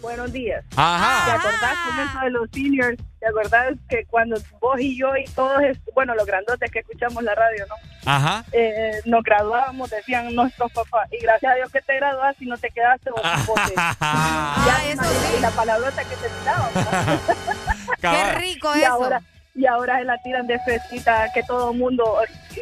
buenos 0.00 0.32
días. 0.32 0.64
Ajá. 0.76 1.24
¿Te 1.24 1.30
acordás 1.32 1.76
con 1.88 2.00
eso 2.08 2.18
de 2.20 2.30
los 2.30 2.48
seniors? 2.52 3.02
¿Te 3.20 3.26
acordás 3.26 3.74
que 3.88 4.04
cuando 4.06 4.36
vos 4.60 4.80
y 4.80 4.96
yo 4.96 5.16
y 5.16 5.24
todos, 5.24 5.60
bueno, 5.94 6.14
los 6.14 6.26
grandotes 6.26 6.70
que 6.70 6.80
escuchamos 6.80 7.22
la 7.24 7.34
radio, 7.34 7.66
¿no? 7.68 7.74
Ajá. 8.04 8.44
Eh, 8.52 9.00
nos 9.06 9.24
graduábamos, 9.24 9.90
decían 9.90 10.34
nuestros 10.34 10.72
papás, 10.72 11.08
y 11.12 11.18
gracias 11.22 11.52
a 11.52 11.54
Dios 11.56 11.70
que 11.72 11.80
te 11.80 11.96
graduaste 11.96 12.44
y 12.44 12.48
no 12.48 12.56
te 12.56 12.70
quedaste 12.70 13.10
vos 13.10 13.22
ya 14.00 14.88
eso 14.88 15.02
y 15.36 15.40
la 15.40 15.50
palabrota 15.50 16.04
que 16.04 16.16
te. 16.16 16.28
¿no? 16.28 17.34
Cabal. 18.00 18.36
rico 18.36 18.70
y 18.76 18.80
eso. 18.80 18.92
Ahora, 18.92 19.22
y 19.58 19.66
ahora 19.66 19.98
se 19.98 20.04
la 20.04 20.16
tiran 20.22 20.46
de 20.46 20.58
fresquita, 20.60 21.28
que 21.34 21.42
todo 21.42 21.72
el 21.72 21.78
mundo, 21.78 22.16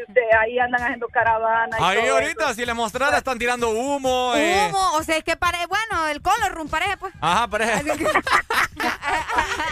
de 0.08 0.22
ahí 0.40 0.58
andan 0.58 0.82
haciendo 0.82 1.06
caravana. 1.08 1.76
y 1.78 1.82
Ahí 1.82 2.00
todo 2.06 2.14
ahorita, 2.14 2.44
eso. 2.46 2.54
si 2.54 2.64
le 2.64 2.72
mostrara, 2.74 3.18
están 3.18 3.38
tirando 3.38 3.68
humo. 3.70 4.32
eh. 4.34 4.66
Humo, 4.70 4.92
o 4.94 5.02
sea, 5.02 5.18
es 5.18 5.24
que 5.24 5.36
parece, 5.36 5.66
bueno, 5.66 6.08
el 6.08 6.22
color 6.22 6.52
room 6.52 6.68
parece, 6.68 6.96
pues. 6.96 7.12
Ajá, 7.20 7.48
parece. 7.48 7.82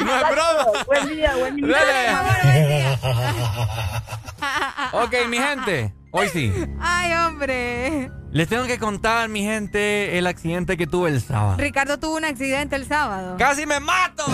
no 0.00 0.16
es 0.16 0.30
broma. 0.30 0.66
Buen 0.86 1.08
día, 1.08 1.34
buen 1.36 1.56
día. 1.56 1.66
Dale. 1.66 2.98
Ok, 4.92 5.14
mi 5.28 5.38
gente. 5.38 5.94
Hoy 6.12 6.28
sí. 6.28 6.52
Ay, 6.80 7.12
hombre. 7.14 8.10
Les 8.30 8.46
tengo 8.48 8.64
que 8.66 8.78
contar, 8.78 9.28
mi 9.28 9.42
gente, 9.42 10.18
el 10.18 10.26
accidente 10.26 10.76
que 10.76 10.86
tuve 10.86 11.08
el 11.10 11.20
sábado. 11.22 11.56
Ricardo 11.56 11.98
tuvo 11.98 12.16
un 12.16 12.24
accidente 12.24 12.76
el 12.76 12.86
sábado. 12.86 13.36
¡Casi 13.38 13.64
me 13.66 13.80
mato! 13.80 14.24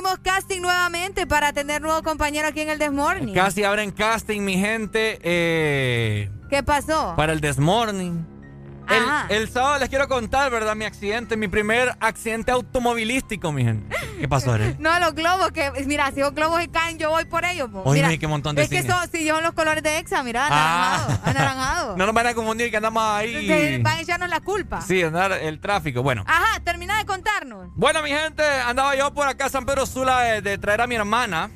Abrimos 0.00 0.18
casting 0.20 0.60
nuevamente 0.62 1.26
para 1.26 1.52
tener 1.52 1.82
nuevo 1.82 2.02
compañero 2.02 2.48
aquí 2.48 2.60
en 2.60 2.70
el 2.70 2.78
Desmorning. 2.78 3.34
Casi 3.34 3.64
abren 3.64 3.90
casting, 3.90 4.40
mi 4.40 4.56
gente, 4.56 5.18
eh, 5.22 6.30
¿Qué 6.48 6.62
pasó? 6.62 7.14
para 7.16 7.32
el 7.34 7.40
Desmorning. 7.40 8.39
Ajá. 8.86 9.26
El, 9.28 9.42
el 9.42 9.50
sábado 9.50 9.78
les 9.78 9.88
quiero 9.88 10.08
contar, 10.08 10.50
¿verdad? 10.50 10.74
Mi 10.74 10.84
accidente, 10.84 11.36
mi 11.36 11.48
primer 11.48 11.94
accidente 12.00 12.50
automovilístico, 12.52 13.52
mi 13.52 13.64
gente. 13.64 13.96
¿Qué 14.18 14.28
pasó, 14.28 14.52
Arely? 14.52 14.76
No, 14.80 14.98
los 15.00 15.14
globos 15.14 15.52
que, 15.52 15.70
mira, 15.86 16.10
si 16.12 16.20
los 16.20 16.34
globos 16.34 16.60
se 16.60 16.68
caen, 16.68 16.98
yo 16.98 17.10
voy 17.10 17.24
por 17.26 17.44
ellos. 17.44 17.68
po. 17.70 17.82
Oye, 17.84 18.02
Mira, 18.02 18.16
qué 18.18 18.26
montón 18.26 18.56
de 18.56 18.62
Es 18.62 18.68
que 18.68 18.82
son, 18.82 19.08
si 19.10 19.28
son 19.28 19.42
los 19.42 19.52
colores 19.52 19.82
de 19.82 19.98
Exa, 19.98 20.22
mira, 20.22 20.46
Ah. 20.50 20.94
anaranjado, 21.04 21.20
anaranjado. 21.24 21.96
No 21.96 22.06
nos 22.06 22.14
van 22.14 22.26
a 22.26 22.34
confundir 22.34 22.70
que 22.70 22.76
andamos 22.76 23.02
ahí. 23.02 23.46
Que 23.46 23.78
Van 23.82 23.98
a 23.98 24.00
echarnos 24.00 24.28
la 24.28 24.40
culpa. 24.40 24.80
Sí, 24.80 25.02
andar 25.02 25.32
el 25.32 25.60
tráfico. 25.60 26.02
Bueno. 26.02 26.24
Ajá, 26.26 26.60
termina 26.64 26.98
de 26.98 27.04
contarnos. 27.06 27.68
Bueno, 27.76 28.02
mi 28.02 28.10
gente, 28.10 28.42
andaba 28.44 28.96
yo 28.96 29.12
por 29.14 29.28
acá 29.28 29.48
San 29.48 29.66
Pedro 29.66 29.86
Sula 29.86 30.20
de, 30.22 30.42
de 30.42 30.58
traer 30.58 30.80
a 30.80 30.86
mi 30.86 30.94
hermana. 30.96 31.50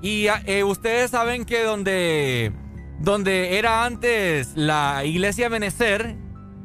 Y 0.00 0.26
eh, 0.46 0.64
ustedes 0.64 1.12
saben 1.12 1.44
que 1.44 1.62
donde, 1.62 2.52
donde 2.98 3.56
era 3.58 3.84
antes 3.84 4.48
la 4.56 5.04
iglesia 5.04 5.48
Benecer, 5.48 6.16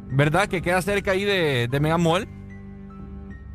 ¿verdad? 0.10 0.48
Que 0.48 0.62
queda 0.62 0.82
cerca 0.82 1.12
ahí 1.12 1.24
de, 1.24 1.68
de 1.70 1.80
Megamall. 1.80 2.28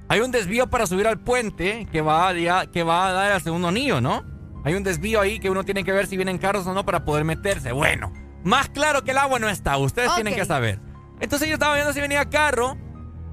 Hay 0.08 0.20
un 0.20 0.30
desvío 0.30 0.68
para 0.68 0.86
subir 0.86 1.06
al 1.06 1.20
puente 1.20 1.86
que 1.90 2.00
va, 2.02 2.28
a, 2.28 2.66
que 2.66 2.82
va 2.82 3.08
a 3.08 3.12
dar 3.12 3.32
al 3.32 3.40
segundo 3.42 3.68
anillo, 3.68 4.00
¿no? 4.00 4.24
Hay 4.64 4.74
un 4.74 4.82
desvío 4.84 5.20
ahí 5.20 5.38
que 5.40 5.48
uno 5.50 5.64
tiene 5.64 5.84
que 5.84 5.92
ver 5.92 6.06
si 6.06 6.16
vienen 6.16 6.38
carros 6.38 6.66
o 6.66 6.74
no 6.74 6.84
para 6.84 7.04
poder 7.04 7.24
meterse. 7.24 7.72
Bueno, 7.72 8.12
más 8.44 8.68
claro 8.68 9.02
que 9.04 9.12
el 9.12 9.18
agua 9.18 9.38
no 9.38 9.48
está. 9.48 9.76
Ustedes 9.78 10.14
tienen 10.14 10.34
que 10.34 10.44
saber. 10.44 10.78
Entonces 11.20 11.48
yo 11.48 11.54
estaba 11.54 11.74
viendo 11.74 11.92
si 11.92 12.00
venía 12.00 12.28
carro. 12.28 12.76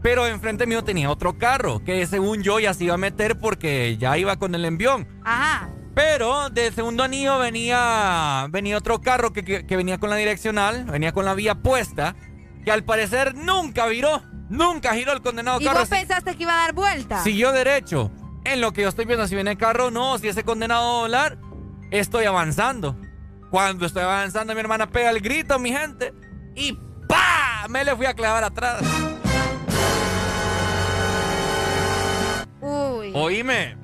Pero 0.02 0.26
enfrente 0.28 0.66
mío 0.66 0.82
tenía 0.86 1.10
otro 1.12 1.38
carro 1.38 1.84
que 1.84 2.08
según 2.08 2.42
yo 2.42 2.58
ya 2.62 2.74
se 2.74 2.86
iba 2.86 2.94
a 2.94 2.98
meter 2.98 3.38
porque 3.38 3.98
ya 3.98 4.18
iba 4.18 4.38
con 4.38 4.56
el 4.56 4.64
envión. 4.64 5.06
Ajá. 5.26 5.70
Pero 5.94 6.50
del 6.50 6.74
segundo 6.74 7.04
anillo 7.04 7.38
venía, 7.38 8.48
venía 8.50 8.78
otro 8.78 9.02
carro 9.02 9.34
que, 9.34 9.44
que- 9.44 9.66
que 9.66 9.76
venía 9.76 9.98
con 9.98 10.10
la 10.10 10.16
direccional, 10.16 10.86
venía 10.86 11.12
con 11.12 11.26
la 11.26 11.34
vía 11.34 11.56
puesta, 11.56 12.16
que 12.64 12.72
al 12.72 12.84
parecer 12.84 13.36
nunca 13.36 13.86
viró, 13.88 14.22
nunca 14.50 14.94
giró 14.94 15.14
el 15.14 15.22
condenado 15.22 15.60
¿Y 15.62 15.66
carro. 15.66 15.80
vos 15.80 15.90
pensaste 15.90 16.36
que 16.36 16.44
iba 16.44 16.54
a 16.54 16.66
dar 16.66 16.74
vuelta? 16.74 17.24
Siguió 17.24 17.52
derecho. 17.52 18.12
En 18.46 18.62
lo 18.62 18.72
que 18.72 18.82
yo 18.84 18.90
estoy 18.90 19.06
viendo 19.06 19.28
si 19.28 19.36
viene 19.36 19.52
el 19.52 19.58
carro 19.58 19.88
o 19.88 19.92
no, 19.92 20.18
si 20.18 20.28
ese 20.28 20.44
condenado 20.44 20.84
a 20.84 21.02
volar, 21.02 21.38
estoy 21.92 22.26
avanzando. 22.26 22.96
Cuando 23.52 23.86
estoy 23.86 24.04
avanzando, 24.04 24.54
mi 24.54 24.60
hermana 24.60 24.88
pega 24.90 25.10
el 25.10 25.22
grito, 25.22 25.58
mi 25.60 25.72
gente, 25.72 26.14
y 26.56 26.78
¡pa! 27.08 27.66
Me 27.70 27.84
le 27.84 27.96
fui 27.96 28.06
a 28.06 28.14
clavar 28.14 28.44
atrás. 28.44 28.82
Uy. 32.62 33.12
Oíme, 33.14 33.78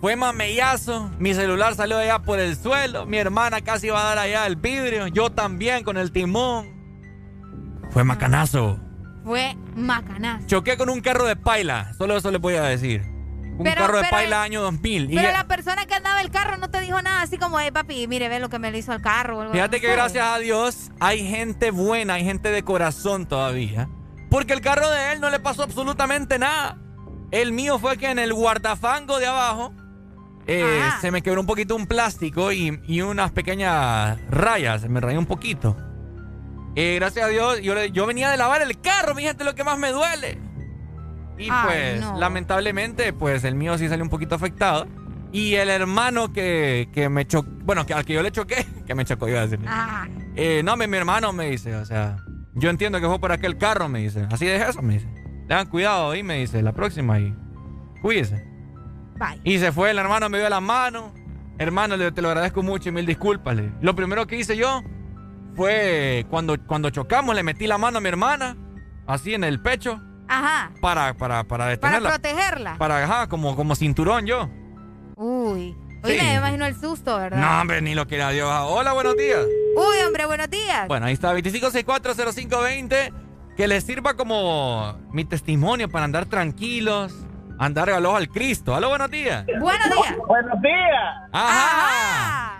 fue 0.00 0.16
mamellazo. 0.16 1.10
Mi 1.18 1.34
celular 1.34 1.74
salió 1.74 1.98
allá 1.98 2.20
por 2.20 2.38
el 2.38 2.56
suelo. 2.56 3.06
Mi 3.06 3.18
hermana 3.18 3.60
casi 3.60 3.88
iba 3.88 4.00
a 4.00 4.04
dar 4.04 4.18
allá 4.18 4.46
el 4.46 4.56
vidrio. 4.56 5.06
Yo 5.08 5.30
también 5.30 5.84
con 5.84 5.96
el 5.96 6.12
timón. 6.12 6.79
Fue 7.90 8.04
macanazo. 8.04 8.78
Fue 9.24 9.56
macanazo. 9.76 10.46
Choqué 10.46 10.76
con 10.76 10.88
un 10.90 11.00
carro 11.00 11.26
de 11.26 11.36
paila. 11.36 11.92
Solo 11.98 12.16
eso 12.16 12.30
le 12.30 12.38
voy 12.38 12.54
a 12.54 12.62
decir. 12.62 13.02
Un 13.58 13.64
Pero- 13.64 13.82
carro 13.82 13.96
de 13.96 14.02
pero- 14.04 14.10
paila 14.10 14.42
año 14.42 14.62
2000. 14.62 15.04
Y 15.10 15.16
Pero 15.16 15.28
ya- 15.28 15.36
la 15.36 15.46
persona 15.46 15.84
que 15.86 15.94
andaba 15.94 16.20
el 16.22 16.30
carro 16.30 16.56
no 16.56 16.70
te 16.70 16.80
dijo 16.80 17.02
nada, 17.02 17.20
así 17.22 17.36
como, 17.36 17.60
eh, 17.60 17.70
papi, 17.72 18.06
mire, 18.08 18.28
ve 18.30 18.40
lo 18.40 18.48
que 18.48 18.58
me 18.58 18.70
le 18.70 18.78
hizo 18.78 18.92
al 18.92 19.02
carro. 19.02 19.50
Fíjate 19.52 19.80
que 19.80 19.92
gracias 19.92 20.26
a 20.26 20.38
Dios 20.38 20.90
hay 21.00 21.26
gente 21.28 21.70
buena, 21.70 22.14
hay 22.14 22.24
gente 22.24 22.50
de 22.50 22.62
corazón 22.62 23.26
todavía. 23.26 23.88
Porque 24.30 24.52
el 24.54 24.60
carro 24.62 24.88
de 24.88 25.12
él 25.12 25.20
no 25.20 25.28
le 25.28 25.40
pasó 25.40 25.62
absolutamente 25.64 26.38
nada. 26.38 26.78
El 27.32 27.52
mío 27.52 27.78
fue 27.78 27.98
que 27.98 28.10
en 28.10 28.18
el 28.18 28.32
guardafango 28.32 29.18
de 29.18 29.26
abajo 29.26 29.74
eh, 30.46 30.82
se 31.00 31.10
me 31.10 31.22
quebró 31.22 31.40
un 31.42 31.46
poquito 31.46 31.76
un 31.76 31.86
plástico 31.86 32.50
y, 32.50 32.80
y 32.86 33.02
unas 33.02 33.30
pequeñas 33.32 34.18
rayas. 34.30 34.88
Me 34.88 35.00
rayó 35.00 35.18
un 35.18 35.26
poquito. 35.26 35.76
Eh, 36.76 36.96
gracias 36.96 37.24
a 37.26 37.28
Dios, 37.28 37.60
yo, 37.62 38.06
venía 38.06 38.30
de 38.30 38.36
lavar 38.36 38.62
el 38.62 38.80
carro, 38.80 39.14
mi 39.14 39.22
gente, 39.22 39.44
lo 39.44 39.54
que 39.54 39.64
más 39.64 39.78
me 39.78 39.90
duele. 39.90 40.38
Y 41.38 41.48
Ay, 41.50 41.66
pues, 41.66 42.00
no. 42.00 42.18
lamentablemente, 42.18 43.12
pues 43.12 43.44
el 43.44 43.54
mío 43.54 43.76
sí 43.78 43.88
salió 43.88 44.04
un 44.04 44.10
poquito 44.10 44.34
afectado. 44.34 44.86
Y 45.32 45.54
el 45.54 45.70
hermano 45.70 46.32
que, 46.32 46.88
que 46.92 47.08
me 47.08 47.26
chocó, 47.26 47.48
bueno, 47.62 47.86
que 47.86 47.94
al 47.94 48.04
que 48.04 48.12
yo 48.14 48.22
le 48.22 48.30
choqué, 48.32 48.66
que 48.86 48.94
me 48.94 49.04
chocó, 49.04 49.28
iba 49.28 49.40
a 49.40 49.46
decir. 49.46 49.64
Ah, 49.66 50.06
Eh, 50.36 50.62
no, 50.64 50.76
mi, 50.76 50.86
mi 50.86 50.96
hermano 50.96 51.32
me 51.32 51.50
dice, 51.50 51.74
o 51.76 51.84
sea, 51.84 52.16
yo 52.54 52.68
entiendo 52.70 53.00
que 53.00 53.06
fue 53.06 53.18
por 53.20 53.32
aquel 53.32 53.56
carro, 53.58 53.88
me 53.88 54.00
dice. 54.00 54.26
Así 54.30 54.46
de 54.46 54.56
eso, 54.56 54.82
me 54.82 54.94
dice. 54.94 55.06
Tengan 55.48 55.66
cuidado 55.68 56.10
ahí, 56.10 56.22
me 56.22 56.38
dice, 56.38 56.62
la 56.62 56.72
próxima 56.72 57.18
y 57.20 57.34
cuídese. 58.02 58.44
bye. 59.18 59.40
Y 59.44 59.58
se 59.58 59.72
fue, 59.72 59.90
el 59.90 59.98
hermano 59.98 60.28
me 60.28 60.38
dio 60.38 60.48
la 60.48 60.60
mano. 60.60 61.12
Hermano, 61.58 61.96
te 62.12 62.22
lo 62.22 62.28
agradezco 62.28 62.62
mucho 62.62 62.88
y 62.88 62.92
mil 62.92 63.06
disculpas. 63.06 63.54
le- 63.56 63.72
Lo 63.82 63.94
primero 63.94 64.26
que 64.26 64.36
hice 64.36 64.56
yo 64.56 64.82
fue 65.56 66.26
cuando, 66.30 66.56
cuando 66.66 66.90
chocamos, 66.90 67.34
le 67.34 67.42
metí 67.42 67.66
la 67.66 67.78
mano 67.78 67.98
a 67.98 68.00
mi 68.00 68.08
hermana, 68.08 68.56
así 69.06 69.34
en 69.34 69.44
el 69.44 69.60
pecho, 69.60 70.00
Ajá. 70.28 70.70
para, 70.80 71.14
para, 71.14 71.44
para 71.44 71.44
Para 71.44 71.66
detenerla. 71.66 72.08
protegerla. 72.10 72.78
Para, 72.78 73.04
ajá, 73.04 73.28
como, 73.28 73.56
como 73.56 73.74
cinturón 73.74 74.26
yo. 74.26 74.48
Uy. 75.16 75.76
Oye, 76.02 76.18
Sí. 76.18 76.24
me 76.24 76.34
imagino 76.36 76.64
el 76.64 76.74
susto, 76.80 77.18
¿verdad? 77.18 77.38
No, 77.38 77.60
hombre, 77.60 77.82
ni 77.82 77.94
lo 77.94 78.06
que 78.06 78.14
era 78.14 78.30
Dios. 78.30 78.48
Hola, 78.64 78.94
buenos 78.94 79.16
días. 79.18 79.44
Uy, 79.76 80.06
hombre, 80.06 80.24
buenos 80.24 80.48
días. 80.48 80.88
Bueno, 80.88 81.04
ahí 81.06 81.12
está, 81.12 81.32
25640520. 81.34 83.12
Que 83.56 83.68
les 83.68 83.84
sirva 83.84 84.14
como 84.14 84.96
mi 85.12 85.26
testimonio 85.26 85.90
para 85.90 86.06
andar 86.06 86.24
tranquilos, 86.24 87.12
andar 87.58 87.90
galós 87.90 88.16
al 88.16 88.28
Cristo. 88.28 88.72
Hola, 88.74 88.86
buenos 88.88 89.10
días. 89.10 89.44
Buenos 89.60 89.90
días. 89.90 90.16
Buenos 90.26 90.62
días. 90.62 91.28
Ajá. 91.32 92.59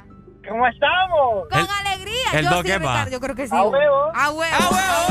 ¿Cómo 0.50 0.66
estamos? 0.66 1.48
Con 1.50 1.60
El- 1.60 1.66
alegría. 1.86 2.24
el 2.34 2.44
yo 2.44 2.50
do 2.50 2.62
sí. 2.62 2.72
Ricardo, 2.72 3.10
yo 3.10 3.20
creo 3.20 3.36
que 3.36 3.46
sí. 3.48 3.54
A 3.56 3.62
huevo. 3.64 4.10
A 4.14 4.30
huevo. 4.32 4.54
¡A 4.54 4.68
huevo! 4.70 5.06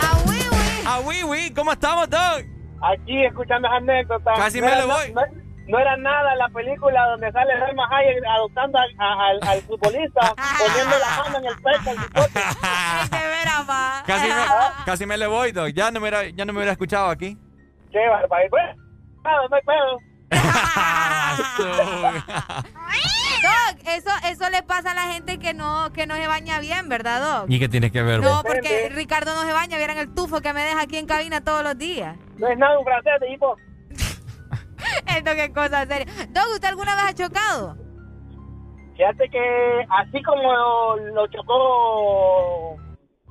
A 0.00 0.16
huevo. 0.26 0.56
¡A 0.86 1.00
oui! 1.00 1.52
¿Cómo 1.54 1.72
estamos, 1.72 2.08
Doc? 2.08 2.44
Aquí 2.82 3.24
escuchando 3.24 3.68
anécdotas. 3.68 4.38
Casi 4.38 4.60
No 4.60 4.66
me 4.68 4.76
na- 4.76 4.84
voy. 4.86 5.12
No, 5.12 5.20
no 5.66 5.78
era 5.78 5.96
nada 5.96 6.34
la 6.36 6.48
película 6.50 7.04
donde 7.08 7.30
sale 7.32 7.52
Selma 7.58 7.88
Hayek 7.90 8.22
adoptando 8.24 8.78
al, 8.78 8.90
a- 8.98 9.26
al- 9.28 9.48
al 9.48 9.60
futbolista, 9.62 10.20
poniendo 10.58 10.96
la 10.98 11.22
mano 11.22 11.38
en 11.38 11.44
el 11.46 11.56
pecho 11.56 11.90
al 11.90 11.96
bigote. 11.98 12.40
Casi 14.06 14.26
me, 14.28 14.34
casi 14.86 15.06
me 15.06 15.18
le 15.18 15.26
voy, 15.26 15.52
Doc. 15.52 15.68
Ya 15.74 15.90
no 15.90 16.00
me 16.00 16.08
hubiera, 16.08 16.28
ya 16.30 16.44
no 16.46 16.52
me 16.52 16.58
hubiera 16.60 16.72
escuchado 16.72 17.10
aquí. 17.10 17.36
Qué 17.92 18.08
barbaridad. 18.08 18.48
Pues, 18.50 18.64
nada, 19.24 19.42
no 19.50 19.56
hay 19.56 19.62
pedo. 19.62 19.98
Doc, 23.42 23.78
eso, 23.86 24.10
eso 24.30 24.50
le 24.50 24.62
pasa 24.62 24.90
a 24.90 24.94
la 24.94 25.12
gente 25.12 25.38
que 25.38 25.54
no, 25.54 25.90
que 25.92 26.06
no 26.06 26.14
se 26.16 26.26
baña 26.26 26.58
bien, 26.60 26.88
¿verdad, 26.88 27.20
Doc? 27.40 27.46
¿Y 27.50 27.58
qué 27.58 27.68
tiene 27.68 27.90
que 27.90 28.02
ver, 28.02 28.20
No, 28.20 28.30
vos? 28.30 28.42
porque 28.44 28.88
Ricardo 28.94 29.34
no 29.34 29.42
se 29.42 29.52
baña, 29.52 29.76
vieran 29.76 29.98
el 29.98 30.12
tufo 30.14 30.40
que 30.40 30.52
me 30.52 30.62
deja 30.62 30.82
aquí 30.82 30.96
en 30.98 31.06
cabina 31.06 31.42
todos 31.42 31.62
los 31.62 31.76
días. 31.78 32.16
No 32.36 32.48
es 32.48 32.58
nada 32.58 32.78
un 32.78 32.84
francés, 32.84 33.12
tipo. 33.28 33.56
Esto 35.16 35.30
qué 35.34 35.52
cosa 35.52 35.86
seria. 35.86 36.06
Doc, 36.30 36.44
¿usted 36.54 36.68
alguna 36.68 36.94
vez 36.94 37.04
ha 37.04 37.14
chocado? 37.14 37.76
Fíjate 38.96 39.28
que 39.30 39.86
así 39.90 40.20
como 40.24 40.96
lo 41.14 41.26
chocó 41.28 42.76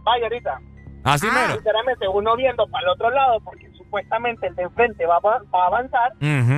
Vaya 0.04 0.24
ahorita. 0.24 0.60
Así 1.04 1.28
mero. 1.30 1.54
Sinceramente, 1.56 2.08
uno 2.08 2.36
viendo 2.38 2.66
para 2.70 2.84
el 2.84 2.90
otro 2.90 3.10
lado, 3.12 3.40
porque 3.42 3.70
supuestamente 3.78 4.48
el 4.48 4.56
de 4.56 4.64
enfrente 4.64 5.06
va, 5.06 5.18
a- 5.18 5.20
va 5.20 5.64
a 5.64 5.68
avanzar, 5.68 6.12
Ujú. 6.22 6.57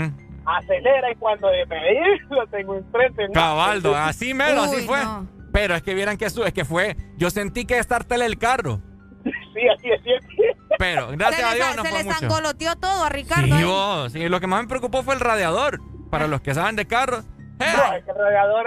Acelera 0.57 1.11
y 1.11 1.15
cuando 1.15 1.47
de 1.49 1.65
medir 1.65 2.21
lo 2.29 2.47
tengo 2.47 2.75
enfrente. 2.75 3.27
¿no? 3.27 3.33
Cabaldo, 3.33 3.95
así 3.95 4.33
mero, 4.33 4.63
así 4.63 4.85
fue. 4.85 5.03
no. 5.03 5.27
Pero 5.51 5.73
es 5.75 5.81
que 5.81 5.93
vieran 5.95 6.17
que 6.17 6.25
eso, 6.25 6.45
es 6.45 6.53
que 6.53 6.63
fue. 6.63 6.95
Yo 7.17 7.29
sentí 7.31 7.65
que 7.65 7.77
estar 7.79 8.03
tele 8.03 8.25
el 8.25 8.37
carro. 8.37 8.81
Sí, 9.23 9.67
así 9.75 9.89
es, 9.89 10.01
es. 10.05 10.57
Pero, 10.77 11.07
gracias 11.11 11.41
se 11.41 11.45
a 11.47 11.53
Dios, 11.55 11.75
no 11.75 11.83
se 11.83 11.89
fue 11.89 12.03
le 12.03 12.11
sangoloteó 12.13 12.75
todo 12.75 13.03
a 13.03 13.09
Ricardo. 13.09 13.57
Sí, 13.57 13.63
vos, 13.63 14.11
sí, 14.13 14.29
lo 14.29 14.39
que 14.39 14.47
más 14.47 14.61
me 14.61 14.67
preocupó 14.67 15.01
fue 15.03 15.15
el 15.15 15.19
radiador. 15.19 15.79
Para 16.11 16.27
los 16.27 16.41
que 16.41 16.53
saben 16.53 16.75
de 16.75 16.85
carros. 16.85 17.25
Eh, 17.59 17.65
No, 17.75 17.93
es 17.93 18.05
que 18.05 18.11
el 18.11 18.17
radiador. 18.17 18.65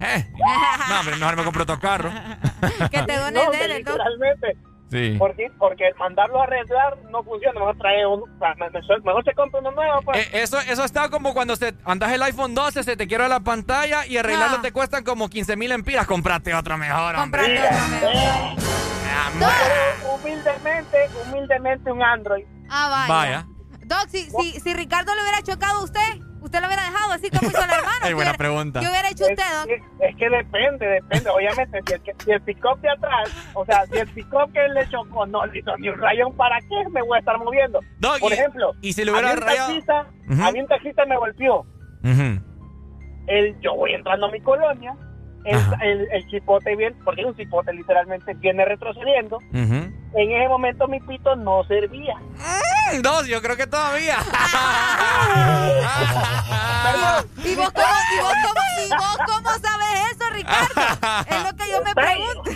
eh. 0.00 0.26
No, 0.88 1.00
hombre, 1.00 1.16
mejor 1.16 1.36
me 1.36 1.44
compro 1.44 1.62
otro 1.64 1.78
carro. 1.80 2.10
que 2.90 3.02
te 3.02 3.16
donen 3.16 3.34
No, 3.34 3.52
él, 3.52 3.70
entonces. 3.72 3.78
literalmente. 3.78 4.56
Sí. 4.90 5.16
Porque, 5.18 5.50
porque 5.58 5.84
mandarlo 5.98 6.40
a 6.40 6.44
arreglar 6.44 6.96
no 7.10 7.22
funciona. 7.24 7.58
Mejor 7.58 7.76
trae 7.78 8.06
un, 8.06 8.22
mejor, 8.38 9.04
mejor 9.04 9.24
se 9.24 9.34
compra 9.34 9.60
uno 9.60 9.72
nuevo, 9.72 10.00
pues. 10.02 10.18
Eh, 10.18 10.42
eso, 10.42 10.60
eso 10.60 10.84
está 10.84 11.08
como 11.08 11.34
cuando 11.34 11.56
se, 11.56 11.74
andas 11.84 12.12
el 12.12 12.22
iPhone 12.22 12.54
12, 12.54 12.84
se 12.84 12.96
te 12.96 13.06
quiebra 13.08 13.26
la 13.28 13.40
pantalla 13.40 14.06
y 14.06 14.16
arreglarlo 14.16 14.58
Ah. 14.58 14.62
te 14.62 14.72
cuestan 14.72 15.02
como 15.02 15.28
15 15.28 15.56
mil 15.56 15.72
empiras. 15.72 16.06
Comprate 16.06 16.54
otro 16.54 16.78
mejor, 16.78 17.16
hombre. 17.16 17.42
Comprate 17.42 17.74
otro 17.74 17.88
mejor. 17.88 18.66
Pero 19.38 20.14
humildemente, 20.14 20.98
humildemente 21.26 21.92
un 21.92 22.02
Android. 22.02 22.44
Ah, 22.68 22.88
vaya. 23.08 23.14
Vaya. 23.14 23.46
Doc, 23.84 24.08
si, 24.08 24.30
si, 24.30 24.60
si 24.60 24.74
Ricardo 24.74 25.14
le 25.14 25.22
hubiera 25.22 25.42
chocado 25.42 25.80
a 25.80 25.84
usted, 25.84 26.20
usted 26.46 26.60
lo 26.60 26.66
hubiera 26.66 26.82
dejado 26.84 27.12
así 27.12 27.28
como 27.30 27.50
hizo 27.50 27.58
el 27.62 27.70
hermano. 27.70 27.90
Es 28.02 28.08
¿Qué 28.08 28.14
buena 28.14 28.30
hubiera- 28.30 28.38
pregunta. 28.38 28.80
¿Qué 28.80 28.88
hubiera 28.88 29.08
hecho 29.10 29.24
Es, 29.24 29.30
usted, 29.30 29.44
Doc? 29.60 29.70
es- 29.70 29.82
es 30.10 30.16
que 30.16 30.30
depende, 30.30 30.86
depende. 30.86 31.30
Obviamente, 31.30 31.80
si 31.86 31.92
el, 31.94 32.02
que- 32.02 32.14
si 32.24 32.30
el 32.32 32.40
pick-up 32.42 32.80
de 32.80 32.90
atrás, 32.90 33.30
o 33.54 33.64
sea, 33.64 33.86
si 33.86 33.98
el 33.98 34.08
pick-up 34.08 34.52
que 34.52 34.66
le 34.68 34.88
chocó 34.88 35.26
no 35.26 35.44
le 35.46 35.58
hizo 35.58 35.76
ni 35.78 35.88
un 35.88 35.98
rayón, 36.00 36.34
¿para 36.36 36.58
qué 36.60 36.88
me 36.90 37.02
voy 37.02 37.16
a 37.16 37.20
estar 37.20 37.38
moviendo? 37.38 37.80
Doc, 37.98 38.18
Por 38.20 38.32
y- 38.32 38.34
ejemplo, 38.34 38.72
y 38.80 38.92
si 38.92 39.04
le 39.04 39.12
hubiera 39.12 39.30
había 39.30 39.40
un 39.42 39.46
rayado- 39.46 39.66
taxista, 39.68 40.06
Ujú. 40.30 40.42
había 40.44 40.62
un 40.62 40.68
taxista 40.68 41.04
me 41.06 41.16
golpeó. 41.16 41.60
Ujú. 42.04 42.40
El, 43.26 43.60
yo 43.60 43.74
voy 43.74 43.92
entrando 43.92 44.26
a 44.26 44.30
mi 44.30 44.40
colonia, 44.40 44.94
el, 45.46 45.58
el, 45.82 46.08
el 46.12 46.26
chipote 46.28 46.74
viene, 46.76 46.96
porque 47.04 47.20
es 47.22 47.26
un 47.26 47.36
chipote 47.36 47.72
literalmente, 47.72 48.34
viene 48.34 48.64
retrocediendo. 48.64 49.38
En 49.52 49.92
ese 50.14 50.48
momento 50.48 50.88
mi 50.88 51.00
pito 51.00 51.36
no 51.36 51.64
servía. 51.64 52.14
Mm, 52.16 53.02
Dos, 53.02 53.26
yo 53.26 53.40
creo 53.42 53.56
que 53.56 53.66
todavía. 53.66 54.16
¿Y 57.44 57.54
vos 57.56 57.70
cómo, 57.72 57.86
y 58.14 58.20
vos 58.20 58.32
cómo, 58.42 58.60
y 58.84 58.88
vos 58.90 59.18
cómo 59.26 59.50
sabes 59.50 60.12
eso, 60.12 60.30
Ricardo? 60.30 61.24
Es 61.28 61.44
lo 61.44 61.56
que 61.56 61.70
yo 61.70 61.82
me 61.82 61.94
pregunto. 61.94 62.50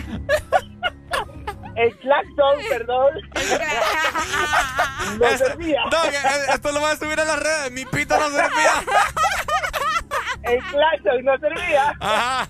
El 1.75 1.97
claxon, 1.99 2.57
perdón, 2.69 3.13
no 5.19 5.37
servía. 5.37 5.81
Doc, 5.89 6.05
eh, 6.05 6.53
esto 6.53 6.71
lo 6.73 6.79
voy 6.81 6.91
a 6.91 6.95
subir 6.97 7.19
a 7.19 7.25
las 7.25 7.39
redes. 7.39 7.71
Mi 7.71 7.85
pito 7.85 8.17
no 8.17 8.29
servía. 8.29 8.73
El 10.43 10.59
claxon 10.65 11.23
no 11.25 11.37
servía. 11.39 11.95
Ajá. 11.99 12.47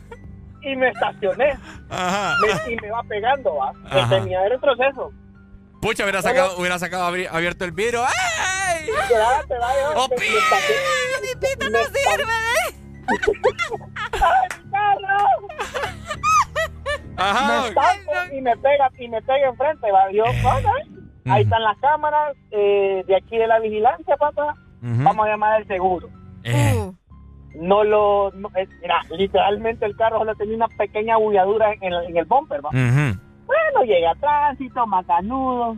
Y 0.61 0.75
me 0.75 0.89
estacioné. 0.89 1.57
Ajá. 1.89 2.35
Me- 2.41 2.73
y 2.73 2.75
me 2.77 2.91
va 2.91 3.03
pegando, 3.03 3.55
va. 3.55 3.71
Que 3.91 3.99
Ajá. 3.99 4.09
tenía 4.09 4.43
el 4.45 4.51
retroceso. 4.51 5.11
Pucha, 5.81 6.03
hubiera 6.03 6.21
sacado, 6.21 6.57
hubiera 6.57 6.77
sacado 6.77 7.05
abierto 7.05 7.65
el 7.65 7.71
vidrio. 7.71 8.01
¡Ey! 8.03 8.87
Espérate, 8.89 9.57
va, 9.57 9.71
¡Oh, 9.95 10.07
me- 10.09 10.15
me 10.15 11.69
no 11.69 11.79
sirve, 11.85 12.33
¿eh? 12.33 12.75
¡Ay, 14.13 14.47
carro! 14.71 15.47
Ajá. 17.17 17.61
Me 17.61 17.67
estampo 17.69 18.11
y 18.33 18.41
me 18.41 18.57
pega, 18.57 18.89
y 18.97 19.07
me 19.07 19.21
pega 19.21 19.47
enfrente, 19.49 19.91
va. 19.91 20.11
Yo, 20.11 20.23
ok. 20.23 20.65
Ahí 21.29 21.43
están 21.43 21.63
las 21.63 21.77
cámaras 21.79 22.35
eh, 22.51 23.03
de 23.07 23.15
aquí 23.15 23.37
de 23.37 23.47
la 23.47 23.59
vigilancia, 23.59 24.17
papá. 24.17 24.55
Ujú. 24.83 25.03
Vamos 25.03 25.25
a 25.25 25.29
llamar 25.29 25.53
al 25.53 25.67
seguro. 25.67 26.09
Eh, 26.43 26.73
Uh, 26.75 26.80
No 27.55 27.83
lo. 27.83 28.31
no, 28.31 28.49
mira, 28.81 29.01
literalmente 29.11 29.85
el 29.85 29.95
carro 29.95 30.19
solo 30.19 30.35
tenía 30.35 30.55
una 30.55 30.67
pequeña 30.69 31.17
bulladura 31.17 31.73
en, 31.73 31.83
el- 31.93 32.05
en 32.09 32.17
el 32.17 32.25
bumper, 32.25 32.63
va. 32.65 32.69
Bueno, 32.71 33.83
llega 33.85 34.11
a 34.11 34.15
tránsito, 34.15 34.87
macanudo. 34.87 35.71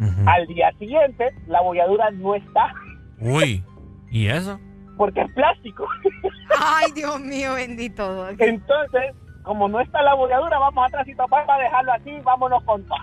ujú. 0.00 0.22
Al 0.26 0.46
día 0.46 0.72
siguiente, 0.78 1.30
la 1.46 1.60
bolladura 1.60 2.10
no 2.12 2.34
está 2.34 2.72
Uy, 3.20 3.62
¿y 4.10 4.28
eso? 4.28 4.58
porque 4.96 5.20
es 5.20 5.32
plástico. 5.32 5.86
Ay, 6.58 6.90
Dios 6.92 7.20
mío, 7.20 7.54
bendito, 7.54 8.12
Doc. 8.14 8.34
Entonces, 8.40 9.14
como 9.42 9.68
no 9.68 9.80
está 9.80 10.02
la 10.02 10.14
bolladura, 10.14 10.58
vamos 10.58 10.84
a 10.86 10.88
tránsito 10.88 11.26
para 11.28 11.58
dejarlo 11.58 11.92
así, 11.92 12.18
vámonos 12.24 12.62
con 12.64 12.82
todo. 12.86 12.98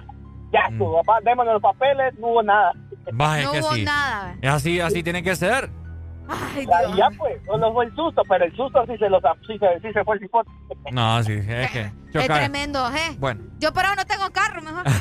Ya 0.51 0.61
Mm. 0.69 0.73
estuvo, 0.73 1.03
papá, 1.03 1.19
démonos 1.23 1.53
los 1.53 1.61
papeles, 1.61 2.17
no 2.19 2.27
hubo 2.27 2.43
nada. 2.43 2.71
Vaya 3.13 3.45
No 3.45 3.51
que 3.51 3.59
hubo 3.59 3.77
nada. 3.77 4.35
Es 4.41 4.49
así, 4.51 4.79
así 4.79 5.03
tiene 5.03 5.21
que 5.21 5.35
ser. 5.35 5.69
Ay, 6.27 6.65
Ya, 6.65 6.79
Dios. 6.79 6.97
ya 6.97 7.09
pues, 7.17 7.33
solo 7.45 7.73
fue 7.73 7.85
el 7.85 7.95
susto, 7.95 8.21
pero 8.27 8.45
el 8.45 8.55
susto 8.55 8.83
sí 8.87 8.97
se, 8.97 9.09
lo, 9.09 9.19
sí 9.47 9.57
se, 9.59 9.79
sí 9.81 9.93
se 9.93 10.03
fue 10.03 10.15
el 10.15 10.21
cipote. 10.21 10.49
No, 10.91 11.21
sí, 11.23 11.33
es 11.47 11.71
que 11.71 11.91
Es 12.13 12.27
tremendo, 12.27 12.87
¿eh? 12.89 13.15
Bueno. 13.19 13.41
Yo 13.59 13.71
por 13.73 13.85
ahora 13.85 14.03
no 14.03 14.05
tengo 14.05 14.29
carro, 14.31 14.61
mejor. 14.61 14.83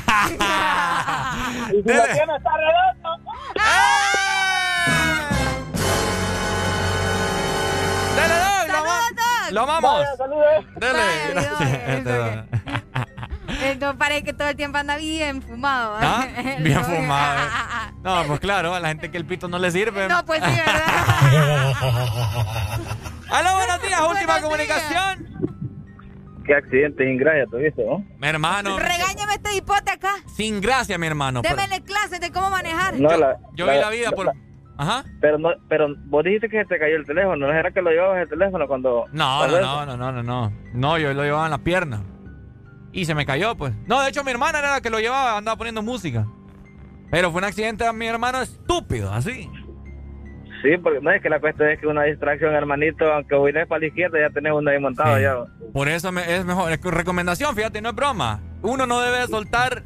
Y 1.69 1.71
si 1.77 1.81
Dele. 1.83 1.97
lo 1.99 2.03
tiene, 2.13 2.35
está 2.37 2.51
redondo. 2.57 3.31
¡Dale, 8.15 8.33
Doc! 8.33 8.67
¡Lo, 8.67 8.73
¡Saludos, 8.73 8.91
ama- 8.91 9.09
Doc! 9.15 9.51
lo 9.51 9.61
amamos! 9.61 10.05
Dele, 10.75 10.99
gracias. 11.31 12.03
Dios, 12.03 12.03
Doc. 12.05 12.84
Eh, 13.61 13.77
No 13.79 13.97
parece 13.97 14.23
que 14.23 14.33
todo 14.33 14.47
el 14.49 14.55
tiempo 14.55 14.77
anda 14.77 14.97
bien 14.97 15.41
fumado. 15.41 15.95
¿Ah? 15.99 16.27
El 16.37 16.63
Bien 16.63 16.83
fumado. 16.83 17.39
eh. 17.39 17.47
No, 18.03 18.23
pues 18.27 18.39
claro, 18.39 18.73
a 18.75 18.79
la 18.79 18.89
gente 18.89 19.09
que 19.09 19.17
el 19.17 19.25
pito 19.25 19.47
no 19.47 19.57
le 19.57 19.71
sirve. 19.71 20.07
No, 20.07 20.23
pues 20.25 20.39
sí, 20.43 20.51
¿verdad? 20.51 21.73
Aló, 23.31 23.55
buenos 23.55 23.81
días, 23.81 23.99
última 24.01 24.25
Buenos 24.25 24.41
comunicación. 24.43 25.25
Qué 26.45 26.53
accidente 26.53 27.11
ingrato 27.11 27.49
tuviste, 27.51 27.83
¿no? 27.83 28.05
Mi 28.19 28.27
hermano, 28.27 28.77
Regáñame 28.77 29.33
este 29.33 29.55
hipote 29.57 29.89
acá. 29.91 30.13
sin 30.35 30.61
gracia, 30.61 30.97
mi 30.99 31.07
hermano. 31.07 31.41
pero- 31.41 31.55
Démele 31.55 31.81
clases 31.83 32.19
de 32.19 32.31
cómo 32.31 32.51
manejar. 32.51 32.93
No, 32.99 33.17
la- 33.17 33.37
yo 33.55 33.65
vi 33.65 33.79
la 33.79 33.89
vida 33.89 34.11
por. 34.11 34.31
Ajá. 34.77 35.03
Pero 35.21 35.39
no, 35.39 35.49
pero 35.67 35.87
vos 36.05 36.23
dijiste 36.23 36.47
que 36.49 36.57
se 36.59 36.65
te 36.65 36.77
cayó 36.77 36.97
el 36.97 37.05
teléfono, 37.07 37.47
¿no 37.47 37.51
era 37.53 37.71
que 37.71 37.81
lo 37.81 37.89
llevabas 37.89 38.21
el 38.23 38.29
teléfono 38.29 38.67
cuando... 38.67 39.05
No, 39.13 39.47
no, 39.47 39.85
no, 39.85 39.97
no, 39.97 40.11
no, 40.11 40.21
no. 40.21 40.53
No, 40.73 40.97
yo 40.99 41.13
lo 41.13 41.23
llevaba 41.23 41.45
en 41.45 41.51
la 41.51 41.57
pierna. 41.59 42.01
Y 42.95 43.05
se 43.05 43.13
me 43.13 43.25
cayó, 43.25 43.55
pues. 43.55 43.73
No, 43.87 44.01
de 44.01 44.09
hecho, 44.09 44.23
mi 44.23 44.31
hermana 44.31 44.59
era 44.59 44.71
la 44.71 44.81
que 44.81 44.89
lo 44.89 44.99
llevaba, 44.99 45.37
andaba 45.37 45.57
poniendo 45.57 45.81
música. 45.81 46.25
Pero 47.11 47.29
fue 47.31 47.39
un 47.39 47.43
accidente 47.45 47.85
a 47.85 47.91
mi 47.93 48.07
hermano 48.07 48.41
estúpido, 48.41 49.11
así. 49.11 49.49
Sí, 50.63 50.77
porque 50.81 50.99
no 51.01 51.11
es 51.11 51.21
que 51.21 51.29
la 51.29 51.39
cuestión 51.39 51.69
es 51.69 51.79
que 51.79 51.87
una 51.87 52.03
distracción, 52.03 52.55
hermanito, 52.55 53.05
aunque 53.11 53.37
vienes 53.37 53.67
para 53.67 53.81
la 53.81 53.87
izquierda, 53.87 54.17
ya 54.19 54.29
tenés 54.33 54.53
uno 54.53 54.71
ahí 54.71 54.79
montado 54.79 55.17
Sí. 55.17 55.21
ya. 55.23 55.35
Por 55.73 55.89
eso 55.89 56.11
me- 56.11 56.35
es 56.35 56.45
mejor. 56.45 56.71
Es 56.71 56.81
recomendación, 56.81 57.53
fíjate, 57.55 57.81
no 57.81 57.89
es 57.89 57.95
broma. 57.95 58.39
Uno 58.61 58.85
no 58.87 59.01
debe 59.01 59.27
soltar 59.27 59.83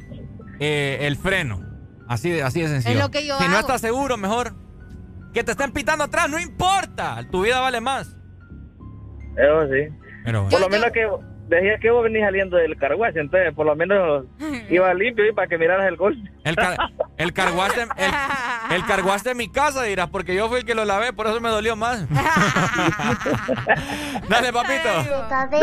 eh, 0.60 0.98
el 1.02 1.16
freno. 1.16 1.60
Así 2.06 2.30
de, 2.30 2.42
así 2.42 2.60
de 2.62 2.68
sencillo. 2.68 2.94
Es 2.94 3.00
lo 3.02 3.10
que 3.10 3.26
yo 3.26 3.36
si 3.38 3.44
no 3.44 3.50
hago. 3.50 3.60
estás 3.60 3.80
seguro, 3.80 4.16
mejor 4.16 4.54
que 5.34 5.42
te 5.44 5.50
estén 5.52 5.72
pitando 5.72 6.04
atrás, 6.04 6.30
no 6.30 6.38
importa. 6.38 7.24
Tu 7.30 7.42
vida 7.42 7.60
vale 7.60 7.80
más. 7.80 8.16
Eso 9.36 9.66
sí. 9.68 9.88
Pero 10.24 10.48
Por 10.48 10.60
lo 10.60 10.68
menos 10.68 10.90
que 10.92 11.08
decía 11.56 11.78
que 11.80 11.90
vos 11.90 12.02
venís 12.04 12.22
saliendo 12.22 12.56
del 12.56 12.76
carguaje, 12.76 13.20
entonces 13.20 13.52
por 13.54 13.66
lo 13.66 13.74
menos 13.76 14.24
iba 14.70 14.92
limpio 14.94 15.26
y 15.28 15.32
para 15.32 15.48
que 15.48 15.58
miraras 15.58 15.86
el 15.88 15.96
gol. 15.96 16.16
El, 16.44 16.56
car 16.56 16.76
el 17.18 17.32
carguaste, 17.32 17.82
el, 17.82 18.10
el 18.76 18.84
carguaste 18.86 19.30
en 19.32 19.36
mi 19.36 19.50
casa, 19.50 19.82
dirás, 19.82 20.08
porque 20.08 20.34
yo 20.34 20.48
fui 20.48 20.58
el 20.60 20.64
que 20.64 20.74
lo 20.74 20.84
lavé, 20.84 21.12
por 21.12 21.26
eso 21.26 21.40
me 21.40 21.48
dolió 21.50 21.76
más. 21.76 22.06
Dale, 24.28 24.52
papito. 24.52 24.88
Dale. 25.28 25.60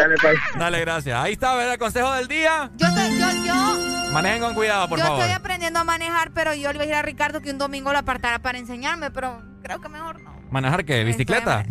Dale, 0.57 0.80
gracias. 0.81 1.19
Ahí 1.19 1.34
está, 1.34 1.55
¿verdad? 1.55 1.73
El 1.73 1.80
consejo 1.80 2.11
del 2.14 2.27
día. 2.27 2.69
Yo, 2.76 2.88
estoy- 2.88 3.19
yo, 3.19 3.27
yo, 3.45 4.11
Manejen 4.14 4.41
con 4.41 4.53
cuidado, 4.53 4.88
por 4.88 4.97
yo 4.99 5.05
favor. 5.05 5.22
estoy 5.22 5.35
aprendiendo 5.35 5.80
a 5.80 5.84
manejar, 5.84 6.31
pero 6.34 6.53
yo 6.53 6.72
le 6.72 6.76
iba 6.76 6.84
a 6.84 6.85
decir 6.85 6.95
a 6.95 7.01
Ricardo 7.01 7.41
que 7.41 7.51
un 7.51 7.57
domingo 7.57 7.91
lo 7.91 7.99
apartara 7.99 8.39
para 8.39 8.57
enseñarme, 8.57 9.11
pero 9.11 9.41
creo 9.64 9.82
que 9.82 9.90
mejor 9.90 10.22
no. 10.22 10.36
¿Manejar 10.51 10.85
qué? 10.85 11.03
¿Bicicleta? 11.03 11.66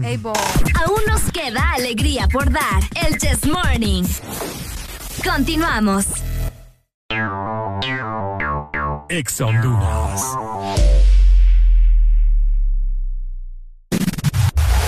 Aún 0.84 1.00
nos 1.08 1.32
queda 1.32 1.72
alegría 1.72 2.28
por 2.28 2.50
dar. 2.50 2.82
El 3.06 3.18
Chess 3.18 3.46
Morning. 3.46 4.04
Continuamos. 5.24 6.06
Ex. 9.08 9.38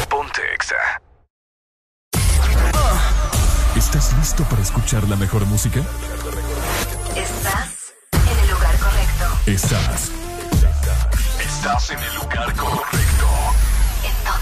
Ponte 0.09 0.43
Exa. 0.55 0.77
¿Estás 3.77 4.13
listo 4.19 4.45
para 4.45 4.63
escuchar 4.63 5.09
la 5.09 5.17
mejor 5.17 5.47
música? 5.47 5.81
Estás 7.17 7.95
en 8.13 8.39
el 8.39 8.51
lugar 8.51 8.77
correcto. 8.79 9.25
Estás. 9.47 10.11
Estás 11.41 11.91
en 11.91 11.99
el 11.99 12.15
lugar 12.17 12.55
correcto. 12.55 13.18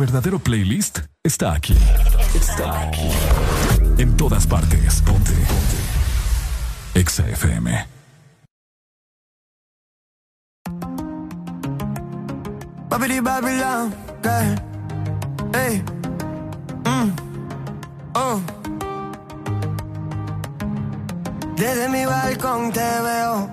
Verdadero 0.00 0.38
playlist 0.38 1.00
está 1.22 1.52
aquí. 1.52 1.76
Está 2.34 2.88
aquí. 2.88 3.10
En 3.98 4.16
todas 4.16 4.46
partes. 4.46 5.02
Ponte. 5.02 5.30
Ponte. 5.32 5.78
Exa 6.94 7.28
FM. 7.28 7.86
Babidi 12.88 13.20
Babylon, 13.20 13.94
girl. 14.22 14.56
Hey. 15.52 15.82
Mm. 16.86 17.10
Oh. 18.14 18.40
Desde 21.56 21.88
mi 21.90 22.06
balcón 22.06 22.72
te 22.72 22.80
veo. 22.80 23.50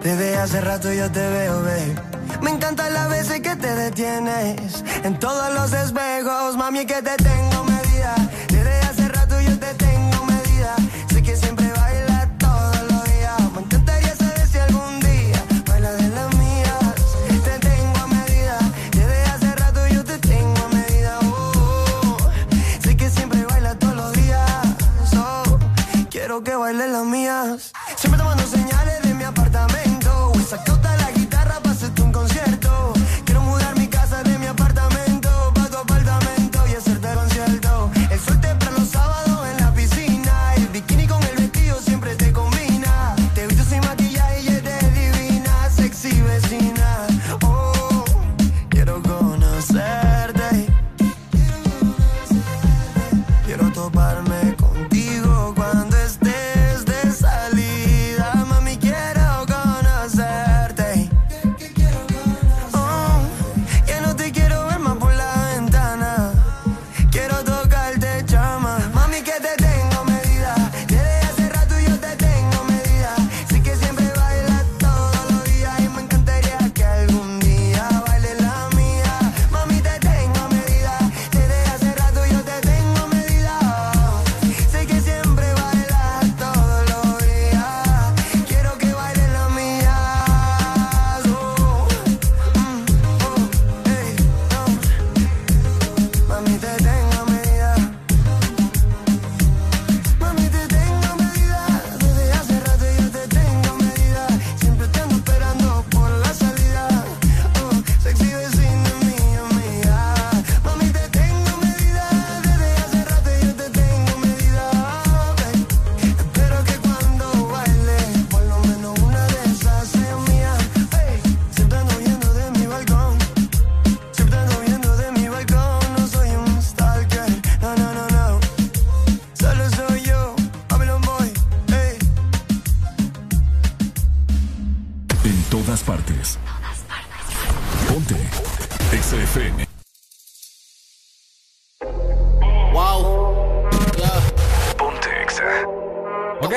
Desde 0.00 0.38
hace 0.38 0.60
rato 0.60 0.92
yo 0.92 1.10
te 1.10 1.28
veo, 1.28 1.62
babe. 1.62 2.15
Me 2.42 2.50
encantan 2.50 2.92
las 2.92 3.08
veces 3.08 3.40
que 3.40 3.56
te 3.56 3.74
detienes. 3.74 4.84
En 5.04 5.18
todos 5.18 5.52
los 5.54 5.72
espejos, 5.72 6.56
mami, 6.56 6.86
que 6.86 7.02
te 7.02 7.16
tengo 7.16 7.64
medida. 7.64 8.14
Desde 8.48 8.78
hace 8.80 9.08
rato 9.08 9.40
yo 9.40 9.58
te 9.58 9.74
tengo 9.74 10.24
medida. 10.24 10.74
Sé 11.12 11.22
que 11.22 11.36
siempre 11.36 11.70
bailas 11.72 12.28
todos 12.38 12.82
los 12.90 13.04
días. 13.04 13.52
Me 13.54 13.60
encantaría 13.62 14.16
saber 14.16 14.46
si 14.46 14.58
algún 14.58 15.00
día 15.00 15.44
bailas 15.66 15.96
de 15.98 16.08
las 16.08 16.34
mías. 16.36 16.94
Te 17.44 17.58
tengo 17.58 17.98
a 17.98 18.06
medida. 18.06 18.58
Desde 18.92 19.22
hace 19.24 19.56
rato 19.56 19.86
yo 19.88 20.04
te 20.04 20.18
tengo 20.18 20.64
a 20.64 20.68
medida. 20.68 21.18
Oh, 21.22 22.16
sé 22.82 22.96
que 22.96 23.10
siempre 23.10 23.44
bailas 23.44 23.78
todos 23.78 23.96
los 23.96 24.12
días. 24.12 24.66
Oh, 25.16 25.58
quiero 26.10 26.42
que 26.42 26.54
bailes 26.54 26.90
las 26.90 27.04
mías. 27.04 27.72
Siempre 27.96 28.22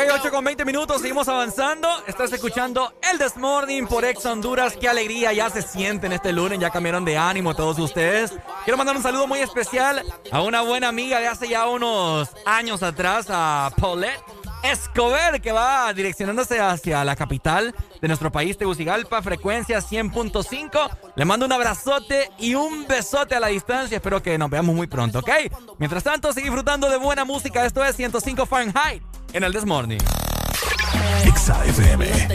Ok, 0.09 0.15
8 0.21 0.31
con 0.31 0.43
20 0.43 0.65
minutos, 0.65 1.01
seguimos 1.01 1.27
avanzando. 1.27 1.87
Estás 2.07 2.33
escuchando 2.33 2.93
el 3.11 3.19
This 3.19 3.37
Morning 3.37 3.83
por 3.85 4.03
Ex 4.05 4.25
Honduras. 4.25 4.75
Qué 4.75 4.89
alegría 4.89 5.33
ya 5.33 5.51
se 5.51 5.61
sienten 5.61 6.13
este 6.13 6.33
lunes, 6.33 6.57
ya 6.57 6.71
cambiaron 6.71 7.05
de 7.05 7.15
ánimo 7.15 7.53
todos 7.53 7.77
ustedes. 7.77 8.33
Quiero 8.63 8.77
mandar 8.77 8.95
un 8.95 9.03
saludo 9.03 9.27
muy 9.27 9.39
especial 9.39 10.03
a 10.31 10.41
una 10.41 10.61
buena 10.61 10.87
amiga 10.87 11.19
de 11.19 11.27
hace 11.27 11.47
ya 11.47 11.67
unos 11.67 12.29
años 12.45 12.81
atrás, 12.81 13.27
a 13.29 13.71
Paulette 13.79 14.19
Escobar, 14.63 15.41
que 15.41 15.51
va 15.51 15.91
direccionándose 15.93 16.59
hacia 16.59 17.03
la 17.05 17.15
capital 17.15 17.73
de 18.01 18.07
nuestro 18.07 18.31
país, 18.31 18.57
Tegucigalpa, 18.57 19.21
frecuencia 19.21 19.79
100.5. 19.79 20.89
Le 21.15 21.25
mando 21.25 21.45
un 21.45 21.51
abrazote 21.51 22.29
y 22.37 22.55
un 22.55 22.85
besote 22.87 23.35
a 23.35 23.39
la 23.39 23.47
distancia. 23.47 23.97
Espero 23.97 24.21
que 24.21 24.37
nos 24.37 24.49
veamos 24.49 24.75
muy 24.75 24.87
pronto, 24.87 25.19
¿ok? 25.19 25.29
Mientras 25.77 26.03
tanto, 26.03 26.31
sigue 26.33 26.45
disfrutando 26.45 26.89
de 26.89 26.97
buena 26.97 27.25
música. 27.25 27.65
Esto 27.65 27.83
es 27.83 27.95
105 27.95 28.45
Fahrenheit 28.45 29.01
en 29.33 29.43
el 29.43 29.53
This 29.53 29.65
Morning. 29.65 29.99
Exa 31.25 31.65
FM. 31.65 32.27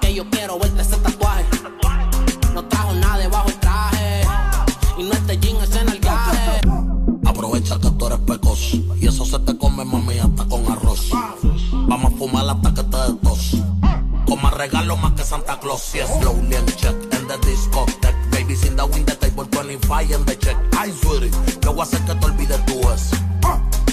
Que 0.00 0.14
yo 0.14 0.28
quiero 0.30 0.58
Vamos 11.88 12.12
a 12.12 12.16
fumar 12.18 12.48
hasta 12.48 12.74
que 12.74 12.82
te 12.82 12.96
des 12.98 13.20
tos. 13.22 13.56
Coma 14.26 14.50
regalo 14.50 14.88
lo 14.88 14.96
más 14.98 15.12
que 15.12 15.24
Santa 15.24 15.58
Claus. 15.58 15.92
Yes, 15.94 16.06
slowly 16.20 16.54
and 16.54 16.76
check 16.76 16.94
in 16.94 17.26
the 17.26 17.38
discotheque. 17.46 18.14
Baby, 18.30 18.54
sin 18.54 18.76
the 18.76 18.84
win 18.84 19.06
the 19.06 19.14
table 19.16 19.46
25 19.46 20.12
en 20.12 20.24
the 20.26 20.38
check. 20.38 20.56
Ay, 20.78 20.92
sweetie, 20.92 21.30
yo 21.62 21.72
voy 21.72 21.80
a 21.80 21.82
hacer 21.84 22.00
que 22.04 22.14
te 22.14 22.26
olvides 22.26 22.66
tú 22.66 22.78
eso. 22.90 23.16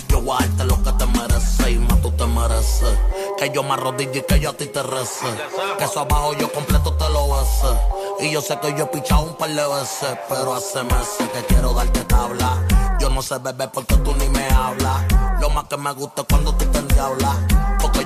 Yo 0.10 0.22
voy 0.22 0.36
a 0.38 0.46
darte 0.46 0.66
lo 0.66 0.84
que 0.84 0.92
te 0.92 1.06
mereces 1.06 1.70
y 1.70 1.78
más 1.78 2.02
tú 2.02 2.12
te 2.12 2.26
mereces. 2.26 3.00
Que 3.38 3.50
yo 3.52 3.64
me 3.64 3.74
arrodille 3.76 4.20
y 4.20 4.22
que 4.24 4.40
yo 4.42 4.50
a 4.50 4.54
ti 4.54 4.66
te 4.66 4.84
rece. 4.84 5.28
Que 5.78 5.86
eso 5.86 6.02
abajo 6.02 6.34
yo 6.34 6.52
completo 6.52 6.94
te 6.96 7.10
lo 7.10 7.30
bese. 7.30 8.28
Y 8.28 8.32
yo 8.32 8.42
sé 8.42 8.60
que 8.60 8.76
yo 8.78 8.84
he 8.84 8.88
pichado 8.88 9.24
un 9.24 9.38
par 9.38 9.50
de 9.50 9.68
veces, 9.68 10.18
pero 10.28 10.54
hace 10.54 10.84
meses 10.84 11.30
que 11.34 11.46
quiero 11.48 11.74
darte 11.74 12.02
tabla. 12.02 12.62
Yo 13.00 13.10
no 13.10 13.22
sé 13.22 13.38
beber 13.38 13.72
porque 13.72 13.96
tú 13.98 14.14
ni 14.16 14.28
me 14.28 14.46
hablas. 14.50 15.06
Lo 15.40 15.50
más 15.50 15.64
que 15.66 15.78
me 15.78 15.94
gusta 15.94 16.22
es 16.22 16.28
cuando 16.30 16.54
tú 16.56 16.66
te 16.66 16.78
endiablas. 16.78 17.38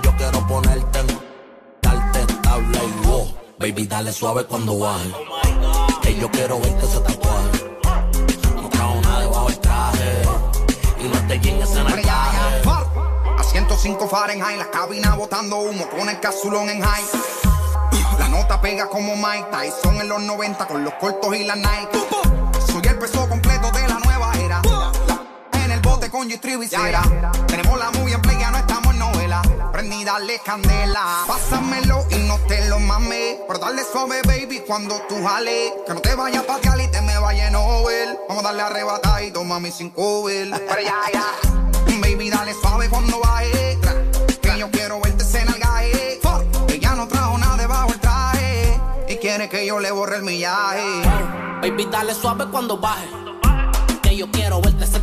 Yo 0.10 0.18
quiero 0.18 0.48
ponerte 0.48 1.00
en 1.02 1.08
darte 1.84 2.34
tabla 2.42 2.80
y 2.84 3.08
wow. 3.08 3.32
Baby, 3.60 3.86
dale 3.86 4.12
suave 4.12 4.44
cuando 4.44 4.80
baje. 4.80 5.14
Que 6.02 6.16
yo 6.16 6.32
quiero 6.32 6.60
verte 6.60 6.84
ese 6.84 7.00
tatuaje. 7.02 7.78
No 8.56 8.70
trajo 8.70 8.96
nada 9.02 9.20
debajo 9.20 9.50
del 9.50 9.60
traje. 9.60 10.22
Y 11.00 11.08
no 11.10 11.28
te 11.28 11.40
llegues 11.40 11.70
en 11.76 11.86
el 11.86 12.02
traje. 12.02 12.38
A 13.38 13.44
105 13.44 14.08
Fahrenheit, 14.08 14.58
la 14.58 14.72
cabina 14.72 15.14
botando 15.14 15.58
humo 15.58 15.88
con 15.90 16.10
el 16.10 16.20
casulón 16.20 16.70
en 16.70 16.82
high. 16.82 17.06
La 18.18 18.30
nota 18.30 18.60
pega 18.60 18.90
como 18.90 19.16
Mike 19.16 19.46
Tyson 19.52 20.02
en 20.02 20.10
los 20.10 20.24
90 20.24 20.66
con 20.66 20.84
los 20.84 20.94
cortos 20.96 21.36
y 21.36 21.44
la 21.44 21.56
Nike. 21.56 22.00
Soy 22.66 22.82
el 22.84 22.98
peso 22.98 23.30
completo 23.30 23.70
de 23.74 23.88
la 23.88 24.00
nueva 24.00 24.34
era. 24.40 24.60
La 24.64 25.64
en 25.66 25.72
el 25.72 25.80
bote 25.82 26.10
con 26.10 26.28
G-Tribe 26.28 26.66
y. 26.66 27.46
Tenemos 27.46 27.78
la 27.78 27.92
movie 27.92 28.16
en 28.16 28.22
play, 28.24 28.42
en 28.42 28.52
novela. 28.52 28.69
Prendí, 29.80 30.04
dale 30.04 30.40
candela. 30.40 31.24
Pásamelo 31.26 32.06
y 32.12 32.18
no 32.28 32.38
te 32.50 32.68
lo 32.68 32.82
mames. 32.82 33.38
Pero 33.48 33.60
dale 33.60 33.82
suave, 33.90 34.22
baby, 34.24 34.62
cuando 34.68 35.02
tú 35.08 35.24
jales. 35.24 35.72
Que 35.88 35.94
no 35.94 36.02
te 36.02 36.16
vayas 36.16 36.44
a 36.44 36.48
patear 36.48 36.82
y 36.82 36.88
te 36.90 37.02
me 37.02 37.18
vaya 37.18 37.48
a 37.48 37.52
Nobel. 37.52 38.18
Vamos 38.28 38.44
a 38.44 38.48
darle 38.48 38.64
arrebatar 38.64 39.24
y 39.24 39.32
toma 39.32 39.62
mi 39.62 39.72
sin 39.72 39.90
cover. 39.92 40.50
Pero 40.52 40.82
ya, 40.82 40.98
ya. 41.14 41.26
Baby, 42.02 42.30
dale 42.30 42.54
suave 42.56 42.90
cuando 42.90 43.22
baje. 43.22 43.80
Que 44.42 44.60
yo 44.60 44.70
quiero 44.70 45.00
verte 45.00 45.24
en 45.38 45.48
el 45.48 45.60
gaje. 45.60 46.20
Ella 46.68 46.96
no 46.96 47.08
trajo 47.08 47.38
nada 47.38 47.56
debajo 47.56 47.94
el 47.94 48.00
traje. 48.02 48.82
Y 49.08 49.16
quiere 49.16 49.48
que 49.48 49.66
yo 49.66 49.80
le 49.80 49.92
borre 49.92 50.18
el 50.18 50.24
millaje. 50.24 51.04
Baby, 51.62 51.88
dale 51.90 52.14
suave 52.16 52.48
cuando 52.52 52.78
baje. 52.80 53.08
Que 54.04 54.18
yo 54.18 54.30
quiero 54.30 54.60
verte 54.60 54.84
ese 54.84 55.00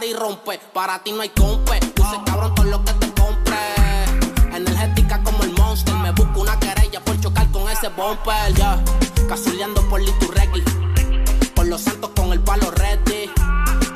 y 0.00 0.14
rompe. 0.14 0.58
Para 0.72 0.98
ti 1.00 1.12
no 1.12 1.20
hay 1.20 1.28
compe. 1.28 1.78
Luce 1.96 2.16
cabrón 2.24 2.54
todo 2.54 2.66
lo 2.66 2.82
que 2.82 2.92
te 2.94 3.12
compre. 3.12 3.58
Energética 4.52 5.22
como 5.22 5.44
el 5.44 5.52
monster. 5.52 5.94
Me 5.96 6.10
busco 6.12 6.40
una 6.40 6.58
querella 6.58 7.00
por 7.04 7.20
chocar 7.20 7.50
con 7.50 7.68
ese 7.68 7.88
bumper. 7.90 8.54
Ya. 8.54 8.82
Cazuleando 9.28 9.86
por 9.88 10.00
Liturregui. 10.00 10.62
Por 11.54 11.66
los 11.66 11.82
santos 11.82 12.10
con 12.16 12.32
el 12.32 12.40
palo 12.40 12.70
ready. 12.70 13.30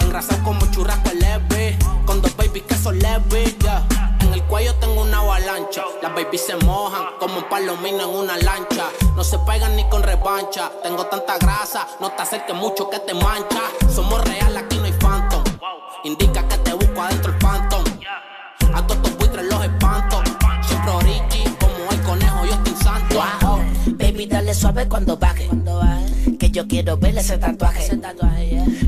Engrasado 0.00 0.42
como 0.44 0.70
churrasco 0.70 1.10
leve. 1.14 1.78
Con 2.04 2.20
dos 2.20 2.36
babies 2.36 2.64
que 2.64 2.74
son 2.74 2.98
leves. 2.98 3.58
ya. 3.58 3.86
En 4.20 4.34
el 4.34 4.42
cuello 4.44 4.74
tengo 4.74 5.00
una 5.00 5.20
avalancha. 5.20 5.82
Las 6.02 6.14
babies 6.14 6.44
se 6.44 6.56
mojan 6.56 7.04
como 7.18 7.38
un 7.38 7.48
palomino 7.48 8.02
en 8.02 8.10
una 8.10 8.36
lancha. 8.36 8.84
No 9.16 9.24
se 9.24 9.38
pegan 9.40 9.74
ni 9.76 9.88
con 9.88 10.02
revancha. 10.02 10.70
Tengo 10.82 11.06
tanta 11.06 11.38
grasa, 11.38 11.88
no 12.00 12.12
te 12.12 12.22
acerques 12.22 12.54
mucho 12.54 12.90
que 12.90 12.98
te 12.98 13.14
mancha. 13.14 13.62
Somos 13.92 14.22
real, 14.24 14.56
aquí. 14.58 14.75
Indica 16.06 16.45
Suave 24.56 24.88
cuando 24.88 25.18
baje. 25.18 25.48
Que 26.38 26.50
yo 26.50 26.66
quiero 26.66 26.96
ver 26.96 27.16
ese 27.18 27.36
tatuaje. 27.36 27.98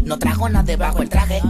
No 0.05 0.19
trajo 0.19 0.49
nada 0.49 0.65
debajo 0.65 1.03
el 1.03 1.09
traje. 1.11 1.43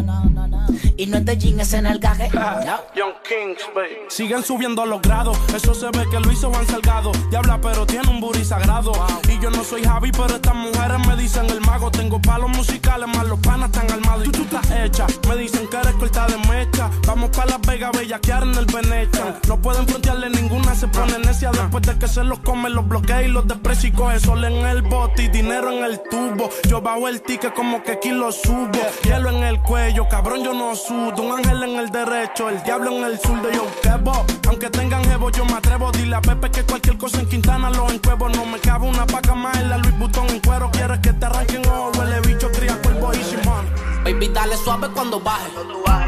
Y 0.96 1.06
no 1.06 1.18
es 1.18 1.24
de 1.24 1.38
jean, 1.38 1.60
es 1.60 1.72
en 1.74 1.86
el 1.86 2.00
gaje. 2.00 2.28
Young 2.96 3.14
Kings, 3.22 3.62
baby. 3.74 3.96
Siguen 4.08 4.42
subiendo 4.42 4.84
los 4.84 5.00
grados. 5.00 5.38
Eso 5.54 5.72
se 5.72 5.86
ve 5.86 6.04
que 6.10 6.18
lo 6.18 6.32
hizo 6.32 6.50
Juan 6.50 6.66
Salgado. 6.66 7.12
Diabla, 7.30 7.60
pero 7.60 7.86
tiene 7.86 8.08
un 8.08 8.20
booty 8.20 8.44
sagrado. 8.44 8.92
Y 9.28 9.40
yo 9.40 9.50
no 9.50 9.62
soy 9.62 9.84
Javi, 9.84 10.10
pero 10.10 10.34
estas 10.34 10.56
mujeres 10.56 11.06
me 11.06 11.16
dicen 11.16 11.46
el 11.50 11.60
mago. 11.60 11.90
Tengo 11.92 12.20
palos 12.20 12.50
musicales, 12.50 13.08
más 13.08 13.26
los 13.26 13.38
panas 13.38 13.70
están 13.70 13.90
armados. 13.90 14.26
Y 14.26 14.30
tú, 14.30 14.44
tú 14.44 14.56
estás 14.56 14.70
hecha. 14.72 15.06
Me 15.28 15.36
dicen 15.36 15.68
que 15.68 15.76
eres 15.76 15.94
corta 15.94 16.26
de 16.26 16.36
mecha. 16.48 16.90
Vamos 17.06 17.30
para 17.30 17.52
Las 17.52 17.60
Vegas, 17.60 17.92
bellaquear 17.96 18.42
en 18.42 18.54
el 18.56 18.66
Venecia. 18.66 19.38
No 19.46 19.60
pueden 19.60 19.86
frontearle 19.86 20.30
ninguna, 20.30 20.74
se 20.74 20.88
pone 20.88 21.16
necia. 21.20 21.52
Después 21.52 21.86
de 21.86 21.96
que 21.96 22.08
se 22.08 22.24
los 22.24 22.40
come, 22.40 22.70
los 22.70 22.86
bloquea 22.88 23.22
y 23.22 23.28
los 23.28 23.46
desprecia. 23.46 23.88
Y 23.88 23.92
sol 24.16 24.44
en 24.44 24.66
el 24.66 24.82
bote 24.82 25.24
y 25.24 25.28
dinero 25.28 25.70
en 25.70 25.84
el 25.84 26.00
tubo. 26.02 26.50
Yo 26.68 26.80
bajo 26.80 27.08
el 27.08 27.22
ticket 27.22 27.54
como 27.54 27.82
que 27.82 27.92
aquí 27.92 28.10
lo 28.10 28.32
subo. 28.32 28.70
Hielo 29.04 29.30
en 29.30 29.42
el 29.44 29.60
cuello, 29.60 30.08
cabrón, 30.08 30.42
yo 30.42 30.52
no 30.54 30.74
sudo. 30.74 31.22
Un 31.22 31.38
ángel 31.38 31.62
en 31.62 31.78
el 31.78 31.90
derecho, 31.90 32.48
el 32.48 32.62
diablo 32.62 32.90
en 32.96 33.04
el 33.04 33.18
zurdo. 33.18 33.50
Yo 33.50 33.66
quebo, 33.82 34.24
aunque 34.48 34.70
tengan 34.70 35.04
jevo, 35.04 35.30
yo 35.30 35.44
me 35.44 35.54
atrevo. 35.54 35.92
Dile 35.92 36.16
a 36.16 36.20
Pepe 36.20 36.50
que 36.50 36.62
cualquier 36.64 36.96
cosa 36.96 37.20
en 37.20 37.28
Quintana 37.28 37.70
lo 37.70 37.90
encuevo. 37.90 38.28
No 38.28 38.44
me 38.46 38.58
cabe 38.58 38.88
una 38.88 39.06
paca 39.06 39.34
más 39.34 39.56
en 39.58 39.68
la 39.70 39.78
Louis 39.78 39.98
Vuitton 39.98 40.28
en 40.30 40.40
cuero. 40.40 40.70
Quieres 40.72 40.98
que 41.00 41.12
te 41.12 41.26
arranquen 41.26 41.66
o 41.68 41.90
huele 41.98 42.20
bicho, 42.20 42.50
cría 42.52 42.80
cuervo 42.82 43.12
y 43.12 43.22
Simón. 43.22 43.66
Baby, 44.04 44.28
dale 44.28 44.56
suave 44.56 44.88
cuando 44.94 45.20
baje. 45.20 45.50
Que 45.52 46.07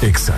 Exa 0.00 0.32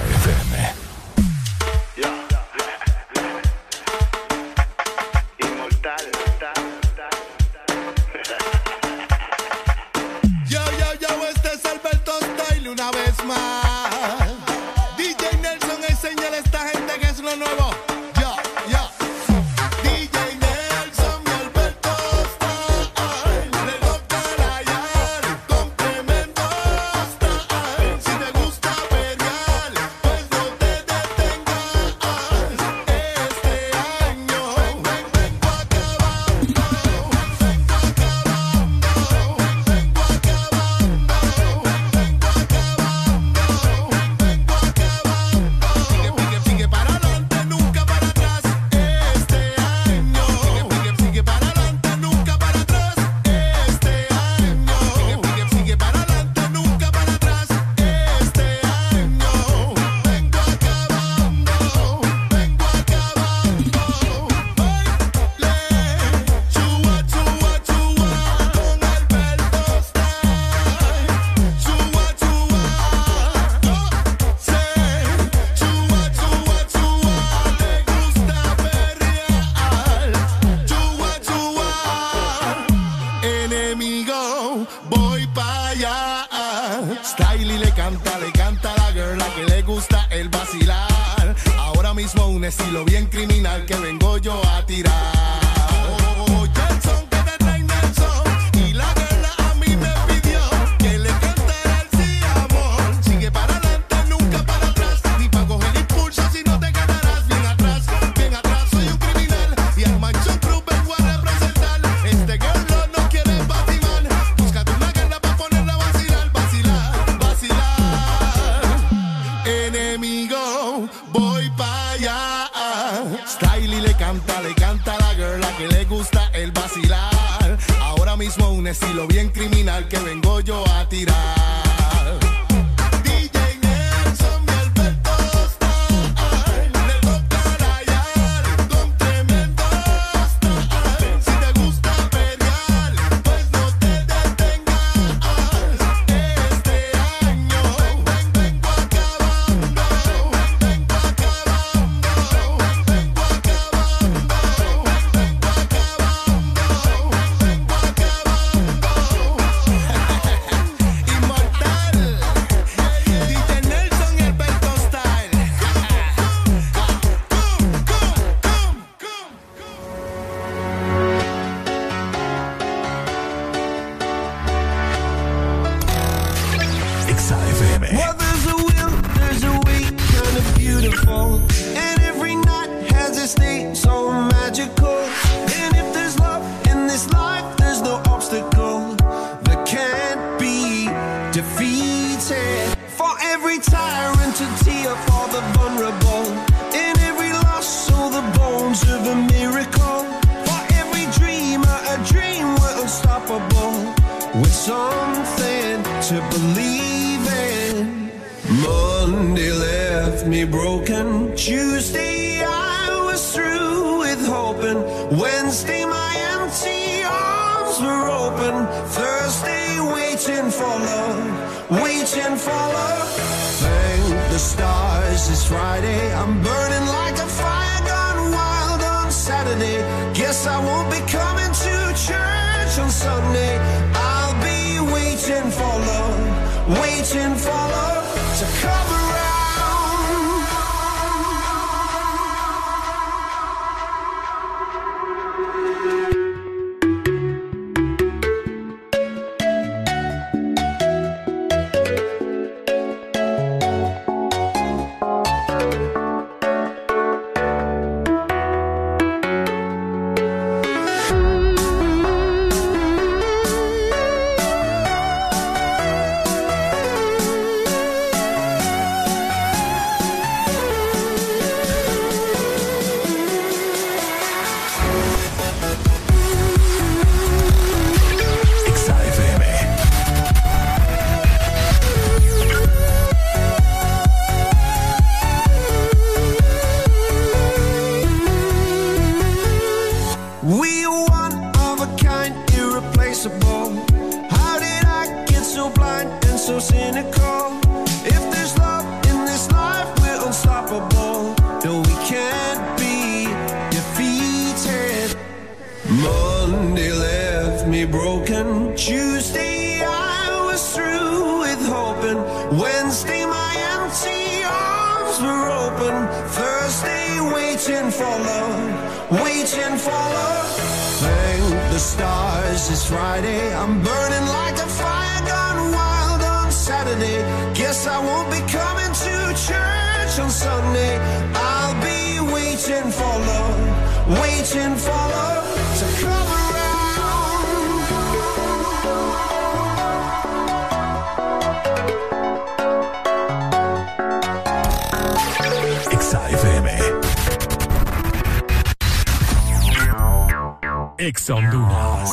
Ex 351.10 351.28
Honduras. 351.28 352.08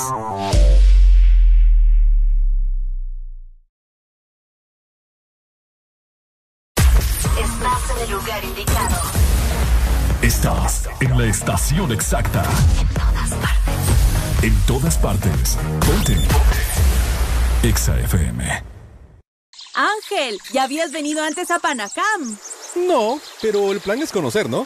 Estás 7.40 7.92
en 7.92 8.04
el 8.04 8.12
lugar 8.12 8.44
indicado. 8.44 8.96
Estás 10.24 10.90
en 11.00 11.16
la 11.16 11.26
estación 11.28 11.92
exacta. 11.92 12.44
En 12.82 12.88
todas 12.96 13.38
partes. 13.38 14.42
En 14.42 14.66
todas 14.66 14.98
partes. 14.98 15.58
Ponte. 15.86 16.18
Exa 17.68 18.00
FM. 18.00 18.64
Ángel, 19.76 20.40
¿ya 20.52 20.64
habías 20.64 20.92
venido 20.92 21.24
antes 21.24 21.52
a 21.52 21.60
Panacam? 21.60 22.36
No, 22.88 23.20
pero 23.44 23.72
el 23.72 23.80
plan 23.80 24.02
es 24.02 24.12
conocer, 24.12 24.50
¿no? 24.50 24.66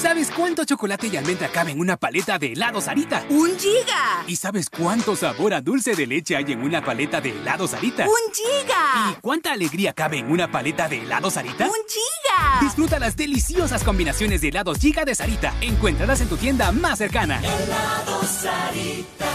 ¿Sabes 0.00 0.30
cuánto 0.30 0.64
chocolate 0.64 1.06
y 1.06 1.16
almendra 1.16 1.48
cabe 1.48 1.72
en 1.72 1.80
una 1.80 1.96
paleta 1.96 2.38
de 2.38 2.52
helado 2.52 2.82
Sarita? 2.82 3.24
¡Un 3.30 3.58
giga! 3.58 4.24
¿Y 4.26 4.36
sabes 4.36 4.68
cuánto 4.68 5.16
sabor 5.16 5.54
a 5.54 5.62
dulce 5.62 5.94
de 5.94 6.06
leche 6.06 6.36
hay 6.36 6.52
en 6.52 6.60
una 6.60 6.84
paleta 6.84 7.20
de 7.20 7.30
helado 7.30 7.66
Sarita? 7.66 8.04
¡Un 8.04 8.32
giga! 8.32 9.10
¿Y 9.10 9.20
cuánta 9.22 9.52
alegría 9.52 9.94
cabe 9.94 10.18
en 10.18 10.30
una 10.30 10.50
paleta 10.50 10.86
de 10.86 11.02
helado 11.02 11.30
Sarita? 11.30 11.64
¡Un 11.64 11.72
giga! 11.88 12.60
Disfruta 12.60 12.98
las 12.98 13.16
deliciosas 13.16 13.82
combinaciones 13.82 14.42
de 14.42 14.48
helados 14.48 14.78
Giga 14.78 15.04
de 15.06 15.14
Sarita. 15.14 15.54
Encuéntralas 15.62 16.20
en 16.20 16.28
tu 16.28 16.36
tienda 16.36 16.70
más 16.72 16.98
cercana. 16.98 17.38
Helado 17.38 18.22
Sarita. 18.22 19.32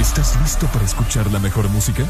¿Estás 0.00 0.40
listo 0.40 0.66
para 0.68 0.84
escuchar 0.86 1.30
la 1.30 1.38
mejor 1.38 1.68
música? 1.68 2.02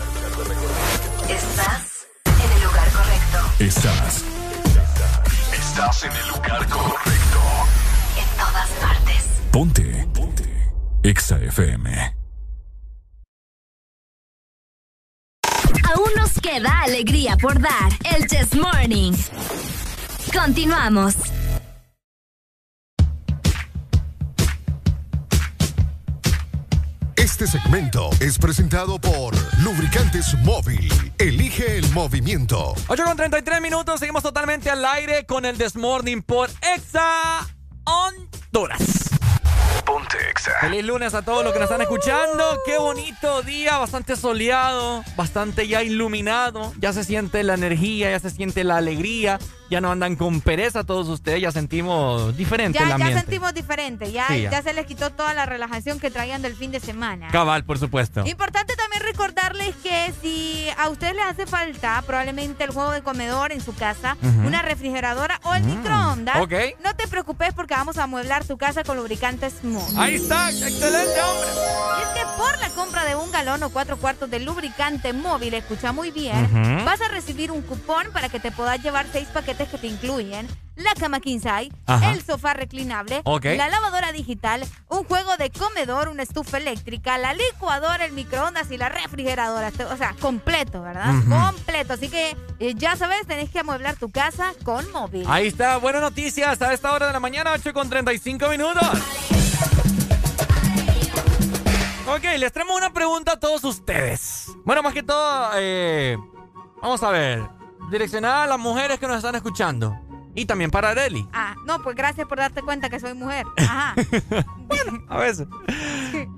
Estás 1.28 2.07
en 2.25 2.57
el 2.57 2.65
lugar 2.65 2.89
correcto. 2.93 3.39
Estás. 3.59 4.34
Estás 5.75 6.05
en 6.05 6.12
el 6.12 6.28
lugar 6.28 6.69
correcto. 6.69 7.41
En 8.17 8.39
todas 8.39 8.70
partes. 8.81 9.25
Ponte. 9.51 10.09
Ponte. 10.15 10.73
Exa 11.03 11.36
FM. 11.41 12.15
Aún 15.93 16.11
nos 16.17 16.41
queda 16.41 16.81
alegría 16.83 17.36
por 17.39 17.61
dar. 17.61 17.91
El 18.05 18.25
Chess 18.28 18.55
Morning. 18.55 19.15
Continuamos. 20.33 21.17
Este 27.35 27.49
segmento 27.49 28.11
es 28.21 28.39
presentado 28.39 29.01
por 29.01 29.35
Lubricantes 29.59 30.39
Móvil. 30.45 30.89
Elige 31.19 31.79
el 31.79 31.91
movimiento. 31.91 32.77
8 32.87 33.05
con 33.05 33.17
33 33.17 33.61
minutos, 33.61 33.99
seguimos 33.99 34.23
totalmente 34.23 34.71
al 34.71 34.85
aire 34.85 35.27
con 35.27 35.45
el 35.45 35.59
Desmorning 35.59 36.23
por 36.23 36.49
Exa 36.77 37.45
Honduras. 37.83 39.11
Ponte 39.85 40.17
Exa. 40.31 40.53
Feliz 40.61 40.85
lunes 40.85 41.13
a 41.13 41.23
todos 41.23 41.43
los 41.43 41.53
que 41.53 41.59
nos 41.59 41.69
están 41.69 41.83
escuchando. 41.83 42.57
Qué 42.65 42.79
bonito 42.79 43.43
día, 43.43 43.79
bastante 43.79 44.15
soleado, 44.15 45.03
bastante 45.17 45.67
ya 45.67 45.83
iluminado. 45.83 46.73
Ya 46.79 46.93
se 46.93 47.03
siente 47.03 47.43
la 47.43 47.55
energía, 47.55 48.13
ya 48.13 48.21
se 48.21 48.31
siente 48.31 48.63
la 48.63 48.77
alegría. 48.77 49.41
Ya 49.70 49.81
no 49.81 49.91
andan 49.91 50.15
con 50.17 50.41
pereza 50.43 50.84
todos 50.84 51.09
ustedes, 51.09 51.41
ya 51.41 51.51
sentimos 51.51 52.36
diferente 52.36 52.78
el 52.78 52.84
Ya, 52.84 52.89
ya 52.91 52.94
ambiente. 52.97 53.20
sentimos 53.23 53.55
diferente, 53.55 54.12
ya, 54.12 54.26
Sí, 54.28 54.43
ya. 54.43 54.51
ya 54.51 54.62
se 54.62 54.75
les 54.75 54.84
quitó 54.86 55.10
toda 55.10 55.33
la 55.33 55.47
relajación 55.47 55.99
que 55.99 56.10
traían 56.10 56.43
del 56.43 56.55
fin 56.55 56.70
de 56.70 56.81
semana. 56.81 57.28
Cabal, 57.33 57.65
por 57.65 57.78
supuesto. 57.78 58.26
Importante 58.26 58.76
también 58.76 59.02
recordarles 59.02 59.75
que 59.83 60.12
si 60.20 60.67
a 60.78 60.91
ustedes 60.91 61.15
les 61.15 61.25
hace 61.25 61.47
falta 61.47 62.02
probablemente 62.07 62.62
el 62.65 62.70
juego 62.73 62.91
de 62.91 63.02
comedor 63.02 63.52
en 63.52 63.62
su 63.62 63.75
casa, 63.75 64.17
Ujú. 64.23 64.47
una 64.47 64.60
refrigeradora 64.62 65.41
o 65.44 65.55
el 65.55 65.62
Mm, 65.65 65.67
microondas, 65.78 66.36
ok. 66.41 66.52
no 66.84 66.94
te 66.94 67.09
preocupes 67.09 67.55
porque 67.55 67.75
vamos 67.75 67.97
a 67.97 68.05
amueblar 68.05 68.44
tu 68.44 68.59
casa 68.59 68.84
con 68.84 68.99
lubricantes 68.99 69.55
Smooth. 69.62 69.97
Ahí 69.97 70.17
está, 70.17 70.51
excelente, 70.51 71.20
hombre. 71.23 71.51
Y 71.99 72.02
es 72.02 72.09
que 72.09 72.26
por 72.36 72.59
la 72.59 72.68
compra 72.70 73.05
de 73.07 73.17
un 73.17 73.33
galón 73.33 73.62
o 73.62 73.70
cuatro 73.70 73.97
cuartos 73.97 74.31
de 74.31 74.41
lubricante 74.41 75.12
móvil, 75.15 75.55
escucha 75.55 75.93
muy 75.93 76.10
bien, 76.10 76.44
Ujú. 76.44 76.84
vas 76.84 77.01
a 77.01 77.09
recibir 77.09 77.51
un 77.51 77.62
cupón 77.62 78.09
para 78.12 78.28
que 78.28 78.39
te 78.41 78.52
puedas 78.52 78.83
llevar 78.83 79.07
seis 79.10 79.26
paquetes 79.33 79.53
que 79.57 79.78
te 79.78 79.86
incluyen 79.86 80.49
la 80.76 80.92
cama 80.94 81.20
king 81.20 81.39
size, 81.39 81.70
el 82.02 82.24
sofá 82.24 82.55
reclinable, 82.55 83.23
la 83.24 83.68
lavadora 83.68 84.10
digital, 84.10 84.66
un 84.89 85.05
juego 85.05 85.36
de 85.36 85.50
comedor, 85.50 86.08
una 86.08 86.24
estufa 86.24 86.58
eléctrica, 86.58 87.16
la 87.16 87.33
licuadora, 87.33 88.05
el 88.05 88.12
microondas 88.12 88.70
y 88.73 88.76
la 88.76 88.89
refrigeradora. 88.89 89.70
O 89.92 89.97
sea, 89.97 90.15
completo, 90.20 90.83
¿verdad? 90.83 91.15
Completo. 91.28 91.92
Así 91.92 92.08
que 92.08 92.36
eh, 92.58 92.74
ya 92.76 92.97
sabes, 92.97 93.24
tenés 93.26 93.50
que 93.50 93.60
amueblar 93.60 93.97
tu 93.97 94.10
casa 94.10 94.52
con 94.65 94.91
móvil. 94.91 95.24
Ahí 95.28 95.47
está, 95.47 95.76
buenas 95.76 96.02
noticias 96.02 96.60
a 96.60 96.73
esta 96.73 96.92
hora 96.92 97.07
de 97.07 97.12
la 97.12 97.20
mañana, 97.20 97.52
8 97.52 97.73
con 97.73 97.89
35 97.89 98.49
minutos. 98.49 98.84
Ok, 102.08 102.24
les 102.36 102.52
traemos 102.52 102.76
una 102.76 102.92
pregunta 102.92 103.33
a 103.33 103.41
todos 103.41 103.62
ustedes. 103.62 104.47
Bueno, 104.65 104.83
más 104.83 104.92
que 104.92 105.02
todo, 105.05 105.50
eh, 105.55 106.18
vamos 106.83 107.02
a 107.02 107.10
ver, 107.10 107.42
direccionada 107.91 108.45
a 108.45 108.47
las 108.47 108.59
mujeres 108.59 108.99
que 108.99 109.07
nos 109.07 109.17
están 109.17 109.35
escuchando. 109.35 109.99
Y 110.37 110.47
también 110.47 110.71
para 110.71 110.91
Areli. 110.91 111.29
Ah, 111.33 111.55
no, 111.65 111.81
pues 111.81 111.95
gracias 111.95 112.27
por 112.27 112.39
darte 112.39 112.61
cuenta 112.63 112.91
que 112.91 112.99
soy 112.99 113.15
mujer. 113.15 113.47
Ajá. 113.57 113.95
A 115.09 115.19
veces. 115.19 115.47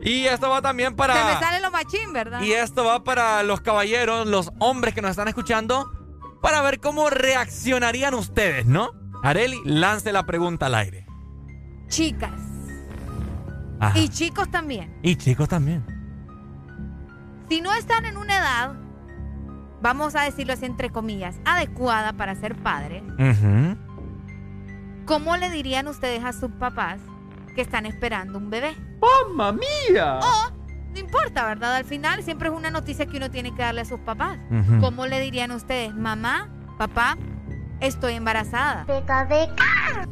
Y 0.03 0.27
esto 0.27 0.51
va 0.51 0.61
también 0.61 0.89
Se 0.89 0.93
me 0.93 0.97
para... 0.97 1.41
sale 1.41 1.61
lo 1.61 1.71
machín, 1.71 2.13
¿verdad? 2.13 2.43
Y 2.43 2.53
esto 2.53 2.85
va 2.85 3.03
para 3.05 3.43
los 3.43 3.63
caballeros, 3.63 4.27
los 4.27 4.53
hombres 4.59 4.95
que 4.95 5.01
nos 5.01 5.13
están 5.13 5.29
escuchando, 5.29 5.91
para 6.43 6.61
ver 6.61 6.79
cómo 6.81 7.09
reaccionarían 7.09 8.13
ustedes, 8.15 8.67
¿no? 8.67 8.91
Areli, 9.23 9.61
lance 9.65 10.13
la 10.13 10.27
pregunta 10.27 10.67
al 10.67 10.75
aire. 10.75 11.07
Chicas. 11.89 12.31
Ajá. 13.81 13.99
Y 13.99 14.09
chicos 14.11 14.51
también. 14.51 14.95
Y 15.03 15.17
chicos 15.17 15.49
también. 15.49 15.85
Si 17.49 17.61
no 17.61 17.73
están 17.73 18.05
en 18.05 18.17
una 18.17 18.39
edad, 18.39 18.75
vamos 19.87 20.17
a 20.17 20.23
decirlo 20.23 20.53
así 20.53 20.65
entre 20.67 20.91
comillas, 20.91 21.37
adecuada 21.45 22.13
para 22.13 22.35
ser 22.35 22.57
padres, 22.57 23.05
Ujú. 23.21 23.77
¿cómo 25.05 25.37
le 25.37 25.49
dirían 25.49 25.87
ustedes 25.87 26.25
a 26.25 26.33
sus 26.33 26.51
papás 26.51 26.99
que 27.55 27.61
están 27.61 27.87
esperando 27.87 28.37
un 28.39 28.51
bebé? 28.51 28.75
¡Mamma 29.01 29.53
mía! 29.53 30.19
O, 30.21 30.51
no 30.93 30.99
importa, 30.99 31.47
¿verdad? 31.47 31.77
Al 31.77 31.85
final 31.85 32.25
siempre 32.25 32.49
es 32.49 32.55
una 32.57 32.69
noticia 32.69 33.07
que 33.07 33.17
uno 33.17 33.31
tiene 33.31 33.55
que 33.55 33.63
darle 33.63 33.83
a 33.83 33.85
sus 33.85 34.01
papás. 34.01 34.37
¿Cómo 34.81 35.07
le 35.07 35.21
dirían 35.21 35.53
ustedes, 35.53 35.95
mamá, 35.95 36.49
papá, 36.79 37.17
estoy 37.79 38.15
embarazada? 38.15 38.87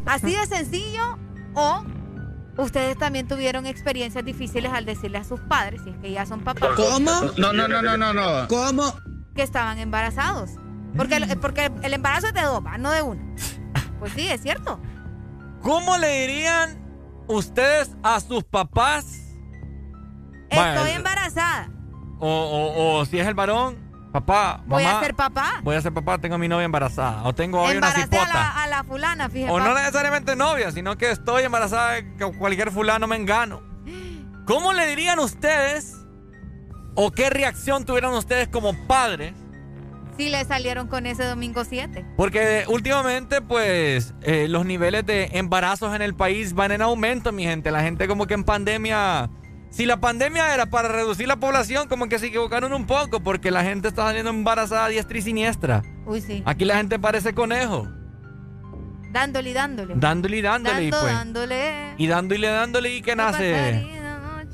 Así 0.06 0.36
de 0.36 0.46
sencillo 0.46 1.18
o... 1.54 1.84
Ustedes 2.56 2.96
también 2.96 3.26
tuvieron 3.26 3.66
experiencias 3.66 4.24
difíciles 4.24 4.72
al 4.72 4.84
decirle 4.84 5.18
a 5.18 5.24
sus 5.24 5.40
padres, 5.40 5.80
si 5.82 5.90
es 5.90 5.96
que 5.96 6.12
ya 6.12 6.24
son 6.24 6.42
papás. 6.42 6.70
¿Cómo? 6.76 7.10
No, 7.36 7.52
no, 7.52 7.66
no, 7.66 7.82
no, 7.82 7.96
no, 7.96 8.14
no. 8.14 8.46
¿Cómo? 8.46 8.94
Que 9.34 9.42
estaban 9.42 9.78
embarazados. 9.78 10.50
Porque, 10.96 11.16
el- 11.16 11.38
porque 11.38 11.72
el 11.82 11.92
embarazo 11.94 12.28
es 12.28 12.34
de 12.34 12.42
dos, 12.42 12.62
no 12.78 12.90
de 12.92 13.02
una. 13.02 13.22
Pues 13.98 14.12
sí, 14.12 14.28
es 14.28 14.42
cierto. 14.42 14.78
¿Cómo 15.62 15.96
le 15.96 16.20
dirían 16.26 16.78
ustedes 17.26 17.90
a 18.02 18.20
sus 18.20 18.44
papás? 18.44 19.06
Estoy 20.50 20.90
embarazada. 20.90 21.70
O, 22.18 22.28
o- 22.28 22.98
o 23.00 23.04
si 23.06 23.18
es 23.18 23.26
el 23.26 23.34
varón, 23.34 23.78
papá, 24.12 24.62
Voy 24.66 24.84
a 24.84 25.00
ser 25.00 25.14
papá. 25.14 25.60
Voy 25.62 25.74
a 25.76 25.80
ser 25.80 25.92
papá, 25.92 26.18
tengo 26.18 26.34
a 26.34 26.38
mi 26.38 26.48
novia 26.48 26.64
embarazada. 26.66 27.22
O 27.24 27.34
tengo 27.34 27.60
hoy 27.62 27.76
una 27.76 27.88
a 27.88 27.92
cipota. 27.92 28.28
la, 28.32 28.62
a 28.62 28.66
la 28.68 28.84
fulana, 28.84 29.28
fíjate. 29.28 29.52
O 29.52 29.58
no 29.58 29.74
necesariamente 29.74 30.36
novia, 30.36 30.70
sino 30.70 30.96
que 30.98 31.10
estoy 31.10 31.44
embarazada 31.44 31.92
de 31.92 32.14
que 32.16 32.32
cualquier 32.38 32.70
fulano 32.70 33.06
me 33.06 33.16
engano. 33.16 33.62
¿Cómo 34.46 34.72
le 34.74 34.86
dirían 34.86 35.18
ustedes 35.18 36.03
o 36.94 37.10
qué 37.10 37.30
reacción 37.30 37.84
tuvieron 37.84 38.14
ustedes 38.14 38.48
como 38.48 38.74
padres? 38.86 39.34
Sí 40.16 40.28
le 40.28 40.44
salieron 40.44 40.86
con 40.86 41.06
ese 41.06 41.24
domingo 41.24 41.64
7. 41.64 42.04
Porque 42.16 42.64
últimamente, 42.68 43.40
pues, 43.40 44.14
eh, 44.22 44.46
los 44.48 44.64
niveles 44.64 45.04
de 45.04 45.30
embarazos 45.32 45.94
en 45.94 46.02
el 46.02 46.14
país 46.14 46.54
van 46.54 46.70
en 46.70 46.82
aumento, 46.82 47.32
mi 47.32 47.44
gente. 47.44 47.70
La 47.72 47.82
gente 47.82 48.06
como 48.06 48.26
que 48.26 48.34
en 48.34 48.44
pandemia... 48.44 49.30
Si 49.70 49.86
la 49.86 49.96
pandemia 49.96 50.54
era 50.54 50.66
para 50.66 50.86
reducir 50.88 51.26
la 51.26 51.34
población, 51.34 51.88
como 51.88 52.08
que 52.08 52.20
se 52.20 52.26
equivocaron 52.26 52.72
un 52.72 52.86
poco, 52.86 53.20
porque 53.24 53.50
la 53.50 53.64
gente 53.64 53.88
está 53.88 54.04
saliendo 54.04 54.30
embarazada 54.30 54.86
diestra 54.86 55.18
y 55.18 55.22
siniestra. 55.22 55.82
Uy, 56.06 56.20
sí. 56.20 56.44
Aquí 56.46 56.64
la 56.64 56.76
gente 56.76 57.00
parece 57.00 57.34
conejo. 57.34 57.88
Dándole 59.10 59.50
y 59.50 59.52
dándole. 59.52 59.94
Dándole 59.96 60.36
y 60.36 60.42
dándole. 60.42 60.84
y 60.84 60.90
pues, 60.90 61.02
dándole. 61.02 61.94
Y 61.98 62.06
dándole 62.06 62.46
y 62.46 62.50
dándole 62.50 62.94
y 62.94 63.02
que 63.02 63.16
nace. 63.16 63.52
pasaría? 63.52 63.93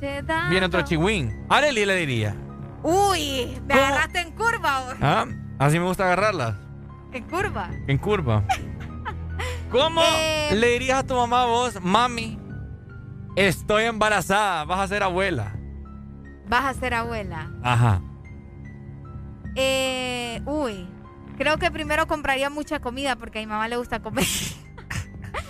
Viene 0.01 0.67
otro 0.67 0.83
chihuín. 0.83 1.45
Areli 1.49 1.85
le 1.87 1.97
diría. 1.97 2.37
Uy, 2.83 3.59
me 3.67 3.75
¿Cómo? 3.75 3.87
agarraste 3.87 4.21
en 4.21 4.31
curva. 4.33 4.97
¿Ah? 5.01 5.27
Así 5.59 5.79
me 5.79 5.85
gusta 5.85 6.05
agarrarlas. 6.05 6.57
En 7.13 7.25
curva. 7.25 7.71
En 7.87 7.99
curva. 7.99 8.45
¿Cómo 9.71 10.01
Eh. 10.03 10.55
le 10.57 10.69
dirías 10.73 11.01
a 11.01 11.07
tu 11.07 11.15
mamá 11.15 11.45
vos, 11.47 11.81
mami, 11.83 12.39
estoy 13.37 13.85
embarazada, 13.85 14.65
vas 14.65 14.81
a 14.81 14.89
ser 14.89 15.03
abuela? 15.03 15.55
Vas 16.49 16.65
a 16.65 16.75
ser 16.81 16.95
abuela. 16.95 17.51
Ajá. 17.63 18.01
Eh, 19.57 20.41
uy, 20.47 20.89
creo 21.37 21.59
que 21.59 21.71
primero 21.71 22.07
compraría 22.07 22.51
mucha 22.51 22.81
comida 22.81 23.17
porque 23.17 23.39
a 23.39 23.43
mi 23.43 23.47
mamá 23.47 23.69
le 23.69 23.77
gusta 23.77 24.01
comer. 24.01 24.25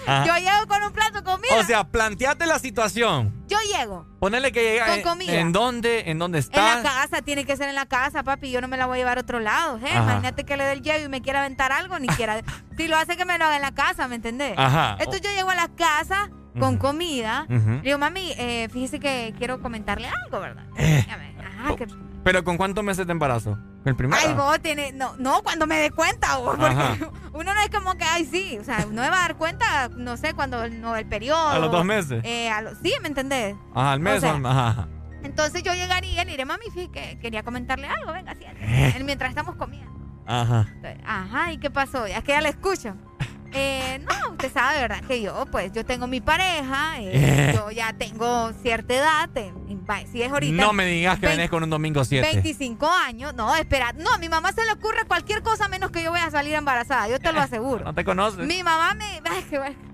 Ajá. 0.06 0.24
Yo 0.26 0.34
llego 0.36 0.66
con 0.68 0.82
un 0.82 0.92
plato 0.92 1.18
de 1.18 1.24
comida. 1.24 1.56
O 1.58 1.64
sea, 1.64 1.84
planteate 1.84 2.46
la 2.46 2.58
situación. 2.58 3.32
yo 3.48 3.58
llego. 3.76 4.06
Ponele 4.20 4.52
que 4.52 4.62
llega. 4.62 4.86
Con 4.86 4.94
en- 4.96 5.02
comida. 5.02 5.32
¿En 5.34 5.52
dónde? 5.52 6.10
¿En 6.10 6.18
dónde 6.18 6.38
En 6.38 6.44
estás? 6.44 6.82
la 6.82 6.90
casa, 6.90 7.22
tiene 7.22 7.44
que 7.44 7.56
ser 7.56 7.68
en 7.68 7.74
la 7.74 7.86
casa, 7.86 8.22
papi. 8.22 8.50
Yo 8.50 8.60
no 8.60 8.68
me 8.68 8.76
la 8.76 8.86
voy 8.86 8.96
a 8.96 8.98
llevar 9.00 9.18
a 9.18 9.22
otro 9.22 9.40
lado. 9.40 9.78
¿eh? 9.78 9.90
Imagínate 9.94 10.44
que 10.44 10.56
le 10.56 10.64
dé 10.64 10.72
el 10.72 10.82
llevo 10.82 11.04
y 11.04 11.08
me 11.08 11.22
quiera 11.22 11.40
aventar 11.40 11.72
algo, 11.72 11.98
ni 11.98 12.08
quiera. 12.08 12.40
si 12.76 12.88
lo 12.88 12.96
hace, 12.96 13.16
que 13.16 13.24
me 13.24 13.38
lo 13.38 13.44
haga 13.46 13.56
en 13.56 13.62
la 13.62 13.72
casa, 13.72 14.08
¿me 14.08 14.16
entendés? 14.16 14.54
Ajá. 14.56 14.96
Entonces 14.98 15.20
yo 15.22 15.30
llego 15.34 15.50
a 15.50 15.54
la 15.54 15.68
casa 15.68 16.30
con 16.58 16.76
comida. 16.78 17.46
Le 17.48 17.80
digo, 17.82 17.98
mami, 17.98 18.32
eh, 18.36 18.68
fíjese 18.72 18.98
que 19.00 19.34
quiero 19.38 19.60
comentarle 19.62 20.08
algo, 20.08 20.40
¿verdad? 20.40 20.64
Eh. 20.76 21.06
Ajá, 21.62 21.76
que- 21.76 21.86
¿Pero 22.22 22.44
con 22.44 22.56
cuántos 22.56 22.84
meses 22.84 23.06
de 23.06 23.12
embarazo? 23.12 23.58
¿El 23.84 23.96
primero? 23.96 24.20
Ay, 24.22 24.34
vos 24.34 24.60
tiene, 24.60 24.92
no, 24.92 25.14
no, 25.18 25.42
cuando 25.42 25.66
me 25.66 25.76
dé 25.78 25.90
cuenta, 25.90 26.36
vos, 26.36 26.56
Ajá. 26.60 26.96
porque 26.98 27.16
uno 27.32 27.54
no 27.54 27.60
es 27.60 27.70
como 27.70 27.94
que, 27.96 28.04
ay, 28.04 28.26
sí, 28.26 28.58
o 28.60 28.64
sea, 28.64 28.84
uno 28.86 29.00
me 29.00 29.08
va 29.08 29.16
a 29.18 29.22
dar 29.22 29.36
cuenta, 29.36 29.88
no 29.88 30.16
sé, 30.18 30.34
cuando 30.34 30.62
el, 30.62 30.80
no, 30.82 30.96
el 30.96 31.06
periodo. 31.06 31.48
A 31.48 31.58
los 31.58 31.72
dos 31.72 31.84
meses. 31.84 32.22
Eh, 32.24 32.50
a 32.50 32.60
los- 32.60 32.76
sí, 32.82 32.92
¿me 33.00 33.08
entendés? 33.08 33.56
Ajá, 33.74 33.92
al 33.92 34.00
mes. 34.00 34.18
O 34.18 34.20
sea, 34.20 34.34
ajá. 34.44 34.88
Entonces 35.22 35.62
yo 35.62 35.72
llegaría 35.74 36.22
y 36.22 36.24
le 36.26 36.30
diré, 36.32 36.44
mami, 36.44 36.64
que 36.92 37.18
quería 37.20 37.42
comentarle 37.42 37.86
algo, 37.88 38.12
venga, 38.12 38.34
siéntate. 38.34 38.98
Eh. 38.98 39.02
Mientras 39.04 39.30
estamos 39.30 39.56
comiendo. 39.56 39.90
Ajá. 40.26 40.66
Ajá, 41.06 41.52
¿y 41.52 41.58
qué 41.58 41.70
pasó? 41.70 42.04
Es 42.06 42.22
que 42.22 42.32
ya 42.32 42.40
la 42.42 42.50
escucho. 42.50 42.94
Eh, 43.52 43.98
no, 44.00 44.32
usted 44.32 44.52
sabe, 44.52 44.80
¿verdad? 44.80 45.00
Que 45.06 45.20
yo, 45.22 45.44
pues, 45.50 45.72
yo 45.72 45.84
tengo 45.84 46.06
mi 46.06 46.20
pareja, 46.20 47.00
eh, 47.00 47.10
Eh. 47.12 47.52
yo 47.54 47.70
ya 47.70 47.92
tengo 47.92 48.52
cierta 48.62 48.94
edad, 48.94 49.30
eh, 49.36 49.52
si 50.10 50.22
es 50.22 50.30
ahorita... 50.30 50.62
No 50.62 50.72
me 50.72 50.86
digas 50.86 51.18
que 51.18 51.26
venés 51.26 51.50
con 51.50 51.62
un 51.64 51.70
domingo 51.70 52.04
7. 52.04 52.26
25 52.32 52.88
años, 52.88 53.34
no, 53.34 53.54
espera, 53.56 53.92
no, 53.92 54.12
a 54.12 54.18
mi 54.18 54.28
mamá 54.28 54.52
se 54.52 54.64
le 54.64 54.72
ocurre 54.72 55.04
cualquier 55.06 55.42
cosa 55.42 55.68
menos 55.68 55.90
que 55.90 56.02
yo 56.02 56.10
voy 56.10 56.20
a 56.20 56.30
salir 56.30 56.54
embarazada, 56.54 57.08
yo 57.08 57.18
te 57.18 57.32
lo 57.32 57.40
aseguro. 57.40 57.84
No 57.84 57.94
te 57.94 58.04
conoces. 58.04 58.46
Mi 58.46 58.62
mamá 58.62 58.94
me... 58.94 59.20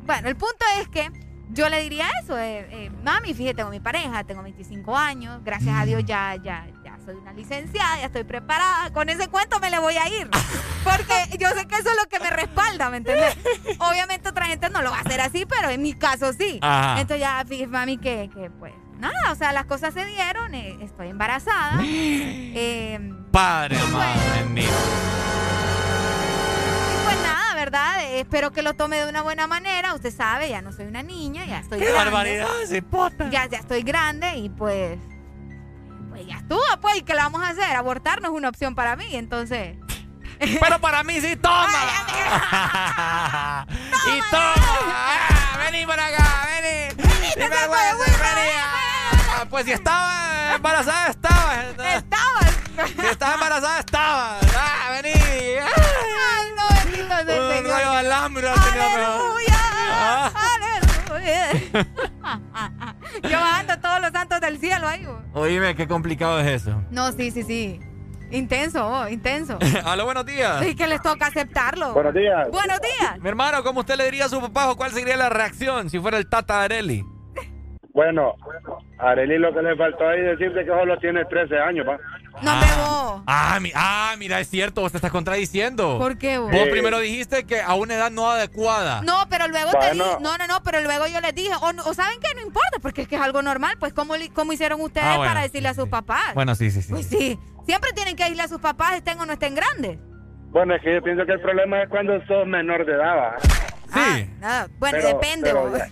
bueno. 0.05 0.29
El 0.29 0.37
punto 0.37 0.65
es 0.81 0.89
que 0.89 1.11
yo 1.51 1.69
le 1.69 1.83
diría 1.83 2.07
eso, 2.23 2.39
eh, 2.39 2.67
eh, 2.71 2.91
mami, 3.05 3.33
fíjate, 3.33 3.55
tengo 3.57 3.71
mi 3.71 3.81
pareja, 3.81 4.25
tengo 4.25 4.43
25 4.43 4.97
años, 4.97 5.41
gracias 5.45 5.75
a 5.75 5.85
Dios 5.87 6.05
ya, 6.05 6.35
ya, 6.37 6.67
ya 6.67 6.76
soy 7.07 7.15
una 7.15 7.33
licenciada, 7.33 7.99
ya 8.01 8.07
estoy 8.07 8.25
preparada, 8.25 8.93
con 8.93 9.09
ese 9.09 9.29
cuento 9.29 9.61
me 9.61 9.71
le 9.71 9.79
voy 9.79 9.97
a 9.97 10.09
ir, 10.09 10.29
porque 10.83 11.39
yo 11.39 11.49
sé 11.51 11.67
que 11.67 11.77
eso 11.77 11.89
es 11.89 11.97
lo 12.03 12.09
que 12.09 12.19
me 12.19 12.31
respalda, 12.31 12.91
¿me 12.91 12.97
entiendes? 12.99 13.37
Obviamente 13.79 14.29
otra 14.29 14.47
gente 14.47 14.69
no 14.71 14.83
lo 14.83 14.91
va 14.91 14.99
a 14.99 15.01
hacer 15.03 15.21
así, 15.21 15.47
pero 15.47 15.71
en 15.71 15.81
mi 15.83 15.95
caso 15.95 16.33
sí. 16.33 16.59
Ajá. 16.61 17.01
Entonces 17.01 17.21
ya, 17.21 17.45
fíjate, 17.47 17.69
mami, 17.69 17.97
que, 17.99 18.29
que 18.35 18.51
pues, 18.51 18.75
nada, 18.99 19.31
o 19.31 19.35
sea, 19.37 19.53
las 19.53 19.67
cosas 19.67 19.95
se 19.95 20.05
dieron, 20.05 20.53
eh, 20.55 20.77
estoy 20.83 21.09
embarazada. 21.09 21.79
eh, 21.85 22.99
Padre, 23.31 23.79
madre, 23.93 24.43
bendito. 24.43 24.69
y 26.91 27.05
pues 27.05 27.17
nada, 27.23 27.55
¿verdad? 27.55 28.03
Eh, 28.03 28.21
espero 28.21 28.51
que 28.51 28.63
lo 28.63 28.75
tome 28.75 28.97
de 28.99 29.09
una 29.09 29.23
buena 29.23 29.47
manera. 29.47 29.95
Usted 29.95 30.13
sabe, 30.13 30.49
ya 30.49 30.61
no 30.61 30.73
soy 30.73 30.87
una 30.87 31.05
niña, 31.05 31.45
ya 31.47 31.61
estoy 31.61 31.79
¡Qué 31.79 31.85
grande. 31.85 32.05
barbaridad, 32.05 32.49
cipota! 32.67 33.31
Ya, 33.31 33.47
ya 33.47 33.59
estoy 33.59 33.83
grande 33.83 34.37
y 34.39 34.49
pues. 34.49 34.99
Pues 36.17 36.29
ya 36.29 36.37
estuvo, 36.39 36.63
pues. 36.81 36.97
¿Y 36.97 37.03
qué 37.03 37.13
le 37.15 37.21
vamos 37.21 37.43
a 37.43 37.49
hacer? 37.51 37.77
Abortar 37.77 38.23
no 38.23 38.29
es 38.29 38.35
una 38.35 38.49
opción 38.49 38.75
para 38.75 38.97
mí, 38.97 39.05
entonces. 39.15 39.77
Pero 40.61 40.79
para 40.81 41.03
mí 41.05 41.21
sí, 41.21 41.37
toma. 41.37 41.69
y 44.07 44.21
toma. 44.31 44.55
Ah, 44.57 45.59
vení 45.65 45.85
para 45.87 46.07
acá, 46.07 46.49
vení. 46.61 46.95
Vergüenza, 47.37 48.35
vení. 48.35 48.51
Ah, 49.39 49.45
Pues 49.51 49.67
si 49.67 49.73
estaba 49.73 50.55
embarazada, 50.55 51.09
estaba. 51.09 51.55
Estaba. 51.95 52.41
Si 52.87 53.07
estaba 53.07 53.35
embarazada, 53.35 53.81
estaba. 53.81 54.39
Ah, 54.59 54.91
vení. 54.93 55.13
Ay, 55.15 56.53
no, 56.57 56.65
bendito 56.77 57.09
sea 57.09 57.59
el 57.59 57.65
Un 57.67 57.71
rollo 57.71 57.91
de 57.93 57.99
alambre. 57.99 58.51
mejor. 58.51 58.69
¡Aleluya! 58.73 59.59
Ah. 59.91 60.31
¡Aleluya! 61.13 61.51
Yo 63.23 63.39
bajando 63.39 63.73
a 63.75 63.81
todos 63.81 64.01
los 64.01 64.11
santos 64.11 64.41
del 64.41 64.59
cielo 64.59 64.87
ahí. 64.89 65.05
bo. 65.05 65.41
Oíme, 65.41 65.75
qué 65.75 65.87
complicado 65.87 66.41
es 66.41 66.63
eso. 66.63 66.83
No, 66.91 67.13
sí, 67.13 67.31
sí, 67.31 67.43
sí. 67.43 67.81
Intenso, 68.31 68.85
oh, 68.87 69.09
intenso. 69.09 69.59
Aló, 69.85 70.05
buenos 70.05 70.27
días. 70.27 70.65
Sí, 70.65 70.75
que 70.75 70.87
les 70.87 71.01
toca 71.01 71.27
aceptarlo. 71.27 71.95
Buenos 71.95 72.15
días. 72.15 72.49
Buenos 72.51 72.81
días. 72.81 73.21
Mi 73.21 73.29
hermano, 73.29 73.63
¿cómo 73.63 73.81
usted 73.81 73.97
le 73.97 74.05
diría 74.07 74.25
a 74.25 74.29
su 74.29 74.41
papá 74.41 74.71
o 74.71 74.77
cuál 74.77 74.91
sería 74.91 75.17
la 75.17 75.29
reacción 75.29 75.91
si 75.91 75.99
fuera 76.01 76.19
el 76.19 76.29
Tata 76.29 76.63
Areli? 76.63 77.05
Bueno, 77.93 78.35
a 78.99 79.11
Arely 79.11 79.39
lo 79.39 79.55
que 79.55 79.63
le 79.63 79.75
faltó 79.77 80.07
ahí 80.07 80.21
decirte 80.21 80.65
que 80.65 80.71
solo 80.71 80.99
tiene 80.99 81.25
13 81.25 81.59
años, 81.59 81.87
pa. 81.87 81.99
No 82.43 82.57
me 82.57 82.67
vos. 82.67 83.23
Ah, 83.27 83.59
mi- 83.61 83.73
ah, 83.75 84.15
mira, 84.19 84.41
es 84.41 84.49
cierto, 84.49 84.83
vos 84.83 84.93
te 84.93 84.99
estás 84.99 85.11
contradiciendo. 85.11 85.99
¿Por 85.99 86.19
qué 86.19 86.39
vos? 86.39 86.51
Vos 86.53 86.69
primero 86.71 86.99
dijiste 87.01 87.45
que 87.45 87.61
a 87.61 87.75
una 87.75 87.95
edad 87.95 88.11
no 88.11 88.31
adecuada. 88.31 89.01
No, 89.03 89.27
pero 89.31 89.49
luego 89.49 89.71
te 89.73 89.93
dije, 89.93 90.19
no, 90.21 90.37
no, 90.39 90.47
no, 90.47 90.63
pero 90.63 90.81
luego 90.83 91.07
yo 91.07 91.21
les 91.21 91.35
dije, 91.35 91.53
o, 91.61 91.95
saben 91.95 92.21
que 92.21 92.35
no 92.35 92.43
importa, 92.43 92.79
porque 92.83 93.03
es 93.03 93.09
que 93.09 93.17
es 93.17 93.21
algo 93.23 93.43
normal, 93.43 93.77
pues 93.81 93.93
¿cómo, 93.95 94.15
cómo 94.35 94.53
hicieron 94.53 94.81
ustedes 94.81 95.07
Ah, 95.07 95.17
bueno, 95.17 95.31
para 95.33 95.43
decirle 95.43 95.69
a 95.69 95.75
sus 95.75 95.89
papás? 95.89 96.35
Bueno, 96.35 96.55
sí, 96.55 96.71
sí, 96.71 96.83
sí. 96.83 96.93
Pues 96.93 97.07
sí, 97.07 97.39
siempre 97.65 97.93
tienen 97.95 98.17
que 98.17 98.25
decirle 98.25 98.43
a 98.43 98.49
sus 98.49 98.61
papás, 98.61 98.95
estén 98.97 99.19
o 99.21 99.27
no 99.27 99.33
estén 99.33 99.55
grandes. 99.55 99.99
Bueno, 100.51 100.75
es 100.75 100.83
que 100.83 100.95
yo 100.95 101.03
pienso 101.03 101.25
que 101.27 101.33
el 101.33 101.41
problema 101.41 101.83
es 101.83 101.89
cuando 101.89 102.15
sos 102.27 102.47
menor 102.47 102.85
de 102.87 102.93
edad, 102.93 103.17
¿va? 103.17 103.37
Sí. 103.93 104.31
Ah, 104.43 104.67
bueno, 104.79 104.99
Pero- 105.01 105.09
depende. 105.09 105.51
pero 105.51 105.69
vos. 105.69 105.79
ya- 105.79 105.89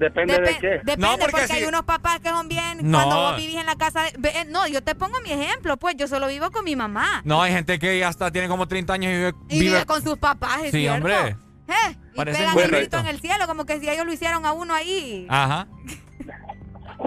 Depende 0.00 0.32
de 0.40 0.40
Depe- 0.48 0.60
qué. 0.60 0.68
Depende, 0.68 0.96
No, 0.96 1.10
porque 1.18 1.30
porque, 1.30 1.46
si- 1.46 1.52
hay 1.52 1.64
unos 1.64 1.82
papás 1.82 2.18
que 2.20 2.30
son 2.30 2.48
bien. 2.48 2.78
No. 2.82 2.98
Cuando 2.98 3.16
vos 3.16 3.36
vivís 3.36 3.56
en 3.56 3.66
la 3.66 3.76
casa. 3.76 4.04
de- 4.18 4.28
eh, 4.30 4.44
no, 4.48 4.66
yo 4.66 4.82
te 4.82 4.94
pongo 4.94 5.20
mi 5.22 5.30
ejemplo, 5.30 5.76
pues 5.76 5.94
yo 5.96 6.08
solo 6.08 6.26
vivo 6.26 6.50
con 6.50 6.64
mi 6.64 6.74
mamá. 6.74 7.20
No, 7.24 7.42
hay 7.42 7.52
gente 7.52 7.78
que 7.78 7.98
ya 7.98 8.08
hasta 8.08 8.30
tiene 8.32 8.48
como 8.48 8.66
30 8.66 8.94
años 8.94 9.12
y 9.12 9.16
vive. 9.16 9.32
Y 9.50 9.60
vive 9.60 9.84
con 9.86 10.02
sus 10.02 10.16
papás, 10.18 10.58
es 10.64 10.70
Sí, 10.72 10.80
cierto. 10.80 10.96
hombre. 10.96 11.36
Eh, 11.68 11.96
y 12.14 12.16
Parecen 12.16 12.40
pegan 12.50 12.58
el 12.58 12.70
grito 12.70 12.98
en 12.98 13.06
el 13.06 13.20
cielo, 13.20 13.46
como 13.46 13.64
que 13.66 13.78
si 13.78 13.88
ellos 13.88 14.04
lo 14.06 14.12
hicieron 14.12 14.44
a 14.46 14.52
uno 14.52 14.74
ahí. 14.74 15.26
Ajá. 15.28 15.68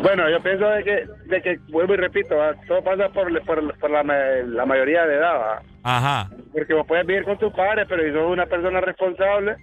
Bueno, 0.01 0.29
yo 0.29 0.41
pienso 0.41 0.65
de 0.65 0.83
que, 0.83 1.05
de 1.25 1.41
que 1.41 1.59
vuelvo 1.69 1.93
y 1.93 1.97
repito, 1.97 2.35
¿va? 2.35 2.53
todo 2.67 2.83
pasa 2.83 3.09
por, 3.09 3.27
por, 3.45 3.77
por 3.79 3.89
la, 3.91 4.03
la 4.03 4.65
mayoría 4.65 5.05
de 5.05 5.15
edad, 5.15 5.35
¿va? 5.39 5.61
Ajá. 5.83 6.29
Porque 6.51 6.73
vos 6.73 6.85
puedes 6.87 7.05
vivir 7.05 7.23
con 7.25 7.37
tus 7.37 7.53
padres, 7.53 7.85
pero 7.87 8.03
si 8.03 8.11
sos 8.11 8.31
una 8.31 8.45
persona 8.45 8.81
responsable, 8.81 9.55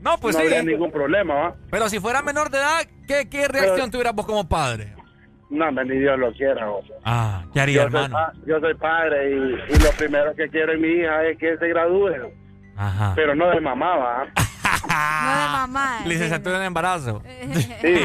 no, 0.00 0.18
pues 0.18 0.34
no 0.36 0.40
sí. 0.42 0.46
habría 0.46 0.62
ningún 0.62 0.90
problema, 0.90 1.34
¿va? 1.34 1.54
Pero 1.70 1.88
si 1.88 1.98
fuera 2.00 2.22
menor 2.22 2.50
de 2.50 2.58
edad, 2.58 2.86
¿qué, 3.06 3.28
qué 3.28 3.48
reacción 3.48 3.90
tuvieras 3.90 4.14
vos 4.14 4.26
como 4.26 4.48
padre? 4.48 4.94
No, 5.50 5.70
ni 5.72 5.98
Dios 5.98 6.18
lo 6.18 6.30
quiera. 6.32 6.66
Ah, 7.04 7.42
¿qué 7.54 7.60
haría, 7.60 7.84
yo, 7.84 7.90
soy 7.90 8.04
hermano? 8.04 8.14
pa- 8.14 8.32
yo 8.46 8.60
soy 8.60 8.74
padre 8.74 9.30
y, 9.30 9.34
y 9.74 9.78
lo 9.78 9.90
primero 9.96 10.34
que 10.34 10.48
quiero 10.50 10.72
en 10.74 10.80
mi 10.82 10.88
hija 10.88 11.24
es 11.24 11.38
que 11.38 11.56
se 11.56 11.68
gradúe, 11.68 12.10
Ajá. 12.76 13.12
pero 13.16 13.34
no 13.34 13.48
de 13.50 13.60
mamá, 13.60 13.96
¿va? 13.96 14.26
No 14.88 15.30
de 15.40 15.48
mamá. 15.52 16.00
Licenciatura 16.06 16.58
en 16.58 16.64
embarazo. 16.64 17.22
Sí. 17.80 17.96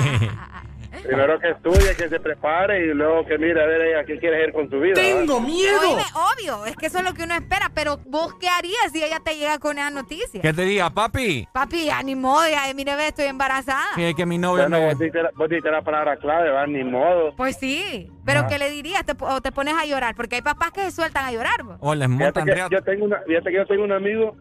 Primero 1.02 1.40
que 1.40 1.50
estudie, 1.50 1.96
que 1.96 2.08
se 2.10 2.20
prepare 2.20 2.86
y 2.86 2.94
luego 2.94 3.26
que 3.26 3.38
mire 3.38 3.62
a 3.62 3.66
ver 3.66 3.82
ella 3.82 4.04
qué 4.06 4.20
quiere 4.20 4.38
hacer 4.38 4.54
con 4.54 4.70
su 4.70 4.80
vida. 4.80 4.94
¿va? 5.02 5.34
Oíme, 5.34 6.04
obvio, 6.14 6.66
es 6.66 6.76
que 6.76 6.86
eso 6.88 7.00
es 7.00 7.04
lo 7.04 7.14
que 7.14 7.24
uno 7.24 7.34
espera, 7.36 7.72
pero 7.74 7.98
vos 8.06 8.36
qué 8.40 8.48
harías 8.48 8.92
si 8.92 9.04
ella 9.04 9.20
te 9.20 9.36
llega 9.36 9.58
con 9.60 9.78
esa 9.78 9.90
noticia? 9.90 10.42
¿Qué 10.42 10.54
te 10.54 10.62
diga, 10.64 10.90
papi? 10.90 11.48
Papi, 11.52 11.86
ya 11.86 12.02
ni 12.04 12.16
modo, 12.16 12.48
ya, 12.48 12.72
mire, 12.74 12.96
ve, 12.96 13.08
estoy 13.08 13.26
embarazada. 13.26 13.84
Que, 13.96 14.14
que 14.16 14.26
mi 14.26 14.38
novia 14.38 14.68
Bueno, 14.68 14.80
me... 14.80 14.86
vos 14.92 15.00
diste, 15.00 15.22
la- 15.24 15.32
vos 15.36 15.50
diste 15.50 15.72
la 15.72 15.82
palabra 15.82 16.18
clave, 16.18 16.50
va, 16.52 16.66
ni 16.68 16.84
modo. 16.84 17.36
Pues 17.36 17.58
sí, 17.58 18.10
pero 18.26 18.42
Ah. 18.42 18.48
¿qué 18.48 18.58
le 18.60 18.70
dirías? 18.70 19.06
Te, 19.06 19.14
o 19.20 19.42
te 19.42 19.52
pones 19.52 19.74
a 19.76 19.86
llorar, 19.86 20.16
porque 20.16 20.36
hay 20.36 20.42
papás 20.42 20.72
que 20.72 20.82
se 20.82 20.92
sueltan 20.92 21.26
a 21.26 21.32
llorar. 21.32 21.64
vos. 21.64 21.78
O 21.80 21.96
les 21.96 22.08
Fíjate 22.08 22.24
montan 22.24 22.46
que 22.46 22.76
yo 22.76 22.82
tengo 22.84 23.06
una, 23.06 23.20
fíjate 23.26 23.50
que 23.52 23.56
yo 23.58 23.66
tengo 23.66 23.84
un 23.84 23.92
amigo 23.92 24.36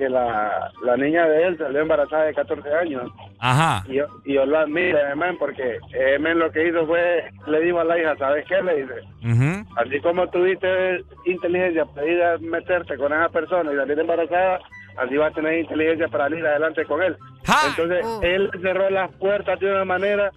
que 0.00 0.08
la, 0.08 0.72
la 0.82 0.96
niña 0.96 1.26
de 1.28 1.44
él 1.46 1.58
salió 1.58 1.80
embarazada 1.82 2.24
de 2.24 2.34
14 2.34 2.68
años. 2.74 3.10
Ajá. 3.38 3.84
Y 3.88 3.94
yo, 3.94 4.06
y 4.24 4.34
yo 4.34 4.46
lo 4.46 4.58
admiro, 4.58 4.98
man, 5.14 5.36
porque 5.38 5.78
eh, 5.92 6.18
lo 6.18 6.50
que 6.50 6.68
hizo 6.68 6.86
fue, 6.86 7.30
le 7.46 7.60
dijo 7.60 7.78
a 7.80 7.84
la 7.84 7.98
hija, 7.98 8.16
¿sabes 8.16 8.44
qué? 8.48 8.60
Le 8.62 8.82
dice, 8.82 8.94
así 9.76 10.00
como 10.00 10.26
tuviste 10.30 11.04
inteligencia 11.26 11.84
para 11.84 12.06
ir 12.06 12.22
a 12.22 12.38
meterte 12.38 12.96
con 12.96 13.12
esa 13.12 13.28
persona 13.28 13.72
y 13.72 13.76
salir 13.76 13.98
embarazada, 13.98 14.58
así 14.96 15.16
vas 15.16 15.30
a 15.32 15.34
tener 15.34 15.58
inteligencia 15.60 16.08
para 16.08 16.28
ir 16.36 16.44
adelante 16.46 16.84
con 16.86 17.02
él. 17.02 17.16
Entonces, 17.68 18.04
Oh. 18.04 18.20
él 18.22 18.50
cerró 18.62 18.90
las 18.90 19.10
puertas 19.12 19.60
de 19.60 19.70
una 19.70 19.84
manera 19.84 20.30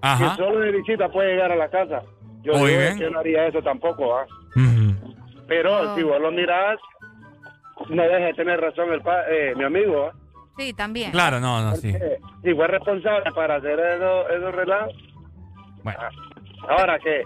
Ajá. 0.00 0.30
que 0.36 0.42
solo 0.42 0.60
de 0.60 0.72
visita 0.72 1.08
puede 1.08 1.32
llegar 1.32 1.52
a 1.52 1.56
la 1.56 1.68
casa. 1.68 2.02
Yo 2.42 2.52
digo 2.54 2.80
yo 2.98 3.10
no 3.10 3.18
haría 3.18 3.46
eso 3.48 3.60
tampoco, 3.62 4.16
¿ah? 4.16 4.26
Pero 5.46 5.94
si 5.96 6.02
vos 6.02 6.20
lo 6.20 6.30
mirás, 6.30 6.78
no 7.88 8.02
deja 8.02 8.26
de 8.26 8.34
tener 8.34 8.60
razón 8.60 8.92
el 8.92 9.00
pa- 9.02 9.24
eh, 9.30 9.54
mi 9.56 9.64
amigo, 9.64 10.06
¿ah? 10.06 10.12
Sí, 10.56 10.72
también. 10.72 11.12
Claro, 11.12 11.38
no, 11.40 11.62
no, 11.62 11.76
sí. 11.76 11.90
Eh, 11.90 12.18
si 12.42 12.52
fue 12.54 12.66
responsable 12.66 13.30
para 13.32 13.56
hacer 13.56 13.78
eso- 13.78 14.28
esos 14.28 14.54
relajos, 14.54 14.94
Bueno. 15.84 15.98
Ahora 16.68 16.98
que 16.98 17.22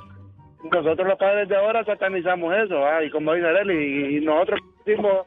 nosotros 0.71 1.09
los 1.09 1.19
padres 1.19 1.49
de 1.49 1.57
ahora 1.57 1.85
satanizamos 1.85 2.55
eso, 2.65 2.85
¿ah? 2.85 3.03
y 3.03 3.11
como 3.11 3.33
dice 3.33 3.47
él, 3.63 3.71
y, 3.71 4.19
y 4.19 4.21
nosotros 4.25 4.61
hicimos 4.87 5.27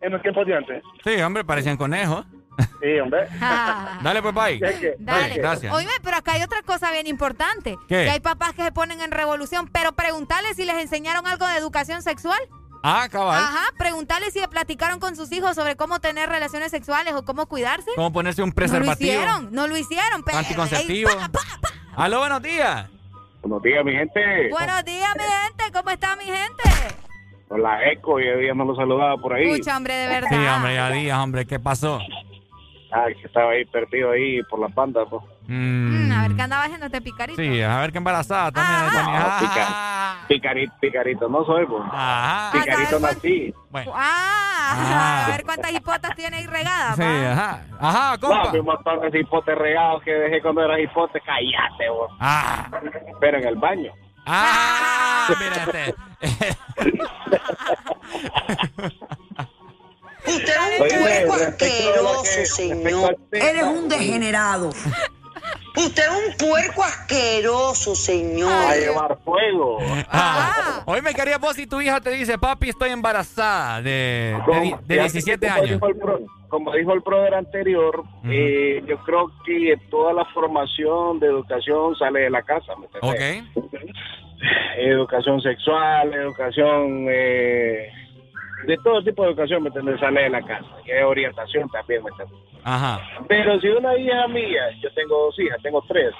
en 0.00 0.12
los 0.12 0.22
tiempos 0.22 0.46
de 0.46 0.56
antes. 0.56 0.82
Sí, 1.04 1.20
hombre, 1.22 1.44
parecían 1.44 1.76
conejos. 1.76 2.24
Sí, 2.82 2.98
hombre. 2.98 3.26
Dale, 4.02 4.20
pues, 4.22 4.34
bye. 4.34 4.58
Dale. 4.98 5.34
gracias. 5.36 5.72
Oíme, 5.72 5.92
pero 6.02 6.16
acá 6.16 6.32
hay 6.32 6.42
otra 6.42 6.62
cosa 6.62 6.90
bien 6.90 7.06
importante. 7.06 7.76
¿Qué? 7.86 8.04
Que 8.04 8.10
hay 8.10 8.20
papás 8.20 8.52
que 8.54 8.62
se 8.64 8.72
ponen 8.72 9.00
en 9.00 9.10
revolución, 9.10 9.68
pero 9.72 9.92
preguntarles 9.92 10.56
si 10.56 10.64
les 10.64 10.76
enseñaron 10.76 11.26
algo 11.26 11.46
de 11.46 11.56
educación 11.56 12.02
sexual. 12.02 12.38
Ah, 12.82 13.06
cabal. 13.10 13.38
Ajá, 13.42 13.66
preguntarles 13.78 14.32
si 14.32 14.40
platicaron 14.48 14.98
con 14.98 15.14
sus 15.14 15.30
hijos 15.32 15.54
sobre 15.54 15.76
cómo 15.76 16.00
tener 16.00 16.28
relaciones 16.28 16.70
sexuales 16.70 17.14
o 17.14 17.24
cómo 17.24 17.46
cuidarse. 17.46 17.90
¿Cómo 17.94 18.12
ponerse 18.12 18.42
un 18.42 18.48
No 18.48 18.50
lo 18.50 18.54
preservativo? 18.56 19.12
hicieron, 19.12 19.48
no 19.52 19.66
lo 19.68 19.76
hicieron. 19.76 20.22
pe- 20.24 20.32
Anticonceptivo. 20.36 21.10
Ey, 21.10 21.16
pa, 21.16 21.28
pa, 21.28 21.40
pa. 21.60 21.68
Aló, 21.96 22.18
buenos 22.18 22.42
días. 22.42 22.88
Buenos 23.42 23.62
días, 23.62 23.84
mi 23.84 23.92
gente. 23.92 24.48
Buenos 24.50 24.84
días, 24.84 25.10
mi 25.16 25.22
gente. 25.22 25.72
¿Cómo 25.72 25.90
está 25.90 26.16
mi 26.16 26.24
gente? 26.24 26.62
Hola, 27.48 27.78
Eco, 27.92 28.18
y 28.18 28.24
día 28.40 28.54
no 28.54 28.64
lo 28.64 28.74
saludaba 28.74 29.16
por 29.18 29.34
ahí. 29.34 29.50
Escucha, 29.50 29.76
hombre, 29.76 29.94
de 29.94 30.08
verdad. 30.08 30.28
Sí, 30.30 30.36
hombre, 30.36 30.74
ya 30.74 30.90
días, 30.90 31.18
hombre, 31.18 31.46
¿qué 31.46 31.60
pasó? 31.60 31.98
Ay, 32.94 33.14
que 33.14 33.26
estaba 33.26 33.52
ahí 33.52 33.64
perdido 33.64 34.10
ahí 34.10 34.42
por 34.44 34.58
las 34.60 34.74
bandas, 34.74 35.06
pues. 35.08 35.22
Mm, 35.48 36.08
Mm, 36.08 36.12
a 36.12 36.22
ver, 36.22 36.36
¿qué 36.36 36.42
andaba 36.42 36.64
haciendo 36.64 36.86
este 36.86 37.00
picarito? 37.00 37.40
sí, 37.42 37.62
a 37.62 37.80
ver 37.80 37.90
qué 37.92 37.98
embarazada 37.98 38.52
también. 38.52 38.92
también. 38.92 39.20
No, 39.22 39.26
Ah, 39.28 39.38
pica- 39.40 40.26
picarito, 40.28 40.74
picarito, 40.80 41.28
no 41.28 41.44
soy, 41.44 41.66
pues. 41.66 41.82
Ajá. 41.90 42.50
Picarito 42.52 43.00
nací. 43.00 43.54
Bueno. 43.70 43.92
Ah, 43.94 44.74
Ah. 44.74 45.26
a 45.26 45.30
ver 45.30 45.44
cuántas 45.44 45.72
hipotas 45.72 46.14
tiene 46.14 46.36
ahí 46.38 46.46
regadas. 46.46 46.96
Sí, 46.96 47.02
pa. 47.02 47.32
ajá. 47.32 47.60
Ajá, 47.80 48.16
No, 48.20 48.28
compa. 48.28 48.52
un 48.58 48.64
montón 48.64 49.10
de 49.10 49.18
hipotes 49.20 49.58
regados 49.58 50.02
que 50.02 50.12
dejé 50.12 50.40
cuando 50.42 50.62
era 50.62 50.78
hipote. 50.80 51.20
Cállate, 51.20 51.88
vos. 51.90 52.10
Ah. 52.20 52.68
Pero 53.20 53.38
en 53.38 53.46
el 53.48 53.56
baño. 53.56 53.92
Ah, 54.26 55.28
mira 55.40 55.56
este. 55.64 55.94
Usted 60.26 60.52
es 60.52 60.80
un 60.80 61.00
puerco 61.00 61.34
asqueroso, 61.34 62.22
que- 62.38 62.46
señor. 62.46 63.16
Eres 63.32 63.62
un 63.64 63.88
degenerado. 63.88 64.70
Usted 65.74 66.02
es 66.02 66.10
un 66.10 66.48
puerco 66.48 66.84
asqueroso, 66.84 67.94
señor. 67.94 68.52
A 68.52 68.76
llevar 68.76 69.18
fuego. 69.24 69.78
Ah. 70.10 70.82
Hoy 70.86 71.00
me 71.02 71.14
quería 71.14 71.38
vos 71.38 71.56
si 71.56 71.66
tu 71.66 71.80
hija 71.80 72.00
te 72.00 72.10
dice, 72.10 72.38
papi, 72.38 72.68
estoy 72.68 72.90
embarazada 72.90 73.80
de, 73.80 74.36
de, 74.46 74.76
de 74.86 75.00
17 75.00 75.46
como 75.48 75.58
años. 75.60 75.70
Dijo 75.70 75.86
el 75.88 75.96
pro- 75.96 76.20
como 76.48 76.72
dijo 76.74 76.92
el 76.92 77.00
brother 77.00 77.34
anterior, 77.34 78.04
eh, 78.28 78.82
yo 78.86 78.98
creo 79.04 79.32
que 79.46 79.74
toda 79.90 80.12
la 80.12 80.26
formación 80.34 81.18
de 81.18 81.28
educación 81.28 81.96
sale 81.96 82.20
de 82.20 82.30
la 82.30 82.42
casa. 82.42 82.74
¿me? 82.76 82.86
Ok. 83.00 83.72
Educación 84.76 85.40
sexual, 85.40 86.12
educación 86.12 87.06
eh, 87.10 87.88
de 88.66 88.76
todo 88.78 89.02
tipo 89.02 89.22
de 89.22 89.28
educación, 89.30 89.62
¿me 89.62 89.68
entiendes? 89.68 90.00
Sale 90.00 90.22
de 90.22 90.30
la 90.30 90.42
casa. 90.42 90.66
Y 90.86 90.90
hay 90.90 91.02
orientación 91.02 91.68
también, 91.70 92.02
¿me 92.04 92.10
entiendes? 92.10 92.38
Ajá. 92.64 93.00
Pero 93.28 93.60
si 93.60 93.68
una 93.68 93.96
hija 93.96 94.28
mía, 94.28 94.62
yo 94.80 94.92
tengo 94.94 95.26
dos 95.26 95.38
hijas, 95.38 95.58
tengo 95.62 95.82
tres. 95.88 96.12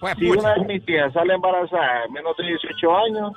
Pues, 0.00 0.14
si 0.18 0.26
pucha. 0.26 0.40
una 0.40 0.54
de 0.54 0.64
mis 0.64 0.88
hijas 0.88 1.12
sale 1.12 1.34
embarazada 1.34 2.06
menos 2.10 2.36
de 2.36 2.44
18 2.44 2.96
años, 2.96 3.32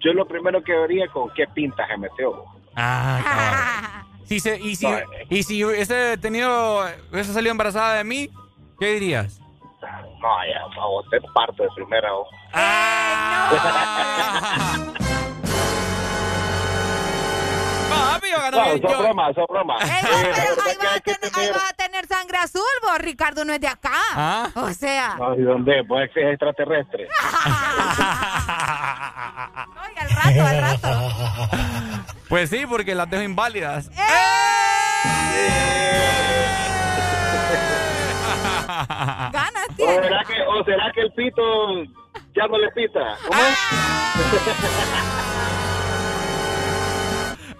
yo 0.00 0.12
lo 0.12 0.26
primero 0.26 0.62
que 0.62 0.74
vería 0.74 1.06
con 1.08 1.30
qué 1.34 1.46
pinta 1.54 1.86
se 1.86 1.96
metió. 1.98 2.44
Ah, 2.76 3.20
cabrón. 3.24 4.10
Si 4.30 4.38
se, 4.38 4.60
y, 4.60 4.76
si, 4.76 4.86
y 5.28 5.42
si 5.42 5.64
hubiese 5.64 6.16
tenido, 6.18 6.84
hubiese 7.10 7.32
salido 7.32 7.50
embarazada 7.50 7.96
de 7.96 8.04
mí, 8.04 8.28
¿qué 8.78 8.92
dirías? 8.92 9.40
No, 9.82 10.46
ya, 10.46 10.66
vos 10.86 11.04
te 11.10 11.20
parto 11.34 11.64
de 11.64 11.68
primera. 11.74 12.12
vos. 12.12 12.28
Papi, 17.90 18.30
yo 18.30 18.38
gano 18.40 18.56
No, 18.56 18.64
bien, 18.64 18.80
son 18.82 18.90
yo- 18.90 18.98
bromas, 18.98 19.34
son 19.34 19.46
bromas. 19.48 19.82
Ey, 19.82 19.90
Eh, 19.90 20.02
no, 20.02 20.10
la 20.10 20.16
pero 20.22 20.34
verdad 20.34 20.56
ahí 20.56 20.76
vas, 20.78 20.96
a 20.96 21.00
tener, 21.00 21.52
vas 21.54 21.70
a 21.70 21.72
tener 21.74 22.06
sangre 22.06 22.38
azul, 22.38 22.62
vos. 22.82 22.98
Ricardo 22.98 23.44
no 23.44 23.52
es 23.52 23.60
de 23.60 23.68
acá. 23.68 23.92
¿Ah? 24.14 24.48
O 24.54 24.70
sea, 24.70 25.16
No, 25.18 25.34
¿y 25.34 25.42
dónde? 25.42 25.84
Pues 25.86 26.10
es 26.14 26.24
extraterrestre. 26.32 27.08
oiga, 29.88 30.02
al 30.02 30.10
rato, 30.10 30.46
al 30.46 30.60
rato. 30.60 30.88
Pues 32.28 32.50
sí, 32.50 32.64
porque 32.66 32.94
las 32.94 33.08
dejo 33.10 33.22
inválidas. 33.22 33.90
Ganas 39.32 39.66
¿O 39.70 39.74
tiene. 39.76 40.02
será, 40.02 40.24
que, 40.26 40.34
¿O 40.42 40.64
será 40.64 40.92
que 40.94 41.00
el 41.02 41.12
pito 41.12 41.42
ya 42.34 42.46
no 42.48 42.58
le 42.58 42.68
pita? 42.70 43.16
¿Cómo 43.26 43.40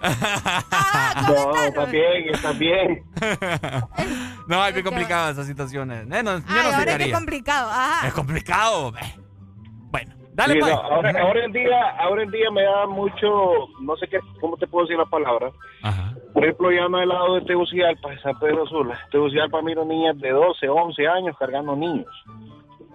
es? 0.03 1.27
no, 1.27 1.63
está 1.63 1.85
bien, 1.85 2.29
está 2.33 2.51
bien. 2.53 3.03
no, 4.47 4.65
es 4.65 4.73
bien 4.73 4.85
complicado 4.85 5.31
esas 5.31 5.47
situaciones. 5.47 6.03
Eh, 6.11 6.23
no, 6.23 6.37
yo 6.39 6.43
Ay, 6.47 6.69
no 6.71 6.77
ahora 6.77 6.95
es 6.95 7.13
complicado. 7.13 7.69
Ajá. 7.71 8.07
Es 8.07 8.13
complicado. 8.13 8.93
Bueno, 9.89 10.13
dale, 10.33 10.53
Sí, 10.55 10.59
pues. 10.59 10.73
no, 10.73 10.79
ahora, 10.81 11.13
ahora 11.21 11.45
en 11.45 11.51
día, 11.51 11.89
ahora 11.99 12.23
en 12.23 12.31
día 12.31 12.51
me 12.51 12.63
da 12.63 12.87
mucho, 12.87 13.67
no 13.81 13.95
sé 13.97 14.07
qué, 14.07 14.19
cómo 14.39 14.57
te 14.57 14.67
puedo 14.67 14.85
decir 14.85 14.97
la 14.97 15.05
palabra. 15.05 15.51
Por 16.33 16.43
ejemplo, 16.45 16.71
ya 16.71 16.87
no 16.87 16.97
al 16.97 17.09
lado 17.09 17.35
de 17.35 17.41
Tegucigalpa, 17.41 18.09
San 18.23 18.39
Pedro 18.39 18.65
Sula. 18.67 18.97
Tegucigalpa 19.11 19.61
miro 19.61 19.83
niñas 19.83 20.17
de 20.19 20.29
12, 20.29 20.67
11 20.69 21.07
años 21.07 21.35
cargando 21.37 21.75
niños. 21.75 22.07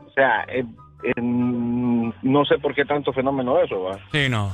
O 0.06 0.10
sea, 0.14 0.44
eh, 0.48 0.64
no 1.16 2.44
sé 2.44 2.58
por 2.58 2.74
qué 2.74 2.84
tanto 2.84 3.12
fenómeno 3.12 3.58
eso, 3.60 3.82
¿va? 3.82 3.98
Sí, 4.12 4.28
no. 4.28 4.52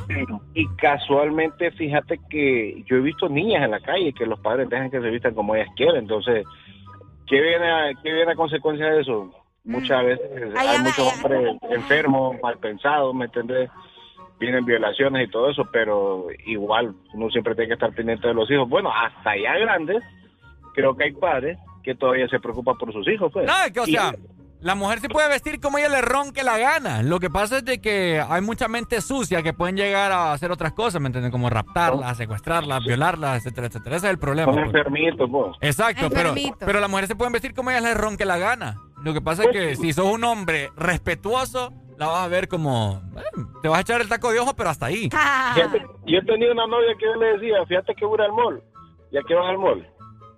Y 0.55 0.66
casualmente, 0.76 1.70
fíjate 1.72 2.20
que 2.28 2.82
yo 2.86 2.97
he 2.97 3.00
visto 3.00 3.28
niñas 3.28 3.64
en 3.64 3.70
la 3.70 3.81
calle 3.81 4.12
que 4.12 4.26
los 4.26 4.39
padres 4.40 4.68
dejan 4.68 4.90
que 4.90 5.00
se 5.00 5.10
vistan 5.10 5.34
como 5.34 5.55
ellas 5.55 5.68
quieren. 5.76 5.97
Entonces, 6.02 6.44
¿qué 7.26 7.40
viene 7.40 7.70
a, 7.70 7.90
qué 8.02 8.12
viene 8.12 8.32
a 8.32 8.36
consecuencia 8.36 8.86
de 8.86 9.00
eso? 9.00 9.31
Muchas 9.64 10.05
veces 10.05 10.31
Ay, 10.56 10.68
hay 10.68 10.78
muchos 10.81 11.12
hombres 11.14 11.56
enfermos, 11.70 12.36
mal 12.42 12.58
pensados, 12.58 13.14
¿me 13.14 13.26
entendés? 13.26 13.70
Vienen 14.40 14.64
violaciones 14.64 15.28
y 15.28 15.31
todo 15.31 15.50
eso, 15.50 15.62
pero 15.72 16.26
igual 16.47 16.94
uno 17.14 17.31
siempre 17.31 17.55
tiene 17.55 17.68
que 17.68 17.74
estar 17.74 17.92
pendiente 17.94 18.26
de 18.26 18.34
los 18.34 18.50
hijos. 18.50 18.68
Bueno, 18.68 18.90
hasta 18.92 19.36
ya 19.36 19.56
grandes, 19.58 20.02
creo 20.74 20.97
que 20.97 21.05
hay 21.05 21.12
padres 21.12 21.58
que 21.84 21.94
todavía 21.94 22.26
se 22.28 22.40
preocupan 22.40 22.76
por 22.76 22.92
sus 22.92 23.06
hijos, 23.08 23.31
pues. 23.32 23.47
No, 23.47 23.52
es 23.64 23.72
que, 23.72 23.81
o 23.81 23.86
Y- 23.86 23.92
sea, 23.92 24.12
la 24.62 24.76
mujer 24.76 25.00
se 25.00 25.08
puede 25.08 25.28
vestir 25.28 25.60
como 25.60 25.78
ella 25.78 25.89
le 25.89 26.00
ronque 26.00 26.44
la 26.44 26.57
gana. 26.57 27.02
Lo 27.02 27.18
que 27.18 27.28
pasa 27.28 27.58
es 27.58 27.65
de 27.65 27.81
que 27.81 28.23
hay 28.26 28.41
mucha 28.41 28.68
mente 28.68 29.00
sucia 29.00 29.42
que 29.42 29.52
pueden 29.52 29.76
llegar 29.76 30.12
a 30.12 30.32
hacer 30.32 30.52
otras 30.52 30.73
cosas, 30.73 31.00
¿me 31.00 31.08
entienden? 31.08 31.32
Como 31.32 31.50
raptarlas, 31.50 32.16
secuestrarlas, 32.16 32.84
violarlas, 32.84 33.39
etcétera, 33.39 33.66
etcétera. 33.66 33.97
Ese 33.97 34.07
es 34.07 34.12
el 34.12 34.18
problema. 34.18 34.52
son 34.52 34.62
pues. 34.62 34.74
enfermitos, 34.74 35.28
vos. 35.28 35.57
Exacto, 35.60 36.08
pero, 36.10 36.32
pero 36.60 36.78
las 36.78 36.89
mujeres 36.89 37.08
se 37.08 37.16
pueden 37.16 37.32
vestir 37.32 37.55
como 37.55 37.70
ellas 37.70 37.82
les 37.82 37.97
ronque 37.97 38.24
la 38.24 38.39
gana. 38.39 38.81
Lo 39.02 39.12
que 39.12 39.20
pasa 39.20 39.44
es 39.44 39.50
que 39.50 39.76
si 39.76 39.92
sos 39.92 40.07
un 40.07 40.23
hombre 40.23 40.70
respetuoso, 40.76 41.73
la 41.99 42.07
vas 42.07 42.24
a 42.24 42.28
ver 42.28 42.47
como... 42.47 43.02
bueno, 43.12 43.50
te 43.62 43.68
vas 43.68 43.78
a 43.78 43.82
echar 43.82 44.00
el 44.00 44.08
taco 44.08 44.31
de 44.31 44.39
ojo, 44.39 44.55
pero 44.55 44.70
hasta 44.70 44.86
ahí. 44.86 45.10
Fíjate, 45.55 45.84
yo 46.07 46.24
tenía 46.24 46.52
una 46.52 46.68
novia 46.68 46.94
que 46.99 47.07
yo 47.07 47.15
le 47.16 47.32
decía, 47.32 47.66
fíjate 47.66 47.94
que 47.97 48.05
voy 48.05 48.20
al 48.20 48.32
mall. 48.32 48.62
¿Y 49.10 49.18
a 49.18 49.23
qué 49.26 49.34
vas 49.34 49.50
al 49.50 49.58
mall? 49.58 49.86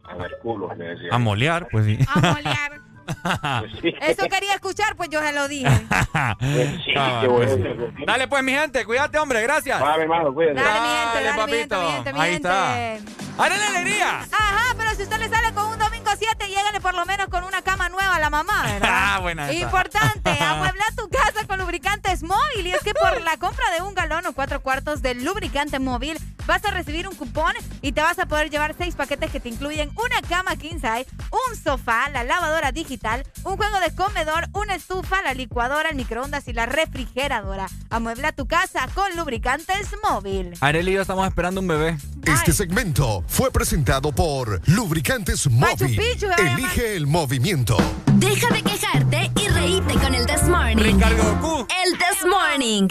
A 0.04 0.16
ver, 0.16 0.38
culo, 0.42 0.74
le 0.74 0.84
decía. 0.84 1.08
A 1.12 1.18
molear, 1.18 1.68
pues 1.70 1.84
sí. 1.84 1.98
A 2.14 2.20
molear. 2.20 2.83
Eso 4.00 4.28
quería 4.28 4.54
escuchar, 4.54 4.96
pues 4.96 5.08
yo 5.10 5.20
se 5.20 5.32
lo 5.32 5.48
dije. 5.48 5.68
Ah, 6.16 7.20
qué 7.22 7.28
pues 7.28 7.50
sí. 7.52 7.58
bueno. 7.58 7.92
Dale 8.06 8.28
pues, 8.28 8.42
mi 8.44 8.52
gente, 8.52 8.84
cuídate, 8.84 9.18
hombre, 9.18 9.42
gracias. 9.42 9.80
Vale, 9.80 10.02
hermano, 10.04 10.32
cuídate. 10.32 10.60
Dale, 10.60 10.80
mi 10.80 10.86
gente, 10.86 11.14
Dale, 11.14 11.24
dale, 11.26 11.44
mi 11.52 11.58
gente, 11.58 11.74
papito. 11.74 11.82
mi 11.88 11.92
gente, 11.94 12.12
mi 12.12 12.20
Ahí 12.20 12.32
gente. 12.32 12.48
está. 12.48 13.42
¡Dale 13.42 13.58
la 13.58 13.66
alegría! 13.66 14.18
Ajá, 14.30 14.74
pero 14.78 14.90
si 14.94 15.02
usted 15.02 15.18
le 15.18 15.28
sale 15.28 15.52
con 15.54 15.66
un 15.66 15.78
7, 16.16 16.48
llégale 16.48 16.80
por 16.80 16.94
lo 16.94 17.04
menos 17.06 17.28
con 17.28 17.44
una 17.44 17.62
cama 17.62 17.88
nueva 17.88 18.16
a 18.16 18.20
la 18.20 18.30
mamá, 18.30 18.62
¿verdad? 18.66 18.88
Ah, 18.90 19.18
buena. 19.20 19.52
Importante, 19.52 20.30
amuebla 20.40 20.84
tu 20.96 21.08
casa 21.08 21.46
con 21.46 21.58
lubricantes 21.58 22.22
móvil. 22.22 22.66
Y 22.66 22.72
es 22.72 22.82
que 22.82 22.94
por 22.94 23.20
la 23.22 23.36
compra 23.36 23.70
de 23.76 23.82
un 23.82 23.94
galón 23.94 24.26
o 24.26 24.32
cuatro 24.32 24.60
cuartos 24.60 25.02
de 25.02 25.14
lubricante 25.14 25.78
móvil, 25.78 26.18
vas 26.46 26.64
a 26.64 26.70
recibir 26.70 27.08
un 27.08 27.14
cupón 27.14 27.52
y 27.82 27.92
te 27.92 28.02
vas 28.02 28.18
a 28.18 28.26
poder 28.26 28.50
llevar 28.50 28.74
seis 28.76 28.94
paquetes 28.94 29.30
que 29.30 29.40
te 29.40 29.48
incluyen 29.48 29.90
una 29.96 30.20
cama 30.28 30.56
king 30.56 30.74
size, 30.74 31.06
un 31.30 31.56
sofá, 31.56 32.08
la 32.10 32.24
lavadora 32.24 32.72
digital, 32.72 33.24
un 33.44 33.56
juego 33.56 33.80
de 33.80 33.94
comedor, 33.94 34.48
una 34.52 34.74
estufa, 34.74 35.22
la 35.22 35.34
licuadora, 35.34 35.88
el 35.88 35.96
microondas 35.96 36.46
y 36.48 36.52
la 36.52 36.66
refrigeradora. 36.66 37.66
Amuebla 37.90 38.32
tu 38.32 38.46
casa 38.46 38.88
con 38.94 39.16
lubricantes 39.16 39.88
móvil. 40.08 40.54
Arely 40.60 40.90
y 40.90 40.94
yo 40.94 41.02
estamos 41.02 41.26
esperando 41.26 41.60
un 41.60 41.66
bebé. 41.66 41.96
Este 42.26 42.52
segmento 42.52 43.22
fue 43.26 43.50
presentado 43.50 44.12
por 44.12 44.60
Lubricantes 44.68 45.48
Móvil. 45.50 45.96
Elige 46.38 46.96
el 46.96 47.06
movimiento. 47.06 47.76
Deja 48.14 48.48
de 48.50 48.62
quejarte 48.62 49.30
y 49.40 49.48
reíte 49.48 49.94
con 49.94 50.14
el 50.14 50.26
This 50.26 50.44
Morning. 50.44 50.76
El 50.76 51.98
This 51.98 52.24
Morning. 52.28 52.88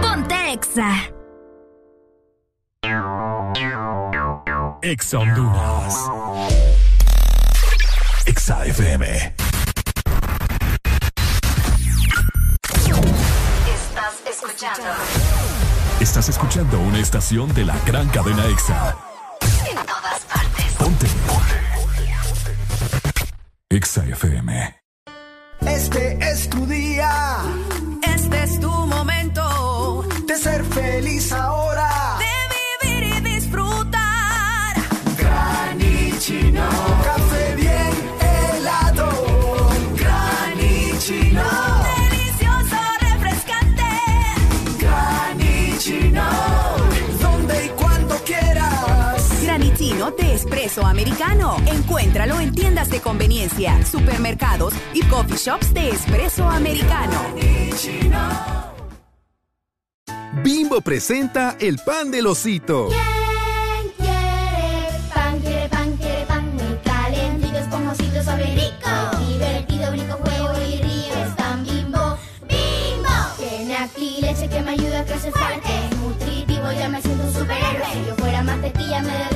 Ponte 0.00 0.52
Exa. 0.52 1.10
Exa 4.82 5.18
Honduras. 5.18 5.94
Exa 8.26 8.66
FM. 8.66 9.34
escuchando. 14.28 14.82
Estás 16.00 16.28
escuchando 16.28 16.78
una 16.80 16.98
estación 16.98 17.52
de 17.54 17.64
la 17.64 17.78
gran 17.84 18.08
cadena 18.08 18.46
EXA. 18.46 19.05
En 19.70 19.76
todas 19.86 20.20
partes. 20.32 20.72
Ponte. 20.78 21.06
EXA 23.70 24.04
FM. 24.04 24.76
Este 25.60 26.18
es 26.20 26.48
tu 26.48 26.66
día. 26.66 27.38
Este 28.14 28.42
es 28.44 28.60
tu 28.60 28.70
momento 28.70 30.06
de 30.26 30.36
ser 30.36 30.64
feliz 30.64 31.32
ahora. 31.32 31.75
De 50.14 50.34
espresso 50.34 50.86
americano. 50.86 51.56
Encuéntralo 51.66 52.38
en 52.40 52.52
tiendas 52.52 52.90
de 52.90 53.00
conveniencia, 53.00 53.84
supermercados 53.84 54.74
y 54.92 55.02
coffee 55.04 55.36
shops 55.36 55.72
de 55.74 55.90
espresso 55.90 56.48
americano. 56.48 57.18
Bimbo 60.44 60.80
presenta 60.80 61.56
el 61.58 61.78
pan 61.78 62.10
del 62.10 62.26
osito. 62.26 62.88
¿Quién 62.88 63.92
quiere 63.96 65.00
pan? 65.14 65.40
Quiere 65.40 65.68
pan, 65.68 65.96
quiere 65.96 66.26
pan 66.26 66.54
muy 66.54 66.78
calentito, 66.84 67.58
esponjosito, 67.58 68.22
suave 68.22 68.44
y 68.44 68.54
rico. 68.54 69.26
Divertido, 69.26 69.90
brinco, 69.90 70.16
juego 70.18 70.52
y 70.68 70.82
río. 70.82 71.14
Es 71.24 71.34
pan 71.36 71.64
bimbo, 71.64 72.18
bimbo. 72.42 73.16
Tiene 73.38 73.76
aquí 73.76 74.18
leche 74.20 74.48
que 74.48 74.60
me 74.60 74.72
ayuda 74.72 75.00
a 75.00 75.04
crecer 75.04 75.32
fuerte. 75.32 75.90
Nutritivo, 76.02 76.70
ya 76.72 76.88
me 76.90 77.02
siento 77.02 77.24
un 77.24 77.32
superhéroe. 77.32 77.86
Si 77.92 78.06
yo 78.06 78.14
fuera 78.16 78.42
mantequilla, 78.42 79.02
me 79.02 79.35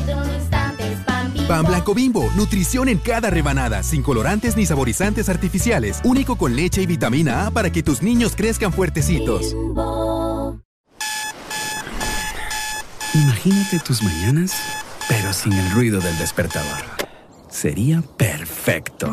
pan 1.51 1.65
blanco 1.65 1.95
bimbo, 1.95 2.31
nutrición 2.37 2.89
en 2.89 2.99
cada 2.99 3.29
rebanada, 3.29 3.83
sin 3.83 4.05
colorantes 4.05 4.57
ni 4.57 4.67
saborizantes 4.67 5.29
artificiales, 5.29 6.01
único 6.05 6.37
con 6.37 6.55
leche 6.55 6.81
y 6.81 6.87
vitamina 6.87 7.45
A 7.45 7.51
para 7.51 7.73
que 7.73 7.83
tus 7.83 8.03
niños 8.03 8.37
crezcan 8.37 8.73
fuertecitos. 8.73 9.57
Imagínate 13.15 13.81
tus 13.81 14.01
mañanas, 14.01 14.53
pero 15.09 15.33
sin 15.33 15.53
el 15.53 15.69
ruido 15.73 16.01
del 16.01 16.17
despertador. 16.19 16.85
Sería 17.49 18.01
perfecto. 18.17 19.13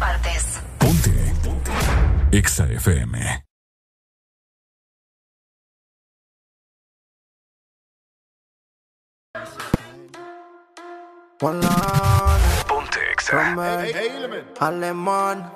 Partes. 0.00 0.60
Ponte. 0.78 1.12
EXA 2.32 2.64
FM. 2.72 3.44
Ponte 11.38 11.70
Alemán. 14.58 15.52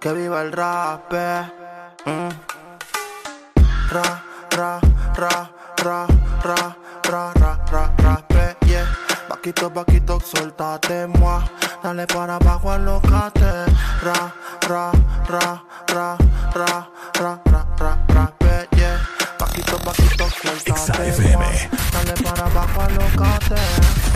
Que 0.00 0.12
viva 0.12 0.42
el 0.42 0.52
rap. 0.52 1.12
eh. 1.12 1.42
Mm. 2.04 2.28
Ra, 3.90 4.22
ra, 4.50 4.80
ra, 5.16 5.50
ra, 5.82 6.06
ra, 6.42 6.76
ra, 7.04 7.34
ra, 7.40 7.64
ra, 7.72 7.94
rape, 7.98 8.56
yeah. 8.66 8.86
Vaquito, 9.28 9.70
vaquito, 9.70 10.20
suéltate, 10.20 11.06
moi. 11.06 11.40
Dale 11.84 12.06
para 12.06 12.36
abajo, 12.36 12.72
alocate. 12.72 13.66
Ra, 14.00 14.32
ra, 14.66 14.90
ra, 15.28 15.62
ra, 15.86 16.18
ra, 16.54 16.88
ra, 17.12 17.42
ra, 17.44 17.66
ra, 17.76 18.04
rape, 18.08 18.68
yeah. 18.74 18.98
Vaquito, 19.38 19.76
suéltate, 20.30 21.36
moi. 21.36 21.44
Dale 21.92 22.14
para 22.22 22.46
abajo, 22.46 22.80
alocate. 22.80 23.60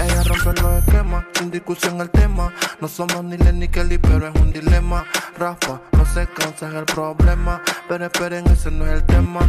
Ella 0.02 0.22
rompe 0.22 0.62
los 0.62 0.82
esquemas, 0.82 1.24
sin 1.34 1.50
discusión 1.50 2.00
el 2.00 2.08
tema. 2.08 2.50
No 2.80 2.88
somos 2.88 3.22
ni 3.22 3.36
Len 3.36 3.58
ni 3.58 3.68
Kelly, 3.68 3.98
pero 3.98 4.28
es 4.28 4.34
un 4.40 4.50
dilema. 4.50 5.05
Rafa, 5.36 5.78
no 5.92 6.06
se 6.06 6.26
cansa, 6.26 6.68
es 6.68 6.74
el 6.74 6.86
problema. 6.86 7.60
Pero 7.86 8.06
esperen, 8.06 8.47
ese 8.47 8.70
no 8.70 8.86
es 8.86 8.92
el 8.94 9.05
tema. 9.05 9.40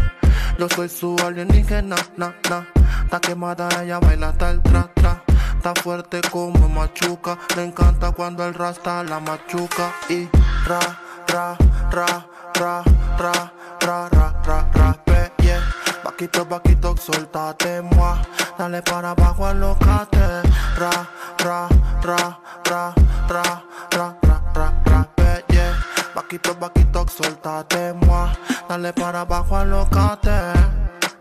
Yo 0.57 0.67
soy 0.67 0.89
su 0.89 1.15
alienígena, 1.25 1.95
na, 2.17 2.35
na. 2.49 2.67
Está 3.05 3.21
quemada, 3.21 3.69
ella 3.81 3.97
baila 3.99 4.27
hasta 4.27 4.49
el 4.49 4.61
tra, 4.61 4.91
tra. 4.93 5.23
Está 5.59 5.73
fuerte 5.75 6.21
como 6.31 6.69
machuca. 6.69 7.37
Le 7.57 7.65
encanta 7.65 8.13
cuando 8.13 8.45
el 8.45 8.53
rasta 8.53 9.03
la 9.03 9.19
machuca. 9.19 9.91
Y 10.07 10.29
ra, 10.65 10.79
ra, 11.27 11.57
ra, 11.91 12.25
ra, 12.53 12.83
ra, 13.17 13.51
ra, 13.81 14.09
ra, 14.09 14.35
ra, 14.45 14.69
rape, 14.73 15.33
yeah. 15.43 15.61
Vaquito, 16.01 16.45
vaquito, 16.45 16.95
suéltate, 16.95 17.81
moi. 17.81 18.21
Dale 18.57 18.81
para 18.81 19.09
abajo, 19.11 19.45
alocate. 19.45 20.43
Ra, 20.77 21.05
ra, 21.39 21.67
ra, 22.03 22.39
ra, 22.63 22.95
ra, 23.27 23.63
ra, 23.91 24.15
ra, 24.23 24.41
ra, 24.55 24.73
rape, 24.85 25.43
yeah. 25.49 25.75
Vaquito, 26.15 26.55
vaquito, 26.55 27.05
suéltate, 27.09 27.91
moi. 28.05 28.29
Dale 28.69 28.93
para 28.93 29.21
abajo, 29.21 29.57
alocate. 29.57 30.53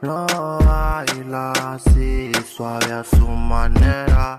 Lo 0.01 0.27
baila 0.65 1.51
así, 1.75 2.31
suave 2.47 2.93
a 2.93 3.03
su 3.03 3.27
manera. 3.27 4.37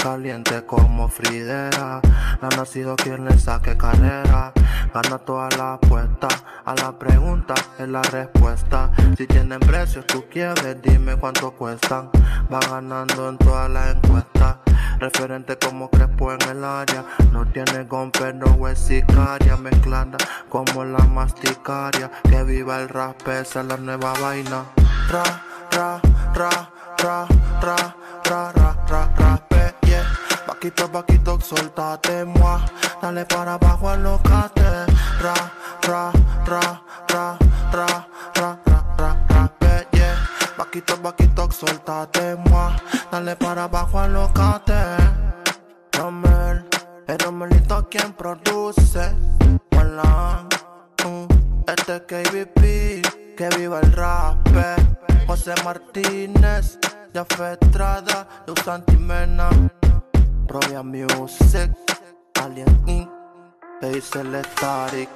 Caliente 0.00 0.64
como 0.64 1.08
Fridera. 1.08 2.00
No 2.40 2.48
ha 2.48 2.56
nacido 2.56 2.94
quien 2.94 3.24
le 3.24 3.36
saque 3.36 3.76
carrera. 3.76 4.52
Gana 4.94 5.18
todas 5.18 5.56
las 5.56 5.82
apuestas. 5.82 6.44
A 6.64 6.76
la 6.76 6.96
pregunta 6.96 7.54
es 7.80 7.88
la 7.88 8.02
respuesta. 8.02 8.92
Si 9.18 9.26
tienen 9.26 9.58
precios, 9.58 10.06
tú 10.06 10.26
quieres, 10.30 10.80
dime 10.80 11.16
cuánto 11.16 11.50
cuestan. 11.50 12.08
Va 12.52 12.60
ganando 12.60 13.30
en 13.30 13.38
todas 13.38 13.68
las 13.68 13.96
encuestas. 13.96 14.58
Referente 15.00 15.58
como 15.58 15.90
Crespo 15.90 16.32
en 16.32 16.42
el 16.50 16.64
área. 16.64 17.04
No 17.32 17.44
tiene 17.46 17.82
gon, 17.82 18.12
pero 18.12 18.68
es 18.68 18.78
sicaria. 18.78 19.56
Mezclada 19.56 20.18
como 20.48 20.84
la 20.84 21.04
masticaria. 21.04 22.12
Que 22.22 22.44
viva 22.44 22.80
el 22.80 22.88
rap, 22.88 23.26
esa 23.26 23.62
es 23.62 23.66
la 23.66 23.76
nueva 23.76 24.12
vaina. 24.20 24.66
Ra, 25.10 25.24
ra, 25.72 26.00
ra, 26.34 26.50
ra, 27.02 27.26
ra, 27.62 27.94
ra, 28.24 28.52
ra, 28.54 28.76
ra, 28.86 29.10
rape, 29.18 29.74
yeah. 29.82 30.04
Vaquito, 30.46 30.88
vaquito, 30.88 31.36
suéltate, 31.40 32.24
moi. 32.24 32.60
Dale 33.02 33.24
para 33.24 33.54
abajo, 33.54 33.88
alocate. 33.88 34.86
Ra, 35.20 35.34
ra, 35.82 36.12
ra, 36.46 36.80
ra, 37.08 37.38
ra, 37.72 38.06
ra, 38.36 38.58
ra, 38.66 38.84
ra, 38.98 39.16
rape, 39.30 39.88
yeah. 39.94 40.14
Vaquito, 40.56 40.96
vaquito, 41.02 41.50
suéltate, 41.50 42.36
moi. 42.48 42.70
Dale 43.10 43.34
para 43.34 43.64
abajo, 43.64 43.98
alocate. 43.98 44.96
Romel, 45.92 46.68
el 47.08 47.18
Romelito 47.18 47.88
quien 47.90 48.12
produce. 48.12 49.12
Hola, 49.76 50.46
mm, 51.04 51.26
este 51.66 51.96
es 51.96 52.02
KBP, 52.06 52.99
que 53.40 53.48
viva 53.56 53.80
el 53.80 53.92
rap. 53.92 54.36
José 55.26 55.54
Martínez, 55.64 56.78
ya 57.14 57.22
Estrada, 57.22 58.28
Luz 58.46 58.68
Antimena, 58.68 59.48
Provia 60.46 60.82
Music, 60.82 61.70
Alien 62.42 62.82
Inc., 62.86 63.08
Hazel 63.80 64.44
Static, 64.44 65.08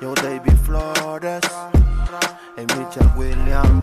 Yo 0.00 0.14
David 0.14 0.56
Flores, 0.64 1.42
y 2.56 2.60
Mitchell 2.60 3.10
Williams. 3.16 3.82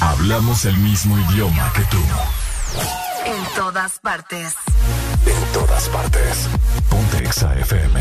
Hablamos 0.00 0.64
el 0.64 0.76
mismo 0.78 1.18
idioma 1.18 1.70
que 1.74 1.82
tú. 1.82 1.98
En 3.26 3.54
todas 3.56 3.98
partes. 4.00 4.54
En 5.26 5.52
todas 5.52 5.88
partes. 5.88 6.48
Ponte 6.90 7.18
EXA 7.18 7.54
FM. 7.60 8.00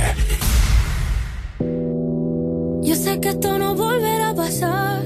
Yo 2.84 2.95
sé 2.95 3.19
que 3.19 3.30
esto 3.30 3.58
no 3.58 3.76
volverá 3.76 4.30
a 4.30 4.35
pasar, 4.35 5.02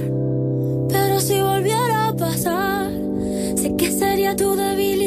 pero 0.90 1.20
si 1.20 1.40
volviera 1.42 2.08
a 2.08 2.16
pasar, 2.16 2.90
sé 3.56 3.76
que 3.78 3.92
sería 3.92 4.36
tu 4.36 4.56
debilidad, 4.56 5.07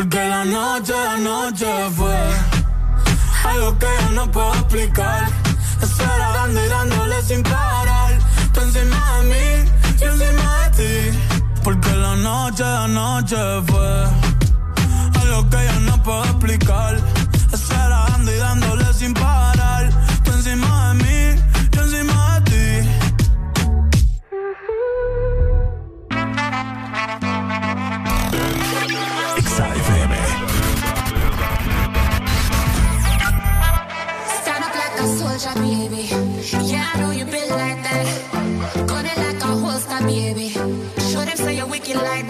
Porque 0.00 0.16
la 0.16 0.46
noche, 0.46 0.94
la 0.94 1.18
noche 1.18 1.66
fue 1.94 2.16
algo 3.44 3.78
que 3.78 3.86
yo 4.00 4.10
no 4.12 4.30
puedo 4.32 4.54
explicar. 4.54 5.28
Esperando 5.82 6.64
y 6.64 6.68
dándole 6.70 7.22
sin 7.22 7.42
parar. 7.42 8.18
Tú 8.54 8.60
encima 8.62 9.18
de 9.18 9.24
mí, 9.28 9.70
yo 10.00 10.06
encima 10.06 10.70
de 10.70 11.12
ti. 11.12 11.18
Porque 11.62 11.94
la 11.96 12.16
noche, 12.16 12.62
la 12.62 12.88
noche 12.88 13.36
fue 13.66 14.04
algo 15.20 15.50
que 15.50 15.66
yo 15.66 15.80
no 15.80 16.02
puedo 16.02 16.24
explicar. 16.24 16.96
Esperando 17.52 18.32
y 18.34 18.38
dándole 18.38 18.94
sin 18.94 19.12
parar. 19.12 19.39
Yeah, 35.42 36.90
I 36.92 37.00
know 37.00 37.12
you 37.12 37.24
been 37.24 37.48
like 37.48 37.82
that. 37.82 38.86
Gun 38.86 39.06
it 39.06 39.16
like 39.16 39.42
a 39.42 39.46
holster, 39.46 40.04
baby. 40.04 40.50
Show 40.50 41.24
them 41.24 41.36
say 41.36 41.56
you're 41.56 41.66
wicked 41.66 41.96
like 41.96 42.28
that. 42.28 42.29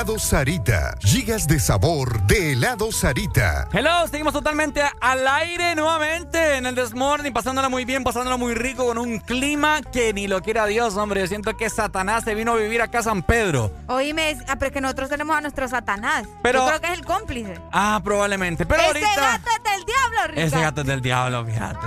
Helado 0.00 0.18
Sarita. 0.18 0.94
Gigas 1.02 1.46
de 1.46 1.60
sabor 1.60 2.22
de 2.22 2.52
Helado 2.52 2.90
Sarita. 2.90 3.68
Hello, 3.70 4.08
seguimos 4.08 4.32
totalmente 4.32 4.82
al 4.98 5.28
aire 5.28 5.74
nuevamente 5.74 6.56
en 6.56 6.64
el 6.64 6.74
Desmorning, 6.74 7.34
pasándola 7.34 7.68
muy 7.68 7.84
bien, 7.84 8.02
pasándola 8.02 8.38
muy 8.38 8.54
rico 8.54 8.86
con 8.86 8.96
un 8.96 9.18
clima 9.18 9.82
que 9.82 10.14
ni 10.14 10.26
lo 10.26 10.40
quiera 10.40 10.64
Dios, 10.64 10.96
hombre. 10.96 11.20
Yo 11.20 11.26
siento 11.26 11.54
que 11.54 11.68
Satanás 11.68 12.24
se 12.24 12.34
vino 12.34 12.52
a 12.52 12.56
vivir 12.56 12.80
acá 12.80 13.00
a 13.00 13.02
San 13.02 13.22
Pedro. 13.22 13.70
Oíme, 13.88 14.38
ah, 14.48 14.56
pero 14.56 14.68
es 14.68 14.72
que 14.72 14.80
nosotros 14.80 15.10
tenemos 15.10 15.36
a 15.36 15.42
nuestro 15.42 15.68
Satanás. 15.68 16.26
Pero- 16.42 16.60
Yo 16.60 16.66
creo 16.68 16.80
que 16.80 16.86
es 16.86 16.98
el 16.98 17.04
cómplice. 17.04 17.60
Ah, 17.70 18.00
probablemente. 18.02 18.64
Pero 18.64 18.80
Ese 18.80 18.86
ahorita. 18.86 19.20
gato 19.20 19.50
es 19.54 19.70
del 19.70 19.84
diablo, 19.84 20.26
Rica. 20.28 20.42
Ese 20.44 20.60
gato 20.62 20.80
es 20.80 20.86
del 20.86 21.02
diablo, 21.02 21.44
fíjate. 21.44 21.86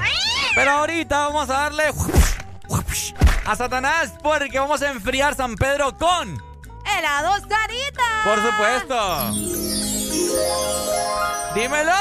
Pero 0.54 0.70
ahorita 0.70 1.18
vamos 1.18 1.50
a 1.50 1.54
darle 1.54 1.86
a 3.46 3.56
Satanás 3.56 4.14
porque 4.22 4.60
vamos 4.60 4.84
a 4.84 4.92
enfriar 4.92 5.34
San 5.34 5.56
Pedro 5.56 5.98
con, 5.98 6.54
Helado 6.86 7.32
Sarita. 7.40 7.73
Por 8.24 8.40
supuesto. 8.42 9.32
Dímelo. 11.56 11.92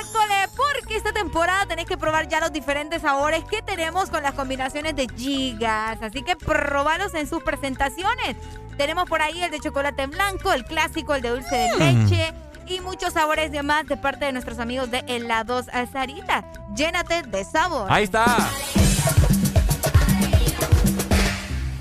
École, 0.00 0.48
porque 0.56 0.96
esta 0.96 1.12
temporada 1.12 1.66
tenéis 1.66 1.88
que 1.88 1.98
probar 1.98 2.26
ya 2.28 2.40
los 2.40 2.52
diferentes 2.52 3.02
sabores 3.02 3.44
que 3.44 3.60
tenemos 3.62 4.08
con 4.08 4.22
las 4.22 4.32
combinaciones 4.34 4.96
de 4.96 5.06
gigas. 5.16 5.98
Así 6.02 6.22
que 6.22 6.36
probalos 6.36 7.12
en 7.14 7.28
sus 7.28 7.42
presentaciones. 7.42 8.36
Tenemos 8.78 9.04
por 9.08 9.20
ahí 9.22 9.42
el 9.42 9.50
de 9.50 9.60
chocolate 9.60 10.06
blanco, 10.06 10.52
el 10.52 10.64
clásico, 10.64 11.14
el 11.14 11.22
de 11.22 11.30
dulce 11.30 11.54
de 11.54 11.68
Mm. 11.74 11.78
leche 12.08 12.32
y 12.66 12.80
muchos 12.80 13.12
sabores 13.12 13.52
de 13.52 13.62
más 13.62 13.86
de 13.86 13.96
parte 13.98 14.24
de 14.24 14.32
nuestros 14.32 14.58
amigos 14.58 14.90
de 14.90 15.04
Helados 15.06 15.66
Sarita. 15.92 16.44
Llénate 16.74 17.22
de 17.22 17.44
sabor. 17.44 17.86
Ahí 17.90 18.04
está. 18.04 18.24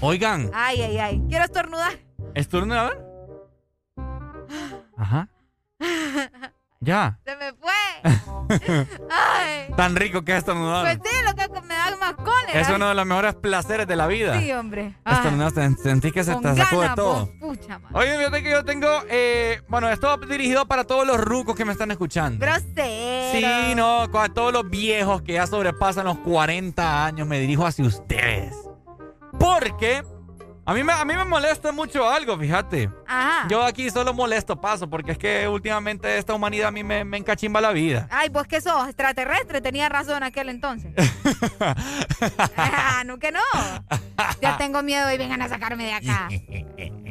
Oigan, 0.02 0.52
Ay, 0.54 0.82
ay, 0.82 0.98
ay. 1.00 1.22
Quiero 1.30 1.46
estornudar. 1.46 1.94
estornuda, 2.36 2.92
Ya. 6.84 7.20
Se 7.26 7.36
me 7.36 7.54
fue. 7.54 7.72
Ay. 9.10 9.74
Tan 9.76 9.96
rico 9.96 10.24
que 10.24 10.34
es 10.34 10.40
estornudar. 10.40 10.84
Pues 10.98 11.12
sí, 11.12 11.18
lo 11.26 11.34
que 11.36 11.62
me 11.62 11.74
da 11.76 11.96
más 12.00 12.14
cólera. 12.14 12.60
Es 12.60 12.70
uno 12.70 12.90
de 12.90 12.96
los 12.96 13.06
mejores 13.06 13.36
placeres 13.36 13.88
de 13.88 13.96
la 13.96 14.08
vida. 14.08 14.40
Sí, 14.40 14.52
hombre. 14.52 14.96
Ay. 15.06 15.16
Estornudar, 15.16 15.52
sen- 15.54 15.78
sentí 15.78 16.12
que 16.12 16.24
se 16.24 16.34
Con 16.34 16.44
te 16.44 16.56
sacó 16.56 16.82
de 16.82 16.90
todo. 16.90 17.30
pucha. 17.40 17.80
Oye, 17.94 18.18
fíjate 18.18 18.44
que 18.44 18.52
yo 18.52 18.64
tengo, 18.66 18.88
eh, 19.10 19.62
bueno, 19.70 19.90
esto 19.90 20.18
dirigido 20.18 20.66
para 20.68 20.84
todos 20.84 21.08
los 21.08 21.20
rucos 21.20 21.56
que 21.56 21.66
me 21.66 21.72
están 21.72 21.92
escuchando. 21.92 22.46
Grosero. 22.46 23.32
Sí, 23.32 23.76
no, 23.76 24.04
a 24.04 24.30
todos 24.30 24.52
los 24.54 24.70
viejos 24.70 25.22
que 25.22 25.34
ya 25.34 25.48
sobrepasan 25.48 26.06
los 26.06 26.18
40 26.20 27.06
años, 27.06 27.28
me 27.28 27.40
dirijo 27.40 27.66
hacia 27.66 27.86
ustedes. 27.86 28.54
Porque 29.40 30.04
a 30.66 30.74
mí 30.74 30.84
me, 30.84 30.94
a 30.94 31.04
mí 31.04 31.14
me 31.16 31.26
molesta 31.26 31.72
mucho 31.72 32.10
algo, 32.10 32.38
fíjate. 32.38 32.90
Ajá. 33.06 33.48
Yo 33.50 33.64
aquí 33.64 33.90
solo 33.90 34.14
molesto 34.14 34.60
paso, 34.60 34.90
porque 34.90 35.12
es 35.12 35.18
que 35.18 35.48
últimamente 35.48 36.18
esta 36.18 36.34
humanidad 36.34 36.70
a 36.70 36.72
mí 36.72 36.84
me, 36.84 37.04
me 37.04 37.18
encachimba 37.18 37.60
la 37.60 37.72
vida. 37.72 38.08
Ay, 38.10 38.30
vos 38.30 38.48
que 38.48 38.62
sos 38.62 38.88
extraterrestre, 38.88 39.60
tenía 39.60 39.90
razón 39.90 40.24
aquel 40.24 40.48
entonces. 40.50 40.94
ah, 42.58 43.04
no 43.06 43.20
que 43.20 43.32
no. 43.32 43.40
Ya 44.42 44.58
tengo 44.58 44.82
miedo 44.84 45.12
y 45.12 45.18
vengan 45.18 45.42
a 45.42 45.50
sacarme 45.50 45.86
de 45.86 45.94
acá. 45.94 46.30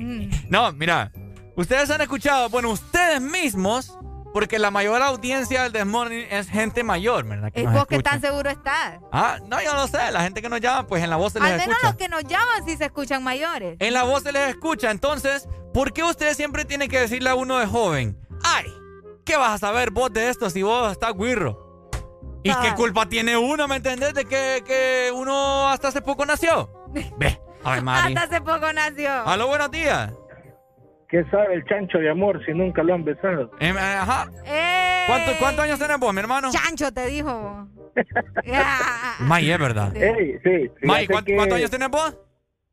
Mm. 0.03 0.31
No, 0.49 0.73
mira, 0.73 1.13
ustedes 1.55 1.89
han 1.91 2.01
escuchado, 2.01 2.49
bueno, 2.49 2.71
ustedes 2.71 3.21
mismos, 3.21 3.97
porque 4.33 4.59
la 4.59 4.71
mayor 4.71 5.03
audiencia 5.03 5.63
del 5.65 5.73
Desmorning 5.73 6.27
es 6.31 6.49
gente 6.49 6.83
mayor, 6.85 7.25
¿verdad? 7.27 7.51
Es 7.55 7.65
nos 7.65 7.75
vos 7.75 7.87
que 7.87 7.97
escucha. 7.97 8.11
tan 8.13 8.21
seguro 8.21 8.51
estás. 8.51 8.99
Ah, 9.13 9.39
no, 9.47 9.63
yo 9.63 9.75
no 9.75 9.87
sé, 9.89 10.11
la 10.11 10.23
gente 10.23 10.41
que 10.43 10.49
nos 10.49 10.61
llama, 10.61 10.87
pues 10.87 11.03
en 11.03 11.11
la 11.11 11.17
voz 11.17 11.33
se 11.35 11.41
les 11.41 11.51
Al 11.53 11.59
menos 11.59 11.73
escucha. 11.77 11.87
los 11.89 11.97
que 11.97 12.09
nos 12.09 12.25
llaman 12.25 12.65
sí 12.67 12.77
se 12.77 12.85
escuchan 12.87 13.23
mayores. 13.23 13.77
En 13.79 13.93
la 13.95 14.05
voz 14.05 14.23
se 14.23 14.33
les 14.33 14.49
escucha, 14.51 14.91
entonces, 14.91 15.49
¿por 15.75 15.93
qué 15.93 16.03
ustedes 16.03 16.37
siempre 16.37 16.65
tienen 16.65 16.89
que 16.89 17.01
decirle 17.01 17.31
a 17.31 17.35
uno 17.35 17.59
de 17.59 17.67
joven? 17.67 18.19
Ay, 18.43 18.67
¿qué 19.25 19.37
vas 19.37 19.53
a 19.53 19.59
saber 19.59 19.91
vos 19.91 20.13
de 20.13 20.29
esto 20.31 20.49
si 20.51 20.63
vos 20.63 20.93
estás 20.93 21.13
guirro? 21.15 21.91
¿Y 22.45 22.51
Ah. 22.51 22.59
qué 22.63 22.75
culpa 22.75 23.09
tiene 23.09 23.37
uno, 23.37 23.69
me 23.69 23.77
entendés, 23.77 24.15
de 24.15 24.25
que, 24.25 24.65
que 24.67 25.13
uno 25.15 25.69
hasta 25.69 25.89
hace 25.89 26.03
poco 26.03 26.27
nació? 26.27 26.73
Ve, 27.19 27.41
a 27.63 27.71
ver, 27.73 27.83
Mari. 27.83 28.15
Hasta 28.15 28.35
hace 28.35 28.41
poco 28.43 28.73
nació. 28.73 29.13
Aló, 29.29 29.47
buenos 29.47 29.71
días. 29.71 30.13
¿Qué 31.13 31.25
sabe 31.31 31.55
el 31.55 31.65
chancho 31.67 31.99
de 31.99 32.11
amor 32.11 32.45
si 32.45 32.53
nunca 32.53 32.83
lo 32.83 32.95
han 32.95 33.05
besado? 33.05 33.51
Em, 33.61 33.77
eh, 33.77 33.81
ajá. 33.81 34.29
¡Eh! 34.47 35.05
¿Cuánto- 35.07 35.33
¿Cuántos 35.39 35.65
años 35.67 35.79
tenés 35.79 35.99
vos, 36.01 36.13
mi 36.15 36.21
hermano? 36.21 36.51
Chancho 36.51 36.91
te 36.93 37.07
dijo. 37.07 37.69
May, 39.21 39.51
es 39.51 39.59
verdad. 39.59 39.95
Ey, 40.03 40.39
sí. 40.43 40.71
May, 40.83 41.07
fíjate 41.07 41.13
¿cuánto- 41.13 41.27
que- 41.27 41.37
¿cuántos 41.37 41.59
años 41.59 41.71
tenés 41.71 41.89
vos? 41.91 42.17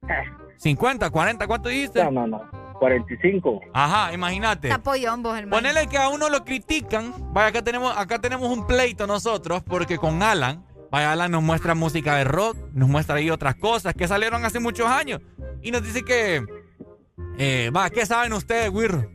50, 0.57 1.09
40, 1.09 1.47
¿cuánto 1.47 1.69
dijiste? 1.69 2.03
No, 2.03 2.11
no, 2.11 2.27
no. 2.27 2.49
45. 2.79 3.59
Ajá, 3.73 4.13
imagínate. 4.13 4.69
Pollón 4.79 5.21
vos, 5.21 5.37
hermano. 5.37 5.55
Ponele 5.57 5.87
que 5.87 5.97
a 5.97 6.07
uno 6.07 6.29
lo 6.29 6.45
critican. 6.45 7.13
Vaya, 7.33 7.47
acá 7.47 7.61
tenemos, 7.61 7.93
acá 7.97 8.19
tenemos 8.19 8.49
un 8.49 8.65
pleito 8.65 9.05
nosotros, 9.05 9.61
porque 9.67 9.97
con 9.97 10.23
Alan, 10.23 10.65
vaya, 10.89 11.11
Alan 11.11 11.29
nos 11.31 11.43
muestra 11.43 11.75
música 11.75 12.15
de 12.15 12.23
rock, 12.23 12.55
nos 12.71 12.87
muestra 12.87 13.15
ahí 13.15 13.29
otras 13.29 13.55
cosas 13.55 13.93
que 13.93 14.07
salieron 14.07 14.45
hace 14.45 14.61
muchos 14.61 14.87
años. 14.87 15.19
Y 15.61 15.71
nos 15.71 15.83
dice 15.83 16.03
que, 16.03 16.41
eh, 17.37 17.69
va, 17.75 17.89
¿qué 17.89 18.05
saben 18.05 18.33
ustedes, 18.33 18.69
Wirro? 18.69 19.05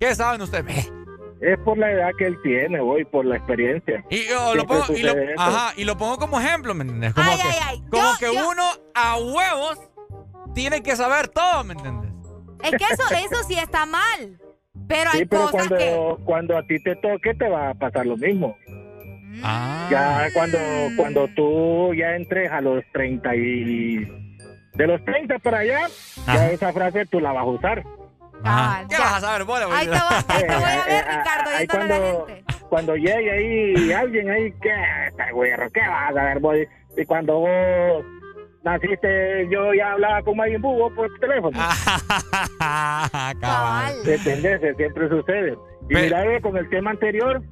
¿Qué 0.00 0.14
saben 0.14 0.42
ustedes? 0.42 0.86
Eh, 0.86 0.92
Es 1.40 1.58
por 1.64 1.76
la 1.76 1.90
edad 1.90 2.10
que 2.18 2.26
él 2.26 2.36
tiene, 2.42 2.80
voy, 2.80 3.04
por 3.04 3.24
la 3.24 3.36
experiencia. 3.36 4.04
Y 4.10 4.26
yo 4.28 4.54
lo 4.54 4.62
Siempre 4.62 4.76
pongo, 4.78 4.92
y 4.96 5.02
lo, 5.02 5.08
sucede 5.10 5.32
eso. 5.32 5.40
ajá, 5.42 5.72
y 5.76 5.84
lo 5.84 5.96
pongo 5.96 6.16
como 6.18 6.40
ejemplo, 6.40 6.72
¿me 6.74 6.82
entiendes? 6.82 7.14
Como 7.14 7.28
Ay, 7.30 7.36
que, 7.38 7.42
ay, 7.48 7.54
ay. 7.66 7.82
Como 7.90 8.02
Yo- 8.02 8.18
que 8.20 8.34
yo- 8.34 8.48
uno 8.48 8.62
a 8.94 9.16
huevos 9.18 9.78
tiene 10.54 10.82
que 10.82 10.94
saber 10.94 11.28
todo, 11.28 11.64
¿me 11.64 11.72
entiendes? 11.74 12.10
Es 12.62 12.70
que 12.70 12.84
eso, 12.94 13.02
eso 13.12 13.42
sí 13.48 13.54
está 13.58 13.86
mal. 13.86 14.38
Pero 14.86 15.10
hay 15.12 15.20
Sí, 15.20 15.24
pero 15.26 15.42
cosas 15.42 15.68
cuando, 15.68 15.76
que. 15.76 16.24
cuando 16.24 16.56
a 16.58 16.62
ti 16.66 16.78
te 16.82 16.94
toque 16.96 17.34
te 17.34 17.48
va 17.48 17.70
a 17.70 17.74
pasar 17.74 18.06
lo 18.06 18.16
mismo. 18.16 18.56
Ah. 19.42 19.88
Ya 19.90 20.28
cuando, 20.34 20.58
cuando 20.96 21.26
tú 21.34 21.92
ya 21.94 22.14
entres 22.16 22.50
a 22.52 22.60
los 22.60 22.84
30 22.92 23.34
y... 23.34 24.31
De 24.74 24.86
los 24.86 25.04
30 25.04 25.38
para 25.40 25.58
allá, 25.58 25.80
ya 26.26 26.50
esa 26.50 26.72
frase 26.72 27.04
tú 27.06 27.20
la 27.20 27.32
vas 27.32 27.42
a 27.44 27.46
usar. 27.46 27.82
¿Qué 27.82 28.96
ya. 28.96 28.98
vas 28.98 29.14
a 29.14 29.20
saber, 29.20 29.44
bola? 29.44 29.66
Ahí 29.70 29.86
te 29.86 29.90
voy, 29.92 30.00
ahí 30.28 30.46
te 30.46 30.46
voy 30.46 30.64
a 30.64 30.66
ver, 30.66 30.78
Eh, 30.88 30.98
eh, 30.98 31.02
Ricardo, 31.18 31.50
ahí 31.50 31.56
a 31.56 31.60
la 31.60 31.66
cuando, 31.68 32.26
gente. 32.26 32.44
cuando 32.68 32.96
llegue 32.96 33.30
ahí 33.30 33.92
alguien 33.92 34.30
ahí, 34.30 34.52
¿qué? 34.62 34.74
Güero, 35.32 35.70
¿qué 35.72 35.80
vas 35.80 36.10
a 36.10 36.12
ver, 36.12 36.38
boy? 36.40 36.68
Y 36.96 37.04
cuando 37.04 37.38
vos 37.38 38.04
naciste, 38.64 39.48
yo 39.50 39.74
ya 39.74 39.92
hablaba 39.92 40.22
con 40.22 40.36
Maggie 40.36 40.58
Bugo 40.58 40.92
por 40.94 41.08
teléfono. 41.20 41.58
Cabal. 43.40 43.94
¿Me 44.04 44.14
entendés? 44.14 44.76
Siempre 44.76 45.08
sucede. 45.08 45.56
Y 45.90 45.94
mira, 45.94 46.24
eh, 46.24 46.40
con 46.40 46.56
el 46.56 46.68
tema 46.70 46.90
anterior, 46.92 47.42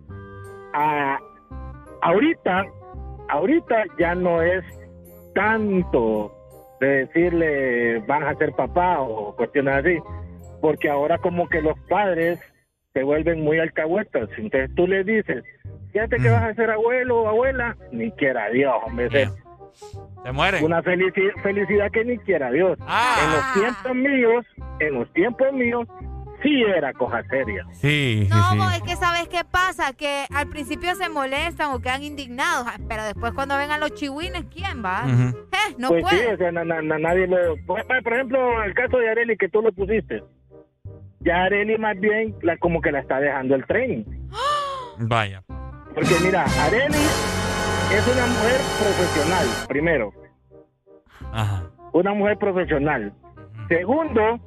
a- 0.75 1.19
ahorita, 2.03 2.65
ahorita 3.29 3.85
ya 3.99 4.15
no 4.15 4.43
es 4.43 4.65
tanto 5.35 6.33
de 6.81 6.87
decirle 7.07 7.99
van 8.07 8.23
a 8.25 8.35
ser 8.37 8.53
papá 8.53 9.01
o 9.01 9.35
cuestiones 9.37 9.75
así, 9.75 9.99
porque 10.61 10.89
ahora 10.89 11.19
como 11.19 11.49
que 11.49 11.61
los 11.63 11.79
padres 11.89 12.41
se 12.93 13.03
vuelven 13.03 13.43
muy 13.43 13.59
alcahuetas. 13.59 14.29
Entonces 14.37 14.75
tú 14.75 14.87
le 14.87 15.05
dices, 15.05 15.45
fíjate 15.93 16.17
que 16.17 16.29
Mm. 16.29 16.33
vas 16.33 16.43
a 16.45 16.55
ser 16.55 16.71
abuelo 16.71 17.23
o 17.23 17.29
abuela, 17.29 17.77
ni 17.93 18.11
quiera 18.13 18.49
Dios, 18.51 18.75
hombre. 18.85 19.11
se- 19.11 19.29
Se 20.25 20.33
mueren. 20.33 20.65
Una 20.65 20.83
felici- 20.83 21.33
felicidad 21.43 21.91
que 21.93 22.05
ni 22.05 22.19
quiera 22.19 22.51
Dios. 22.51 22.77
Ah. 22.83 23.17
En 23.25 23.33
los 23.33 23.53
tiempos 23.55 23.95
míos, 23.97 24.47
en 24.81 24.95
los 24.95 25.13
tiempos 25.13 25.53
míos, 25.53 25.89
sí 26.43 26.63
era 26.63 26.93
cosa 26.93 27.23
seria. 27.29 27.65
Sí, 27.73 28.27
No, 28.31 28.51
sí, 28.53 28.59
sí. 28.61 28.67
es 28.77 28.83
que 28.83 28.97
sabes 28.97 29.29
qué 29.29 29.45
pasa, 29.45 29.93
que 29.93 30.27
al 30.35 30.49
principio 30.49 30.95
se 30.95 31.09
molestan 31.09 31.73
o 31.73 31.81
quedan 31.81 32.03
indignados, 32.03 32.67
ah, 32.69 32.79
pero 32.89 33.05
después 33.05 33.33
cuando 33.33 33.57
vengan 33.57 33.81
los 33.81 33.95
chihuines, 33.95 34.45
¿quién 34.53 34.85
va? 34.85 35.05
Ujú. 35.07 35.39
Eh, 35.53 35.75
no 35.79 35.89
pues 35.89 36.05
sí, 36.09 36.17
puede. 36.17 36.35
o 36.35 36.37
sea, 36.39 36.53
na- 36.53 36.65
na- 36.65 36.83
na- 36.83 36.99
nadie 36.99 37.27
lo... 37.27 37.57
Por, 37.67 37.85
por 37.87 38.13
ejemplo, 38.15 38.63
el 38.63 38.75
caso 38.75 38.97
de 38.99 39.11
Areli 39.11 39.37
que 39.37 39.49
tú 39.49 39.61
lo 39.63 39.73
pusiste. 39.73 40.23
Ya 41.21 41.43
Areli 41.45 41.77
más 41.79 41.99
bien 42.01 42.35
la, 42.43 42.57
como 42.57 42.81
que 42.81 42.91
la 42.93 43.01
está 43.01 43.21
dejando 43.21 43.55
el 43.55 43.67
tren. 43.67 44.07
Vaya. 44.99 45.43
Porque 45.95 46.15
mira, 46.25 46.45
Areli 46.63 46.95
es 46.97 48.07
una 48.13 48.27
mujer 48.27 48.61
profesional, 48.79 49.47
primero. 49.69 50.13
Ajá. 51.33 51.65
Una 51.93 52.15
mujer 52.15 52.39
profesional. 52.39 53.13
Segundo, 53.69 54.39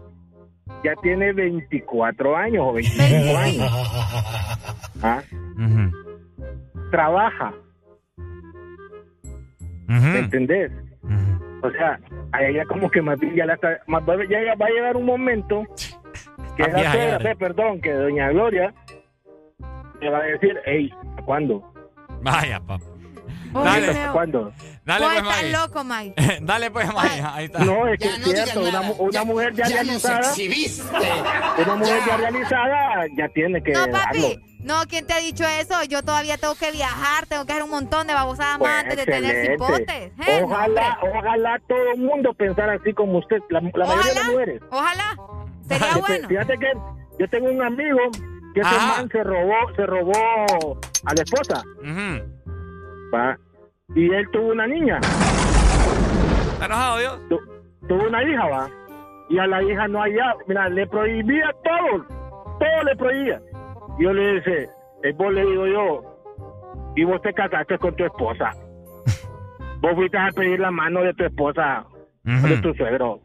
ya 0.84 0.94
tiene 1.02 1.32
24 1.34 2.36
años 2.36 2.64
o 2.68 2.74
25 2.74 3.38
años. 3.38 3.72
¿Ah? 5.02 5.22
Trabaja. 6.92 7.54
¿Me 9.88 10.20
entendés? 10.20 10.72
O 11.62 11.70
sea, 11.72 12.00
a 12.34 12.44
ella 12.44 12.66
como 12.66 12.90
que 12.92 13.02
más 13.02 13.20
bien 13.20 13.36
ya, 13.36 13.46
la 13.46 13.54
está- 13.54 13.80
más 13.88 14.04
va, 14.04 14.16
ya 14.30 14.40
va 14.60 14.66
a 14.66 14.70
llegar 14.70 14.98
un 14.98 15.06
momento 15.06 15.64
que 16.58 16.64
la 16.68 17.22
eh, 17.32 17.36
perdón, 17.38 17.80
que 17.82 17.92
doña 17.94 18.30
Gloria 18.32 18.74
le 20.02 20.10
va 20.10 20.18
a 20.20 20.24
decir, 20.24 20.58
hey, 20.66 20.94
¿cuándo? 21.26 21.64
Vaya, 22.22 22.60
papá. 22.60 22.84
Dale. 23.54 23.94
¿Cuándo? 24.12 24.52
Dale, 24.86 25.06
Vos 25.06 25.14
pues, 25.24 25.36
estás 25.44 25.62
loco, 25.62 25.84
Mike. 25.86 26.40
Dale, 26.42 26.72
pues, 26.72 26.94
Maggie. 26.94 27.22
Ahí 27.26 27.46
está. 27.46 27.60
No, 27.64 27.88
es 27.88 28.00
que 28.00 28.08
es 28.10 28.24
cierto, 28.24 28.62
una, 28.62 28.82
una 28.82 29.24
mujer 29.24 29.54
ya, 29.54 29.66
realizada. 29.68 30.34
Una 31.58 31.76
mujer 31.76 32.00
ya 32.06 32.18
realizada 32.18 33.06
ya 33.18 33.28
tiene 33.30 33.64
que 33.64 33.72
No, 33.72 33.80
darlo. 33.88 33.94
papi. 33.98 34.40
No, 34.60 34.82
¿quién 34.88 35.06
te 35.06 35.14
ha 35.14 35.18
dicho 35.18 35.46
eso? 35.46 35.84
Yo 35.84 36.04
todavía 36.04 36.38
tengo 36.38 36.56
que 36.56 36.72
viajar, 36.72 37.26
tengo 37.28 37.46
que 37.46 37.52
hacer 37.52 37.64
un 37.64 37.70
montón 37.70 38.08
de 38.08 38.14
babosadas 38.14 38.58
Pues, 38.60 38.72
más 38.72 38.84
antes 38.84 38.98
de 38.98 39.06
tener 39.06 39.52
cipotes. 39.52 40.12
Eh, 40.26 40.42
Ojalá, 40.44 40.98
ojalá 41.02 41.62
todo 41.68 41.92
el 41.94 42.00
mundo 42.00 42.34
pensara 42.34 42.74
así 42.74 42.94
como 42.94 43.20
usted, 43.20 43.40
la, 43.50 43.60
la 43.62 43.86
mayoría 43.86 44.14
de 44.14 44.20
las 44.20 44.28
mujeres. 44.32 44.62
Ojalá. 44.72 45.18
Sería 45.68 45.98
bueno. 45.98 46.28
Fíjate 46.30 46.58
que 46.58 46.72
yo 47.20 47.30
tengo 47.30 47.50
un 47.50 47.62
amigo 47.62 48.00
que 48.54 48.62
ese 48.62 48.76
man 48.76 49.10
se 49.12 49.24
robó, 49.24 49.56
se 49.76 49.86
robó 49.86 50.80
a 51.06 51.14
la 51.14 51.22
esposa. 51.24 51.64
¿va? 53.14 53.38
Y 53.90 54.12
él 54.14 54.28
tuvo 54.32 54.52
una 54.52 54.66
niña. 54.68 55.00
¿Está 56.54 56.66
enojado, 56.66 56.98
Dios? 57.00 57.20
Tu- 57.30 57.88
tuvo 57.88 58.08
una 58.08 58.24
hija, 58.24 58.46
va. 58.48 58.70
Y 59.30 59.38
a 59.38 59.48
la 59.48 59.62
hija 59.64 59.88
no 59.88 60.02
había, 60.02 60.34
mira, 60.48 60.70
le 60.70 60.88
prohibía 60.88 61.52
todo, 61.64 62.06
todo 62.60 62.84
le 62.86 62.96
prohibía. 62.96 63.42
Y 64.00 64.04
yo 64.04 64.14
le 64.14 64.36
dije, 64.36 64.70
eh, 65.04 65.14
vos 65.16 65.34
le 65.34 65.46
digo 65.46 65.68
yo, 65.68 66.02
y 66.96 67.04
vos 67.04 67.22
te 67.22 67.34
casaste 67.34 67.78
con 67.78 67.96
tu 67.96 68.06
esposa. 68.06 68.52
vos 69.82 69.92
fuiste 69.96 70.18
a 70.18 70.30
pedir 70.32 70.60
la 70.60 70.72
mano 70.72 71.02
de 71.02 71.14
tu 71.14 71.26
esposa, 71.26 71.86
o 72.26 72.48
de 72.48 72.58
tu 72.58 72.74
suegro. 72.74 73.20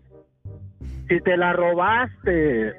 Si 1.08 1.20
te 1.20 1.36
la 1.36 1.52
robaste, 1.54 2.74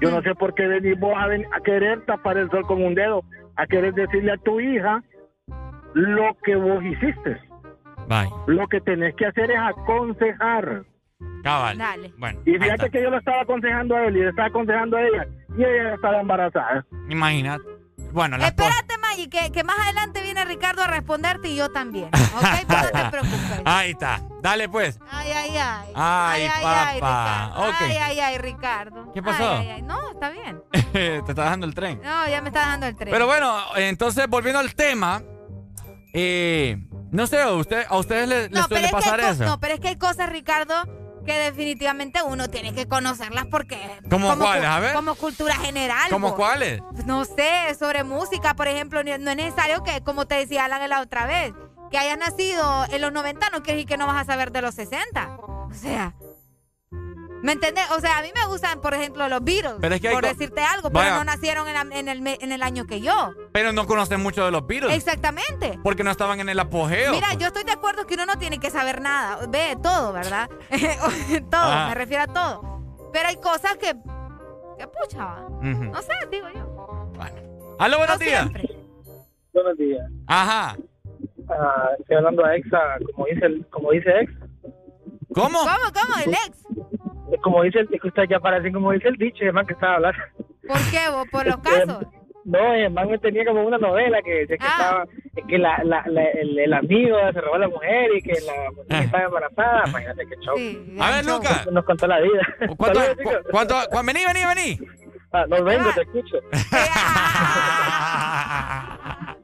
yo 0.00 0.10
no 0.10 0.22
sé 0.22 0.34
por 0.36 0.54
qué 0.54 0.66
venís 0.68 0.98
vos 1.00 1.14
a, 1.16 1.26
ven- 1.26 1.46
a 1.52 1.60
querer 1.60 2.04
tapar 2.06 2.36
el 2.38 2.48
sol 2.50 2.62
con 2.66 2.82
un 2.84 2.94
dedo, 2.94 3.22
a 3.56 3.66
querer 3.66 3.92
decirle 3.94 4.32
a 4.32 4.36
tu 4.36 4.60
hija 4.60 5.02
lo 5.98 6.36
que 6.44 6.54
vos 6.54 6.82
hiciste. 6.84 7.40
Bye. 8.08 8.30
Lo 8.46 8.66
que 8.68 8.80
tenés 8.80 9.14
que 9.16 9.26
hacer 9.26 9.50
es 9.50 9.58
aconsejar. 9.58 10.84
Cabal. 11.42 11.76
Dale. 11.76 12.12
Bueno, 12.16 12.40
Y 12.46 12.52
fíjate 12.56 12.90
que 12.90 13.02
yo 13.02 13.10
lo 13.10 13.18
estaba 13.18 13.42
aconsejando 13.42 13.96
a 13.96 14.04
él 14.06 14.16
y 14.16 14.20
le 14.20 14.28
estaba 14.30 14.48
aconsejando 14.48 14.96
a 14.96 15.02
ella. 15.02 15.26
Y 15.56 15.64
ella 15.64 15.94
estaba 15.94 16.20
embarazada. 16.20 16.86
Imagínate. 17.08 17.64
Bueno. 18.12 18.36
Espérate, 18.36 18.96
Maggie, 18.98 19.28
que, 19.28 19.50
que 19.52 19.64
más 19.64 19.78
adelante 19.80 20.22
viene 20.22 20.44
Ricardo 20.44 20.82
a 20.82 20.86
responderte 20.86 21.48
y 21.48 21.56
yo 21.56 21.70
también. 21.70 22.06
¿Ok? 22.06 22.42
Pues 22.68 22.92
no 22.92 23.02
te 23.02 23.10
preocupes. 23.10 23.62
Ahí 23.64 23.90
está. 23.90 24.20
Dale, 24.40 24.68
pues. 24.68 24.98
Ay, 25.10 25.32
ay, 25.32 25.50
ay. 25.56 25.92
Ay, 25.94 26.48
ay, 26.54 27.00
papá. 27.00 27.50
Ricardo. 27.50 27.68
Ok. 27.68 27.76
Ay, 27.80 27.96
ay, 27.96 28.20
ay, 28.20 28.38
Ricardo. 28.38 29.12
¿Qué 29.12 29.22
pasó? 29.22 29.56
Ay, 29.56 29.58
ay, 29.58 29.70
ay. 29.70 29.82
No, 29.82 30.10
está 30.10 30.30
bien. 30.30 30.62
Te 30.92 31.16
está 31.18 31.42
dejando 31.44 31.66
el 31.66 31.74
tren. 31.74 32.00
No, 32.02 32.28
ya 32.28 32.40
me 32.40 32.48
está 32.48 32.60
dando 32.60 32.86
el 32.86 32.96
tren. 32.96 33.10
Pero 33.10 33.26
bueno, 33.26 33.58
entonces 33.76 34.28
volviendo 34.28 34.60
al 34.60 34.74
tema, 34.74 35.22
eh, 36.12 36.78
no 37.10 37.26
sé, 37.26 37.40
¿a, 37.40 37.50
usted, 37.52 37.84
a 37.88 37.96
ustedes 37.98 38.28
les, 38.28 38.50
no, 38.50 38.66
pero 38.68 38.80
suele 38.80 38.84
es 38.86 38.90
que 38.90 38.96
pasar 38.96 39.20
hay 39.20 39.26
co- 39.26 39.32
eso? 39.32 39.44
no, 39.44 39.60
pero 39.60 39.74
es 39.74 39.80
que 39.80 39.88
hay 39.88 39.96
cosas, 39.96 40.28
Ricardo, 40.30 40.74
que 41.24 41.38
definitivamente 41.38 42.22
uno 42.22 42.48
tiene 42.48 42.74
que 42.74 42.86
conocerlas 42.88 43.46
porque... 43.50 43.78
¿Cómo 44.10 44.28
como 44.28 44.44
cuáles? 44.44 44.64
cu- 44.64 44.70
A 44.72 44.80
ver. 44.80 44.94
Como 44.94 45.14
cultura 45.14 45.54
general. 45.56 46.08
¿Cómo 46.10 46.30
po. 46.30 46.36
cuáles? 46.36 46.80
No 47.06 47.24
sé, 47.24 47.74
sobre 47.78 48.02
música, 48.04 48.54
por 48.54 48.68
ejemplo, 48.68 49.02
no 49.04 49.10
es 49.12 49.20
necesario 49.36 49.82
que, 49.82 50.02
como 50.02 50.26
te 50.26 50.36
decía 50.36 50.64
Alan 50.64 50.88
la 50.88 51.00
otra 51.00 51.26
vez, 51.26 51.52
que 51.90 51.98
hayas 51.98 52.18
nacido 52.18 52.84
en 52.90 53.00
los 53.00 53.12
90 53.12 53.50
no 53.50 53.62
quiere 53.62 53.76
decir 53.78 53.88
que 53.88 53.96
no 53.96 54.06
vas 54.06 54.16
a 54.22 54.24
saber 54.24 54.52
de 54.52 54.62
los 54.62 54.74
60. 54.74 55.36
O 55.38 55.70
sea, 55.74 56.14
¿me 57.42 57.52
entendés? 57.52 57.84
O 57.92 58.00
sea, 58.00 58.18
a 58.18 58.22
mí 58.22 58.28
me 58.34 58.44
gustan, 58.46 58.80
por 58.80 58.94
ejemplo, 58.94 59.28
los 59.28 59.42
Beatles, 59.44 59.74
Pero 59.80 59.94
es 59.94 60.00
que 60.00 60.08
hay 60.08 60.14
por 60.14 60.24
decirte 60.24 60.62
algo, 60.62 60.90
pero 60.90 61.10
no 61.16 61.24
nacieron 61.24 61.66
en, 61.68 61.74
la- 61.74 61.96
en 61.98 62.08
el, 62.08 62.26
en 62.26 62.52
el 62.52 62.62
año 62.62 62.86
que 62.86 63.00
yo. 63.00 63.32
Pero 63.52 63.72
no 63.72 63.86
conocen 63.86 64.20
mucho 64.22 64.44
de 64.44 64.50
los 64.50 64.66
Beatles. 64.66 64.94
Exactamente. 64.96 65.78
Porque 65.82 66.04
no 66.04 66.10
estaban 66.10 66.40
en 66.40 66.48
el 66.48 66.58
apogeo. 66.58 67.12
Mira, 67.12 67.34
yo 67.34 67.48
estoy 67.48 67.64
de 67.64 67.72
acuerdo 67.72 68.06
que 68.06 68.14
uno 68.14 68.26
no 68.26 68.36
tiene 68.38 68.58
que 68.58 68.70
saber 68.70 69.00
nada. 69.00 69.46
Ve 69.48 69.76
todo, 69.82 70.12
¿verdad? 70.12 70.48
todo, 71.50 71.62
Ajá. 71.62 71.88
me 71.88 71.94
refiero 71.94 72.22
a 72.24 72.26
todo. 72.26 72.80
Pero 73.12 73.28
hay 73.28 73.36
cosas 73.36 73.76
que. 73.76 73.94
que 74.78 74.86
pucha. 74.86 75.40
No 75.62 76.02
sé, 76.02 76.12
digo 76.30 76.46
yo. 76.54 77.12
Aló, 77.78 77.98
buenos 77.98 78.18
No 78.18 78.24
días. 78.24 78.40
siempre. 78.40 78.76
Buenos 79.52 79.76
días. 79.78 80.04
Ajá. 80.26 80.76
Ah, 81.48 81.88
estoy 81.98 82.16
hablando 82.16 82.44
a 82.44 82.54
Exa, 82.56 82.78
como 83.14 83.26
dice, 83.26 83.46
el, 83.46 83.66
como 83.70 83.90
dice 83.92 84.10
Ex. 84.20 84.32
¿Cómo? 85.34 85.58
¿Cómo, 85.60 85.92
cómo? 85.94 86.14
El 86.24 86.30
ex. 86.32 86.50
Como 87.42 87.62
dice 87.62 87.80
el, 87.80 87.88
es 87.92 88.00
que 88.00 88.08
ustedes 88.08 88.28
ya 88.30 88.40
parecen 88.40 88.72
como 88.72 88.92
dice 88.92 89.08
el 89.08 89.16
dicho, 89.16 89.44
el 89.44 89.52
man 89.52 89.66
que 89.66 89.74
estaba 89.74 89.94
hablando. 89.96 90.18
¿Por 90.66 90.78
qué? 90.90 91.08
vos? 91.10 91.26
¿Por 91.30 91.46
los 91.46 91.56
casos? 91.58 92.06
No, 92.44 92.72
el 92.72 92.90
man 92.90 93.10
me 93.10 93.18
tenía 93.18 93.44
como 93.44 93.62
una 93.62 93.76
novela 93.76 94.18
que 94.24 94.30
decía 94.46 94.56
que 94.56 94.64
Ah. 94.66 94.76
estaba, 94.78 95.04
que 95.46 95.58
la, 95.58 95.82
la, 95.84 96.02
la- 96.06 96.30
el, 96.30 96.58
el 96.58 96.72
amigo 96.72 97.16
se 97.32 97.40
robó 97.42 97.56
a 97.56 97.58
la 97.58 97.68
mujer 97.68 98.10
y 98.16 98.22
que 98.22 98.32
la 98.40 98.70
mujer 98.70 99.02
estaba 99.04 99.24
embarazada. 99.24 99.82
Imagínate 99.88 100.26
qué 100.26 100.36
show. 100.40 100.56
A 101.00 101.10
ver, 101.16 101.26
Lucas. 101.26 101.66
Nos 101.70 101.84
contó 101.84 102.06
la 102.06 102.20
vida. 102.20 102.40
¿Cuánto, 102.78 103.00
cu- 103.22 103.30
cuánto, 103.50 103.74
cu- 103.90 104.02
vení, 104.04 104.20
vení, 104.24 104.44
vení. 104.46 104.78
Ah, 105.32 105.44
no 105.46 105.62
vengo, 105.62 105.90
te 105.92 106.00
escucho. 106.02 106.36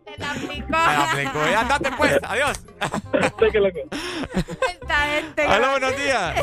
Te 0.04 0.18
la 0.18 0.30
aplicó. 0.30 0.66
Me 0.68 0.70
la 0.70 1.10
aplicó. 1.10 1.38
Ya 1.50 1.60
andate 1.60 1.90
pues. 1.98 2.18
Adiós. 2.22 2.64
Esta 4.72 4.96
gente. 5.08 5.42
Aló, 5.42 5.70
buenos 5.72 5.96
días. 5.96 6.34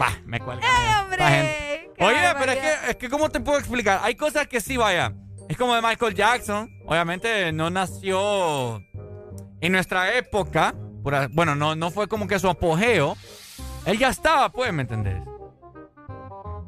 Va, 0.00 0.10
me 0.24 0.40
cuelga. 0.40 0.66
¡Ey, 0.66 1.02
hombre! 1.02 1.18
La 1.18 1.30
gente. 1.30 1.90
¡Qué 1.96 2.04
Oye, 2.04 2.18
pero 2.38 2.52
es 2.52 2.58
que, 2.58 2.90
es 2.90 2.96
que, 2.96 3.08
¿cómo 3.08 3.30
te 3.30 3.40
puedo 3.40 3.58
explicar? 3.58 4.00
Hay 4.02 4.14
cosas 4.14 4.46
que 4.48 4.60
sí, 4.60 4.76
vaya. 4.76 5.14
Es 5.48 5.56
como 5.56 5.74
de 5.74 5.82
Michael 5.82 6.14
Jackson. 6.14 6.70
Obviamente 6.86 7.52
no 7.52 7.70
nació 7.70 8.82
en 9.60 9.72
nuestra 9.72 10.14
época. 10.14 10.74
bueno, 11.30 11.54
no, 11.54 11.74
no 11.74 11.90
fue 11.90 12.08
como 12.08 12.26
que 12.26 12.38
su 12.38 12.48
apogeo. 12.48 13.16
Él 13.86 13.98
ya 13.98 14.08
estaba, 14.08 14.50
pues, 14.50 14.72
¿me 14.72 14.82
entendés? 14.82 15.22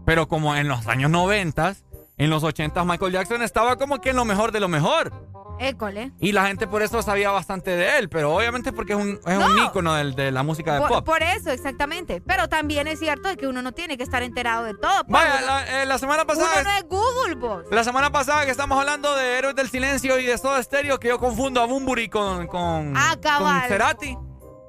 Pero 0.06 0.28
como 0.28 0.56
en 0.56 0.68
los 0.68 0.86
años 0.86 1.10
90, 1.10 1.74
en 2.18 2.30
los 2.30 2.42
80, 2.44 2.84
Michael 2.84 3.12
Jackson 3.12 3.42
estaba 3.42 3.76
como 3.76 4.00
que 4.00 4.10
en 4.10 4.16
lo 4.16 4.24
mejor 4.24 4.52
de 4.52 4.60
lo 4.60 4.68
mejor. 4.68 5.12
École. 5.60 6.12
Y 6.20 6.30
la 6.30 6.46
gente 6.46 6.68
por 6.68 6.82
eso 6.82 7.02
sabía 7.02 7.32
bastante 7.32 7.72
de 7.72 7.98
él, 7.98 8.08
pero 8.08 8.32
obviamente 8.32 8.72
porque 8.72 8.92
es 8.92 8.98
un, 9.00 9.18
es 9.26 9.36
un 9.38 9.56
No. 9.56 9.64
ícono 9.64 9.94
de 9.94 10.30
la 10.30 10.44
música 10.44 10.74
de 10.74 10.80
Por, 10.80 10.88
pop. 10.88 11.04
por 11.04 11.22
eso, 11.24 11.50
exactamente. 11.50 12.20
Pero 12.24 12.48
también 12.48 12.86
es 12.86 13.00
cierto 13.00 13.36
que 13.36 13.48
uno 13.48 13.60
no 13.60 13.72
tiene 13.72 13.96
que 13.96 14.04
estar 14.04 14.22
enterado 14.22 14.62
de 14.64 14.74
todo. 14.74 15.04
pues. 15.04 15.08
Vaya, 15.08 15.34
Uno- 15.38 15.46
la, 15.46 15.82
eh, 15.82 15.86
la 15.86 15.98
semana 15.98 16.22
Uno 16.22 16.26
pasada... 16.28 16.62
no 16.62 16.70
es 16.70 16.84
Google, 16.88 17.34
vos. 17.36 17.64
La 17.72 17.82
semana 17.82 18.10
pasada 18.12 18.44
que 18.44 18.52
estamos 18.52 18.78
hablando 18.78 19.12
de 19.16 19.36
Héroes 19.38 19.56
del 19.56 19.68
Silencio 19.68 20.16
y 20.20 20.26
de 20.26 20.38
Soda 20.38 20.62
Stereo, 20.62 21.00
que 21.00 21.08
yo 21.08 21.18
confundo 21.18 21.60
a 21.60 21.66
Bumburi 21.66 22.08
con, 22.08 22.46
con, 22.46 22.94
Ah, 22.96 23.16
con 23.20 23.60
Cerati. 23.68 24.16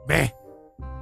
Ve, 0.07 0.33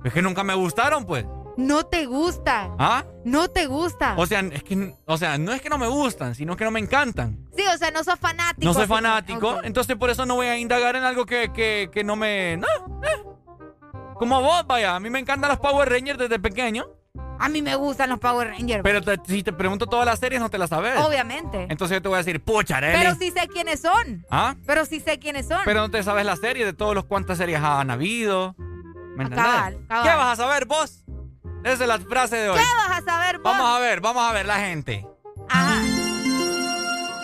es 0.04 0.12
que 0.14 0.22
nunca 0.22 0.44
me 0.44 0.54
gustaron, 0.54 1.06
pues. 1.06 1.26
No 1.58 1.86
te 1.86 2.06
gusta. 2.06 2.70
¿Ah? 2.78 3.04
No 3.26 3.50
te 3.50 3.66
gusta. 3.66 4.14
O 4.18 4.26
sea, 4.28 4.40
es 4.42 4.64
que, 4.64 4.94
o 5.06 5.18
sea, 5.18 5.38
no 5.38 5.52
es 5.54 5.62
que 5.62 5.70
no 5.70 5.78
me 5.78 5.88
gustan, 5.88 6.36
sino 6.36 6.56
que 6.56 6.64
no 6.64 6.72
me 6.72 6.80
encantan. 6.80 7.38
sí, 7.56 7.64
o 7.74 7.78
sea, 7.78 7.90
no 7.92 8.04
sos 8.04 8.20
fanático. 8.20 8.64
No 8.64 8.74
soy 8.74 8.86
fanático, 8.88 9.62
entonces 9.64 9.96
por 9.98 10.10
eso 10.12 10.26
no 10.26 10.36
voy 10.36 10.48
a 10.48 10.58
indagar 10.58 10.96
en 10.96 11.04
algo 11.04 11.26
que, 11.26 11.52
que, 11.52 11.90
que 11.92 12.04
no 12.04 12.16
me... 12.16 12.58
No, 12.58 12.68
eh. 13.04 13.24
Como 14.16 14.42
vos, 14.42 14.66
vaya, 14.68 14.96
a 14.96 15.00
mí 15.00 15.10
me 15.10 15.20
encantan 15.20 15.50
los 15.50 15.60
Power 15.60 15.90
Rangers 15.90 16.18
desde 16.20 16.40
pequeño, 16.40 16.86
A 17.40 17.50
mí 17.50 17.62
me 17.62 17.76
gustan 17.76 18.10
los 18.10 18.20
Power 18.20 18.48
Rangers. 18.50 18.82
pero 18.84 19.02
te- 19.02 19.20
si 19.28 19.44
te 19.44 19.54
pregunto 19.54 19.86
todas 19.88 20.06
las 20.08 20.18
series 20.20 20.42
no 20.42 20.50
te 20.50 20.58
las 20.58 20.70
sabes. 20.72 20.98
Obviamente. 21.00 21.68
Entonces 21.70 21.98
yo 21.98 22.02
te 22.02 22.08
voy 22.08 22.16
a 22.16 22.20
decir, 22.20 22.40
pucha, 22.44 22.78
Arely. 22.78 22.98
Pero 23.00 23.16
sí 23.16 23.30
sé 23.32 23.48
quiénes 23.48 23.80
son. 23.82 24.26
¿Ah? 24.32 24.56
Pero 24.66 24.86
sí 24.86 25.00
sé 25.00 25.20
quiénes 25.20 25.48
son. 25.48 25.60
Pero 25.66 25.82
no 25.82 25.90
te 25.92 26.02
sabes 26.04 26.26
la 26.26 26.36
serie 26.36 26.66
de 26.66 26.74
todos 26.74 26.96
los 26.96 27.06
cuántas 27.06 27.38
series 27.38 27.60
han 27.62 27.92
habido. 27.92 28.56
¿Me 29.16 29.24
entendés? 29.24 29.46
cabal, 29.46 29.78
cabal. 29.88 30.04
¿Qué 30.04 30.16
vas 30.16 30.40
a 30.40 30.44
saber 30.44 30.66
vos? 30.66 31.04
Esa 31.68 31.84
es 31.84 31.90
la 31.90 32.00
frase 32.00 32.38
de 32.38 32.50
hoy. 32.50 32.58
¿Qué 32.58 32.66
vas 32.78 33.00
a 33.00 33.02
saber 33.02 33.38
vos? 33.40 33.44
Vamos 33.44 33.76
a 33.76 33.80
ver, 33.80 34.00
vamos 34.00 34.30
a 34.30 34.32
ver 34.32 34.46
la 34.46 34.56
gente. 34.60 35.06
Ajá. 35.50 35.82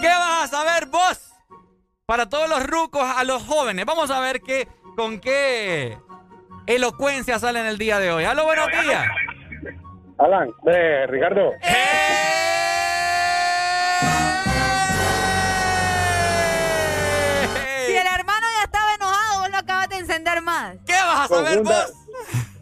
¿Qué 0.02 0.08
vas 0.08 0.44
a 0.44 0.48
saber 0.48 0.88
vos? 0.88 1.34
Para 2.06 2.28
todos 2.28 2.50
los 2.50 2.62
rucos, 2.68 3.04
a 3.04 3.24
los 3.24 3.42
jóvenes. 3.44 3.86
Vamos 3.86 4.12
a 4.12 4.20
ver 4.20 4.42
qué, 4.42 4.68
con 4.98 5.22
qué 5.22 5.98
elocuencia 6.68 7.40
sale 7.40 7.62
en 7.62 7.68
el 7.68 7.78
día 7.78 8.00
de 8.00 8.12
hoy. 8.12 8.26
¡Halo, 8.26 8.44
buenos 8.44 8.68
días! 8.68 9.06
Alan, 10.18 10.52
de 10.64 11.08
Ricardo. 11.08 11.52
Si 17.86 17.96
el 17.96 18.08
hermano 18.08 18.46
ya 18.58 18.64
estaba 18.66 18.94
enojado, 18.94 19.40
vos 19.40 19.50
lo 19.52 19.58
acabas 19.58 19.88
de 19.88 19.98
encender 20.00 20.42
más. 20.42 20.76
¿Qué 20.86 20.94
vas 20.94 21.26
a 21.26 21.28
saber 21.30 21.60
Confunda, 21.60 21.86
vos? 21.86 22.03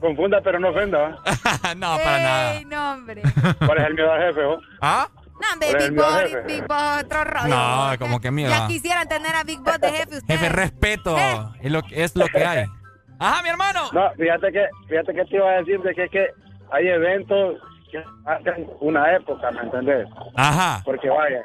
Confunda, 0.01 0.41
pero 0.41 0.59
no 0.59 0.69
ofenda. 0.69 1.09
no, 1.77 1.97
para 1.97 2.17
nada. 2.19 2.61
No, 2.67 2.91
hombre. 2.93 3.21
¿Cuál 3.65 3.77
es 3.77 3.85
el 3.87 3.93
miedo 3.93 4.11
al 4.11 4.21
jefe? 4.21 4.41
¿Ah? 4.81 5.07
No, 5.41 5.47
hombre, 5.53 5.69
¿Cuál 5.71 5.81
es 5.81 5.89
Big 5.89 5.97
Boss? 5.97 6.45
Big 6.47 6.67
Boss, 6.67 7.03
otro 7.05 7.23
rollo. 7.23 7.47
No, 7.47 7.91
como 7.99 8.19
que 8.19 8.29
miedo. 8.31 8.51
Ya 8.51 8.67
quisieran 8.67 9.07
tener 9.07 9.35
a 9.35 9.43
Big 9.43 9.59
Boss 9.59 9.79
de 9.79 9.89
jefe 9.91 10.17
ustedes. 10.17 10.39
Jefe, 10.39 10.49
respeto. 10.49 11.15
Es 11.61 11.71
lo, 11.71 11.81
que- 11.83 12.03
es 12.03 12.15
lo 12.15 12.25
que 12.27 12.45
hay. 12.45 12.65
Ajá, 13.19 13.41
mi 13.43 13.49
hermano. 13.49 13.81
No, 13.93 14.11
fíjate 14.17 14.51
que, 14.51 14.67
fíjate 14.87 15.13
que 15.13 15.25
te 15.25 15.35
iba 15.35 15.49
a 15.49 15.57
decir 15.57 15.79
de 15.81 15.93
que 15.95 16.03
es 16.05 16.11
que 16.11 16.27
hay 16.71 16.87
eventos 16.87 17.57
que 17.91 18.03
hacen 18.25 18.67
una 18.79 19.15
época, 19.15 19.51
¿me 19.51 19.61
entendés? 19.61 20.07
Ajá. 20.35 20.81
Porque 20.85 21.09
vaya, 21.09 21.43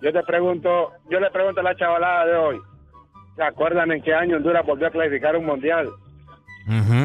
yo 0.00 0.12
te 0.12 0.22
pregunto, 0.22 0.92
yo 1.10 1.20
le 1.20 1.30
pregunto 1.30 1.60
a 1.60 1.64
la 1.64 1.76
chavalada 1.76 2.24
de 2.26 2.36
hoy, 2.36 2.60
¿se 3.36 3.42
acuerdan 3.42 3.90
en 3.92 4.02
qué 4.02 4.14
año 4.14 4.36
Honduras 4.36 4.64
volvió 4.64 4.86
a 4.86 4.90
clasificar 4.90 5.36
un 5.36 5.44
mundial? 5.46 5.88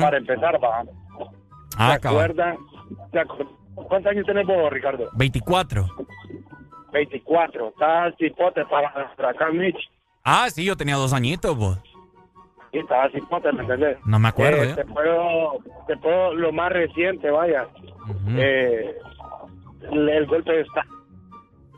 Para 0.01 0.17
empezar, 0.17 0.63
va. 0.63 0.83
Ah, 1.77 1.93
¿Se 1.95 1.99
cabal. 1.99 2.23
acuerdan? 2.31 2.57
¿Se 3.11 3.19
acu- 3.19 3.49
¿Cuántos 3.75 4.11
años 4.11 4.25
tenés 4.25 4.45
vos, 4.47 4.71
Ricardo? 4.71 5.09
24. 5.13 5.85
24. 6.93 7.69
Estás 7.69 8.13
cipote 8.17 8.63
para 8.65 8.89
acá, 8.89 9.49
Mitch. 9.51 9.77
Ah, 10.23 10.47
sí, 10.49 10.63
yo 10.63 10.75
tenía 10.77 10.95
dos 10.95 11.13
añitos, 11.13 11.55
vos. 11.57 11.79
Sí, 12.71 12.79
estaba 12.79 13.09
cipote, 13.09 13.51
¿me 13.53 13.61
entendés? 13.61 13.97
No 14.05 14.19
me 14.19 14.27
acuerdo, 14.29 14.63
Eh, 14.63 14.69
¿eh? 14.71 14.75
te 14.75 14.85
puedo, 14.85 15.59
te 15.87 15.97
puedo, 15.97 16.33
lo 16.33 16.51
más 16.51 16.71
reciente, 16.71 17.29
vaya. 17.29 17.67
eh, 18.37 18.95
el, 19.91 20.09
el 20.09 20.25
golpe 20.27 20.51
de 20.51 20.61
Estado. 20.61 20.89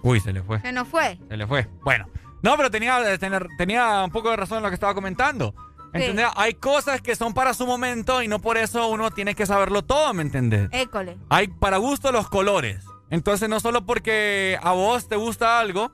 Uy, 0.04 0.20
se 0.20 0.32
le 0.34 0.42
fue. 0.44 0.60
Se 0.60 0.72
nos 0.72 0.88
fue. 0.88 1.18
Se 1.28 1.38
le 1.38 1.48
fue. 1.48 1.68
Bueno. 1.84 2.06
No, 2.44 2.56
pero 2.56 2.70
tenía, 2.70 3.18
tener- 3.18 3.48
tenía 3.58 4.04
un 4.04 4.12
poco 4.12 4.30
de 4.30 4.38
razón 4.38 4.58
en 4.58 4.64
lo 4.64 4.70
que 4.70 4.76
estaba 4.76 4.94
comentando. 4.94 5.54
¿Entendés? 6.02 6.28
Hay 6.36 6.54
cosas 6.56 7.02
que 7.02 7.16
son 7.16 7.34
para 7.34 7.54
su 7.54 7.66
momento 7.68 8.22
y 8.22 8.28
no 8.28 8.40
por 8.40 8.58
eso 8.58 8.88
uno 8.88 9.12
tiene 9.12 9.36
que 9.36 9.46
saberlo 9.46 9.84
todo, 9.84 10.14
¿me 10.14 10.22
entendés? 10.24 10.70
École. 10.72 11.18
Hay 11.30 11.48
para 11.48 11.78
gusto 11.78 12.12
los 12.12 12.30
colores. 12.30 12.84
Entonces, 13.10 13.48
no 13.50 13.60
solo 13.60 13.86
porque 13.86 14.60
a 14.62 14.72
vos 14.74 15.08
te 15.08 15.16
gusta 15.16 15.60
algo 15.60 15.92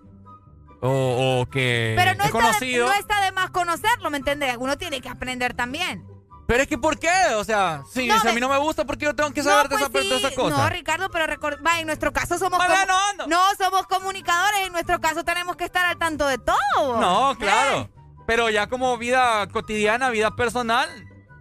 o, 0.81 1.41
o 1.41 1.45
que 1.49 1.93
Pero 1.95 2.15
no 2.15 2.23
es 2.23 2.25
está, 2.25 2.37
de, 2.37 2.43
conocido. 2.43 2.87
no 2.87 2.93
está 2.93 3.21
de 3.21 3.31
más 3.31 3.49
conocerlo, 3.51 4.09
¿me 4.09 4.17
entiendes? 4.17 4.55
Uno 4.59 4.77
tiene 4.77 4.99
que 5.01 5.09
aprender 5.09 5.53
también. 5.53 6.05
Pero 6.45 6.63
es 6.63 6.67
que, 6.67 6.77
¿por 6.77 6.99
qué? 6.99 7.09
O 7.37 7.43
sea, 7.45 7.83
si, 7.89 8.05
No, 8.05 8.19
si 8.19 8.27
a 8.27 8.29
de- 8.31 8.35
mí 8.35 8.41
no 8.41 8.49
me 8.49 8.57
gusta, 8.57 8.83
¿por 8.83 8.97
qué 8.97 9.05
yo 9.05 9.15
tengo 9.15 9.31
que 9.31 9.41
saber 9.43 9.69
de, 9.69 9.77
pues 9.77 9.81
esa, 9.89 9.89
de 9.89 10.03
sí. 10.19 10.25
esa 10.25 10.35
cosa? 10.35 10.57
No, 10.57 10.69
Ricardo, 10.69 11.09
pero 11.09 11.25
record- 11.25 11.65
va, 11.65 11.79
en 11.79 11.85
nuestro 11.87 12.11
caso 12.11 12.37
somos 12.37 12.59
comu- 12.59 13.27
no, 13.27 13.39
somos 13.57 13.87
comunicadores, 13.87 14.59
en 14.67 14.73
nuestro 14.73 14.99
caso 14.99 15.23
tenemos 15.23 15.55
que 15.55 15.63
estar 15.63 15.85
al 15.85 15.97
tanto 15.97 16.27
de 16.27 16.37
todo. 16.39 16.99
No, 16.99 17.31
¿Eh? 17.39 17.89
Pero 18.25 18.49
ya 18.49 18.67
como 18.67 18.97
vida 18.97 19.47
cotidiana, 19.47 20.09
vida 20.09 20.31
personal, 20.35 20.87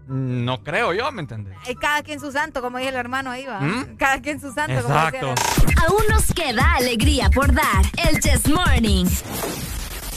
no 0.06 0.62
creo 0.64 0.92
yo, 0.92 1.10
¿me 1.12 1.22
entiendes? 1.22 1.56
Eh, 1.66 1.74
Cada 1.80 2.02
quien 2.02 2.18
su 2.20 2.32
santo, 2.32 2.60
como 2.60 2.78
dice 2.78 2.90
el 2.90 2.96
hermano 2.96 3.30
ahí, 3.30 3.46
va. 3.46 3.60
¿Mm? 3.60 3.96
Cada 3.96 4.20
quien 4.20 4.40
su 4.40 4.52
santo, 4.52 4.82
como 4.82 4.94
decía 5.06 5.20
el. 5.20 5.26
Aún 5.86 6.02
nos 6.10 6.26
queda 6.34 6.74
alegría 6.74 7.30
por 7.30 7.52
dar. 7.52 7.84
El 8.08 8.20
Chess 8.20 8.48
Morning. 8.48 9.06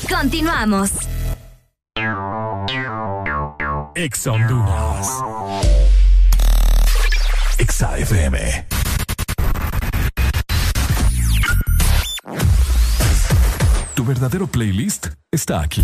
Continuamos. 0.10 0.92
Ex 3.96 4.28
Honduras. 4.28 5.08
Exa 7.58 7.98
FM. 7.98 8.66
Tu 13.94 14.04
verdadero 14.04 14.48
playlist 14.48 15.08
está 15.32 15.62
aquí. 15.62 15.84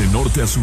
De 0.00 0.06
norte 0.06 0.40
a 0.40 0.46
sur. 0.46 0.62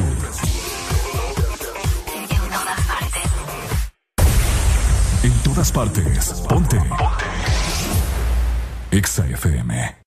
En 5.24 5.43
todas 5.43 5.72
partes. 5.72 6.43
Ponte. 6.49 6.80
Exa 8.90 9.27
FM. 9.27 10.07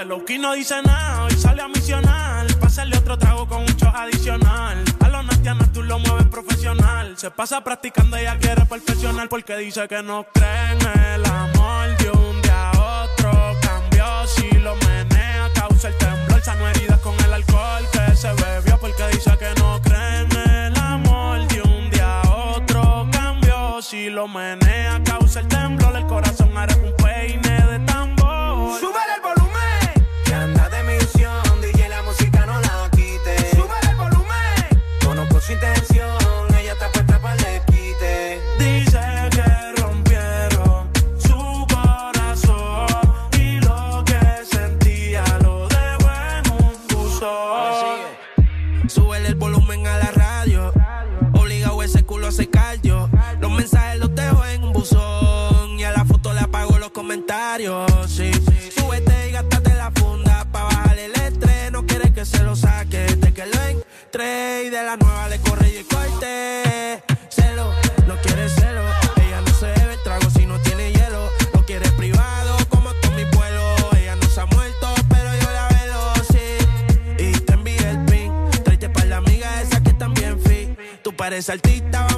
Pues 0.00 0.08
sabe, 0.08 0.38
lo 0.38 0.42
no 0.42 0.54
dice 0.54 0.80
nada, 0.82 1.24
hoy 1.24 1.32
sale 1.32 1.60
a 1.60 1.68
misionar. 1.68 2.46
Pásale 2.58 2.96
otro 2.96 3.18
trago 3.18 3.46
con 3.46 3.60
un 3.60 3.76
show 3.76 3.92
adicional. 3.94 4.82
A 5.00 5.08
los 5.08 5.24
natianas 5.26 5.70
tú 5.72 5.82
lo 5.82 5.98
mueves 5.98 6.26
profesional. 6.28 7.18
Se 7.18 7.30
pasa 7.30 7.62
practicando, 7.62 8.16
ella 8.16 8.38
quiere 8.38 8.64
perfeccionar 8.64 9.28
porque 9.28 9.56
dice 9.58 9.86
que 9.88 10.02
no 10.02 10.24
cree 10.32 10.72
en 10.72 10.80
el 10.80 11.26
amor. 11.26 11.96
De 11.98 12.10
un 12.12 12.40
día 12.40 12.70
a 12.70 13.04
otro 13.04 13.52
cambió, 13.60 14.26
si 14.26 14.50
lo 14.52 14.74
menea, 14.76 15.50
causa 15.54 15.88
el 15.88 15.98
temblor. 15.98 16.40
Sano 16.42 16.68
heridas 16.68 17.00
con 17.00 17.14
el 17.22 17.32
alcohol 17.34 17.84
que 17.92 18.16
se 18.16 18.32
bebió 18.32 18.78
porque 18.78 19.06
dice 19.12 19.36
que 19.38 19.60
no 19.60 19.80
cree 19.82 20.20
en 20.20 20.32
el 20.48 20.78
amor. 20.78 21.46
De 21.48 21.60
un 21.62 21.90
día 21.90 22.22
a 22.22 22.30
otro 22.30 23.06
cambió, 23.12 23.82
si 23.82 24.08
lo 24.08 24.26
menea, 24.28 25.02
causa 25.04 25.40
el 25.40 25.48
temblor. 25.48 25.94
El 25.96 26.06
corazón 26.06 26.56
hará 26.56 26.74
un 26.76 26.92
su 35.50 35.54
intención, 35.54 36.54
ella 36.60 36.72
está 36.72 36.92
puesta 36.92 37.18
para 37.18 37.34
el 37.34 37.62
quite. 37.64 38.40
Dice 38.58 39.00
que 39.32 39.82
rompieron 39.82 40.88
su 41.18 41.66
corazón 41.74 42.86
y 43.36 43.60
lo 43.60 44.04
que 44.04 44.20
sentía 44.44 45.24
lo 45.42 45.66
dejó 45.66 46.10
en 46.36 46.52
un 46.52 46.86
buzón. 46.88 47.98
Súbele 48.88 49.28
el 49.28 49.34
volumen 49.34 49.86
a 49.86 49.98
la 49.98 50.10
radio, 50.12 50.72
obligado 51.32 51.82
ese 51.82 52.04
culo 52.04 52.28
a 52.28 52.32
secar 52.32 52.80
yo. 52.82 53.08
Los 53.40 53.50
mensajes 53.50 53.98
los 53.98 54.14
dejo 54.14 54.44
en 54.46 54.62
un 54.62 54.72
buzón 54.72 55.78
y 55.78 55.84
a 55.84 55.90
la 55.90 56.04
foto 56.04 56.32
le 56.32 56.40
apago 56.40 56.78
los 56.78 56.90
comentarios. 56.90 57.90
Sí, 58.08 58.30
súbete 58.76 59.30
y 59.30 59.32
gástate 59.32 59.74
la 59.74 59.90
funda 59.90 60.46
para 60.52 60.66
bajar 60.66 60.98
el 60.98 61.12
estrés. 61.12 61.72
No 61.72 61.84
quieres 61.86 62.12
que 62.12 62.24
se 62.24 62.42
lo 62.44 62.54
saque, 62.54 63.04
te 63.20 63.32
que 63.32 63.46
lo 63.46 63.60
entre 63.62 64.64
y 64.66 64.70
de 64.70 64.82
la 64.82 64.96
eres 81.30 81.48
artista, 81.48 82.09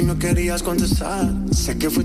y 0.00 0.02
no 0.02 0.18
querías 0.18 0.62
contestar. 0.62 1.30
Sé 1.52 1.76
que 1.76 1.90
fue 1.90 2.04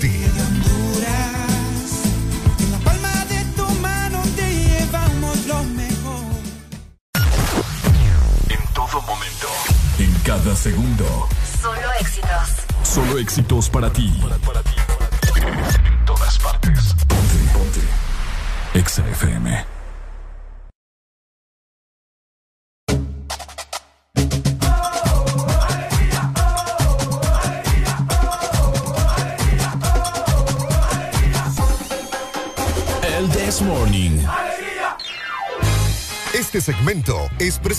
Éxitos 13.31 13.69
para 13.69 13.89
ti. 13.89 14.11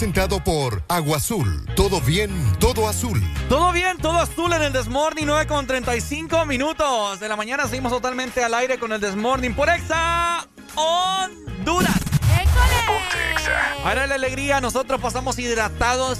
Presentado 0.03 0.43
por 0.43 0.83
Agua 0.89 1.19
Azul. 1.19 1.65
Todo 1.77 2.01
bien, 2.01 2.33
todo 2.59 2.89
azul. 2.89 3.23
Todo 3.49 3.71
bien, 3.71 3.99
todo 3.99 4.19
azul 4.19 4.53
en 4.53 4.61
el 4.61 4.73
Desmorning, 4.73 5.27
9 5.27 5.47
con 5.47 5.65
35 5.65 6.45
minutos 6.45 7.21
de 7.21 7.29
la 7.29 7.37
mañana. 7.37 7.69
Seguimos 7.69 7.93
totalmente 7.93 8.43
al 8.43 8.53
aire 8.55 8.81
con 8.81 8.91
el 8.93 9.01
Desmorning 9.01 9.55
por 9.55 9.69
Exa 9.69 10.45
Honduras. 10.75 12.01
Ahora 13.85 14.09
la 14.09 14.17
alegría, 14.17 14.61
nosotros 14.61 15.01
pasamos 15.01 15.39
hidratados 15.39 16.19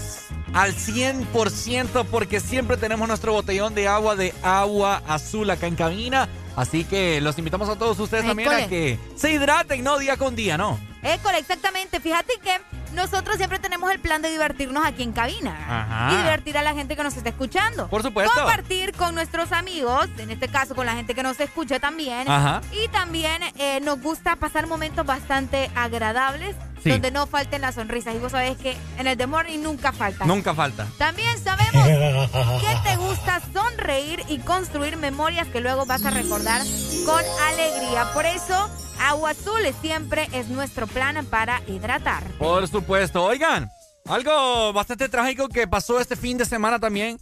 al 0.55 0.77
100% 0.77 2.07
porque 2.09 2.39
siempre 2.39 2.77
tenemos 2.77 3.09
nuestro 3.09 3.33
botellón 3.33 3.75
de 3.75 3.89
agua 3.89 4.15
de 4.15 4.33
agua 4.45 5.03
azul 5.09 5.51
acá 5.51 5.67
en 5.67 5.75
cabina. 5.75 6.29
Así 6.55 6.85
que 6.85 7.21
los 7.21 7.37
invitamos 7.37 7.69
a 7.69 7.75
todos 7.77 7.99
ustedes 7.99 8.27
también 8.27 8.49
a 8.49 8.69
que 8.69 9.01
se 9.17 9.33
hidraten, 9.33 9.83
¿no? 9.83 9.99
Día 9.99 10.17
con 10.17 10.37
día, 10.37 10.57
¿no? 10.57 10.79
École, 11.03 11.39
exactamente. 11.39 11.99
Fíjate 11.99 12.35
que 12.39 12.61
nosotros 12.95 13.37
siempre 13.37 13.59
tenemos 13.59 13.91
el 13.91 13.99
plan 14.01 14.23
de 14.23 14.31
divertirnos 14.31 14.85
aquí 14.85 15.03
en 15.03 15.13
cabina. 15.13 15.57
Ajá. 15.69 16.13
Y 16.15 16.17
divertir 16.19 16.59
a 16.59 16.63
la 16.63 16.75
gente 16.75 16.97
que 16.97 17.03
nos 17.03 17.17
está 17.17 17.29
escuchando. 17.31 17.89
Por 17.89 18.03
supuesto. 18.03 18.33
Compartir 18.35 18.93
con 18.95 19.15
nuestros 19.15 19.53
amigos, 19.53 20.07
en 20.19 20.31
este 20.31 20.49
caso 20.49 20.75
con 20.75 20.87
la 20.87 20.95
gente 20.95 21.15
que 21.15 21.23
nos 21.23 21.39
escucha 21.41 21.81
también. 21.81 22.31
Ajá. 22.31 22.61
Y 22.73 22.89
también 22.89 23.43
eh, 23.59 23.81
nos 23.81 24.01
gusta 24.01 24.37
pasar 24.37 24.67
momentos 24.67 25.05
bastante 25.07 25.71
agradables 25.75 26.57
Sí. 26.83 26.91
donde 26.91 27.13
no 27.13 27.29
falten 27.29 27.61
las 27.61 27.77
sonrisas. 27.77 28.13
Y 28.13 28.19
vos 28.19 28.33
sabés 28.33 28.57
que 28.59 28.77
en 28.99 29.07
el 29.07 29.17
The 29.17 29.29
Morning 29.29 29.61
nunca 29.61 29.93
falta. 29.93 30.25
Nunca 30.25 30.53
falta. 30.53 30.85
También 30.99 31.39
sabemos 31.39 31.87
que 32.61 32.91
te 32.91 32.97
gusta 32.97 33.41
sonreír 33.53 34.21
y 34.29 34.39
construir 34.41 34.97
memorias 34.97 35.47
que 35.47 35.61
luego 35.61 35.87
vas 35.87 36.05
a 36.05 36.11
recordar 36.11 36.61
con 37.07 37.23
alegría. 37.53 38.13
Por 38.13 38.27
eso, 38.27 38.69
Agua 39.03 39.31
Azul 39.31 39.61
siempre 39.81 40.29
es 40.33 40.49
nuestro 40.49 40.87
plan 40.87 41.25
para 41.27 41.61
hidratar. 41.67 42.23
Por 42.39 42.69
supuesto. 42.69 43.25
Oigan, 43.25 43.69
algo 44.07 44.73
bastante 44.73 45.09
trágico 45.09 45.49
que 45.49 45.67
pasó 45.67 46.01
este 46.01 46.15
fin 46.17 46.39
de 46.39 46.45
semana 46.45 46.79
también. 46.79 47.19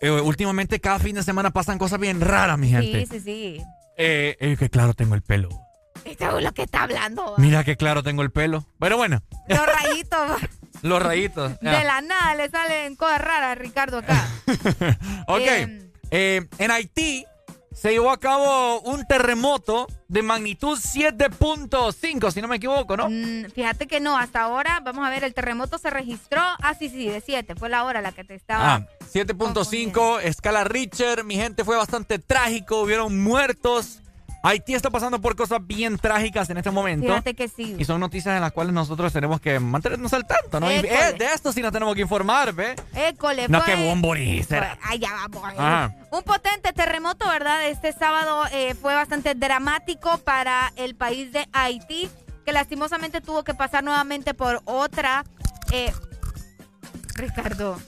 Eh, 0.00 0.10
últimamente 0.10 0.80
cada 0.80 0.98
fin 0.98 1.16
de 1.16 1.22
semana 1.22 1.50
pasan 1.50 1.76
cosas 1.78 1.98
bien 1.98 2.20
raras, 2.20 2.56
mi 2.56 2.68
gente. 2.68 3.06
Sí, 3.06 3.06
sí, 3.06 3.20
sí. 3.20 3.62
Eh, 3.96 4.36
eh, 4.38 4.56
que 4.58 4.70
claro 4.70 4.94
tengo 4.94 5.14
el 5.14 5.22
pelo. 5.22 5.48
Esto 6.04 6.38
es 6.38 6.44
lo 6.44 6.52
que 6.52 6.62
está 6.62 6.82
hablando. 6.84 7.34
Mira 7.38 7.64
que 7.64 7.76
claro 7.76 8.02
tengo 8.02 8.22
el 8.22 8.30
pelo. 8.30 8.64
Pero 8.78 8.96
bueno, 8.96 9.22
Los 9.48 9.66
rayitos. 9.66 10.40
los 10.82 11.02
rayitos. 11.02 11.58
De 11.60 11.84
la 11.84 12.00
nada 12.00 12.34
le 12.36 12.48
salen 12.48 12.94
cosas 12.94 13.20
raras 13.20 13.52
a 13.52 13.54
Ricardo 13.56 13.98
acá. 13.98 14.28
Ok. 15.26 15.40
Em. 15.46 15.90
Eh, 16.10 16.46
en 16.58 16.70
Haití 16.70 17.26
se 17.74 17.90
llevó 17.90 18.10
a 18.10 18.18
cabo 18.18 18.80
un 18.82 19.04
terremoto 19.06 19.86
de 20.08 20.22
magnitud 20.22 20.78
7.5, 20.78 22.30
si 22.30 22.40
no 22.40 22.48
me 22.48 22.56
equivoco, 22.56 22.96
¿no? 22.96 23.10
Mm, 23.10 23.50
fíjate 23.52 23.86
que 23.86 24.00
no, 24.00 24.16
hasta 24.16 24.42
ahora, 24.42 24.80
vamos 24.80 25.04
a 25.04 25.10
ver, 25.10 25.24
el 25.24 25.34
terremoto 25.34 25.76
se 25.76 25.90
registró. 25.90 26.40
Ah, 26.40 26.74
sí, 26.78 26.88
sí, 26.88 27.08
de 27.08 27.20
7. 27.20 27.56
Fue 27.56 27.68
la 27.68 27.84
hora 27.84 28.00
la 28.00 28.12
que 28.12 28.24
te 28.24 28.34
estaba. 28.34 28.74
Ah, 28.74 28.86
7.5, 29.12 30.20
escala 30.22 30.64
Richter. 30.64 31.24
Mi 31.24 31.34
gente 31.34 31.64
fue 31.64 31.76
bastante 31.76 32.18
trágico, 32.18 32.80
hubieron 32.80 33.20
muertos. 33.22 34.00
Haití 34.46 34.74
está 34.74 34.90
pasando 34.90 35.20
por 35.20 35.34
cosas 35.36 35.58
bien 35.66 35.96
trágicas 35.98 36.50
en 36.50 36.58
este 36.58 36.70
momento. 36.70 37.06
Fíjate 37.08 37.34
que 37.34 37.48
sí. 37.48 37.74
Y 37.78 37.84
son 37.86 37.98
noticias 37.98 38.34
en 38.36 38.42
las 38.42 38.52
cuales 38.52 38.74
nosotros 38.74 39.10
tenemos 39.12 39.40
que 39.40 39.58
mantenernos 39.58 40.12
al 40.12 40.26
tanto, 40.26 40.60
¿no? 40.60 40.70
Y, 40.70 40.76
eh, 40.76 41.14
de 41.18 41.24
esto 41.34 41.50
sí 41.50 41.62
nos 41.62 41.72
tenemos 41.72 41.94
que 41.94 42.02
informar, 42.02 42.52
¿ve? 42.52 42.76
École, 42.94 43.48
No, 43.48 43.62
bombori 43.86 44.42
será. 44.42 44.78
Ay, 44.82 44.98
ya 44.98 45.10
vamos. 45.12 45.50
eh. 45.50 45.56
Ajá. 45.58 45.94
Un 46.12 46.22
potente 46.24 46.72
terremoto, 46.74 47.26
¿verdad? 47.26 47.66
Este 47.68 47.92
sábado 47.94 48.44
eh, 48.52 48.74
fue 48.74 48.94
bastante 48.94 49.34
dramático 49.34 50.18
para 50.18 50.72
el 50.76 50.94
país 50.94 51.32
de 51.32 51.48
Haití, 51.54 52.10
que 52.44 52.52
lastimosamente 52.52 53.22
tuvo 53.22 53.44
que 53.44 53.54
pasar 53.54 53.82
nuevamente 53.82 54.34
por 54.34 54.60
otra. 54.66 55.24
eh, 55.72 55.90
Ricardo. 57.14 57.80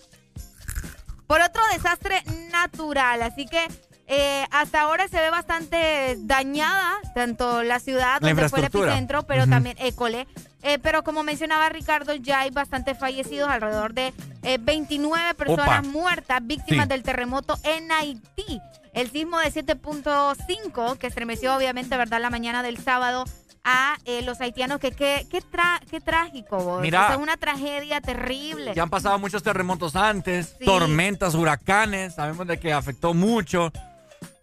Por 1.26 1.40
otro 1.42 1.62
desastre 1.72 2.22
natural. 2.50 3.22
Así 3.22 3.46
que 3.46 3.66
eh, 4.08 4.44
hasta 4.50 4.82
ahora 4.82 5.08
se 5.08 5.20
ve 5.20 5.30
bastante 5.30 6.16
dañada 6.20 6.94
tanto 7.14 7.62
la 7.62 7.80
ciudad 7.80 8.18
La 8.20 8.28
donde 8.28 8.48
fue 8.48 8.60
el 8.60 8.64
epicentro, 8.66 9.22
pero 9.24 9.46
también 9.46 9.76
École. 9.80 10.26
Eh, 10.62 10.78
pero 10.80 11.04
como 11.04 11.22
mencionaba 11.22 11.68
Ricardo, 11.68 12.14
ya 12.14 12.40
hay 12.40 12.50
bastantes 12.50 12.98
fallecidos, 12.98 13.48
alrededor 13.48 13.94
de 13.94 14.12
eh, 14.42 14.58
29 14.60 15.34
personas 15.34 15.80
Opa. 15.80 15.82
muertas 15.82 16.38
víctimas 16.42 16.84
Sí. 16.86 16.88
del 16.88 17.02
terremoto 17.04 17.56
en 17.62 17.90
Haití. 17.92 18.60
El 18.92 19.10
sismo 19.10 19.38
de 19.38 19.50
7.5 19.52 20.96
que 20.98 21.06
estremeció 21.06 21.54
obviamente, 21.56 21.96
¿verdad?, 21.96 22.20
la 22.20 22.30
mañana 22.30 22.62
del 22.62 22.78
sábado 22.78 23.24
a 23.64 23.96
eh, 24.04 24.22
los 24.22 24.40
haitianos. 24.40 24.78
Que 24.80 24.92
qué 24.92 25.26
qué 25.30 25.38
tra- 25.40 25.80
qué 25.90 26.00
trágico, 26.00 26.56
vos. 26.58 26.80
Mira. 26.82 27.02
O 27.02 27.06
sea, 27.06 27.16
es 27.16 27.22
una 27.22 27.36
tragedia 27.36 28.00
terrible. 28.00 28.72
Ya 28.74 28.82
han 28.84 28.90
pasado 28.90 29.18
muchos 29.18 29.42
terremotos 29.42 29.96
antes, 29.96 30.56
Sí. 30.58 30.64
tormentas, 30.64 31.34
huracanes, 31.34 32.14
sabemos 32.14 32.46
de 32.46 32.58
que 32.58 32.72
afectó 32.72 33.12
mucho. 33.14 33.72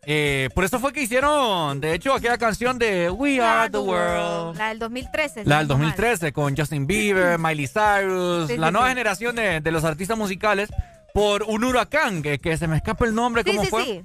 Eh, 0.06 0.50
por 0.54 0.64
eso 0.66 0.80
fue 0.80 0.92
que 0.92 1.02
hicieron, 1.04 1.80
de 1.80 1.94
hecho, 1.94 2.14
aquella 2.14 2.38
canción 2.38 2.78
de 2.78 3.10
We 3.10 3.40
Are 3.42 3.70
the 3.70 3.78
World. 3.78 4.58
La 4.58 4.70
del 4.70 4.80
2013. 4.80 5.44
si 5.44 5.50
La 5.50 5.58
del 5.58 5.64
estoy 5.64 5.78
mal. 5.78 5.86
2013 5.92 6.34
con 6.34 6.58
Justin 6.58 6.86
Bieber, 6.88 7.40
Miley 7.40 7.68
Cyrus, 7.68 8.48
Sí, 8.50 8.58
la 8.58 8.68
sí, 8.68 8.74
nueva 8.74 8.88
sí. 8.88 8.90
generación 8.92 9.36
de, 9.36 9.62
de 9.62 9.72
los 9.72 9.84
artistas 9.86 10.18
musicales 10.18 10.70
por 11.14 11.44
un 11.44 11.64
huracán, 11.64 12.22
que, 12.22 12.40
que 12.40 12.58
se 12.58 12.68
me 12.68 12.76
escapa 12.78 13.06
el 13.06 13.14
nombre, 13.16 13.44
¿cómo 13.44 13.64
fue? 13.66 14.04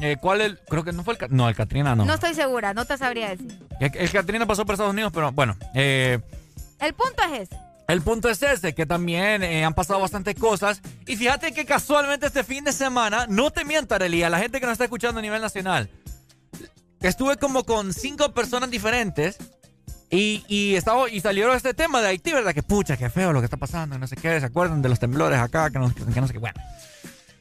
Eh, 0.00 0.16
¿Cuál 0.20 0.40
el? 0.42 0.58
Creo 0.68 0.84
que 0.84 0.92
no 0.92 1.04
fue 1.04 1.14
el... 1.18 1.26
No, 1.30 1.48
el 1.48 1.54
Katrina 1.54 1.94
no. 1.94 2.04
No 2.04 2.14
estoy 2.14 2.34
segura, 2.34 2.74
no 2.74 2.84
te 2.84 2.98
sabría 2.98 3.30
decir. 3.30 3.58
El, 3.80 3.92
el 3.96 4.10
Katrina 4.10 4.46
pasó 4.46 4.66
por 4.66 4.74
Estados 4.74 4.92
Unidos, 4.92 5.10
pero 5.14 5.32
bueno. 5.32 5.56
eh, 5.74 6.18
El 6.80 6.92
punto 6.92 7.22
es 7.32 7.42
ese. 7.42 7.56
El 7.88 8.02
punto 8.02 8.28
es 8.28 8.42
ese, 8.42 8.74
que 8.74 8.84
también 8.84 9.42
eh, 9.42 9.64
han 9.64 9.74
pasado 9.74 10.00
bastantes 10.00 10.34
cosas. 10.34 10.80
Y 11.06 11.16
fíjate 11.16 11.52
que 11.52 11.64
casualmente 11.64 12.26
este 12.26 12.42
fin 12.42 12.64
de 12.64 12.72
semana, 12.72 13.26
no 13.28 13.50
te 13.50 13.64
miento, 13.64 13.94
Arelia, 13.94 14.28
la 14.28 14.38
gente 14.38 14.58
que 14.60 14.66
nos 14.66 14.72
está 14.72 14.84
escuchando 14.84 15.20
a 15.20 15.22
nivel 15.22 15.40
nacional, 15.40 15.88
estuve 17.00 17.36
como 17.36 17.64
con 17.64 17.92
cinco 17.92 18.32
personas 18.34 18.70
diferentes 18.70 19.38
y, 20.10 20.44
y, 20.48 20.74
estaba, 20.74 21.08
y 21.08 21.20
salieron 21.20 21.56
este 21.56 21.74
tema 21.74 22.00
de 22.00 22.08
Haití, 22.08 22.32
¿verdad? 22.32 22.54
Que 22.54 22.62
pucha, 22.62 22.96
qué 22.96 23.08
feo 23.08 23.32
lo 23.32 23.40
que 23.40 23.46
está 23.46 23.56
pasando, 23.56 23.98
no 23.98 24.06
sé 24.06 24.16
qué, 24.16 24.40
¿se 24.40 24.46
acuerdan 24.46 24.82
de 24.82 24.88
los 24.88 24.98
temblores 24.98 25.38
acá? 25.38 25.70
Que 25.70 25.78
no, 25.78 25.94
que 25.94 26.20
no 26.20 26.26
sé 26.26 26.32
qué, 26.32 26.38
bueno. 26.38 26.60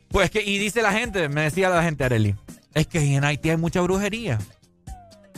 Pues 0.10 0.30
que, 0.30 0.42
y 0.42 0.58
dice 0.60 0.82
la 0.82 0.94
gente, 0.94 1.28
me 1.28 1.42
decía 1.42 1.70
la 1.70 1.84
gente, 1.84 2.04
Areli, 2.04 2.36
es 2.74 2.88
que 2.88 3.00
en 3.00 3.24
Haití 3.24 3.50
hay 3.50 3.58
mucha 3.58 3.82
brujería. 3.82 4.40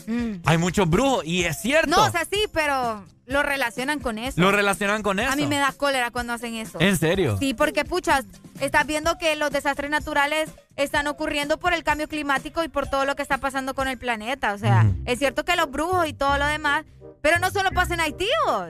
Mm. 0.08 0.42
hay 0.46 0.58
muchos 0.58 0.90
brujos 0.90 1.26
y 1.26 1.44
es 1.44 1.62
cierto. 1.62 1.90
No, 1.90 2.06
o 2.06 2.10
sea, 2.10 2.26
sí, 2.26 2.46
pero 2.52 3.04
lo 3.28 3.44
relacionan 3.44 4.00
con 4.00 4.18
eso. 4.18 4.40
Lo 4.40 4.52
relacionan 4.52 5.04
con 5.04 5.20
eso. 5.20 5.32
A 5.32 5.36
mí 5.36 5.46
me 5.48 5.58
da 5.58 5.74
cólera 5.74 6.12
cuando 6.12 6.34
hacen 6.34 6.56
eso. 6.56 6.80
¿En 6.82 6.98
serio? 6.98 7.38
Sí, 7.38 7.54
porque 7.54 7.84
puchas, 7.84 8.26
estás 8.62 8.88
viendo 8.88 9.18
que 9.18 9.36
los 9.36 9.52
desastres 9.52 9.92
naturales 9.92 10.50
están 10.78 11.08
ocurriendo 11.08 11.60
por 11.60 11.74
el 11.74 11.84
cambio 11.84 12.08
climático 12.08 12.64
y 12.64 12.70
por 12.70 12.88
todo 12.88 13.06
lo 13.06 13.16
que 13.16 13.22
está 13.22 13.38
pasando 13.38 13.74
con 13.74 13.88
el 13.88 13.98
planeta. 13.98 14.54
O 14.54 14.58
sea, 14.58 14.86
es 15.06 15.20
cierto 15.20 15.44
que 15.44 15.56
los 15.56 15.70
brujos 15.70 16.08
y 16.08 16.14
todo 16.14 16.38
lo 16.38 16.46
demás, 16.46 16.86
pero 17.22 17.40
no 17.40 17.52
solo 17.52 17.72
pasa 17.72 17.96
en 17.96 18.00
Haití. 18.00 18.30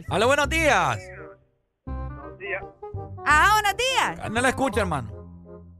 Hola, 0.09 0.25
buenos 0.25 0.49
días. 0.49 0.97
Buenos 1.85 2.39
días. 2.39 2.63
Ah, 3.25 3.49
buenos 3.53 3.77
días. 3.77 4.31
No 4.31 4.41
la 4.41 4.49
escucha, 4.49 4.81
hermano. 4.81 5.11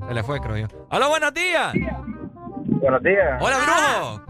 Se 0.07 0.13
le 0.13 0.21
fue, 0.21 0.39
creo 0.39 0.57
yo. 0.57 0.67
Hola, 0.91 1.07
buenos 1.07 1.33
días. 1.33 1.73
Buenos 2.79 3.01
días. 3.01 3.41
Hola, 3.41 3.57
brujo. 3.57 4.26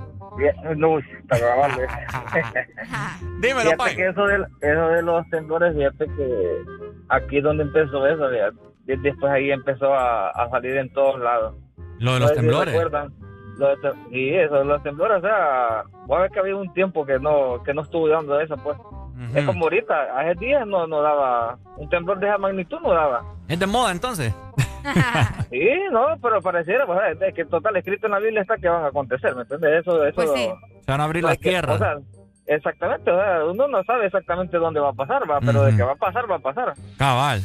No, 0.76 1.00
está 1.00 1.38
grabando. 1.38 1.82
Dímelo, 3.42 3.72
fíjate 3.72 3.96
que 3.96 4.08
eso 4.08 4.28
de, 4.28 4.46
eso 4.62 4.88
de 4.90 5.02
los 5.02 5.30
temblores, 5.30 5.76
fíjate 5.76 6.06
que 6.06 6.64
aquí 7.10 7.38
es 7.38 7.44
donde 7.44 7.64
empezó 7.64 8.06
eso, 8.06 8.30
fíjate. 8.30 8.98
después 8.98 9.32
ahí 9.32 9.52
empezó 9.52 9.94
a, 9.94 10.30
a, 10.30 10.50
salir 10.50 10.78
en 10.78 10.92
todos 10.94 11.20
lados. 11.20 11.56
¿Lo 12.00 12.14
de 12.14 12.20
los 12.20 12.34
temblores? 12.34 12.74
recuerdan? 12.74 13.14
Lo 13.58 13.70
de, 13.70 13.94
sí, 14.12 14.30
eso 14.36 14.56
de 14.56 14.66
los 14.66 14.84
temblores, 14.84 15.18
o 15.18 15.22
sea, 15.22 15.84
voy 16.06 16.18
a 16.18 16.22
ver 16.22 16.32
que 16.32 16.40
había 16.40 16.56
un 16.56 16.72
tiempo 16.74 17.06
que 17.06 17.20
no 17.20 17.64
que 17.64 17.74
no 17.74 17.82
estuvo 17.82 18.08
dando 18.08 18.40
eso, 18.40 18.56
pues. 18.58 18.78
Es 19.34 19.46
como 19.46 19.64
ahorita, 19.64 20.20
hace 20.20 20.36
días 20.36 20.68
no, 20.68 20.86
no 20.86 21.02
daba, 21.02 21.58
un 21.78 21.90
temblor 21.90 22.20
de 22.20 22.28
esa 22.28 22.38
magnitud 22.38 22.78
no 22.82 22.94
daba. 22.94 23.24
¿Es 23.48 23.60
de 23.60 23.66
moda 23.66 23.92
entonces? 23.92 24.32
sí, 25.50 25.70
no, 25.92 26.06
pero 26.22 26.42
pareciera, 26.42 26.86
pues, 26.86 27.00
es 27.22 27.34
que 27.34 27.46
total 27.46 27.76
escrito 27.78 28.08
en 28.08 28.14
la 28.14 28.20
Biblia 28.20 28.42
está 28.42 28.58
que 28.58 28.70
van 28.70 28.84
a 28.84 28.88
acontecer, 28.88 29.36
¿me 29.36 29.42
entiendes? 29.42 29.82
Eso, 29.82 30.06
eso, 30.06 30.16
pues 30.16 30.32
sí. 30.34 30.50
Se 30.86 30.92
van 30.92 31.02
a 31.02 31.04
abrir 31.04 31.24
las 31.24 31.40
tierras. 31.40 31.76
O 31.76 31.80
sea, 31.80 31.98
exactamente, 32.46 33.12
o 33.12 33.16
sea, 33.16 33.46
uno 33.46 33.68
no 33.68 33.84
sabe 33.84 34.06
exactamente 34.06 34.58
dónde 34.58 34.80
va 34.80 34.90
a 34.90 34.94
pasar, 34.94 35.30
va, 35.30 35.40
pero 35.40 35.64
de 35.64 35.76
que 35.76 35.84
va 35.84 35.94
a 35.94 35.96
pasar, 35.96 36.30
va 36.30 36.36
a 36.36 36.40
pasar. 36.40 36.74
Cabal. 36.98 37.42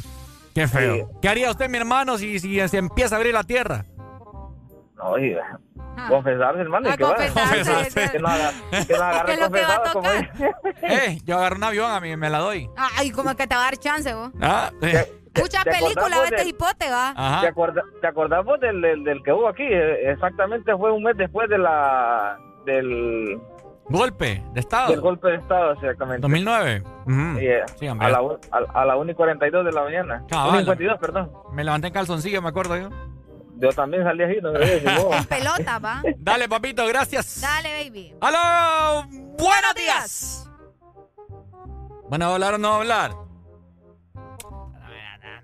Qué 0.53 0.67
feo. 0.67 1.09
¿Qué 1.21 1.29
haría 1.29 1.49
usted, 1.49 1.69
mi 1.69 1.77
hermano, 1.77 2.17
si, 2.17 2.39
si 2.39 2.65
se 2.67 2.77
empieza 2.77 3.15
a 3.15 3.17
abrir 3.17 3.33
la 3.33 3.43
tierra? 3.43 3.85
No, 4.95 5.09
oye, 5.09 5.35
ah. 5.97 6.07
confesarse, 6.07 6.61
hermano, 6.61 6.89
y 6.89 6.91
que, 6.91 7.03
confesarse. 7.03 8.11
que 8.11 8.19
no, 8.19 8.27
haga, 8.27 8.51
que 8.87 8.93
no 8.93 9.03
agarre 9.03 9.37
confesado, 9.39 9.93
como 9.93 10.09
Eh, 10.83 11.17
yo 11.25 11.37
agarro 11.37 11.55
un 11.55 11.63
avión, 11.63 11.91
a 11.91 11.99
mí 11.99 12.15
me 12.15 12.29
la 12.29 12.39
doy. 12.39 12.69
Ay, 12.77 13.09
como 13.09 13.35
que 13.35 13.47
te 13.47 13.55
va 13.55 13.61
a 13.61 13.65
dar 13.65 13.77
chance, 13.77 14.13
vos. 14.13 14.31
Ah, 14.39 14.71
Mucha 15.39 15.63
película, 15.63 16.21
vete 16.29 16.47
hipote, 16.47 16.89
va. 16.89 17.39
¿Te, 17.41 17.47
acorda, 17.47 17.83
¿Te 18.01 18.07
acordamos 18.07 18.59
del, 18.59 18.81
del, 18.81 19.03
del, 19.03 19.23
que 19.23 19.31
hubo 19.31 19.47
aquí? 19.47 19.63
Eh, 19.63 20.11
exactamente 20.11 20.75
fue 20.77 20.91
un 20.91 21.03
mes 21.03 21.17
después 21.17 21.49
de 21.49 21.57
la 21.57 22.37
del 22.65 23.39
golpe 23.89 24.43
de 24.53 24.59
Estado. 24.59 24.91
Del 24.91 25.01
golpe 25.01 25.29
de 25.29 25.35
Estado, 25.35 25.73
exactamente. 25.73 26.21
2009. 26.21 26.83
sí, 27.79 27.87
a, 27.87 27.95
la, 27.95 28.21
a, 28.51 28.81
a, 28.81 28.85
la 28.85 28.95
1 28.95 29.11
y 29.11 29.15
42 29.15 29.65
de 29.65 29.71
la 29.71 29.83
mañana. 29.83 30.23
Cabal. 30.29 30.49
1 30.49 30.57
y 30.57 30.65
52, 30.65 30.99
perdón. 30.99 31.31
Me 31.51 31.63
levanté 31.63 31.87
en 31.87 31.93
calzoncillo, 31.93 32.41
me 32.41 32.49
acuerdo 32.49 32.77
yo. 32.77 32.89
Yo 33.57 33.69
también 33.69 34.03
salí 34.03 34.23
así, 34.23 34.37
no 34.41 34.51
me 34.53 34.73
En 34.73 35.25
pelota, 35.25 35.79
va. 35.79 36.01
Dale, 36.17 36.47
papito, 36.49 36.85
gracias. 36.87 37.41
Dale, 37.41 37.83
baby. 37.83 38.15
¡Aló! 38.21 39.03
¡Buenos 39.09 39.75
días! 39.75 40.49
¿Van 42.09 42.21
a 42.21 42.33
hablar 42.33 42.55
o 42.55 42.57
no 42.57 42.75
hablar? 42.75 43.11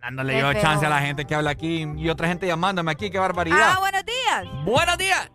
Dándole 0.10 0.40
yo 0.40 0.52
chance 0.56 0.84
a 0.84 0.90
la 0.90 1.02
gente 1.02 1.24
que 1.26 1.36
habla 1.36 1.52
aquí 1.52 1.86
y 1.96 2.10
otra 2.10 2.28
gente 2.28 2.48
llamándome 2.48 2.90
aquí, 2.92 3.12
qué 3.12 3.20
barbaridad. 3.20 3.76
Ah, 3.76 3.80
buenos 3.80 4.04
días. 4.04 4.66
Buenos 4.66 4.98
días. 4.98 5.32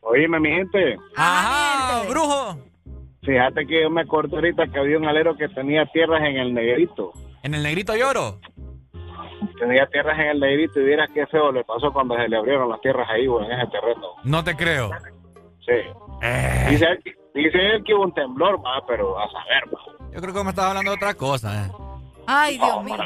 Oíme, 0.00 0.40
mi 0.40 0.48
gente. 0.48 0.96
Ajá, 1.14 2.08
brujo. 2.08 2.56
Fíjate 3.22 3.66
que 3.66 3.82
yo 3.82 3.90
me 3.90 4.00
acuerdo 4.00 4.36
ahorita 4.36 4.66
que 4.68 4.78
había 4.78 4.96
un 4.96 5.04
alero 5.04 5.36
que 5.36 5.46
tenía 5.50 5.84
tierras 5.92 6.22
en 6.22 6.38
el 6.38 6.54
negrito. 6.54 7.12
¿En 7.42 7.52
el 7.52 7.62
negrito 7.62 7.94
lloro? 7.94 8.40
Tenía 9.58 9.86
tierras 9.88 10.18
en 10.18 10.28
el 10.28 10.40
negrito 10.40 10.80
y 10.80 10.84
vieras 10.84 11.10
qué 11.12 11.26
feo 11.26 11.52
le 11.52 11.62
pasó 11.62 11.92
cuando 11.92 12.16
se 12.16 12.26
le 12.26 12.38
abrieron 12.38 12.70
las 12.70 12.80
tierras 12.80 13.06
ahí, 13.10 13.26
en 13.26 13.52
ese 13.52 13.70
terreno. 13.70 14.06
No 14.24 14.42
te 14.42 14.56
creo. 14.56 14.90
Sí. 15.66 15.82
Eh. 16.22 16.66
Dice, 16.70 16.86
él, 16.86 17.02
dice 17.34 17.58
él 17.58 17.84
que 17.84 17.92
hubo 17.92 18.04
un 18.04 18.14
temblor, 18.14 18.56
va, 18.64 18.82
pero 18.86 19.18
a 19.18 19.30
saber, 19.30 19.64
va. 19.66 20.08
Yo 20.14 20.20
creo 20.22 20.32
que 20.32 20.44
me 20.44 20.48
estaba 20.48 20.68
hablando 20.68 20.92
de 20.92 20.96
otra 20.96 21.12
cosa, 21.12 21.66
eh. 21.66 21.70
Ay, 22.26 22.56
Dios 22.56 22.84
mío. 22.84 22.96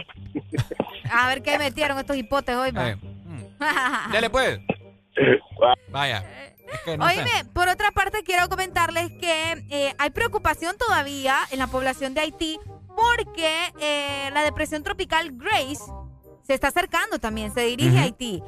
A 1.13 1.29
ver 1.29 1.43
qué 1.43 1.59
metieron 1.59 1.99
estos 1.99 2.17
hipotes 2.17 2.57
hoy, 2.57 2.71
va. 2.71 2.91
Eh. 2.91 2.97
Mm. 2.97 4.13
Dale, 4.13 4.31
pues. 4.31 4.61
Vaya. 5.91 6.25
Es 6.73 6.81
que 6.81 6.99
no 6.99 7.07
Oíme, 7.07 7.25
sé. 7.25 7.45
por 7.47 7.69
otra 7.69 7.91
parte 7.93 8.23
quiero 8.23 8.49
comentarles 8.49 9.11
que 9.13 9.65
eh, 9.71 9.95
hay 9.99 10.11
preocupación 10.11 10.77
todavía 10.77 11.37
en 11.51 11.59
la 11.59 11.67
población 11.67 12.13
de 12.13 12.21
Haití 12.21 12.59
porque 12.95 13.73
eh, 13.81 14.31
la 14.33 14.43
depresión 14.43 14.83
tropical 14.83 15.31
Grace 15.33 15.81
se 16.43 16.55
está 16.55 16.69
acercando 16.69 17.19
también, 17.19 17.55
se 17.55 17.63
dirige 17.63 17.99
a 17.99 18.03
Haití. 18.03 18.43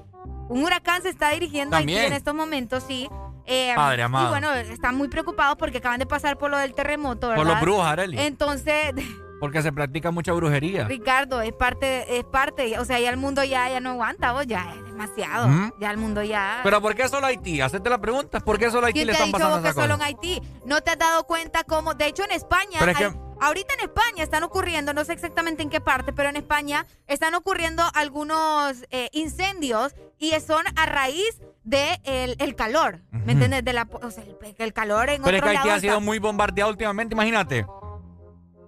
Un 0.48 0.64
huracán 0.64 1.02
se 1.02 1.08
está 1.08 1.30
dirigiendo 1.30 1.76
a 1.76 1.78
Haití 1.78 1.96
en 1.96 2.12
estos 2.12 2.34
momentos, 2.34 2.84
sí. 2.86 3.08
Eh, 3.46 3.72
Padre 3.74 4.02
amado. 4.02 4.26
Y 4.26 4.30
bueno, 4.30 4.52
están 4.52 4.96
muy 4.96 5.08
preocupados 5.08 5.56
porque 5.56 5.78
acaban 5.78 5.98
de 5.98 6.06
pasar 6.06 6.36
por 6.36 6.50
lo 6.50 6.58
del 6.58 6.74
terremoto, 6.74 7.28
¿verdad? 7.28 7.42
Por 7.42 7.52
los 7.52 7.60
brujos, 7.60 7.86
Arely. 7.86 8.18
Entonces, 8.18 8.92
Porque 9.40 9.62
se 9.62 9.72
practica 9.72 10.10
mucha 10.10 10.32
brujería. 10.32 10.86
Ricardo, 10.86 11.40
es 11.40 11.52
parte, 11.52 12.18
es 12.18 12.24
parte, 12.24 12.78
o 12.78 12.84
sea, 12.84 13.00
ya 13.00 13.08
el 13.10 13.16
mundo 13.16 13.42
ya, 13.42 13.68
ya 13.70 13.80
no 13.80 13.90
aguanta, 13.90 14.32
vos, 14.32 14.46
ya 14.46 14.72
es 14.76 14.84
demasiado. 14.84 15.48
Ujú. 15.48 15.74
Ya 15.80 15.90
el 15.90 15.96
mundo 15.96 16.22
ya... 16.22 16.60
Pero 16.62 16.80
¿por 16.82 16.94
qué 16.94 17.08
solo 17.08 17.26
Haití? 17.26 17.60
Hacete 17.60 17.88
la 17.88 17.98
pregunta. 17.98 18.40
¿Por 18.40 18.58
qué 18.58 18.70
solo 18.70 18.86
Haití 18.86 18.98
¿Quién 18.98 19.06
le 19.06 19.12
están 19.14 19.32
pasando 19.32 19.72
solo 19.72 19.94
en? 19.94 20.02
Haití? 20.02 20.42
¿No 20.66 20.82
te 20.82 20.90
has 20.90 20.98
dado 20.98 21.24
cuenta 21.24 21.64
cómo? 21.64 21.94
De 21.94 22.06
hecho, 22.06 22.22
en 22.24 22.32
España, 22.32 22.76
Pero 22.80 22.92
es 22.92 22.98
que- 22.98 23.04
hay- 23.06 23.12
ahorita 23.40 23.72
en 23.74 23.80
España 23.80 24.22
están 24.22 24.42
ocurriendo, 24.42 24.92
no 24.92 25.04
sé 25.04 25.14
exactamente 25.14 25.62
en 25.62 25.70
qué 25.70 25.80
parte, 25.80 26.12
pero 26.12 26.28
en 26.28 26.36
España 26.36 26.84
están 27.06 27.34
ocurriendo 27.34 27.82
algunos 27.94 28.84
eh, 28.90 29.08
incendios 29.12 29.94
y 30.18 30.32
son 30.40 30.64
a 30.76 30.84
raíz 30.84 31.40
de 31.64 31.98
el, 32.04 32.36
el 32.38 32.54
calor. 32.54 33.00
¿me 33.10 33.32
entiendes? 33.32 33.64
De 33.64 33.72
la, 33.72 33.88
o 34.02 34.10
sea, 34.10 34.22
el, 34.24 34.36
el 34.58 34.72
calor 34.74 35.08
en 35.08 35.22
Pero 35.22 35.36
es 35.36 35.42
otro 35.42 35.50
que 35.50 35.56
Haití 35.56 35.68
lado 35.68 35.78
ha 35.78 35.80
sido 35.80 35.94
está- 35.94 36.04
muy 36.04 36.18
bombardeado 36.18 36.70
últimamente, 36.70 37.14
imagínate. 37.14 37.64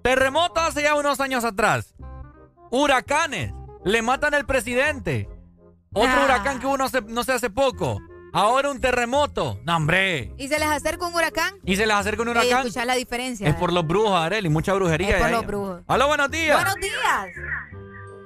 Terremoto 0.03 0.61
hace 0.61 0.83
ya 0.83 0.95
unos 0.95 1.21
años 1.21 1.45
atrás. 1.45 1.95
Huracanes. 2.71 3.53
Le 3.85 4.03
matan 4.03 4.35
al 4.35 4.47
presidente. 4.47 5.29
Otro 5.93 6.11
Ah. 6.11 6.25
huracán 6.25 6.59
que 6.61 6.67
hubo 6.67 6.77
no 6.79 6.89
sé, 6.89 7.03
no 7.03 7.23
sé 7.25 7.33
hace 7.33 7.51
poco. 7.51 7.99
Ahora 8.33 8.71
un 8.71 8.81
terremoto. 8.81 9.59
No, 9.65 9.77
hombre. 9.77 10.33
¿Y 10.39 10.49
se 10.49 10.59
les 10.59 10.69
acerca 10.69 11.07
un 11.07 11.15
huracán? 11.15 11.55
Y 11.65 11.77
se 11.77 11.85
les 11.87 11.95
acerca 11.95 12.23
un 12.23 12.29
Ey, 12.29 12.33
huracán. 12.33 12.59
escuchá 12.67 12.85
la 12.87 12.95
diferencia. 12.95 13.47
Es 13.49 13.55
por 13.57 13.73
los 13.73 13.87
brujos, 13.87 14.13
Arely. 14.19 14.49
Mucha 14.49 14.73
brujería. 14.73 15.17
Es 15.17 15.23
por 15.23 15.31
los 15.31 15.41
ahí. 15.41 15.47
brujos. 15.47 15.83
Aló, 15.87 16.09
buenos 16.09 16.31
días. 16.31 16.57
Buenos 16.57 16.77
días. 16.77 17.27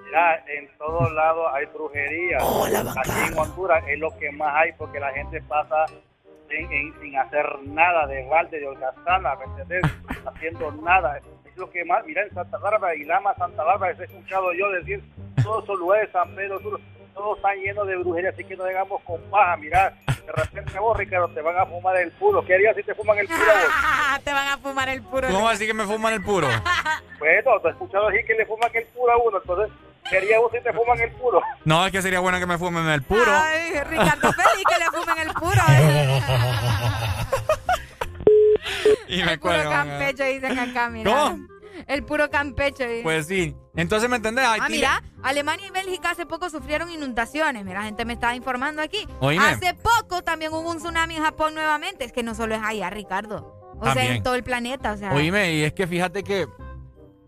Mira, 0.04 0.36
en 0.46 0.68
todos 0.78 1.12
lados 1.12 1.46
hay 1.52 1.66
brujería. 1.66 2.38
Aquí 2.38 3.32
en 3.32 3.38
Honduras 3.38 3.82
es 3.88 3.98
lo 3.98 4.16
que 4.16 4.30
más 4.30 4.54
hay 4.54 4.72
porque 4.78 5.00
la 5.00 5.10
gente 5.12 5.42
pasa 5.42 5.86
sin, 6.48 6.72
en- 6.72 6.94
sin 7.00 7.18
hacer 7.18 7.44
nada 7.64 8.06
de 8.06 8.24
balde, 8.28 8.60
de 8.60 8.68
holgazana, 8.68 9.34
¿me 9.34 9.44
entendés? 9.46 9.82
Haciendo 10.24 10.70
nada. 10.70 11.18
Lo 11.56 11.70
que 11.70 11.84
más, 11.84 12.04
mira, 12.06 12.22
en 12.22 12.34
Santa 12.34 12.58
Bárbara 12.58 12.94
y 12.94 13.04
Lama, 13.04 13.34
Santa 13.36 13.64
Bárbara, 13.64 13.92
les 13.92 14.00
he 14.00 14.04
escuchado 14.04 14.52
yo 14.52 14.70
decir, 14.72 15.02
todos 15.42 15.64
esos 15.64 15.78
lugares, 15.78 16.10
San 16.12 16.28
Pedro 16.34 16.60
Sur, 16.60 16.78
todos 17.14 17.36
están 17.38 17.56
llenos 17.58 17.86
de 17.86 17.96
brujería, 17.96 18.28
así 18.30 18.44
que 18.44 18.56
no 18.56 18.64
digamos 18.66 19.00
con 19.04 19.20
paja, 19.30 19.56
mira, 19.56 19.94
de 20.06 20.32
repente 20.32 20.78
vos, 20.78 20.96
Ricardo, 20.96 21.28
te 21.28 21.40
van 21.40 21.56
a 21.56 21.64
fumar 21.64 21.96
el 21.96 22.10
puro. 22.12 22.44
¿Qué 22.44 22.54
harías 22.54 22.76
si 22.76 22.82
te 22.82 22.94
fuman 22.94 23.16
el 23.18 23.26
puro 23.26 23.38
vos? 23.40 23.54
Te 24.24 24.32
van 24.32 24.48
a 24.48 24.58
fumar 24.58 24.88
el 24.88 25.02
puro. 25.02 25.28
¿Cómo 25.28 25.48
así 25.48 25.66
que 25.66 25.74
me 25.74 25.84
fuman 25.84 26.12
el 26.14 26.22
puro? 26.22 26.48
Bueno, 27.18 27.58
te 27.62 27.68
he 27.68 27.70
escuchado 27.70 28.08
decir 28.10 28.26
que 28.26 28.34
le 28.34 28.44
fuman 28.44 28.70
el 28.74 28.84
puro 28.88 29.10
a 29.10 29.16
uno, 29.16 29.38
entonces, 29.38 29.74
¿qué 30.10 30.18
harías 30.18 30.38
vos 30.38 30.52
si 30.52 30.60
te 30.60 30.70
fuman 30.74 31.00
el 31.00 31.10
puro? 31.12 31.40
No, 31.64 31.86
es 31.86 31.92
que 31.92 32.02
sería 32.02 32.20
bueno 32.20 32.38
que 32.38 32.44
me 32.46 32.58
fumen 32.58 32.86
el 32.88 33.02
puro. 33.02 33.24
Ay, 33.26 33.80
Ricardo 33.84 34.30
Félix, 34.32 34.64
que 34.68 34.78
le 34.78 34.90
fumen 34.90 35.18
el 35.26 35.32
puro. 35.32 35.62
y 39.08 39.22
me 39.22 39.32
el 39.32 39.40
puro 39.40 39.54
cuelgan. 39.54 39.88
campecho, 39.88 40.24
dicen 40.24 40.58
acá, 40.58 40.88
mira. 40.88 41.10
¿Cómo? 41.12 41.46
El 41.86 42.04
puro 42.04 42.30
campecho. 42.30 42.84
dice. 42.84 43.02
Pues 43.02 43.26
sí. 43.26 43.54
Entonces, 43.74 44.08
¿me 44.08 44.16
entendés? 44.16 44.46
Ah, 44.48 44.66
mira, 44.68 45.02
Alemania 45.22 45.66
y 45.66 45.70
Bélgica 45.70 46.10
hace 46.10 46.24
poco 46.24 46.48
sufrieron 46.48 46.90
inundaciones. 46.90 47.64
Mira, 47.64 47.80
la 47.80 47.86
gente 47.86 48.04
me 48.04 48.14
estaba 48.14 48.34
informando 48.34 48.80
aquí. 48.80 49.06
Oíme. 49.20 49.44
Hace 49.44 49.74
poco 49.74 50.22
también 50.22 50.52
hubo 50.52 50.70
un 50.70 50.78
tsunami 50.78 51.16
en 51.16 51.22
Japón 51.22 51.54
nuevamente. 51.54 52.04
Es 52.04 52.12
que 52.12 52.22
no 52.22 52.34
solo 52.34 52.54
es 52.54 52.62
allá, 52.64 52.88
Ricardo. 52.90 53.76
O 53.78 53.92
sea, 53.92 54.14
en 54.14 54.22
todo 54.22 54.34
el 54.34 54.42
planeta. 54.42 54.92
O 54.92 54.96
sea, 54.96 55.12
Oíme, 55.12 55.52
y 55.54 55.62
es 55.64 55.74
que 55.74 55.86
fíjate 55.86 56.24
que 56.24 56.46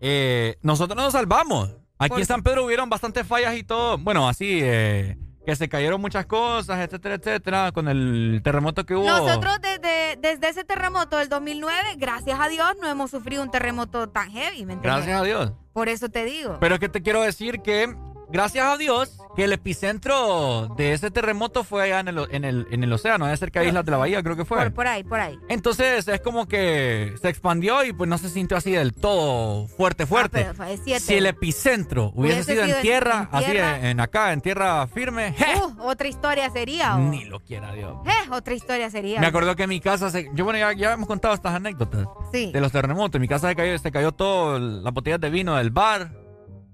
eh, 0.01 0.55
nosotros 0.61 0.97
nos 0.97 1.13
salvamos. 1.13 1.75
Aquí 1.99 2.09
¿Por 2.09 2.19
en 2.21 2.25
San 2.25 2.41
Pedro 2.41 2.65
hubieron 2.65 2.89
bastantes 2.89 3.27
fallas 3.27 3.55
y 3.55 3.63
todo. 3.63 3.97
Bueno, 3.97 4.27
así, 4.27 4.59
eh, 4.63 5.17
que 5.49 5.55
se 5.55 5.67
cayeron 5.67 5.99
muchas 5.99 6.27
cosas, 6.27 6.79
etcétera, 6.79 7.15
etcétera, 7.15 7.71
con 7.71 7.87
el 7.87 8.39
terremoto 8.43 8.85
que 8.85 8.93
hubo. 8.93 9.03
Nosotros 9.03 9.57
desde, 9.59 10.15
desde 10.21 10.47
ese 10.47 10.63
terremoto 10.63 11.17
del 11.17 11.27
2009, 11.27 11.95
gracias 11.97 12.39
a 12.39 12.47
Dios, 12.49 12.75
no 12.79 12.87
hemos 12.87 13.09
sufrido 13.09 13.41
un 13.41 13.49
terremoto 13.49 14.09
tan 14.09 14.29
heavy, 14.29 14.63
¿me 14.63 14.73
entiendes? 14.73 14.83
Gracias 14.83 15.19
a 15.19 15.23
Dios. 15.23 15.53
Por 15.73 15.89
eso 15.89 16.07
te 16.09 16.23
digo. 16.23 16.57
Pero 16.59 16.75
es 16.75 16.79
que 16.79 16.87
te 16.87 17.01
quiero 17.01 17.23
decir 17.23 17.61
que 17.61 17.95
gracias 18.31 18.65
a 18.65 18.77
Dios 18.77 19.19
que 19.35 19.43
el 19.43 19.53
epicentro 19.53 20.73
de 20.75 20.93
ese 20.93 21.11
terremoto 21.11 21.63
fue 21.63 21.83
allá 21.83 21.99
en 21.99 22.07
el, 22.09 22.27
en 22.31 22.45
el, 22.45 22.67
en 22.71 22.83
el 22.83 22.91
océano, 22.91 23.27
de 23.27 23.37
cerca 23.37 23.61
de 23.61 23.67
Islas 23.67 23.85
de 23.85 23.91
la 23.91 23.97
Bahía, 23.97 24.21
creo 24.23 24.35
que 24.35 24.45
fue. 24.45 24.69
Por, 24.71 24.87
ahí, 24.87 25.03
por 25.03 25.19
ahí. 25.19 25.37
Entonces 25.47 26.07
es 26.07 26.21
como 26.21 26.47
que 26.47 27.15
se 27.21 27.29
expandió 27.29 27.83
y 27.83 27.93
pues 27.93 28.09
no 28.09 28.17
se 28.17 28.29
sintió 28.29 28.57
así 28.57 28.71
del 28.71 28.93
todo 28.93 29.67
fuerte, 29.67 30.05
fuerte. 30.05 30.47
Ah, 30.59 30.67
si 30.99 31.13
el 31.13 31.25
epicentro 31.25 32.11
hubiese, 32.15 32.43
sido, 32.43 32.63
en 32.63 32.81
tierra, 32.81 33.29
así 33.31 33.51
en, 33.55 33.99
acá, 33.99 34.33
en 34.33 34.41
tierra 34.41 34.87
firme, 34.87 35.35
uh, 35.63 35.83
otra 35.83 36.07
historia 36.07 36.49
sería. 36.49 36.97
Ni 36.97 37.25
lo 37.25 37.39
quiera 37.39 37.73
Dios. 37.73 37.97
otra 38.31 38.53
historia 38.53 38.89
sería. 38.89 39.19
Me 39.19 39.27
acuerdo 39.27 39.55
que 39.55 39.63
en 39.63 39.69
mi 39.69 39.79
casa, 39.79 40.09
se, 40.09 40.29
yo 40.33 40.43
bueno, 40.43 40.59
ya, 40.73 40.93
hemos 40.93 41.07
contado 41.07 41.33
estas 41.33 41.55
anécdotas 41.55 42.07
sí. 42.31 42.51
de 42.51 42.61
los 42.61 42.71
terremotos. 42.71 43.15
En 43.15 43.21
mi 43.21 43.27
casa 43.27 43.49
se 43.49 43.55
cayó, 43.55 43.77
se 43.77 43.91
cayó 43.91 44.11
todo 44.11 44.59
las 44.59 44.93
botellas 44.93 45.19
de 45.19 45.29
vino 45.29 45.55
del 45.55 45.71
bar 45.71 46.11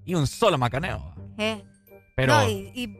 y 0.05 0.15
un 0.15 0.27
solo 0.27 0.57
macaneo. 0.57 1.14
Pero, 1.37 2.33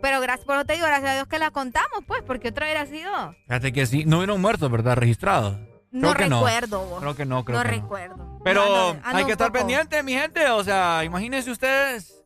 pero 0.01 0.19
gracias, 0.19 0.45
por 0.45 0.65
te 0.65 0.73
digo, 0.73 0.85
gracias 0.85 1.11
a 1.11 1.15
Dios 1.15 1.27
que 1.27 1.39
la 1.39 1.51
contamos, 1.51 2.03
pues, 2.05 2.21
porque 2.23 2.49
otra 2.49 2.65
hubiera 2.65 2.85
sido. 2.85 3.11
Fíjate 3.47 3.71
que 3.71 3.85
sí, 3.85 4.03
no 4.05 4.17
hubieron 4.17 4.41
muertos, 4.41 4.69
¿verdad? 4.69 4.97
Registrados. 4.97 5.57
No 5.91 6.13
recuerdo, 6.13 6.85
no. 6.91 6.99
Creo 6.99 7.15
que 7.15 7.25
no, 7.25 7.45
creo 7.45 7.57
no 7.57 7.63
que 7.63 7.69
recuerdo. 7.69 8.39
Pero 8.43 8.97
hay 9.03 9.23
que 9.23 9.31
estar 9.31 9.51
pendiente, 9.53 10.03
mi 10.03 10.11
gente. 10.11 10.49
O 10.49 10.63
sea, 10.63 11.03
imagínense 11.05 11.49
ustedes. 11.49 12.21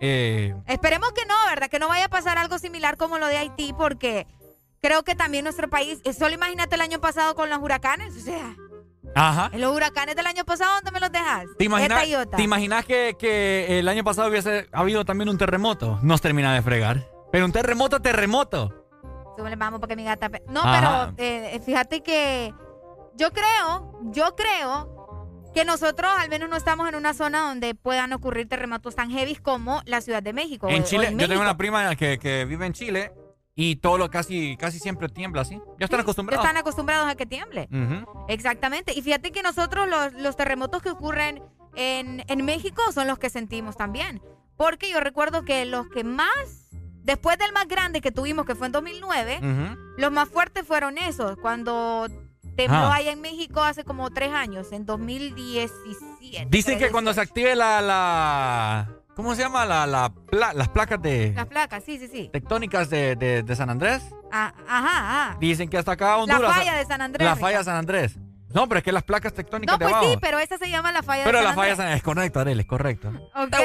Eh... 0.00 0.54
Esperemos 0.66 1.12
que 1.12 1.24
no, 1.26 1.34
¿verdad? 1.48 1.68
Que 1.68 1.78
no 1.78 1.86
vaya 1.86 2.06
a 2.06 2.08
pasar 2.08 2.38
algo 2.38 2.58
similar 2.58 2.96
como 2.96 3.18
lo 3.18 3.28
de 3.28 3.36
Haití, 3.36 3.72
porque 3.72 4.26
creo 4.82 5.04
que 5.04 5.14
también 5.14 5.44
nuestro 5.44 5.70
país. 5.70 6.00
Eh, 6.04 6.12
solo 6.12 6.34
imagínate 6.34 6.74
el 6.74 6.80
año 6.80 7.00
pasado 7.00 7.36
con 7.36 7.48
los 7.48 7.60
huracanes, 7.60 8.16
o 8.16 8.20
sea. 8.20 8.56
Ajá. 9.14 9.50
En 9.52 9.60
los 9.60 9.74
huracanes 9.74 10.16
del 10.16 10.26
año 10.26 10.44
pasado, 10.44 10.74
¿dónde 10.76 10.90
me 10.92 11.00
los 11.00 11.12
dejas? 11.12 11.46
¿Te 11.58 11.64
imaginas, 11.64 12.84
que, 12.84 13.16
que, 13.18 13.78
el 13.78 13.88
año 13.88 14.04
pasado 14.04 14.28
hubiese 14.28 14.68
habido 14.72 15.04
también 15.04 15.28
un 15.28 15.38
terremoto? 15.38 15.98
Nos 16.02 16.20
termina 16.20 16.54
de 16.54 16.62
fregar. 16.62 17.06
Pero 17.32 17.44
un 17.44 17.52
terremoto, 17.52 18.00
terremoto. 18.00 18.86
Súbele, 19.36 19.56
vamos, 19.56 19.80
porque 19.80 19.96
mi 19.96 20.04
gata. 20.04 20.30
No, 20.48 20.62
pero 20.62 21.14
eh, 21.16 21.60
fíjate 21.64 22.02
que 22.02 22.52
yo 23.16 23.30
creo, 23.32 24.00
yo 24.12 24.34
creo 24.36 25.00
que 25.54 25.64
nosotros 25.64 26.10
al 26.16 26.28
menos 26.28 26.48
no 26.48 26.56
estamos 26.56 26.88
en 26.88 26.94
una 26.94 27.14
zona 27.14 27.40
donde 27.40 27.74
puedan 27.74 28.12
ocurrir 28.12 28.48
terremotos 28.48 28.94
tan 28.94 29.10
heavy 29.10 29.36
como 29.36 29.82
la 29.84 30.00
Ciudad 30.00 30.22
de 30.22 30.32
México. 30.32 30.68
En 30.68 30.84
Chile, 30.84 31.14
yo 31.16 31.28
tengo 31.28 31.40
una 31.40 31.56
prima 31.56 31.96
que, 31.96 32.18
que 32.18 32.44
vive 32.44 32.66
en 32.66 32.72
Chile 32.72 33.12
y 33.54 33.76
todo 33.76 33.98
lo 33.98 34.10
casi, 34.10 34.56
casi 34.56 34.78
siempre 34.78 35.08
tiembla 35.08 35.42
así. 35.42 35.60
Ya 35.78 35.84
están 35.84 36.00
acostumbrados. 36.00 36.44
Están 36.44 36.56
acostumbrados 36.56 37.08
a 37.08 37.14
que 37.14 37.26
tiemble. 37.26 37.68
Exactamente. 38.28 38.92
Y 38.96 39.02
fíjate 39.02 39.32
que 39.32 39.42
nosotros 39.42 39.88
los, 40.16 40.36
terremotos 40.36 40.82
que 40.82 40.90
ocurren 40.90 41.42
en, 41.74 42.44
México 42.44 42.82
son 42.92 43.06
los 43.06 43.18
que 43.18 43.30
sentimos 43.30 43.76
también. 43.76 44.22
Porque 44.56 44.90
yo 44.90 45.00
recuerdo 45.00 45.44
que 45.44 45.64
los 45.64 45.88
que 45.88 46.04
más, 46.04 46.70
después 47.02 47.38
del 47.38 47.52
más 47.52 47.66
grande 47.66 48.00
que 48.00 48.12
tuvimos, 48.12 48.46
que 48.46 48.54
fue 48.54 48.66
en 48.66 48.72
2009, 48.72 49.40
los 49.96 50.12
más 50.12 50.28
fuertes 50.28 50.66
fueron 50.66 50.98
esos. 50.98 51.36
Cuando 51.38 52.06
tembló 52.56 52.78
ah. 52.78 52.96
allá 52.96 53.12
en 53.12 53.20
México 53.20 53.62
hace 53.62 53.84
como 53.84 54.10
tres 54.10 54.32
años, 54.32 54.72
en 54.72 54.86
2017. 54.86 56.46
Dicen 56.50 56.78
que 56.78 56.90
cuando 56.90 57.12
se 57.12 57.20
active 57.20 57.56
la, 57.56 57.80
la 57.80 58.99
¿Cómo 59.14 59.34
se 59.34 59.42
llama 59.42 59.66
la, 59.66 59.86
la 59.86 60.12
las 60.54 60.68
placas 60.68 61.00
de. 61.02 61.32
Las 61.34 61.46
placas, 61.46 61.84
sí, 61.84 61.98
sí, 61.98 62.08
sí. 62.08 62.30
Tectónicas 62.32 62.88
de, 62.90 63.16
de, 63.16 63.56
San 63.56 63.68
Andrés. 63.70 64.02
Ah, 64.32 64.52
ajá, 64.66 65.26
ajá. 65.26 65.36
Dicen 65.40 65.68
que 65.68 65.78
hasta 65.78 65.92
acá 65.92 66.16
Honduras. 66.16 66.42
La 66.42 66.54
falla 66.54 66.74
de 66.74 66.84
San 66.86 67.02
Andrés. 67.02 67.24
La 67.26 67.36
falla 67.36 67.58
de 67.58 67.64
San 67.64 67.76
Andrés. 67.76 68.18
No, 68.52 68.68
pero 68.68 68.78
es 68.78 68.84
que 68.84 68.92
las 68.92 69.04
placas 69.04 69.32
tectónicas 69.32 69.78
no, 69.78 69.88
pues 69.88 69.94
sí, 70.02 70.18
pero 70.20 70.38
esa 70.38 70.58
se 70.58 70.68
llama 70.68 70.90
la 70.90 71.02
falla 71.02 71.24
pero 71.24 71.38
de 71.38 71.44
San 71.44 71.52
Andrés. 71.52 71.76
Pero 71.76 71.84
la 71.84 71.84
falla 71.84 71.96
es 71.96 72.02
correcto, 72.02 72.40
Arel, 72.40 72.60
es 72.60 72.66
correcto. 72.66 73.08
Ok. 73.34 73.56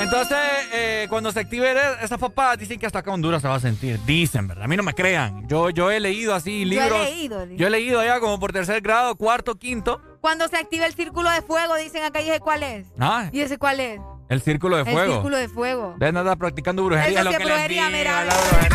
Entonces, 0.00 0.38
eh, 0.72 1.06
cuando 1.10 1.30
se 1.30 1.40
active 1.40 1.74
esas 2.02 2.18
papadas, 2.18 2.58
dicen 2.58 2.80
que 2.80 2.86
hasta 2.86 3.00
acá 3.00 3.12
Honduras 3.12 3.42
se 3.42 3.48
va 3.48 3.56
a 3.56 3.60
sentir. 3.60 4.00
Dicen, 4.06 4.48
¿verdad? 4.48 4.64
A 4.64 4.68
mí 4.68 4.76
no 4.76 4.82
me 4.82 4.94
crean. 4.94 5.46
Yo, 5.46 5.68
yo 5.70 5.90
he 5.90 6.00
leído 6.00 6.34
así 6.34 6.64
libros. 6.64 6.88
Yo 6.88 6.96
he 6.96 7.04
leído. 7.04 7.44
Yo 7.46 7.66
he 7.66 7.70
leído 7.70 8.00
allá 8.00 8.18
como 8.18 8.40
por 8.40 8.52
tercer 8.52 8.80
grado, 8.80 9.14
cuarto, 9.16 9.56
quinto. 9.56 10.00
Cuando 10.20 10.48
se 10.48 10.56
active 10.58 10.84
el 10.84 10.94
círculo 10.94 11.30
de 11.30 11.40
fuego, 11.40 11.76
dicen 11.76 12.02
acá, 12.02 12.20
y 12.20 12.28
ese 12.28 12.40
cuál 12.40 12.62
es. 12.62 12.86
Ah. 12.98 13.30
¿Y 13.32 13.40
ese 13.40 13.56
cuál 13.56 13.80
es? 13.80 14.00
El 14.28 14.42
círculo 14.42 14.76
de 14.76 14.84
fuego. 14.84 15.00
El 15.00 15.12
círculo 15.12 15.36
de 15.38 15.48
fuego. 15.48 15.94
Deben 15.98 16.16
andar 16.18 16.36
practicando 16.36 16.84
brujería. 16.84 17.20
Eso 17.20 17.30
lo 17.30 17.36
que 17.36 17.44
brujería, 17.44 17.90
mira, 17.90 18.22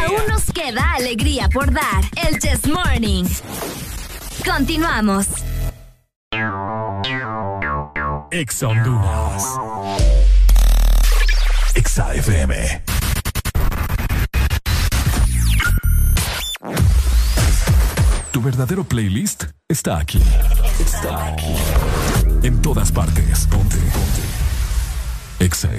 Aún 0.05 0.27
nos 0.27 0.45
queda 0.51 0.93
alegría 0.93 1.47
por 1.49 1.71
dar. 1.71 2.03
El 2.27 2.39
Chess 2.39 2.67
Morning. 2.67 3.25
Continuamos. 4.43 5.27
Ex 8.31 8.63
Honduras. 8.63 9.45
Exa 11.75 12.13
FM. 12.15 12.81
Tu 18.31 18.41
verdadero 18.41 18.83
playlist 18.83 19.45
está 19.69 19.99
aquí. 19.99 20.21
Está 20.79 21.27
aquí. 21.27 21.55
En 22.43 22.61
todas 22.61 22.91
partes. 22.91 23.47
Ponte. 23.47 23.77
Ponte. 23.77 25.43
Exa 25.45 25.69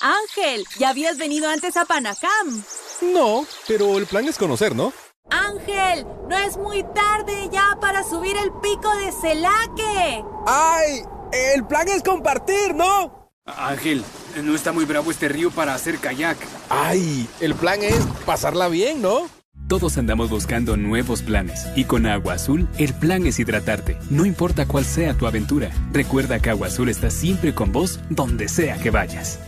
Ángel, 0.00 0.64
¿ya 0.78 0.88
habías 0.90 1.16
venido 1.16 1.48
antes 1.48 1.76
a 1.76 1.84
Panacam? 1.84 2.62
No, 3.00 3.46
pero 3.68 3.98
el 3.98 4.06
plan 4.06 4.26
es 4.28 4.36
conocer, 4.36 4.74
¿no? 4.74 4.92
Ángel, 5.30 6.06
no 6.28 6.36
es 6.36 6.56
muy 6.56 6.82
tarde 6.94 7.48
ya 7.52 7.78
para 7.80 8.02
subir 8.02 8.36
el 8.36 8.52
pico 8.60 8.94
de 8.96 9.12
Celaque. 9.12 10.24
¡Ay! 10.46 11.02
El 11.32 11.64
plan 11.66 11.88
es 11.88 12.02
compartir, 12.02 12.74
¿no? 12.74 13.30
Ángel, 13.46 14.04
no 14.42 14.54
está 14.54 14.72
muy 14.72 14.84
bravo 14.84 15.10
este 15.10 15.28
río 15.28 15.50
para 15.50 15.74
hacer 15.74 15.98
kayak. 15.98 16.36
¡Ay! 16.68 17.28
El 17.40 17.54
plan 17.54 17.82
es 17.82 18.04
pasarla 18.26 18.68
bien, 18.68 19.00
¿no? 19.00 19.28
Todos 19.68 19.96
andamos 19.96 20.28
buscando 20.30 20.76
nuevos 20.76 21.22
planes 21.22 21.66
y 21.76 21.84
con 21.84 22.06
Agua 22.06 22.34
Azul 22.34 22.68
el 22.78 22.92
plan 22.92 23.26
es 23.26 23.38
hidratarte, 23.38 23.96
no 24.10 24.26
importa 24.26 24.66
cuál 24.66 24.84
sea 24.84 25.14
tu 25.14 25.26
aventura. 25.26 25.70
Recuerda 25.92 26.40
que 26.40 26.50
Agua 26.50 26.66
Azul 26.66 26.88
está 26.88 27.10
siempre 27.10 27.54
con 27.54 27.72
vos 27.72 28.00
donde 28.10 28.48
sea 28.48 28.76
que 28.78 28.90
vayas. 28.90 29.38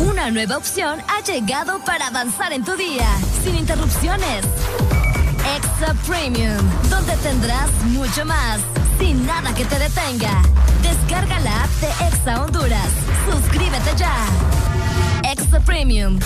Una 0.00 0.30
nueva 0.30 0.56
opción 0.56 1.00
ha 1.08 1.22
llegado 1.22 1.80
para 1.84 2.08
avanzar 2.08 2.52
en 2.52 2.64
tu 2.64 2.76
día, 2.76 3.08
sin 3.44 3.56
interrupciones. 3.56 4.44
Extra 5.56 5.94
Premium, 6.06 6.56
donde 6.90 7.16
tendrás 7.16 7.70
mucho 7.84 8.24
más, 8.24 8.60
sin 8.98 9.24
nada 9.26 9.54
que 9.54 9.64
te 9.64 9.78
detenga. 9.78 10.42
Descarga 10.82 11.40
la 11.40 11.64
app 11.64 11.70
de 11.80 11.88
Exa 12.06 12.42
Honduras. 12.42 12.88
Suscríbete 13.30 13.90
ya. 13.96 14.57
Extra 15.24 15.60
Premium. 15.60 16.18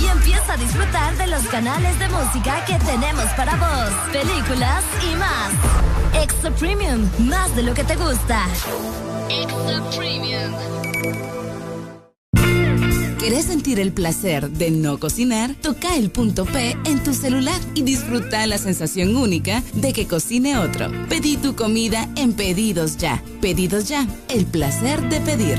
Y 0.00 0.06
empieza 0.06 0.54
a 0.54 0.56
disfrutar 0.56 1.16
de 1.16 1.26
los 1.26 1.42
canales 1.48 1.98
de 1.98 2.08
música 2.08 2.64
que 2.64 2.74
tenemos 2.84 3.26
para 3.36 3.56
vos, 3.56 3.90
películas 4.12 4.84
y 5.02 5.16
más. 5.16 6.22
Extra 6.22 6.50
Premium, 6.52 7.08
más 7.18 7.54
de 7.56 7.62
lo 7.62 7.74
que 7.74 7.84
te 7.84 7.96
gusta. 7.96 8.46
Extra 9.28 9.90
Premium. 9.96 10.52
¿Querés 13.18 13.44
sentir 13.44 13.78
el 13.78 13.92
placer 13.92 14.48
de 14.48 14.70
no 14.70 14.98
cocinar? 14.98 15.54
Toca 15.60 15.96
el 15.96 16.10
punto 16.10 16.46
P 16.46 16.78
en 16.86 17.02
tu 17.02 17.12
celular 17.12 17.60
y 17.74 17.82
disfruta 17.82 18.46
la 18.46 18.56
sensación 18.56 19.16
única 19.16 19.62
de 19.74 19.92
que 19.92 20.06
cocine 20.06 20.56
otro. 20.56 20.90
Pedí 21.10 21.36
tu 21.36 21.54
comida 21.54 22.08
en 22.16 22.32
Pedidos 22.32 22.96
Ya. 22.96 23.22
Pedidos 23.42 23.88
Ya, 23.88 24.06
el 24.30 24.46
placer 24.46 25.06
de 25.10 25.20
pedir. 25.20 25.58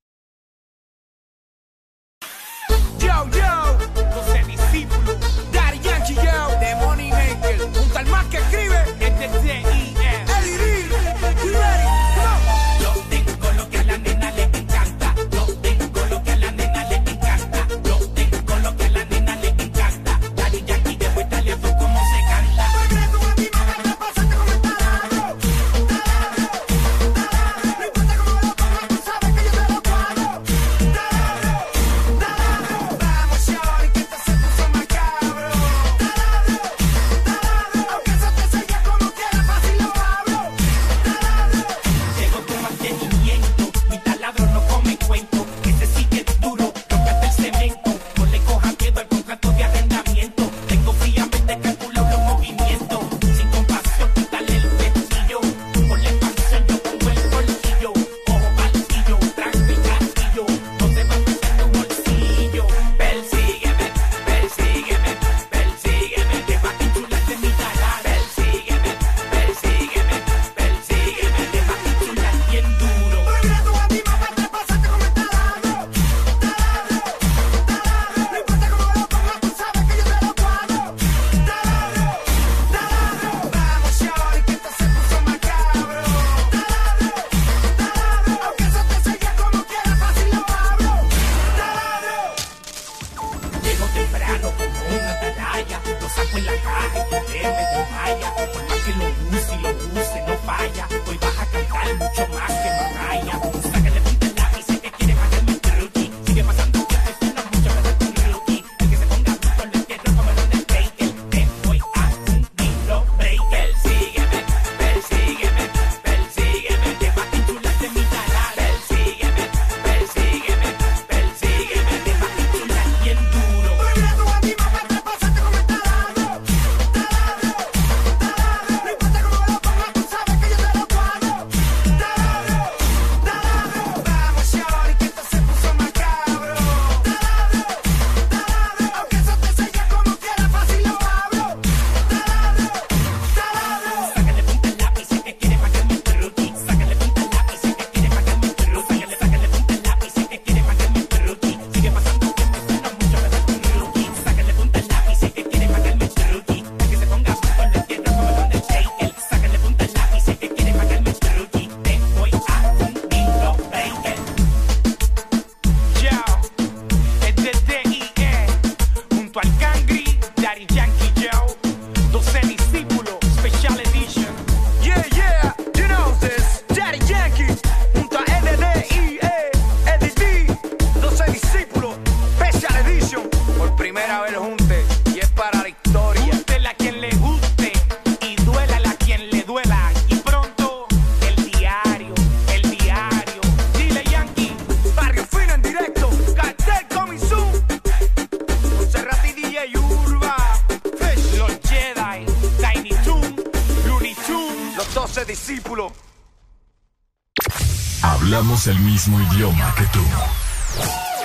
Mismo 209.07 209.19
idioma 209.33 209.73
que 209.75 209.83
tú. 209.85 209.99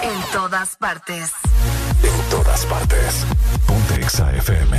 En 0.03 0.33
todas 0.33 0.77
partes. 0.77 1.33
En 2.03 2.31
todas 2.31 2.65
partes. 2.65 3.27
Ponte 3.67 3.97
Exa 3.97 4.35
FM. 4.35 4.79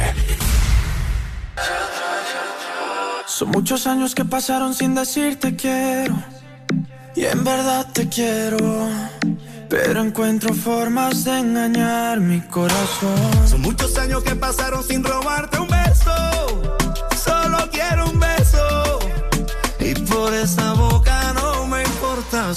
Son 3.28 3.50
muchos 3.50 3.86
años 3.86 4.16
que 4.16 4.26
pasaron 4.26 4.74
sin 4.74 4.96
decirte 4.96 5.56
quiero. 5.56 6.16
Y 7.16 7.26
en 7.26 7.44
verdad 7.44 7.86
te 7.94 8.10
quiero. 8.10 8.90
Pero 9.70 10.02
encuentro 10.02 10.56
formas 10.56 11.24
de 11.24 11.38
engañar 11.38 12.20
mi 12.20 12.42
corazón. 12.42 13.48
Son 13.48 13.62
muchos 13.62 13.96
años 14.00 14.24
que 14.24 14.36
pasaron 14.36 14.84
sin 14.84 15.04
robarte 15.04 15.60
un 15.60 15.67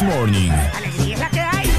This 0.00 0.08
Morning. 0.08 0.50
Alegría 0.50 1.14
es 1.14 1.20
la 1.20 1.28
que 1.28 1.40
hay. 1.40 1.70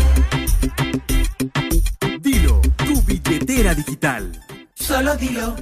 Dilo, 2.19 2.61
tu 2.77 3.01
billetera 3.01 3.73
digital. 3.73 4.31
Solo 4.75 5.15
dilo. 5.15 5.55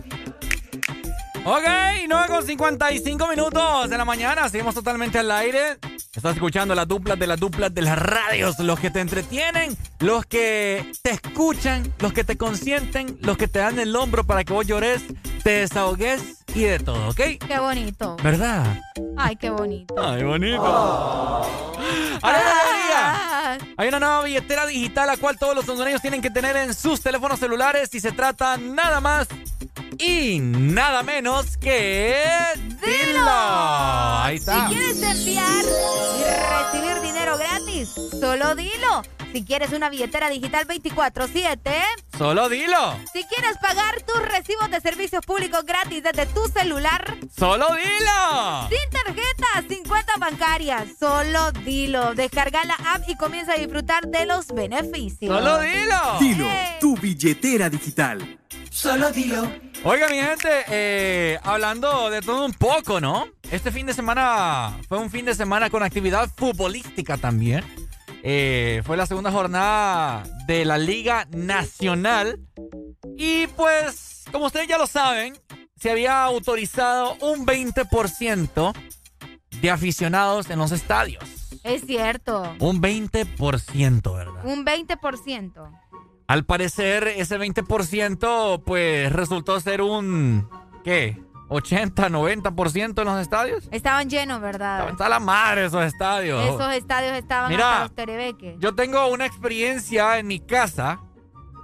Ok, 1.46 1.64
9 2.08 2.28
con 2.28 2.46
55 2.46 3.28
minutos 3.28 3.90
de 3.90 3.98
la 3.98 4.04
mañana. 4.04 4.50
Seguimos 4.50 4.76
totalmente 4.76 5.20
al 5.20 5.32
aire. 5.32 5.78
Estás 6.14 6.36
escuchando 6.36 6.76
las 6.76 6.88
duplas 6.88 7.18
de 7.18 7.28
las 7.28 7.40
duplas 7.40 7.74
de 7.74 7.82
las 7.82 7.98
radios. 7.98 8.60
Los 8.60 8.78
que 8.78 8.90
te 8.90 9.00
entretienen, 9.00 9.78
los 10.00 10.26
que 10.26 10.92
te 11.02 11.12
escuchan, 11.12 11.94
los 12.00 12.12
que 12.12 12.26
te 12.26 12.36
consienten, 12.36 13.20
los 13.22 13.38
que 13.38 13.48
te 13.48 13.60
dan 13.60 13.80
el 13.80 13.96
hombro 13.96 14.26
para 14.26 14.44
que 14.44 14.52
vos 14.52 14.68
llores, 14.68 15.04
te 15.44 15.52
desahogues 15.52 16.39
y 16.56 16.62
de 16.64 16.80
todo, 16.80 17.10
¿ok? 17.10 17.16
Qué 17.16 17.60
bonito. 17.60 18.18
¿Verdad? 18.24 18.82
Ay, 19.18 19.36
qué 19.36 19.50
bonito. 19.50 19.96
Ay, 19.98 20.24
bonito. 20.24 20.62
Nueva 22.22 22.62
vía. 22.88 23.58
Hay 23.78 23.88
una 23.88 24.00
nueva 24.00 24.24
billetera 24.24 24.66
digital 24.66 25.08
la 25.08 25.18
cual 25.18 25.38
todos 25.38 25.56
los 25.56 25.68
hondureños 25.70 26.02
tienen 26.02 26.22
que 26.22 26.30
tener 26.30 26.56
en 26.58 26.74
sus 26.74 27.02
teléfonos 27.02 27.40
celulares 27.40 27.94
y 27.94 28.00
se 28.00 28.12
trata 28.12 28.58
nada 28.58 29.00
más 29.00 29.28
y 30.00 30.40
nada 30.40 31.04
menos 31.04 31.58
que 31.58 32.16
Dilo. 32.66 33.22
Ahí 33.28 34.38
está. 34.38 34.68
Si 34.70 34.76
quieres 34.76 35.02
enviar 35.04 35.66
y 36.18 36.74
recibir 36.82 37.02
dinero 37.02 37.38
gratis, 37.38 37.90
solo 38.20 38.56
dilo. 38.56 39.02
Si 39.34 39.44
quieres 39.46 39.72
una 39.74 39.90
billetera 39.92 40.28
digital 40.30 40.66
24-7, 40.68 41.60
Solo 42.18 42.50
dilo. 42.50 42.98
si 43.14 43.24
quieres 43.26 43.58
pagar 43.62 44.02
tus 44.02 44.20
recibos 44.24 44.72
de 44.72 44.82
servicios 44.82 45.24
públicos 45.24 45.64
gratis 45.66 46.02
desde 46.02 46.26
tu 46.26 46.48
celular, 46.48 47.16
Solo 47.38 47.68
dilo. 47.76 48.68
sin 48.70 48.90
tarjetas, 48.90 49.66
sin 49.70 49.84
cuentas 49.84 50.18
bancarias, 50.18 50.86
solo 51.00 51.52
dilo. 51.64 52.16
Descarga 52.16 52.64
la 52.66 52.74
app 52.96 53.08
y 53.08 53.16
comienza 53.18 53.54
a 53.54 53.58
disfrutar 53.58 54.08
de 54.08 54.26
los 54.26 54.48
beneficios. 54.48 55.32
Solo 55.38 55.60
dilo. 55.60 56.18
Dilo, 56.20 56.48
tu 56.80 56.98
billetera 56.98 57.70
digital. 57.70 58.40
Solo 58.70 59.12
dilo. 59.12 59.50
Oiga, 59.84 60.08
mi 60.10 60.18
gente, 60.18 60.50
eh, 60.70 61.40
hablando 61.44 62.10
de 62.10 62.22
todo 62.22 62.46
un 62.46 62.54
poco, 62.54 63.00
¿no? 63.00 63.28
Este 63.52 63.72
fin 63.72 63.86
de 63.86 63.94
semana 63.94 64.78
fue 64.88 64.98
un 64.98 65.10
fin 65.10 65.26
de 65.26 65.36
semana 65.36 65.70
con 65.70 65.84
actividad 65.84 66.30
futbolística 66.36 67.18
también. 67.18 67.64
Eh, 68.24 68.82
fue 68.86 68.98
la 68.98 69.06
segunda 69.06 69.32
jornada 69.32 70.24
de 70.46 70.66
la 70.66 70.78
Liga 70.78 71.28
Nacional. 71.32 72.40
Y 73.18 73.48
pues, 73.48 74.26
como 74.32 74.46
ustedes 74.48 74.68
ya 74.68 74.78
lo 74.78 74.88
saben, 74.88 75.38
se 75.78 75.92
había 75.92 76.24
autorizado 76.24 77.16
un 77.22 77.46
20% 77.46 78.74
de 79.62 79.72
aficionados 79.72 80.50
en 80.50 80.60
los 80.60 80.72
estadios. 80.72 81.24
Es 81.64 81.86
cierto. 81.86 82.56
Un 82.60 82.82
20%, 82.82 84.16
¿verdad? 84.16 84.46
Un 84.46 84.66
20%. 84.66 85.89
Al 86.30 86.46
parecer, 86.46 87.08
ese 87.08 87.40
20% 87.40 88.62
pues 88.64 89.12
resultó 89.12 89.60
ser 89.60 89.82
un... 89.82 90.48
¿Qué? 90.84 91.20
80, 91.48 92.08
90% 92.08 93.00
en 93.02 93.08
los 93.08 93.20
estadios. 93.20 93.68
Estaban 93.72 94.12
llenos, 94.12 94.40
¿verdad? 94.40 94.90
Está 94.90 95.10
la 95.10 95.20
madre 95.20 95.66
esos 95.66 95.84
estadios. 95.84 96.46
Esos 96.46 96.72
estadios 96.76 97.14
estaban 97.14 97.50
Mira, 97.50 97.86
hasta 97.86 98.06
los 98.06 98.60
Yo 98.60 98.76
tengo 98.76 99.08
una 99.08 99.26
experiencia 99.26 100.20
en 100.20 100.28
mi 100.28 100.40
casa 100.40 101.00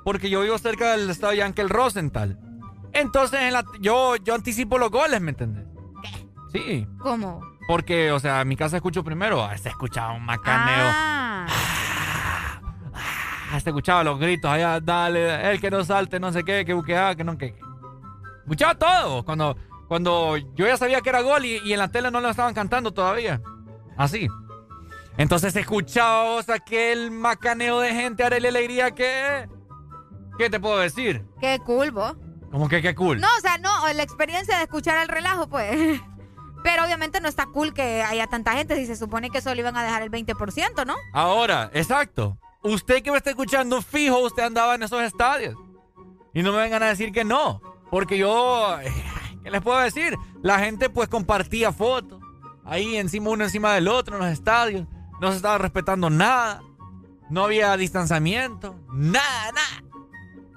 porque 0.03 0.31
yo 0.31 0.41
vivo 0.41 0.57
cerca 0.57 0.93
del 0.93 1.11
estadio 1.11 1.37
Yankel 1.41 1.69
Rosenthal. 1.69 2.39
Entonces 2.91 3.41
en 3.41 3.53
la, 3.53 3.63
yo, 3.81 4.15
yo 4.15 4.33
anticipo 4.33 4.79
los 4.79 4.89
goles, 4.89 5.21
¿me 5.21 5.29
entiendes? 5.29 5.63
¿Qué? 6.51 6.59
Sí. 6.59 6.87
¿Cómo? 6.97 7.39
Porque, 7.67 8.11
o 8.11 8.19
sea, 8.19 8.41
en 8.41 8.47
mi 8.47 8.55
casa 8.55 8.77
escucho 8.77 9.03
primero. 9.03 9.45
Ah, 9.45 9.55
se 9.59 9.69
escuchaba 9.69 10.13
un 10.13 10.25
macaneo. 10.25 10.87
Ah. 10.89 11.45
Se 13.59 13.69
escuchaba 13.69 14.03
los 14.03 14.19
gritos. 14.19 14.51
Allá, 14.51 14.79
dale, 14.79 15.51
el 15.51 15.59
que 15.59 15.71
no 15.71 15.83
salte, 15.83 16.19
no 16.19 16.31
sé 16.31 16.43
qué, 16.43 16.65
que 16.65 16.73
buquea, 16.73 17.15
que 17.15 17.23
no, 17.23 17.37
que. 17.37 17.55
Escuchaba 18.43 18.75
todo. 18.75 19.23
Cuando, 19.25 19.57
cuando 19.87 20.37
yo 20.37 20.67
ya 20.67 20.77
sabía 20.77 21.01
que 21.01 21.09
era 21.09 21.21
gol 21.21 21.45
y, 21.45 21.71
en 21.71 21.79
la 21.79 21.87
tele 21.87 22.11
no 22.11 22.21
lo 22.21 22.29
estaban 22.29 22.53
cantando 22.53 22.91
todavía. 22.91 23.41
Así. 23.97 24.27
Entonces 25.17 25.55
escuchaba 25.55 26.41
aquel 26.53 27.11
macaneo 27.11 27.79
de 27.79 27.93
gente, 27.93 28.23
haré 28.23 28.39
la 28.39 28.49
alegría 28.49 28.91
que. 28.91 29.47
¿Qué 30.37 30.49
te 30.49 30.59
puedo 30.59 30.77
decir? 30.79 31.25
Qué 31.39 31.59
cool, 31.65 31.91
vos. 31.91 32.17
¿Cómo 32.51 32.67
que 32.67 32.81
qué 32.81 32.93
cool? 32.93 33.21
No, 33.21 33.27
o 33.37 33.41
sea, 33.41 33.57
no, 33.57 33.71
la 33.93 34.03
experiencia 34.03 34.57
de 34.57 34.63
escuchar 34.63 35.01
el 35.01 35.07
relajo, 35.07 35.47
pues. 35.47 36.01
Pero 36.63 36.83
obviamente 36.83 37.21
no 37.21 37.27
está 37.29 37.45
cool 37.45 37.73
que 37.73 38.01
haya 38.01 38.27
tanta 38.27 38.53
gente 38.53 38.75
si 38.75 38.85
se 38.85 38.95
supone 38.95 39.29
que 39.29 39.39
solo 39.39 39.59
iban 39.59 39.77
a 39.77 39.83
dejar 39.83 40.01
el 40.01 40.11
20%, 40.11 40.85
¿no? 40.85 40.95
Ahora, 41.13 41.69
exacto. 41.73 42.37
Usted 42.65 43.03
que 43.03 43.11
me 43.11 43.17
está 43.17 43.29
escuchando 43.29 43.79
fijo, 43.79 44.17
usted 44.21 44.41
andaba 44.41 44.73
en 44.73 44.81
esos 44.81 44.99
estadios. 45.03 45.55
Y 46.33 46.41
no 46.41 46.51
me 46.51 46.57
vengan 46.57 46.81
a 46.81 46.87
decir 46.87 47.11
que 47.11 47.23
no. 47.23 47.61
Porque 47.91 48.17
yo, 48.17 48.79
eh, 48.81 48.91
¿qué 49.43 49.51
les 49.51 49.61
puedo 49.61 49.77
decir? 49.77 50.17
La 50.41 50.57
gente 50.57 50.89
pues 50.89 51.07
compartía 51.07 51.71
fotos. 51.71 52.19
Ahí 52.63 52.95
encima 52.95 53.29
uno 53.29 53.43
encima 53.43 53.73
del 53.73 53.87
otro 53.87 54.15
en 54.15 54.23
los 54.23 54.31
estadios. 54.31 54.87
No 55.21 55.29
se 55.29 55.37
estaba 55.37 55.59
respetando 55.59 56.09
nada. 56.09 56.63
No 57.29 57.43
había 57.43 57.77
distanciamiento. 57.77 58.75
Nada, 58.91 59.51
nada. 59.51 59.83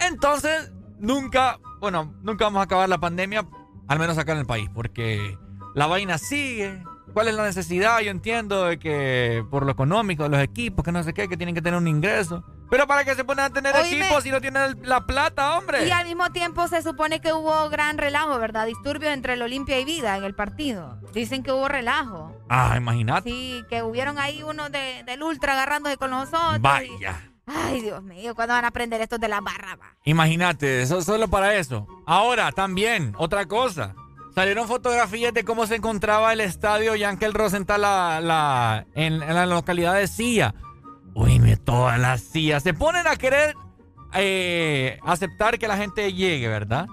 Entonces, 0.01 0.73
nunca, 0.99 1.61
bueno, 1.79 2.15
nunca 2.23 2.47
vamos 2.47 2.61
a 2.61 2.63
acabar 2.63 2.89
la 2.89 2.99
pandemia. 2.99 3.47
Al 3.87 3.99
menos 3.99 4.17
acá 4.17 4.33
en 4.33 4.39
el 4.39 4.47
país. 4.47 4.71
Porque 4.75 5.37
la 5.75 5.87
vaina 5.87 6.17
sigue. 6.17 6.83
¿Cuál 7.13 7.29
es 7.29 7.35
la 7.35 7.45
necesidad? 7.45 8.01
Yo 8.01 8.11
entiendo 8.11 8.65
de 8.65 8.79
que 8.79 9.45
por 9.51 9.65
lo 9.65 9.73
económico 9.73 10.29
los 10.29 10.41
equipos, 10.41 10.85
que 10.85 10.93
no 10.93 11.03
sé 11.03 11.15
qué, 11.15 11.29
que 11.29 11.37
tienen 11.37 11.55
que 11.55 11.63
tener 11.63 11.79
un 11.79 11.89
ingreso. 11.89 12.45
Pero 12.71 12.87
para 12.87 13.05
que 13.05 13.15
se 13.15 13.25
ponen 13.25 13.47
a 13.47 13.51
tener 13.51 13.75
equipos 13.77 14.23
si 14.23 14.31
no 14.31 14.41
tienen 14.41 14.79
la 14.83 15.07
plata, 15.07 15.57
hombre. 15.57 15.87
Y 15.87 15.91
al 15.91 16.07
mismo 16.07 16.31
tiempo 16.33 16.69
se 16.69 16.83
supone 16.83 17.21
que 17.21 17.33
hubo 17.33 17.69
gran 17.71 17.97
relajo, 17.97 18.39
¿verdad? 18.39 18.67
Disturbios 18.67 19.13
entre 19.13 19.35
el 19.35 19.43
Olimpia 19.43 19.81
y 19.81 19.85
Vida 19.85 20.17
en 20.17 20.25
el 20.25 20.35
partido. 20.35 21.01
Dicen 21.15 21.43
que 21.43 21.51
hubo 21.51 21.67
relajo. 21.69 22.37
Ah, 22.49 22.75
imagínate. 22.77 23.31
Sí, 23.31 23.65
que 23.71 23.83
hubieron 23.83 24.19
ahí 24.19 24.43
unos 24.43 24.71
de, 24.71 25.03
del 25.05 25.23
Ultra 25.23 25.55
agarrándose 25.55 25.97
con 25.97 26.11
nosotros. 26.11 26.61
Vaya. 26.61 27.31
Ay, 27.47 27.81
Dios 27.81 28.03
mío, 28.03 28.35
¿cuándo 28.35 28.53
van 28.53 28.67
a 28.67 28.69
aprender 28.69 29.01
estos 29.01 29.19
de 29.19 29.29
la 29.29 29.41
barra? 29.41 29.79
Imagínate, 30.05 30.83
eso 30.83 31.01
solo 31.01 31.29
para 31.29 31.55
eso. 31.55 31.87
Ahora, 32.07 32.53
también, 32.53 33.15
otra 33.17 33.47
cosa. 33.47 33.95
Salieron 34.39 34.69
fotografías 34.69 35.35
de 35.35 35.43
cómo 35.43 35.67
se 35.67 35.75
encontraba 35.75 36.33
el 36.33 36.41
estadio 36.41 36.95
Yankel 36.95 37.35
Rosenthal 37.35 37.81
la, 37.81 38.87
en, 38.95 39.19
la 39.19 39.47
localidad 39.47 39.95
de 39.97 40.07
Silla. 40.07 40.55
Uy, 41.13 41.41
todas 41.65 41.99
las 41.99 42.21
sillas. 42.21 42.63
Se 42.63 42.73
ponen 42.73 43.09
a 43.09 43.17
querer 43.17 43.57
eh, 44.15 45.01
aceptar 45.03 45.59
que 45.59 45.67
la 45.67 45.77
gente 45.77 46.13
llegue, 46.13 46.47
¿verdad? 46.47 46.87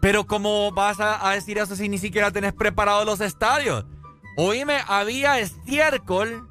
Pero 0.00 0.26
¿cómo 0.26 0.72
vas 0.72 0.96
a, 0.98 1.30
decir 1.30 1.58
eso 1.58 1.76
si 1.76 1.88
ni 1.88 1.98
siquiera 1.98 2.32
tenés 2.32 2.52
preparados 2.52 3.06
los 3.06 3.20
estadios? 3.20 3.86
Oíme, 4.36 4.78
había 4.88 5.38
estiércol, 5.38 6.48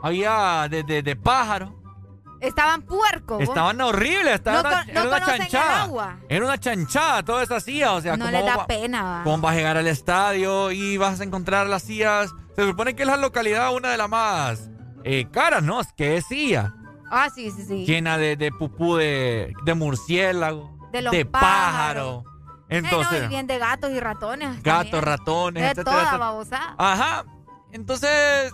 había 0.00 0.68
de, 0.70 0.84
de, 0.84 1.02
de 1.02 1.16
pájaro, 1.16 1.74
Estaban 2.46 2.82
puercos. 2.82 3.42
Estaban 3.42 3.80
horribles. 3.80 4.34
Estaban 4.34 4.86
no, 4.86 5.00
era 5.00 5.08
una 5.08 5.24
chanchada. 5.24 6.18
Era 6.28 6.44
una 6.44 6.58
chanchada 6.58 7.22
toda 7.22 7.42
esa 7.42 7.60
silla. 7.60 7.92
O 7.92 8.00
sea, 8.00 8.16
no 8.16 8.30
le 8.30 8.42
da 8.42 8.66
pena. 8.66 9.22
¿Cómo 9.24 9.38
vas 9.38 9.54
a 9.54 9.56
llegar 9.56 9.76
al 9.76 9.86
estadio 9.86 10.70
y 10.70 10.96
vas 10.96 11.20
a 11.20 11.24
encontrar 11.24 11.66
las 11.66 11.82
sillas? 11.82 12.32
Se 12.56 12.64
supone 12.64 12.94
que 12.94 13.02
es 13.02 13.08
la 13.08 13.16
localidad 13.16 13.74
una 13.74 13.90
de 13.90 13.96
las 13.96 14.08
más 14.08 14.70
eh, 15.02 15.26
caras, 15.30 15.62
¿no? 15.62 15.80
Que 15.96 16.16
es 16.16 16.26
silla. 16.26 16.74
Ah, 17.10 17.28
sí, 17.34 17.50
sí, 17.50 17.64
sí. 17.66 17.84
Llena 17.84 18.18
de, 18.18 18.36
de 18.36 18.50
pupú 18.50 18.96
de, 18.96 19.52
de 19.64 19.74
murciélago. 19.74 20.76
De 20.92 21.02
los 21.02 21.12
de 21.12 21.26
pájaro. 21.26 22.24
Entonces. 22.68 23.24
y 23.24 23.28
bien 23.28 23.46
de 23.46 23.58
gatos 23.58 23.90
y 23.90 24.00
ratones. 24.00 24.62
Gatos, 24.62 25.02
ratones, 25.02 25.76
de 25.76 25.84
toda 25.84 26.16
babosa. 26.16 26.74
Ajá. 26.78 27.24
Entonces, 27.72 28.52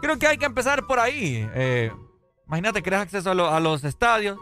creo 0.00 0.18
que 0.18 0.26
hay 0.26 0.38
que 0.38 0.46
empezar 0.46 0.86
por 0.86 0.98
ahí. 0.98 1.48
Eh, 1.54 1.92
Imagínate, 2.48 2.82
creas 2.82 3.02
acceso 3.02 3.30
a, 3.30 3.60
los 3.60 3.84
estadios 3.84 4.38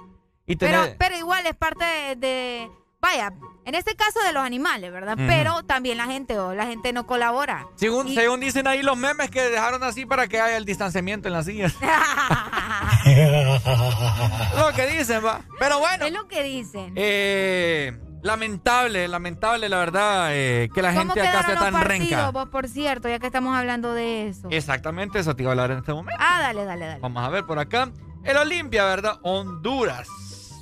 y 0.47 0.57
tener... 0.57 0.97
Pero, 0.97 1.17
igual 1.17 1.45
es 1.47 1.57
parte 1.57 1.85
de, 2.17 2.71
Vaya, 3.01 3.33
en 3.65 3.75
este 3.75 3.97
caso 3.97 4.21
de 4.21 4.33
los 4.33 4.45
animales, 4.45 4.93
¿verdad? 4.93 5.17
Pero 5.17 5.65
también 5.65 5.99
la 5.99 6.07
gente 6.07 6.39
o 6.39 6.55
la 6.55 6.67
gente 6.67 6.93
no 6.93 7.05
colabora. 7.07 7.67
Según, 7.75 8.15
según 8.15 8.39
dicen 8.41 8.69
ahí 8.69 8.83
los 8.83 8.97
memes 8.97 9.31
que 9.31 9.43
dejaron 9.43 9.83
así 9.83 10.07
para 10.07 10.29
que 10.29 10.41
haya 10.41 10.57
el 10.57 10.65
distanciamiento 10.65 11.27
en 11.29 11.35
las 11.35 11.45
sillas. 11.47 11.75
lo 14.57 14.73
que 14.73 14.87
dicen, 14.87 15.25
va. 15.25 15.41
Pero 15.59 15.81
bueno. 15.81 16.07
Es 16.07 16.13
lo 16.13 16.29
que 16.29 16.45
dicen. 16.45 16.93
Eh, 16.97 17.99
lamentable, 18.23 19.09
lamentable, 19.09 19.69
la 19.69 19.79
verdad, 19.79 20.29
eh, 20.33 20.69
que 20.75 20.83
la 20.83 20.93
gente 20.93 21.21
acá 21.21 21.43
sea 21.45 21.57
tan 21.57 21.81
renca. 21.83 22.31
Vos, 22.31 22.49
por 22.49 22.69
cierto, 22.69 23.09
ya 23.09 23.19
que 23.19 23.27
estamos 23.27 23.57
hablando 23.57 23.93
de 23.93 24.29
eso. 24.29 24.49
Exactamente, 24.51 25.19
eso 25.19 25.35
te 25.37 25.43
iba 25.43 25.51
a 25.51 25.53
hablar 25.53 25.71
en 25.71 25.79
este 25.79 25.93
momento. 25.93 26.21
Ah, 26.21 26.41
dale, 26.41 26.65
dale, 26.65 26.87
dale. 26.87 27.01
Vamos 27.01 27.23
a 27.23 27.29
ver 27.29 27.45
por 27.45 27.59
acá. 27.59 27.91
El 28.25 28.37
Olimpia, 28.37 28.85
¿verdad? 28.85 29.19
Honduras. 29.23 30.09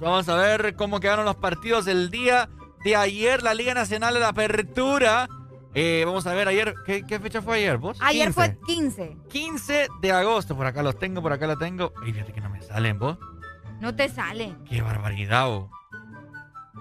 Vamos 0.00 0.28
a 0.28 0.36
ver 0.36 0.76
cómo 0.76 1.00
quedaron 1.00 1.24
los 1.24 1.36
partidos 1.36 1.86
el 1.86 2.10
día 2.10 2.48
de 2.84 2.96
ayer. 2.96 3.42
La 3.42 3.54
Liga 3.54 3.74
Nacional 3.74 4.14
de 4.14 4.20
la 4.20 4.28
Apertura. 4.28 5.28
Eh, 5.74 6.04
vamos 6.06 6.26
a 6.26 6.34
ver 6.34 6.48
ayer. 6.48 6.74
¿qué, 6.84 7.18
fecha 7.18 7.40
fue 7.42 7.56
ayer, 7.56 7.78
vos? 7.78 7.98
Ayer 8.00 8.32
fue 8.32 8.58
15. 8.66 9.16
15 9.28 9.88
de 10.00 10.12
agosto. 10.12 10.56
Por 10.56 10.66
acá 10.66 10.82
los 10.82 10.98
tengo, 10.98 11.22
por 11.22 11.32
acá 11.32 11.46
los 11.46 11.58
tengo. 11.58 11.92
Y 12.06 12.12
fíjate 12.12 12.32
que 12.32 12.40
no 12.40 12.50
me 12.50 12.60
salen, 12.60 12.98
vos. 12.98 13.18
No 13.80 13.94
te 13.94 14.08
salen. 14.08 14.62
Qué 14.64 14.82
barbaridad, 14.82 15.48
vos. 15.48 15.70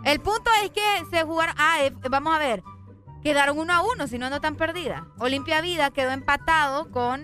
El 0.03 0.19
punto 0.19 0.49
es 0.63 0.71
que 0.71 0.81
se 1.09 1.23
jugaron. 1.23 1.55
Ah, 1.57 1.77
eh, 1.81 1.93
vamos 2.09 2.35
a 2.35 2.39
ver. 2.39 2.63
Quedaron 3.21 3.57
uno 3.57 3.73
a 3.73 3.81
uno, 3.81 4.07
si 4.07 4.17
no, 4.17 4.29
no 4.29 4.37
están 4.37 4.55
perdidas. 4.55 5.03
Olimpia 5.17 5.61
Vida 5.61 5.91
quedó 5.91 6.11
empatado 6.11 6.91
con 6.91 7.21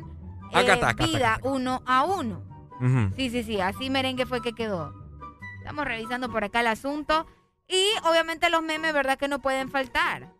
eh, 0.54 0.94
Vida 0.98 1.40
uno 1.44 1.84
a 1.86 2.06
uno. 2.06 2.46
Sí, 3.18 3.30
sí, 3.30 3.44
sí. 3.44 3.60
Así 3.60 3.90
merengue 3.90 4.26
fue 4.26 4.42
que 4.42 4.54
quedó. 4.54 4.94
Estamos 5.58 5.84
revisando 5.84 6.32
por 6.32 6.46
acá 6.46 6.62
el 6.62 6.68
asunto. 6.68 7.28
Y 7.68 7.86
obviamente 8.10 8.50
los 8.50 8.64
memes, 8.64 8.94
¿verdad? 8.94 9.18
Que 9.18 9.28
no 9.28 9.40
pueden 9.40 9.70
faltar. 9.70 10.32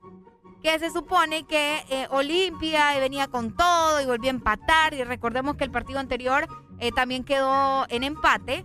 Que 0.64 0.80
se 0.80 0.90
supone 0.92 1.46
que 1.46 1.84
eh, 1.90 2.08
Olimpia 2.10 2.98
venía 2.98 3.28
con 3.28 3.56
todo 3.56 4.02
y 4.02 4.06
volvió 4.06 4.30
a 4.30 4.36
empatar. 4.36 4.94
Y 4.94 5.04
recordemos 5.04 5.58
que 5.58 5.66
el 5.66 5.72
partido 5.72 6.00
anterior 6.00 6.48
también 6.96 7.26
quedó 7.26 7.86
en 7.90 8.04
empate. 8.04 8.64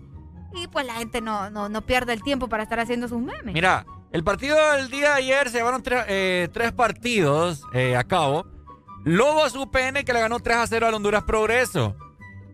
Y 0.55 0.69
pues 0.69 0.87
la 0.87 0.95
gente 0.95 1.21
no, 1.21 1.51
no, 1.51 1.83
pierde 1.83 2.13
el 2.13 2.23
tiempo 2.23 2.49
para 2.49 2.63
estar 2.63 2.79
haciendo 2.81 3.09
sus 3.09 3.21
memes. 3.21 3.55
Mira, 3.55 3.85
el 4.13 4.23
partido 4.23 4.57
del 4.73 4.89
día 4.89 5.11
de 5.11 5.15
ayer 5.15 5.51
se 5.51 5.59
llevaron 5.59 5.83
eh, 5.87 6.49
tres 6.53 6.73
partidos 6.73 7.63
eh, 7.73 7.97
a 7.97 8.05
cabo. 8.05 8.47
Lobos 9.05 9.55
UPN 9.55 10.05
que 10.05 10.13
le 10.13 10.21
ganó 10.21 10.41
3 10.41 10.57
a 10.57 10.67
0 10.67 10.87
al 10.87 10.95
Honduras 10.95 11.25
Progreso. 11.25 11.95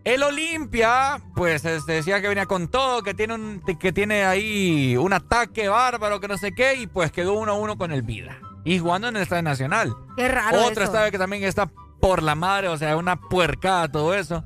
El 0.03 0.23
Olimpia, 0.23 1.21
pues 1.35 1.61
se 1.61 1.79
decía 1.79 2.21
que 2.21 2.27
venía 2.27 2.47
con 2.47 2.67
todo, 2.67 3.03
que 3.03 3.13
tiene, 3.13 3.35
un, 3.35 3.61
que 3.79 3.93
tiene 3.93 4.25
ahí 4.25 4.97
un 4.97 5.13
ataque 5.13 5.69
bárbaro, 5.69 6.19
que 6.19 6.27
no 6.27 6.37
sé 6.37 6.53
qué, 6.53 6.73
y 6.73 6.87
pues 6.87 7.11
quedó 7.11 7.33
1 7.33 7.51
a 7.51 7.55
1 7.55 7.77
con 7.77 7.91
el 7.91 8.01
Vida. 8.01 8.39
Y 8.63 8.79
jugando 8.79 9.07
en 9.07 9.15
el 9.15 9.21
Estadio 9.21 9.43
Nacional. 9.43 9.95
Qué 10.17 10.27
raro. 10.27 10.65
Otra 10.65 10.85
estadio 10.85 11.11
que 11.11 11.19
también 11.19 11.43
está 11.43 11.69
por 11.99 12.23
la 12.23 12.35
madre, 12.35 12.67
o 12.67 12.77
sea, 12.77 12.97
una 12.97 13.15
puercada 13.15 13.91
todo 13.91 14.15
eso. 14.15 14.43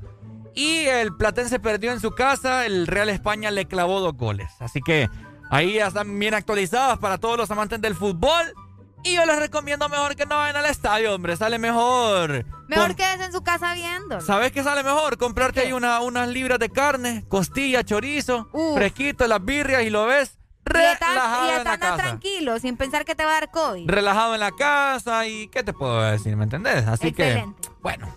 Y 0.56 0.86
el 0.86 1.14
Platense 1.14 1.60
perdió 1.60 1.92
en 1.92 2.00
su 2.00 2.12
casa, 2.12 2.64
el 2.64 2.86
Real 2.86 3.10
España 3.10 3.50
le 3.50 3.66
clavó 3.66 4.00
dos 4.00 4.14
goles. 4.14 4.50
Así 4.58 4.80
que 4.80 5.10
ahí 5.50 5.74
ya 5.74 5.88
están 5.88 6.18
bien 6.18 6.32
actualizadas 6.32 6.98
para 6.98 7.18
todos 7.18 7.36
los 7.36 7.50
amantes 7.50 7.78
del 7.82 7.94
fútbol. 7.94 8.54
Y 9.04 9.16
yo 9.16 9.26
les 9.26 9.38
recomiendo 9.38 9.86
mejor 9.90 10.16
que 10.16 10.24
no 10.24 10.36
vayan 10.36 10.56
al 10.56 10.64
estadio, 10.64 11.14
hombre. 11.14 11.36
Sale 11.36 11.58
mejor. 11.58 12.46
Mejor 12.68 12.88
Com 12.88 12.96
quedes 12.96 13.20
en 13.20 13.32
su 13.32 13.42
casa 13.42 13.74
viendo. 13.74 14.22
¿Sabes 14.22 14.50
qué 14.50 14.64
sale 14.64 14.82
mejor? 14.82 15.18
Comprarte 15.18 15.60
ahí 15.60 15.72
una, 15.72 16.00
unas 16.00 16.26
libras 16.26 16.58
de 16.58 16.70
carne, 16.70 17.26
costilla, 17.28 17.84
chorizo, 17.84 18.48
fresquito, 18.74 19.26
las 19.26 19.44
birrias 19.44 19.82
y 19.82 19.90
lo 19.90 20.06
ves. 20.06 20.38
Relajado 20.64 21.44
y 21.44 21.48
ya 21.50 21.72
están 21.74 21.96
tranquilo, 21.98 22.58
sin 22.58 22.78
pensar 22.78 23.04
que 23.04 23.14
te 23.14 23.24
va 23.24 23.32
a 23.32 23.40
dar 23.40 23.50
COVID. 23.50 23.88
Relajado 23.88 24.34
en 24.34 24.40
la 24.40 24.52
casa 24.52 25.26
y 25.26 25.48
qué 25.48 25.62
te 25.62 25.74
puedo 25.74 26.00
decir, 26.00 26.34
¿me 26.34 26.44
entendés? 26.44 26.88
Así 26.88 27.08
Excelente. 27.08 27.68
que, 27.68 27.74
bueno, 27.82 28.08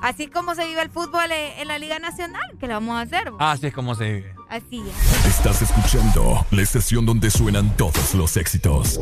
Así 0.00 0.28
como 0.28 0.54
se 0.54 0.64
vive 0.66 0.82
el 0.82 0.90
fútbol 0.90 1.30
eh, 1.32 1.60
en, 1.60 1.68
la 1.68 1.78
Liga 1.78 1.98
Nacional, 1.98 2.56
que 2.60 2.66
lo 2.66 2.74
vamos 2.74 2.96
a 2.96 3.00
hacer. 3.00 3.30
Vos? 3.30 3.40
Así 3.40 3.66
es 3.66 3.74
como 3.74 3.94
se 3.94 4.04
vive. 4.12 4.34
Así 4.48 4.82
es. 4.88 5.26
Estás 5.26 5.62
escuchando 5.62 6.46
la 6.50 6.62
estación 6.62 7.04
donde 7.04 7.30
suenan 7.30 7.76
todos 7.76 8.14
los 8.14 8.36
éxitos. 8.36 9.00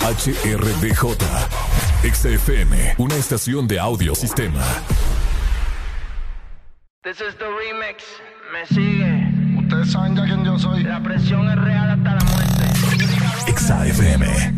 HRDJ. 0.00 1.16
XFM, 2.04 2.96
una 2.98 3.14
estación 3.14 3.66
de 3.66 3.78
audio 3.80 4.14
sistema. 4.14 4.60
This 7.02 7.20
is 7.20 7.34
the 7.38 7.46
remix. 7.46 8.04
Me 8.52 8.66
sigue. 8.66 9.58
Ustedes 9.58 9.92
saben 9.92 10.14
ya 10.14 10.24
quién 10.24 10.44
yo 10.44 10.58
soy. 10.58 10.82
La 10.82 11.02
presión 11.02 11.48
es 11.48 11.56
real 11.56 11.90
hasta 11.90 12.14
la 12.14 12.24
muerte. 12.24 12.64
XFM. 13.56 14.54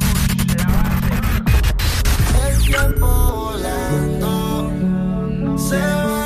El 2.48 2.62
tiempo 2.64 3.06
volando. 3.06 4.55
Sarah. 5.56 6.25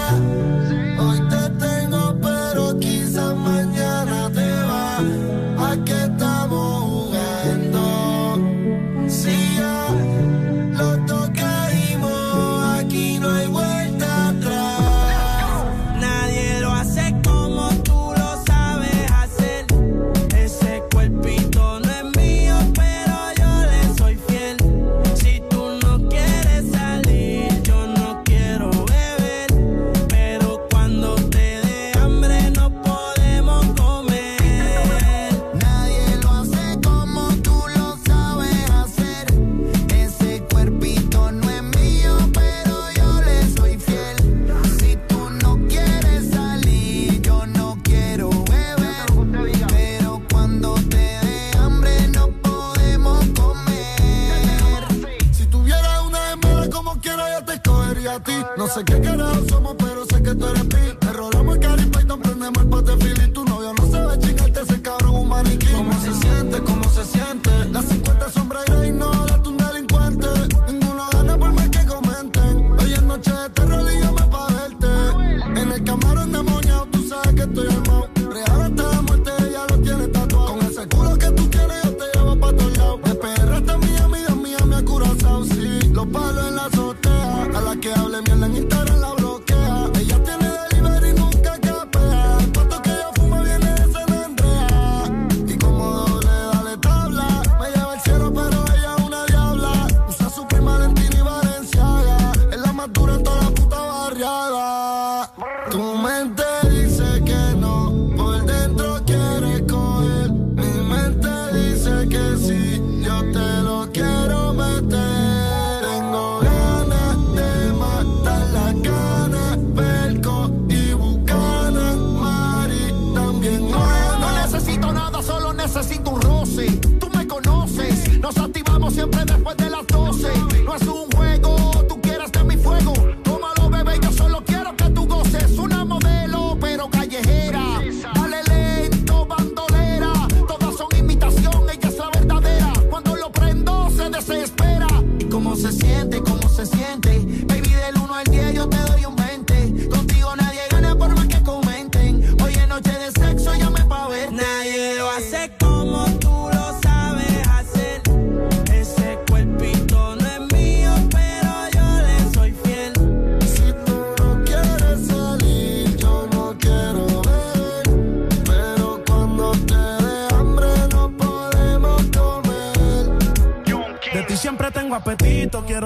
sé 58.71 58.85
que 58.85 59.01
quedados 59.01 59.49
somos, 59.49 59.75
pero 59.79 60.05
sé 60.07 60.23
que 60.23 60.35
tú 60.35 60.47
eres 60.47 60.70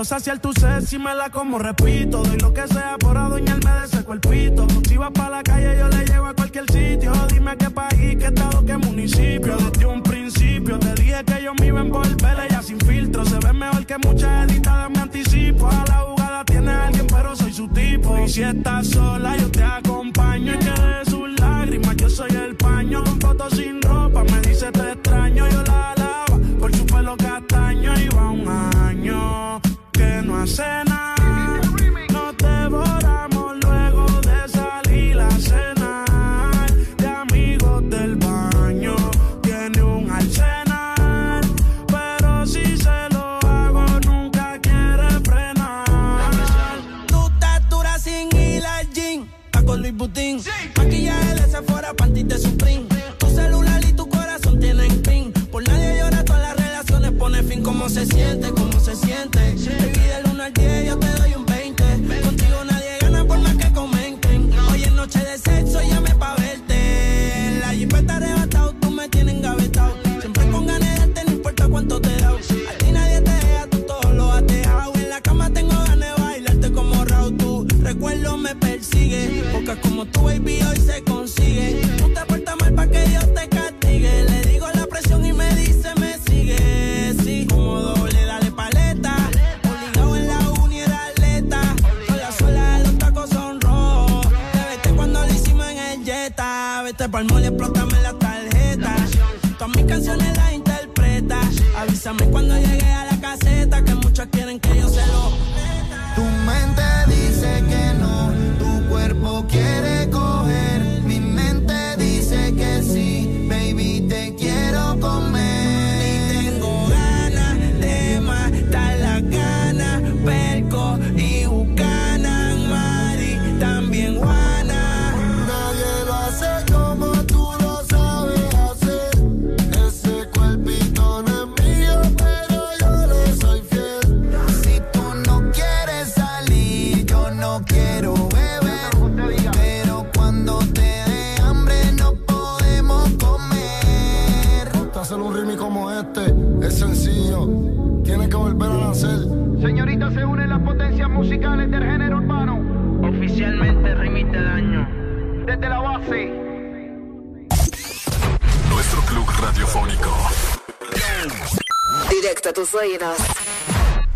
quiero 0.04 0.18
saciar 0.18 0.38
tu 0.38 0.52
sed 0.52 0.84
si 0.84 0.98
me 0.98 1.14
la 1.14 1.30
como, 1.30 1.58
repito. 1.58 2.22
Doy 2.22 2.38
lo 2.38 2.52
que 2.52 2.66
sea 2.68 2.96
por 2.98 3.16
adueñarme 3.16 3.70
de 3.70 3.86
ese 3.86 4.04
cuerpito. 4.04 4.66
Si 4.86 4.96
vas 4.96 5.10
para 5.12 5.36
la 5.36 5.42
calle, 5.42 5.76
yo 5.78 5.88
le 5.88 6.04
llevo 6.04 6.26
a 6.26 6.34
cualquier 6.34 6.70
sitio. 6.70 7.12
Dime 7.28 7.56
qué 7.56 7.70
país, 7.70 8.16
qué 8.18 8.26
estado, 8.26 8.64
qué 8.64 8.76
municipio. 8.76 9.56
Desde 9.56 9.86
un 9.86 10.02
principio 10.02 10.78
te 10.78 10.94
dije 10.94 11.24
que 11.24 11.42
yo 11.42 11.54
me 11.54 11.66
iba 11.66 11.80
a 11.80 11.84
envolver. 11.84 12.36
Ella 12.48 12.62
sin 12.62 12.78
filtro 12.80 13.24
se 13.24 13.38
ve 13.38 13.52
mejor 13.52 13.86
que 13.86 13.96
muchas 13.98 14.50
editadas, 14.50 14.90
me 14.90 14.98
anticipo. 14.98 15.68
A 15.68 15.84
la 15.88 15.98
jugada 16.00 16.44
tiene 16.44 16.70
alguien, 16.70 17.06
pero 17.06 17.34
soy 17.36 17.52
su 17.52 17.68
tipo. 17.68 18.18
Y 18.18 18.28
si 18.28 18.42
estás 18.42 18.88
sola, 18.88 19.36
yo 19.36 19.50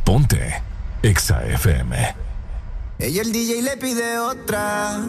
Ponte 0.05 0.63
Exa 1.03 1.45
FM. 1.45 2.15
Ella 3.01 3.23
el 3.23 3.33
DJ 3.33 3.63
le 3.63 3.77
pide 3.77 4.19
otra. 4.19 5.01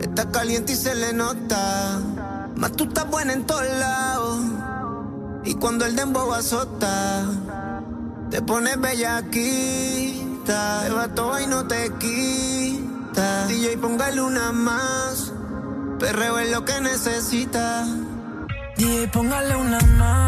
Está 0.00 0.30
caliente 0.30 0.72
y 0.72 0.76
se 0.76 0.94
le 0.94 1.12
nota. 1.14 2.00
Más 2.56 2.72
tú 2.72 2.84
estás 2.84 3.08
buena 3.08 3.32
en 3.32 3.46
todos 3.46 3.64
lados. 3.64 4.40
Y 5.44 5.54
cuando 5.54 5.86
el 5.86 5.96
dembow 5.96 6.34
azota, 6.34 7.24
te 8.30 8.42
pones 8.42 8.78
bellaquita. 8.78 10.82
Te 10.84 10.90
va 10.90 11.08
todo 11.14 11.40
y 11.40 11.46
no 11.46 11.66
te 11.66 11.90
quita. 11.98 13.46
DJ, 13.46 13.78
póngale 13.78 14.20
una 14.20 14.52
más. 14.52 15.32
Perreo 15.98 16.38
es 16.38 16.50
lo 16.50 16.64
que 16.64 16.80
necesita. 16.80 17.86
DJ, 18.76 19.08
póngale 19.08 19.56
una 19.56 19.80
más. 19.80 20.27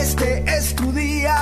Este 0.00 0.42
es 0.46 0.74
tu 0.74 0.90
día. 0.92 1.36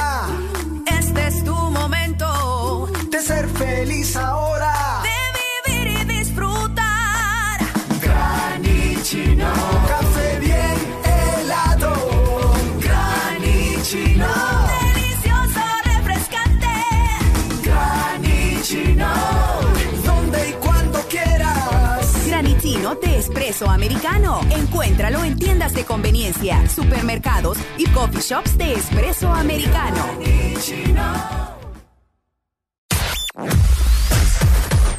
De 22.94 23.18
espresso 23.18 23.68
americano. 23.68 24.41
Encuéntralo 24.50 25.23
en 25.23 25.39
tiendas 25.39 25.75
de 25.75 25.84
conveniencia, 25.84 26.67
supermercados 26.68 27.58
y 27.76 27.86
coffee 27.89 28.23
shops 28.23 28.57
de 28.57 28.75
espresso 28.75 29.28
americano. 29.28 30.05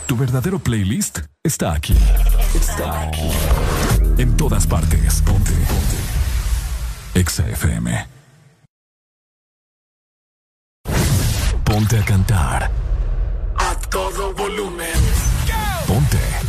Tu 0.05 0.15
verdadero 0.15 0.59
playlist 0.59 1.19
está 1.43 1.73
aquí. 1.73 1.95
Está 2.53 3.01
aquí. 3.01 3.29
En 4.17 4.37
todas 4.37 4.67
partes. 4.67 5.21
Ponte. 5.23 5.51
Ponte. 5.51 7.19
Exa 7.19 7.47
FM. 7.49 8.07
Ponte 11.63 11.97
a 11.97 12.05
cantar. 12.05 12.71
A 13.57 13.75
todo 13.89 14.33
volumen. 14.33 14.87
Ponte. 15.87 16.48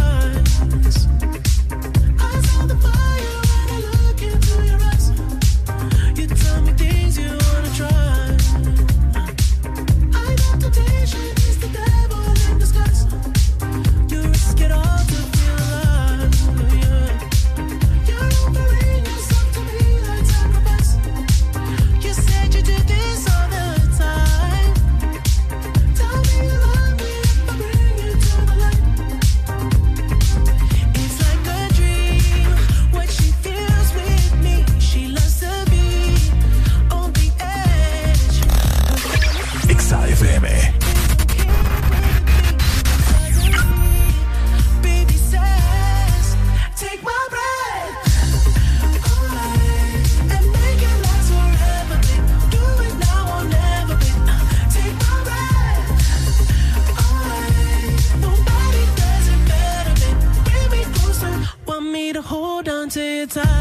time. 63.27 63.60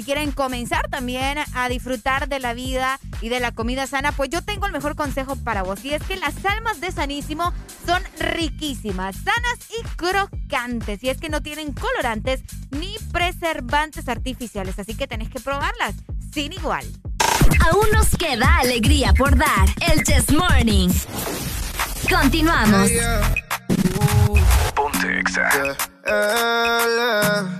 Si 0.00 0.04
quieren 0.04 0.32
comenzar 0.32 0.88
también 0.88 1.36
a 1.52 1.68
disfrutar 1.68 2.26
de 2.26 2.40
la 2.40 2.54
vida 2.54 2.98
y 3.20 3.28
de 3.28 3.38
la 3.38 3.52
comida 3.52 3.86
sana, 3.86 4.12
pues 4.12 4.30
yo 4.30 4.40
tengo 4.40 4.64
el 4.64 4.72
mejor 4.72 4.96
consejo 4.96 5.36
para 5.36 5.62
vos. 5.62 5.84
Y 5.84 5.92
es 5.92 6.02
que 6.04 6.16
las 6.16 6.42
almas 6.46 6.80
de 6.80 6.90
Sanísimo 6.90 7.52
son 7.84 8.02
riquísimas, 8.18 9.14
sanas 9.16 9.58
y 9.68 9.82
crocantes. 9.96 11.04
Y 11.04 11.10
es 11.10 11.18
que 11.18 11.28
no 11.28 11.42
tienen 11.42 11.74
colorantes 11.74 12.40
ni 12.70 12.96
preservantes 13.12 14.08
artificiales. 14.08 14.78
Así 14.78 14.94
que 14.94 15.06
tenés 15.06 15.28
que 15.28 15.38
probarlas 15.38 15.96
sin 16.32 16.54
igual. 16.54 16.86
Aún 17.70 17.86
nos 17.92 18.08
queda 18.16 18.56
alegría 18.56 19.12
por 19.12 19.36
dar. 19.36 19.68
El 19.92 20.02
Chess 20.02 20.32
Morning. 20.32 20.88
Continuamos. 22.08 22.90
Ponte 24.74 25.20
Exa. 25.20 25.76
Ponte 26.06 27.59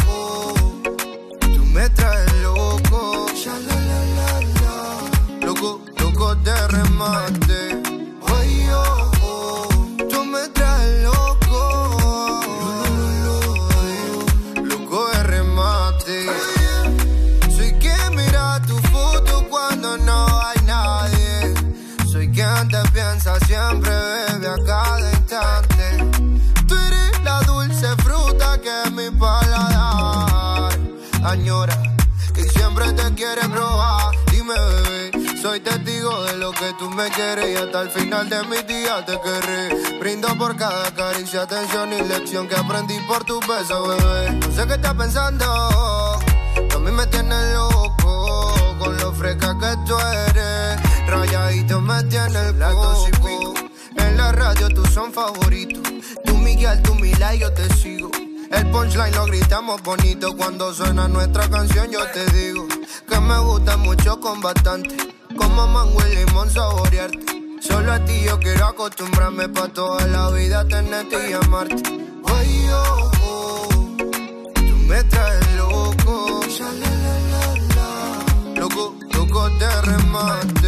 me 1.73 1.89
traes 1.89 2.33
loco. 2.41 3.27
Loco, 5.41 5.81
loco 5.99 6.35
de 6.35 6.67
remate. 6.67 7.90
Siempre 33.21 33.35
te 33.35 33.47
quiere 33.47 33.49
probar. 33.49 34.15
Dime, 34.31 34.53
bebé, 34.53 35.37
soy 35.41 35.59
testigo 35.59 36.23
de 36.23 36.37
lo 36.37 36.51
que 36.51 36.73
tú 36.79 36.89
me 36.89 37.09
quieres 37.09 37.49
y 37.51 37.55
hasta 37.55 37.81
el 37.81 37.89
final 37.89 38.29
de 38.29 38.43
mis 38.45 38.65
días 38.67 39.05
te 39.05 39.19
querré. 39.19 39.99
Brindo 39.99 40.27
por 40.37 40.55
cada 40.55 40.91
caricia, 40.93 41.43
atención 41.43 41.93
y 41.93 42.01
lección 42.01 42.47
que 42.47 42.55
aprendí 42.55 42.97
por 43.07 43.23
tu 43.23 43.39
beso, 43.41 43.87
bebé. 43.87 44.31
No 44.31 44.51
sé 44.55 44.67
qué 44.67 44.73
estás 44.73 44.93
pensando, 44.95 45.45
tú 46.69 46.77
a 46.77 46.79
mí 46.79 46.91
me 46.91 47.05
tienes 47.07 47.53
loco 47.53 48.53
con 48.79 48.97
lo 48.97 49.13
fresca 49.13 49.55
que 49.59 49.77
tú 49.85 49.95
eres. 49.97 51.07
Rayadito 51.07 51.81
me 51.81 52.03
tiene 52.03 52.39
el 52.39 52.57
coco. 52.57 53.07
y 53.07 53.11
pico. 53.11 53.53
En 53.97 54.17
la 54.17 54.31
radio 54.31 54.69
tú 54.69 54.85
son 54.85 55.13
favoritos. 55.13 55.81
Tú 56.25 56.37
Miguel, 56.37 56.81
tú 56.81 56.95
Mila 56.95 57.35
y 57.35 57.39
yo 57.39 57.53
te 57.53 57.71
sigo. 57.75 58.09
El 58.51 58.69
punchline 58.71 59.13
lo 59.15 59.25
gritamos 59.25 59.81
bonito. 59.83 60.35
Cuando 60.35 60.73
suena 60.73 61.07
nuestra 61.07 61.49
canción 61.49 61.89
yo 61.91 62.05
te 62.07 62.25
digo 62.31 62.70
que 63.07 63.19
me 63.19 63.37
gusta 63.39 63.77
mucho 63.77 64.19
con 64.19 64.41
bastante. 64.41 64.95
Como 65.37 65.67
mango 65.67 65.99
y 66.07 66.15
limón 66.15 66.49
saborearte. 66.49 67.41
Solo 67.61 67.93
a 67.93 68.03
ti 68.03 68.23
yo 68.25 68.39
quiero 68.39 68.65
acostumbrarme 68.65 69.47
pa' 69.49 69.67
toda 69.69 70.05
la 70.07 70.29
vida 70.31 70.67
tenerte 70.67 71.29
y 71.29 71.33
amarte. 71.33 71.83
Ay, 72.25 72.69
oh, 72.73 73.11
oh, 73.23 73.67
tú 74.53 74.75
me 74.87 75.03
traes 75.03 75.55
loco. 75.57 76.41
Loco, 78.55 78.95
loco 79.13 79.49
de 79.49 79.81
remate. 79.81 80.60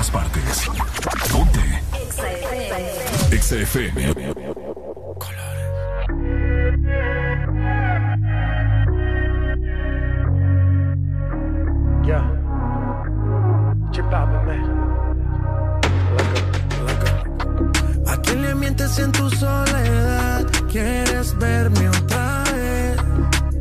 Todas 0.00 0.10
partes. 0.10 0.70
Ponte. 1.30 1.60
Exa 3.30 3.56
FM. 3.56 4.00
Yeah. 12.02 12.24
Chip 13.92 14.04
out, 14.12 14.28
man. 14.46 14.64
¿A 18.06 18.16
quién 18.22 18.42
le 18.42 18.54
mientes 18.54 18.98
en 18.98 19.12
tu 19.12 19.28
soledad? 19.30 20.46
¿Quieres 20.70 21.36
verme 21.38 21.88
otra 21.88 22.44
vez? 22.54 22.96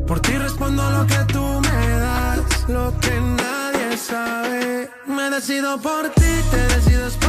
Por 0.08 0.20
ti 0.22 0.38
respondo 0.38 0.90
lo 0.90 1.06
que 1.06 1.34
tú 1.34 1.62
me 1.62 2.00
das, 2.00 2.70
lo 2.70 2.98
que. 3.00 3.10
Me 3.20 3.29
decido 5.30 5.78
por 5.80 6.10
ti, 6.10 6.42
te 6.52 6.58
decides 6.76 7.16
por 7.18 7.29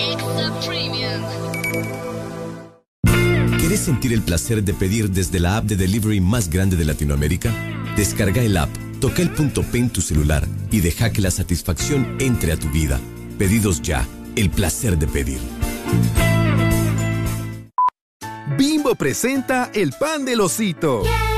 Extra 0.00 0.60
Premium. 0.66 1.22
¿Quieres 3.58 3.80
sentir 3.80 4.14
el 4.14 4.22
placer 4.22 4.64
de 4.64 4.72
pedir 4.72 5.10
desde 5.10 5.38
la 5.40 5.58
app 5.58 5.64
de 5.64 5.76
delivery 5.76 6.22
más 6.22 6.48
grande 6.48 6.76
de 6.76 6.86
Latinoamérica? 6.86 7.52
Descarga 7.96 8.40
el 8.42 8.56
app, 8.56 8.70
toca 8.98 9.20
el 9.20 9.30
punto 9.30 9.62
P 9.62 9.76
en 9.76 9.90
tu 9.90 10.00
celular 10.00 10.48
y 10.70 10.80
deja 10.80 11.12
que 11.12 11.20
la 11.20 11.30
satisfacción 11.30 12.16
entre 12.18 12.52
a 12.52 12.56
tu 12.56 12.70
vida. 12.70 12.98
Pedidos 13.38 13.82
ya, 13.82 14.08
el 14.36 14.48
placer 14.48 14.96
de 14.96 15.06
pedir. 15.06 15.40
Bimbo 18.56 18.94
presenta 18.94 19.70
el 19.74 19.92
pan 19.92 20.24
del 20.24 20.40
osito. 20.40 21.02
¿Quién 21.02 21.29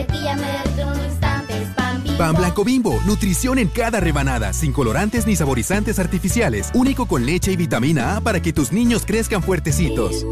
mantequilla, 0.00 0.36
me 0.36 0.42
derrito 0.42 0.82
en 0.82 0.88
un 0.88 1.04
instante. 1.04 1.62
Es 1.62 1.68
pan 1.70 2.02
bimbo. 2.02 2.18
Pan 2.18 2.34
blanco 2.34 2.64
bimbo, 2.64 3.00
nutrición 3.06 3.58
en 3.58 3.68
cada 3.68 4.00
rebanada, 4.00 4.52
sin 4.52 4.72
colorantes 4.72 5.26
ni 5.26 5.36
saborizantes 5.36 5.98
artificiales, 5.98 6.70
único 6.74 7.06
con 7.06 7.26
leche 7.26 7.52
y 7.52 7.56
vitamina 7.56 8.16
A 8.16 8.20
para 8.20 8.40
que 8.40 8.52
tus 8.52 8.72
niños 8.72 9.04
crezcan 9.06 9.42
fuertecitos. 9.42 10.24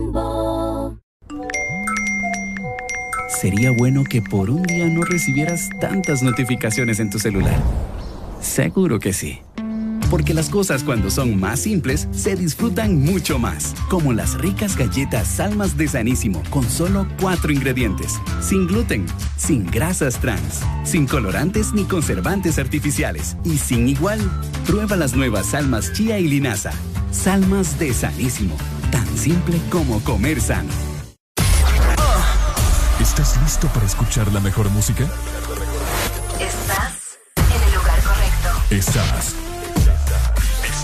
Sería 3.41 3.71
bueno 3.71 4.03
que 4.05 4.21
por 4.21 4.51
un 4.51 4.63
día 4.65 4.87
no 4.89 5.03
recibieras 5.03 5.69
tantas 5.81 6.23
notificaciones 6.23 6.99
en 6.99 7.11
tu 7.11 7.19
celular. 7.19 7.61
Seguro 8.41 8.99
que 8.99 9.13
sí. 9.13 9.41
Porque 10.11 10.35
las 10.35 10.49
cosas 10.49 10.83
cuando 10.85 11.11
son 11.11 11.39
más 11.39 11.61
simples 11.61 12.09
se 12.13 12.35
disfrutan 12.37 12.97
mucho 12.97 13.39
más. 13.39 13.75
Como 13.89 14.13
las 14.13 14.39
ricas 14.39 14.77
galletas 14.77 15.29
Salmas 15.29 15.77
de 15.77 15.89
Sanísimo 15.89 16.43
con 16.51 16.69
solo 16.69 17.07
cuatro 17.21 17.53
ingredientes. 17.53 18.19
Sin 18.41 18.67
gluten, 18.67 19.07
sin 19.37 19.67
grasas 19.67 20.19
trans, 20.21 20.61
sin 20.85 21.07
colorantes 21.07 21.73
ni 21.73 21.85
conservantes 21.85 22.59
artificiales 22.59 23.37
y 23.45 23.59
sin 23.59 23.89
igual. 23.89 24.19
Prueba 24.67 24.97
las 24.97 25.15
nuevas 25.15 25.47
Salmas 25.47 25.93
Chía 25.93 26.19
y 26.19 26.29
Linaza. 26.29 26.73
Salmas 27.11 27.79
de 27.79 27.93
Sanísimo. 27.93 28.57
Tan 28.91 29.07
simple 29.17 29.59
como 29.71 30.01
comer 30.01 30.41
sano. 30.41 30.71
¿Estás 33.01 33.41
listo 33.43 33.69
para 33.69 33.87
escuchar 33.87 34.31
la 34.33 34.41
mejor 34.41 34.71
música? 34.71 35.05
Estás 36.41 37.19
en 37.37 37.63
el 37.63 37.75
lugar 37.75 38.03
correcto. 38.03 38.49
Estás. 38.71 39.48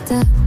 matter 0.00 0.39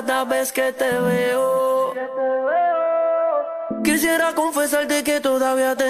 cada 0.00 0.24
vez 0.24 0.50
que 0.50 0.72
te 0.72 0.90
veo. 0.90 1.92
Quisiera 3.84 4.34
confesarte 4.34 5.04
que 5.04 5.20
todavía 5.20 5.76
te 5.76 5.89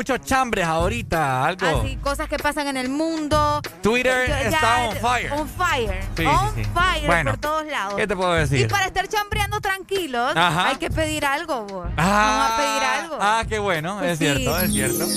muchos 0.00 0.22
chambres 0.22 0.64
ahorita, 0.64 1.44
algo. 1.44 1.66
Ah, 1.66 1.82
Así, 1.82 1.96
cosas 1.96 2.26
que 2.26 2.38
pasan 2.38 2.68
en 2.68 2.78
el 2.78 2.88
mundo. 2.88 3.60
Twitter 3.82 4.30
está 4.30 4.88
on 4.88 4.96
fire. 4.96 5.30
On 5.32 5.46
fire. 5.46 6.00
Sí, 6.16 6.24
on 6.24 6.54
fire 6.72 7.26
por 7.26 7.36
todos 7.36 7.66
lados. 7.66 7.96
¿Qué 7.96 8.06
te 8.06 8.16
puedo 8.16 8.32
decir? 8.32 8.60
Y 8.60 8.64
para 8.64 8.86
estar 8.86 9.06
chambreando 9.08 9.60
tranquilos, 9.60 10.34
Ajá. 10.34 10.68
hay 10.68 10.76
que 10.76 10.88
pedir 10.88 11.26
algo, 11.26 11.66
vos. 11.66 11.86
Ah, 11.98 11.98
Vamos 11.98 12.40
a 12.40 12.46
ah, 12.46 12.56
pedir 12.56 12.82
algo. 12.88 13.18
Ah, 13.20 13.44
qué 13.46 13.58
bueno, 13.58 14.02
es 14.02 14.18
cierto, 14.18 14.58
es 14.58 14.72
cierto. 14.72 15.04
El 15.04 15.10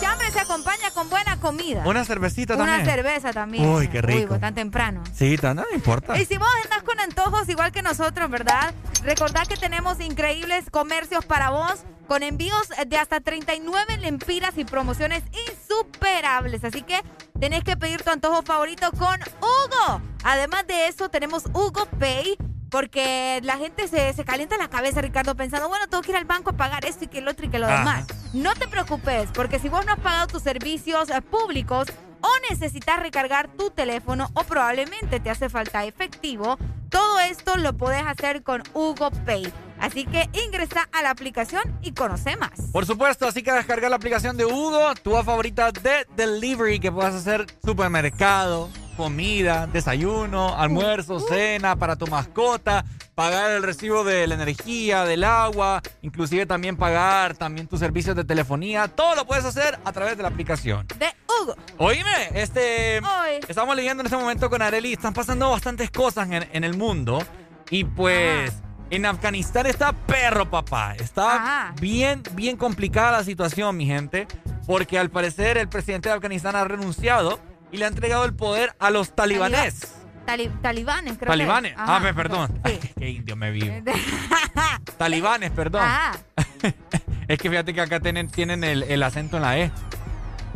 chambre 0.00 0.30
se 0.30 0.40
acompaña 0.40 0.90
con 0.94 1.10
buena 1.10 1.38
comida. 1.38 1.82
Una 1.84 2.06
cervecita 2.06 2.56
también. 2.56 2.80
Una 2.80 2.90
cerveza 2.90 3.34
también. 3.34 3.68
Uy, 3.68 3.88
qué 3.88 4.00
rico. 4.00 4.32
Uy, 4.34 4.40
tan 4.40 4.54
temprano. 4.54 5.02
Sí, 5.14 5.36
tan, 5.36 5.56
no 5.56 5.64
importa. 5.74 6.18
Y 6.18 6.24
si 6.24 6.38
vos 6.38 6.48
estás 6.64 6.82
con 6.82 6.98
antojos 6.98 7.46
igual 7.50 7.72
que 7.72 7.82
nosotros, 7.82 8.30
¿verdad? 8.30 8.72
Recordad 9.02 9.46
que 9.46 9.56
tenemos 9.56 9.98
increíbles 10.00 10.68
comercios 10.70 11.24
para 11.24 11.50
vos 11.50 11.84
con 12.06 12.22
envíos 12.22 12.68
de 12.86 12.96
hasta 12.96 13.20
39 13.20 13.96
lempiras 13.98 14.58
y 14.58 14.64
promociones 14.64 15.22
insuperables. 15.48 16.64
Así 16.64 16.82
que 16.82 17.00
tenés 17.38 17.64
que 17.64 17.76
pedir 17.76 18.02
tu 18.02 18.10
antojo 18.10 18.42
favorito 18.42 18.90
con 18.92 19.18
Hugo. 19.40 20.02
Además 20.24 20.66
de 20.66 20.88
eso, 20.88 21.08
tenemos 21.08 21.46
Hugo 21.46 21.86
Pay. 21.98 22.36
Porque 22.70 23.40
la 23.42 23.56
gente 23.56 23.88
se, 23.88 24.12
se 24.12 24.24
calienta 24.24 24.56
la 24.56 24.70
cabeza, 24.70 25.00
Ricardo, 25.00 25.34
pensando, 25.34 25.68
bueno, 25.68 25.88
tengo 25.88 26.04
que 26.04 26.12
ir 26.12 26.16
al 26.16 26.24
banco 26.24 26.50
a 26.50 26.52
pagar 26.52 26.84
esto 26.84 27.04
y 27.04 27.08
que 27.08 27.18
el 27.18 27.26
otro 27.26 27.46
y 27.46 27.48
que 27.48 27.58
lo 27.58 27.66
demás. 27.66 28.06
No 28.32 28.54
te 28.54 28.68
preocupes, 28.68 29.28
porque 29.34 29.58
si 29.58 29.68
vos 29.68 29.84
no 29.84 29.92
has 29.94 29.98
pagado 29.98 30.28
tus 30.28 30.42
servicios 30.42 31.10
eh, 31.10 31.20
públicos 31.20 31.88
o 32.20 32.28
necesitas 32.50 33.00
recargar 33.00 33.48
tu 33.48 33.70
teléfono 33.70 34.30
o 34.34 34.44
probablemente 34.44 35.20
te 35.20 35.30
hace 35.30 35.48
falta 35.48 35.84
efectivo, 35.84 36.58
todo 36.88 37.20
esto 37.20 37.56
lo 37.56 37.76
puedes 37.76 38.04
hacer 38.04 38.42
con 38.42 38.62
Hugo 38.74 39.10
Pay. 39.24 39.52
Así 39.78 40.04
que 40.04 40.28
ingresa 40.44 40.88
a 40.92 41.02
la 41.02 41.10
aplicación 41.10 41.62
y 41.82 41.92
conoce 41.92 42.36
más. 42.36 42.52
Por 42.72 42.84
supuesto, 42.84 43.26
así 43.26 43.42
que 43.42 43.52
descargar 43.52 43.90
la 43.90 43.96
aplicación 43.96 44.36
de 44.36 44.44
Hugo, 44.44 44.94
tu 45.02 45.12
favorita 45.22 45.72
de 45.72 46.06
delivery 46.16 46.80
que 46.80 46.92
puedas 46.92 47.14
hacer 47.14 47.46
supermercado, 47.64 48.68
comida, 49.00 49.66
desayuno, 49.66 50.54
almuerzo, 50.58 51.20
cena 51.20 51.74
para 51.74 51.96
tu 51.96 52.06
mascota, 52.06 52.84
pagar 53.14 53.50
el 53.50 53.62
recibo 53.62 54.04
de 54.04 54.26
la 54.26 54.34
energía, 54.34 55.06
del 55.06 55.24
agua, 55.24 55.80
inclusive 56.02 56.44
también 56.44 56.76
pagar 56.76 57.34
también 57.34 57.66
tus 57.66 57.80
servicios 57.80 58.14
de 58.14 58.24
telefonía, 58.24 58.88
todo 58.88 59.14
lo 59.14 59.26
puedes 59.26 59.46
hacer 59.46 59.78
a 59.86 59.92
través 59.92 60.18
de 60.18 60.22
la 60.22 60.28
aplicación. 60.28 60.86
De 60.98 61.08
Hugo. 61.26 61.56
Oíme, 61.78 62.28
este, 62.34 62.98
Oye. 62.98 63.40
estamos 63.48 63.74
leyendo 63.74 64.02
en 64.02 64.06
este 64.08 64.18
momento 64.18 64.50
con 64.50 64.60
Areli, 64.60 64.92
están 64.92 65.14
pasando 65.14 65.48
bastantes 65.48 65.90
cosas 65.90 66.28
en, 66.30 66.46
en 66.52 66.62
el 66.62 66.76
mundo 66.76 67.22
y 67.70 67.84
pues 67.84 68.52
en 68.90 69.06
Afganistán 69.06 69.64
está 69.64 69.94
perro, 69.94 70.50
papá. 70.50 70.94
Está 70.96 71.36
Ajá. 71.36 71.74
bien, 71.80 72.22
bien 72.32 72.58
complicada 72.58 73.12
la 73.12 73.24
situación, 73.24 73.78
mi 73.78 73.86
gente, 73.86 74.28
porque 74.66 74.98
al 74.98 75.08
parecer 75.08 75.56
el 75.56 75.70
presidente 75.70 76.10
de 76.10 76.16
Afganistán 76.16 76.54
ha 76.54 76.64
renunciado 76.64 77.40
y 77.72 77.76
le 77.78 77.84
ha 77.84 77.88
entregado 77.88 78.24
el 78.24 78.34
poder 78.34 78.74
a 78.78 78.90
los 78.90 79.14
talibanes. 79.14 79.94
Tali- 80.26 80.50
talibanes, 80.62 81.14
creo 81.14 81.20
que 81.20 81.26
Talibanes. 81.26 81.72
es. 81.72 81.78
Ah, 81.78 81.96
Ajá. 81.96 82.00
me 82.00 82.14
perdón. 82.14 82.60
Ay, 82.62 82.78
qué 82.98 83.08
indio 83.10 83.36
me 83.36 83.50
vivo. 83.50 83.74
Talibanes, 84.98 85.50
perdón. 85.50 85.82
Ah, 85.84 86.12
Es 87.28 87.38
que 87.38 87.48
fíjate 87.48 87.72
que 87.72 87.80
acá 87.80 88.00
tienen, 88.00 88.28
tienen 88.28 88.64
el, 88.64 88.82
el 88.82 89.02
acento 89.02 89.36
en 89.36 89.42
la 89.42 89.58
E. 89.58 89.70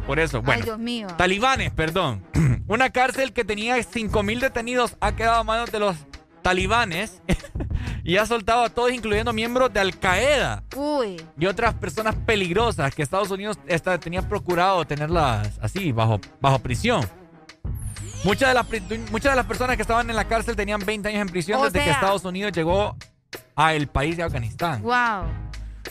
Por 0.06 0.18
eso, 0.18 0.42
bueno. 0.42 0.58
ay, 0.60 0.62
Dios 0.64 0.78
mío. 0.78 1.06
Talibanes, 1.16 1.70
perdón. 1.72 2.24
Una 2.66 2.90
cárcel 2.90 3.32
que 3.32 3.44
tenía 3.44 3.76
5.000 3.78 4.40
detenidos 4.40 4.96
ha 5.00 5.12
quedado 5.16 5.36
a 5.40 5.44
manos 5.44 5.70
de 5.70 5.78
los 5.78 5.96
talibanes 6.44 7.22
y 8.04 8.18
ha 8.18 8.26
soltado 8.26 8.62
a 8.64 8.68
todos, 8.68 8.92
incluyendo 8.92 9.32
miembros 9.32 9.72
de 9.72 9.80
Al 9.80 9.98
Qaeda 9.98 10.62
Uy. 10.76 11.16
y 11.38 11.46
otras 11.46 11.74
personas 11.74 12.14
peligrosas 12.26 12.94
que 12.94 13.02
Estados 13.02 13.30
Unidos 13.30 13.58
está- 13.66 13.98
tenía 13.98 14.22
procurado 14.28 14.84
tenerlas 14.84 15.58
así, 15.60 15.90
bajo, 15.90 16.20
bajo 16.40 16.58
prisión. 16.60 17.04
Muchas 18.24 18.48
de, 18.50 18.54
las, 18.54 18.66
muchas 19.10 19.32
de 19.32 19.36
las 19.36 19.46
personas 19.46 19.76
que 19.76 19.82
estaban 19.82 20.08
en 20.08 20.16
la 20.16 20.26
cárcel 20.26 20.54
tenían 20.54 20.80
20 20.84 21.08
años 21.08 21.22
en 21.22 21.28
prisión 21.28 21.60
O 21.60 21.64
desde 21.64 21.82
que 21.82 21.90
Estados 21.90 22.24
Unidos 22.24 22.52
llegó 22.52 22.96
a 23.56 23.74
el 23.74 23.86
país 23.88 24.16
de 24.16 24.22
Afganistán. 24.22 24.82
Wow. 24.82 25.24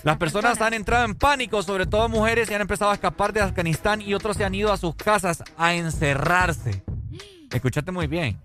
Las 0.04 0.18
personas 0.18 0.60
han 0.62 0.74
entrado 0.74 1.06
en 1.06 1.16
pánico, 1.16 1.62
sobre 1.64 1.86
todo 1.86 2.10
mujeres, 2.10 2.50
y 2.50 2.54
han 2.54 2.62
empezado 2.62 2.92
a 2.92 2.96
escapar 2.96 3.34
de 3.34 3.42
Afganistán 3.42 4.02
y 4.02 4.14
otros 4.14 4.38
se 4.38 4.44
han 4.46 4.54
ido 4.54 4.72
a 4.72 4.78
sus 4.78 4.96
casas 4.96 5.44
a 5.58 5.74
encerrarse. 5.76 6.84
Escúchate 7.52 7.92
muy 7.92 8.08
bien. 8.08 8.40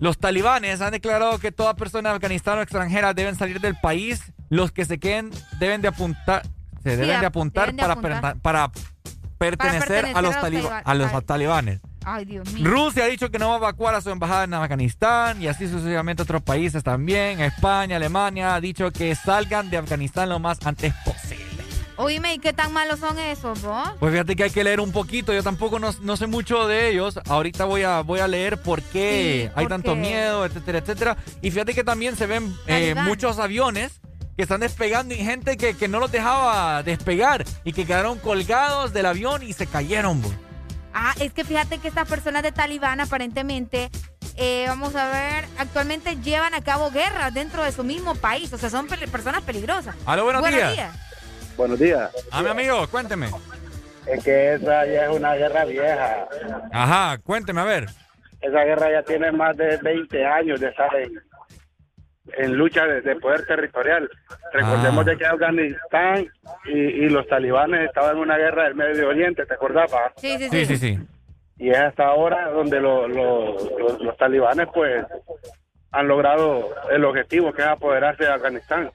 Los 0.00 0.18
talibanes 0.18 0.80
han 0.80 0.92
declarado 0.92 1.38
que 1.38 1.52
toda 1.52 1.74
persona 1.76 2.08
de 2.08 2.16
Afganistán 2.16 2.58
o 2.58 2.62
extranjera 2.62 3.12
deben 3.12 3.36
salir 3.36 3.60
del 3.60 3.76
país. 3.76 4.32
Los 4.48 4.72
que 4.72 4.86
se 4.86 4.98
queden 4.98 5.30
deben 5.60 5.82
de 5.82 5.88
apuntar, 5.88 6.42
se 6.82 6.96
deben 6.96 7.20
de 7.20 7.26
apuntar, 7.26 7.66
deben 7.66 7.76
de 7.76 7.82
para, 7.82 7.92
apuntar. 7.92 8.38
para 8.38 8.72
pertenecer, 9.38 10.06
pertenecer 10.06 10.16
a 10.16 10.22
los, 10.22 10.34
a 10.84 10.94
los 10.94 11.12
a 11.12 11.20
talibanes. 11.20 11.80
Ay, 12.04 12.24
Dios 12.24 12.50
mío. 12.52 12.66
Rusia 12.66 13.04
ha 13.04 13.08
dicho 13.08 13.30
que 13.30 13.38
no 13.38 13.48
va 13.48 13.54
a 13.54 13.58
evacuar 13.58 13.94
a 13.94 14.00
su 14.00 14.08
embajada 14.08 14.44
en 14.44 14.54
Afganistán 14.54 15.40
y 15.42 15.48
así 15.48 15.68
sucesivamente 15.68 16.22
otros 16.22 16.42
países 16.42 16.82
también. 16.82 17.40
España, 17.40 17.96
Alemania 17.96 18.54
ha 18.54 18.60
dicho 18.60 18.90
que 18.90 19.14
salgan 19.14 19.68
de 19.68 19.76
Afganistán 19.76 20.30
lo 20.30 20.38
más 20.38 20.58
antes 20.64 20.94
posible. 21.04 21.49
Oíme, 22.00 22.34
¿y 22.34 22.38
qué 22.38 22.52
tan 22.52 22.72
malos 22.72 23.00
son 23.00 23.18
esos, 23.18 23.62
vos? 23.62 23.88
Pues 23.98 24.12
fíjate 24.12 24.34
que 24.36 24.44
hay 24.44 24.50
que 24.50 24.64
leer 24.64 24.80
un 24.80 24.92
poquito. 24.92 25.32
Yo 25.32 25.42
tampoco 25.42 25.78
no, 25.78 25.92
no 26.02 26.16
sé 26.16 26.26
mucho 26.26 26.66
de 26.66 26.88
ellos. 26.90 27.18
Ahorita 27.28 27.64
voy 27.64 27.82
a, 27.82 28.00
voy 28.00 28.20
a 28.20 28.28
leer 28.28 28.56
por 28.60 28.82
qué 28.82 29.48
Sí, 29.48 29.52
hay 29.54 29.64
¿por 29.66 29.68
tanto 29.68 29.94
qué? 29.94 30.00
miedo, 30.00 30.44
etcétera, 30.46 30.78
etcétera. 30.78 31.16
Y 31.42 31.50
fíjate 31.50 31.74
que 31.74 31.84
también 31.84 32.16
se 32.16 32.26
ven 32.26 32.54
eh, 32.66 32.94
muchos 33.04 33.38
aviones 33.38 34.00
que 34.36 34.42
están 34.44 34.60
despegando 34.60 35.12
y 35.14 35.18
gente 35.18 35.56
que, 35.56 35.74
que 35.76 35.88
no 35.88 35.98
los 36.00 36.10
dejaba 36.10 36.82
despegar 36.82 37.44
y 37.64 37.72
que 37.74 37.84
quedaron 37.84 38.18
colgados 38.18 38.92
del 38.94 39.06
avión 39.06 39.42
y 39.42 39.52
se 39.52 39.66
cayeron. 39.66 40.22
bo. 40.22 40.32
Ah, 40.94 41.12
es 41.20 41.32
que 41.32 41.44
fíjate 41.44 41.78
que 41.78 41.88
estas 41.88 42.08
personas 42.08 42.42
de 42.42 42.50
Talibán 42.50 43.00
aparentemente, 43.00 43.90
eh, 44.36 44.64
vamos 44.66 44.96
a 44.96 45.08
ver, 45.10 45.46
actualmente 45.58 46.16
llevan 46.16 46.54
a 46.54 46.62
cabo 46.62 46.90
guerras 46.90 47.32
dentro 47.34 47.62
de 47.62 47.70
su 47.72 47.84
mismo 47.84 48.14
país. 48.14 48.52
O 48.52 48.58
sea, 48.58 48.70
son 48.70 48.86
pe- 48.88 49.06
personas 49.08 49.42
peligrosas. 49.42 49.94
Aló, 50.06 50.24
buenos 50.24 50.42
días. 50.48 50.90
Buenos 51.60 51.78
días. 51.78 52.10
A 52.32 52.42
mi 52.42 52.48
amigo, 52.48 52.88
cuénteme. 52.90 53.26
Es 54.06 54.24
que 54.24 54.54
esa 54.54 54.86
ya 54.86 55.04
es 55.04 55.10
una 55.10 55.34
guerra 55.34 55.66
vieja. 55.66 56.26
Ajá, 56.72 57.18
cuénteme, 57.18 57.60
a 57.60 57.64
ver. 57.64 57.84
Esa 58.40 58.64
guerra 58.64 58.90
ya 58.90 59.02
tiene 59.02 59.30
más 59.30 59.54
de 59.58 59.76
20 59.76 60.24
años 60.24 60.58
de 60.58 60.68
estar 60.68 60.88
en, 60.96 61.20
en 62.38 62.54
lucha 62.54 62.86
de, 62.86 63.02
de 63.02 63.14
poder 63.16 63.44
territorial. 63.44 64.08
Recordemos 64.54 65.06
Ah. 65.06 65.10
de 65.10 65.16
que 65.18 65.26
Afganistán 65.26 66.26
y, 66.64 66.78
y 66.78 67.08
los 67.10 67.26
talibanes 67.28 67.88
estaban 67.88 68.12
en 68.16 68.22
una 68.22 68.38
guerra 68.38 68.64
del 68.64 68.74
Medio 68.74 69.08
Oriente, 69.10 69.44
¿te 69.44 69.52
acordás? 69.52 69.90
pa? 69.90 70.14
Sí, 70.16 70.38
sí, 70.38 70.48
Sí, 70.48 70.64
sí, 70.64 70.76
sí. 70.78 70.98
Y 71.58 71.68
es 71.68 71.76
hasta 71.78 72.06
ahora 72.06 72.48
donde 72.52 72.80
lo- 72.80 73.06
lo- 73.06 73.52
los- 73.78 74.00
los 74.00 74.16
talibanes 74.16 74.66
pues 74.72 75.04
han 75.92 76.08
logrado 76.08 76.70
el 76.90 77.04
objetivo 77.04 77.52
que 77.52 77.60
es 77.60 77.68
apoderarse 77.68 78.24
de 78.24 78.32
Afganistán. 78.32 78.90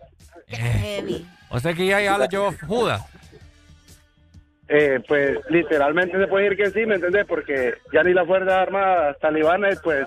Heavy. 0.48 1.28
O 1.56 1.60
sea 1.60 1.74
que 1.74 1.86
ya, 1.86 2.02
ya 2.02 2.18
lo 2.18 2.26
llevó 2.28 2.54
Judas. 2.68 3.02
Eh, 4.68 5.00
pues 5.08 5.38
literalmente 5.50 6.18
se 6.18 6.28
puede 6.28 6.50
decir 6.50 6.58
que 6.66 6.72
sí, 6.72 6.86
¿me 6.86 6.96
entendés? 6.96 7.26
Porque 7.26 7.76
ya 7.94 8.04
ni 8.04 8.14
las 8.14 8.26
Fuerzas 8.26 8.52
Armadas 8.54 9.16
talibanes 9.22 9.80
pues 9.82 10.06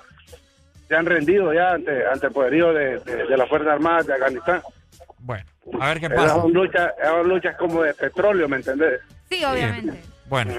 se 0.89 0.95
han 0.97 1.07
rendido 1.07 1.53
ya 1.55 1.71
ante, 1.73 2.05
ante 2.07 2.27
el 2.27 2.33
poderío 2.33 2.73
de, 2.75 2.99
de- 2.99 3.25
de 3.27 3.37
las 3.37 3.49
Fuerzas 3.49 3.73
Armadas 3.75 4.07
de 4.07 4.15
Afganistán. 4.15 4.61
Bueno, 5.21 5.45
a 5.81 5.89
ver 5.89 6.01
qué 6.01 6.11
pasa. 6.11 6.35
son 6.35 6.53
luchas, 6.53 6.93
esas 6.99 7.13
son 7.13 7.29
luchas 7.29 7.57
como 7.57 7.83
de 7.83 7.95
petróleo, 7.95 8.49
¿me 8.49 8.57
entendés? 8.57 9.01
Sí, 9.31 9.43
obviamente. 9.45 10.01
Bueno. 10.29 10.55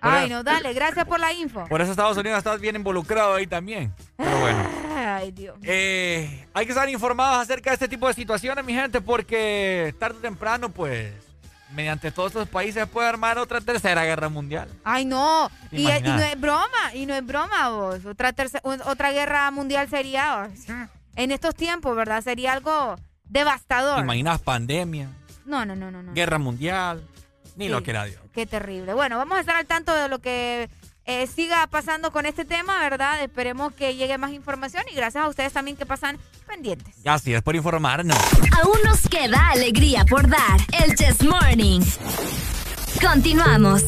Ay, 0.00 0.28
no, 0.28 0.42
dale, 0.42 0.72
gracias 0.74 1.04
por 1.06 1.18
la 1.18 1.32
info. 1.32 1.64
Por 1.66 1.80
eso 1.80 1.90
Estados 1.92 2.16
Unidos 2.18 2.38
está 2.38 2.56
bien 2.56 2.76
involucrado 2.76 3.34
ahí 3.34 3.46
también. 3.46 3.94
Pero 4.16 4.38
bueno. 4.38 4.68
Ay, 4.96 5.30
Dios. 5.32 5.56
Eh, 5.62 6.46
hay 6.52 6.66
que 6.66 6.72
estar 6.72 6.88
informados 6.90 7.38
acerca 7.38 7.70
de 7.70 7.74
este 7.74 7.88
tipo 7.88 8.06
de 8.06 8.14
situaciones, 8.14 8.64
mi 8.64 8.74
gente, 8.74 9.00
porque 9.00 9.94
tarde 9.98 10.18
o 10.18 10.20
temprano, 10.20 10.68
pues, 10.68 11.12
mediante 11.72 12.10
todos 12.10 12.32
estos 12.32 12.48
países 12.48 12.86
puede 12.86 13.08
armar 13.08 13.38
otra 13.38 13.60
tercera 13.62 14.04
guerra 14.04 14.28
mundial. 14.28 14.68
Ay, 14.84 15.06
no. 15.06 15.50
¿Te 15.70 15.76
Y, 15.76 15.88
y 15.88 16.00
no 16.02 16.18
es 16.20 16.38
broma, 16.40 16.94
y 16.94 17.06
no 17.06 17.14
es 17.14 17.24
broma, 17.24 17.70
vos. 17.70 18.04
Otra, 18.04 18.32
terce- 18.34 18.60
o- 18.62 18.90
otra 18.90 19.10
guerra 19.12 19.50
mundial 19.50 19.88
sería, 19.88 20.50
en 21.16 21.30
estos 21.32 21.54
tiempos, 21.54 21.96
¿verdad? 21.96 22.22
Sería 22.22 22.52
algo 22.52 22.96
devastador. 23.24 23.96
¿Te 23.96 24.02
imaginas 24.02 24.40
pandemia, 24.42 25.08
No, 25.46 25.64
no, 25.64 25.74
no, 25.74 25.90
no, 25.90 26.02
no. 26.02 26.12
guerra 26.12 26.38
mundial? 26.38 27.02
Ni 27.56 27.66
Sí. 27.66 27.70
lo 27.70 27.82
que 27.82 27.90
era 27.90 28.04
Dios. 28.04 28.20
Qué 28.32 28.46
terrible. 28.46 28.94
Bueno, 28.94 29.16
vamos 29.18 29.36
a 29.38 29.40
estar 29.40 29.56
al 29.56 29.66
tanto 29.66 29.94
de 29.94 30.08
lo 30.08 30.18
que 30.20 30.68
eh, 31.06 31.26
siga 31.26 31.66
pasando 31.66 32.10
con 32.12 32.24
este 32.26 32.44
tema, 32.44 32.80
¿verdad? 32.80 33.22
Esperemos 33.22 33.72
que 33.74 33.94
llegue 33.94 34.16
más 34.18 34.32
información 34.32 34.82
y 34.90 34.94
gracias 34.94 35.22
a 35.24 35.28
ustedes 35.28 35.52
también 35.52 35.76
que 35.76 35.84
pasan 35.86 36.18
pendientes. 36.46 36.96
Gracias 37.02 37.42
por 37.42 37.54
informarnos. 37.56 38.16
Aún 38.62 38.78
nos 38.84 39.02
queda 39.08 39.50
alegría 39.50 40.04
por 40.04 40.28
dar. 40.28 40.60
El 40.82 40.94
Chess 40.96 41.22
Morning. 41.22 41.80
Continuamos. 43.00 43.84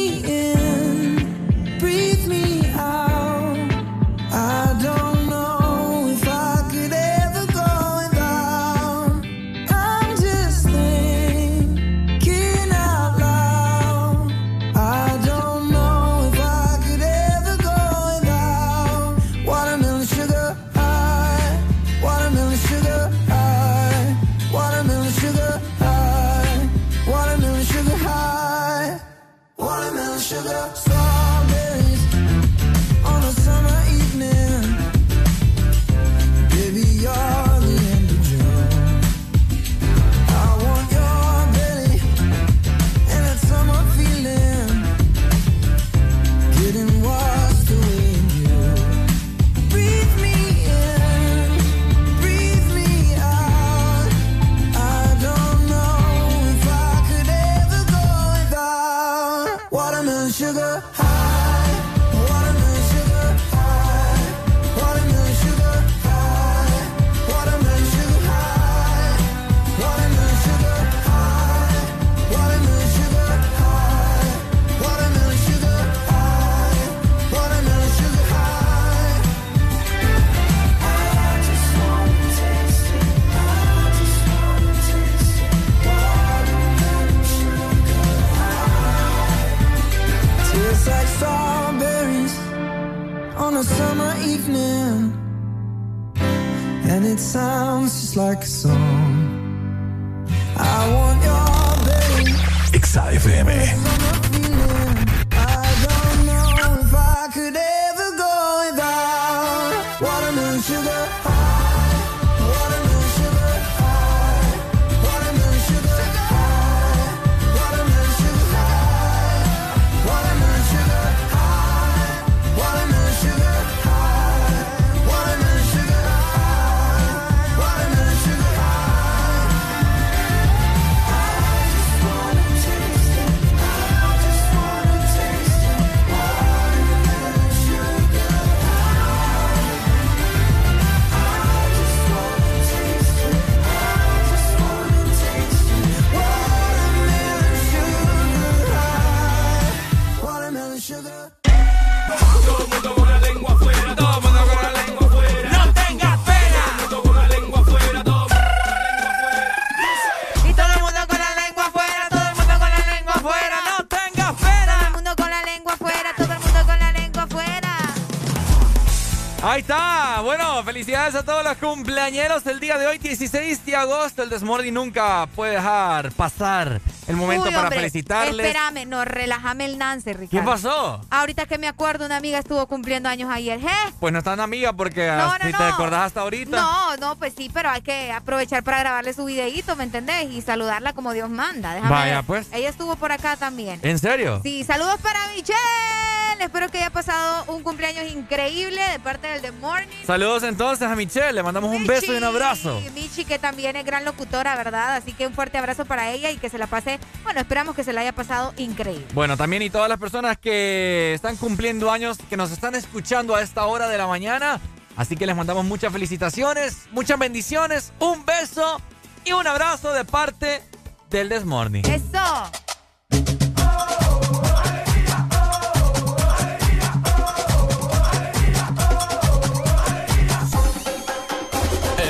cumpleañeros 172.01 172.43
del 172.43 172.59
día 172.59 172.79
de 172.79 172.87
hoy, 172.87 172.97
16 172.97 173.63
de 173.63 173.75
agosto. 173.75 174.23
El 174.23 174.29
Desmordi 174.31 174.71
nunca 174.71 175.27
puede 175.35 175.53
dejar 175.53 176.11
pasar 176.13 176.81
el 177.07 177.15
momento 177.15 177.45
Uy, 177.45 177.51
para 177.51 177.63
hombre, 177.65 177.77
felicitarles. 177.77 178.47
Espérame, 178.47 178.87
no, 178.87 179.05
relájame 179.05 179.65
el 179.65 179.77
Nance, 179.77 180.11
Ricardo. 180.13 180.29
¿Qué 180.29 180.41
pasó? 180.51 181.05
Ahorita 181.11 181.45
que 181.45 181.59
me 181.59 181.67
acuerdo, 181.67 182.07
una 182.07 182.17
amiga 182.17 182.39
estuvo 182.39 182.65
cumpliendo 182.65 183.07
años 183.07 183.29
ayer. 183.31 183.59
¿Eh? 183.59 183.93
Pues 183.99 184.11
no 184.11 184.17
es 184.17 184.25
tan 184.25 184.39
amiga 184.39 184.73
porque 184.73 185.05
No, 185.07 185.37
no, 185.37 185.45
si 185.45 185.51
te 185.53 185.63
acordás 185.63 186.07
hasta 186.07 186.21
ahorita. 186.21 186.57
No, 186.59 186.97
no, 186.97 187.15
pues 187.17 187.33
sí, 187.37 187.51
pero 187.53 187.69
hay 187.69 187.81
que 187.81 188.11
aprovechar 188.11 188.63
para 188.63 188.79
grabarle 188.79 189.13
su 189.13 189.25
videíto, 189.25 189.75
¿me 189.75 189.83
entendés? 189.83 190.31
Y 190.31 190.41
saludarla 190.41 190.93
como 190.93 191.13
Dios 191.13 191.29
manda. 191.29 191.75
Déjame 191.75 191.91
Vaya, 191.93 192.15
ver. 192.15 192.25
pues. 192.25 192.47
Ella 192.51 192.69
estuvo 192.69 192.95
por 192.95 193.11
acá 193.11 193.37
también. 193.37 193.79
¿En 193.83 193.99
serio? 193.99 194.39
Sí, 194.41 194.63
saludos 194.63 194.99
para 195.01 195.19
Michelle. 195.35 196.20
Espero 196.41 196.69
que 196.69 196.79
haya 196.79 196.89
pasado 196.89 197.45
un 197.53 197.61
cumpleaños 197.61 198.11
increíble 198.11 198.81
de 198.91 198.99
parte 198.99 199.27
del 199.27 199.41
The 199.41 199.51
Morning. 199.51 199.87
Saludos 200.07 200.41
entonces 200.41 200.87
a 200.87 200.95
Michelle. 200.95 201.33
Le 201.33 201.43
mandamos 201.43 201.69
un 201.69 201.85
beso 201.85 202.11
y 202.11 202.17
un 202.17 202.23
abrazo. 202.23 202.81
Y 202.83 202.89
Michi, 202.89 203.25
que 203.25 203.37
también 203.37 203.75
es 203.75 203.85
gran 203.85 204.05
locutora, 204.05 204.55
¿verdad? 204.55 204.95
Así 204.95 205.13
que 205.13 205.27
un 205.27 205.33
fuerte 205.33 205.59
abrazo 205.59 205.85
para 205.85 206.09
ella 206.09 206.31
y 206.31 206.37
que 206.37 206.49
se 206.49 206.57
la 206.57 206.65
pase. 206.65 206.99
Bueno, 207.23 207.39
esperamos 207.39 207.75
que 207.75 207.83
se 207.83 207.93
la 207.93 208.01
haya 208.01 208.13
pasado 208.13 208.55
increíble. 208.57 209.05
Bueno, 209.13 209.37
también 209.37 209.61
y 209.61 209.69
todas 209.69 209.87
las 209.87 209.99
personas 209.99 210.35
que 210.39 211.13
están 211.13 211.37
cumpliendo 211.37 211.91
años, 211.91 212.17
que 212.27 212.37
nos 212.37 212.51
están 212.51 212.73
escuchando 212.73 213.35
a 213.35 213.43
esta 213.43 213.65
hora 213.67 213.87
de 213.87 213.99
la 213.99 214.07
mañana. 214.07 214.59
Así 214.97 215.15
que 215.15 215.27
les 215.27 215.35
mandamos 215.35 215.63
muchas 215.63 215.93
felicitaciones, 215.93 216.87
muchas 216.91 217.19
bendiciones, 217.19 217.93
un 217.99 218.25
beso 218.25 218.81
y 219.25 219.33
un 219.33 219.45
abrazo 219.45 219.93
de 219.93 220.05
parte 220.05 220.63
del 221.11 221.29
Desmorning. 221.29 221.85
¡Eso! 221.85 222.51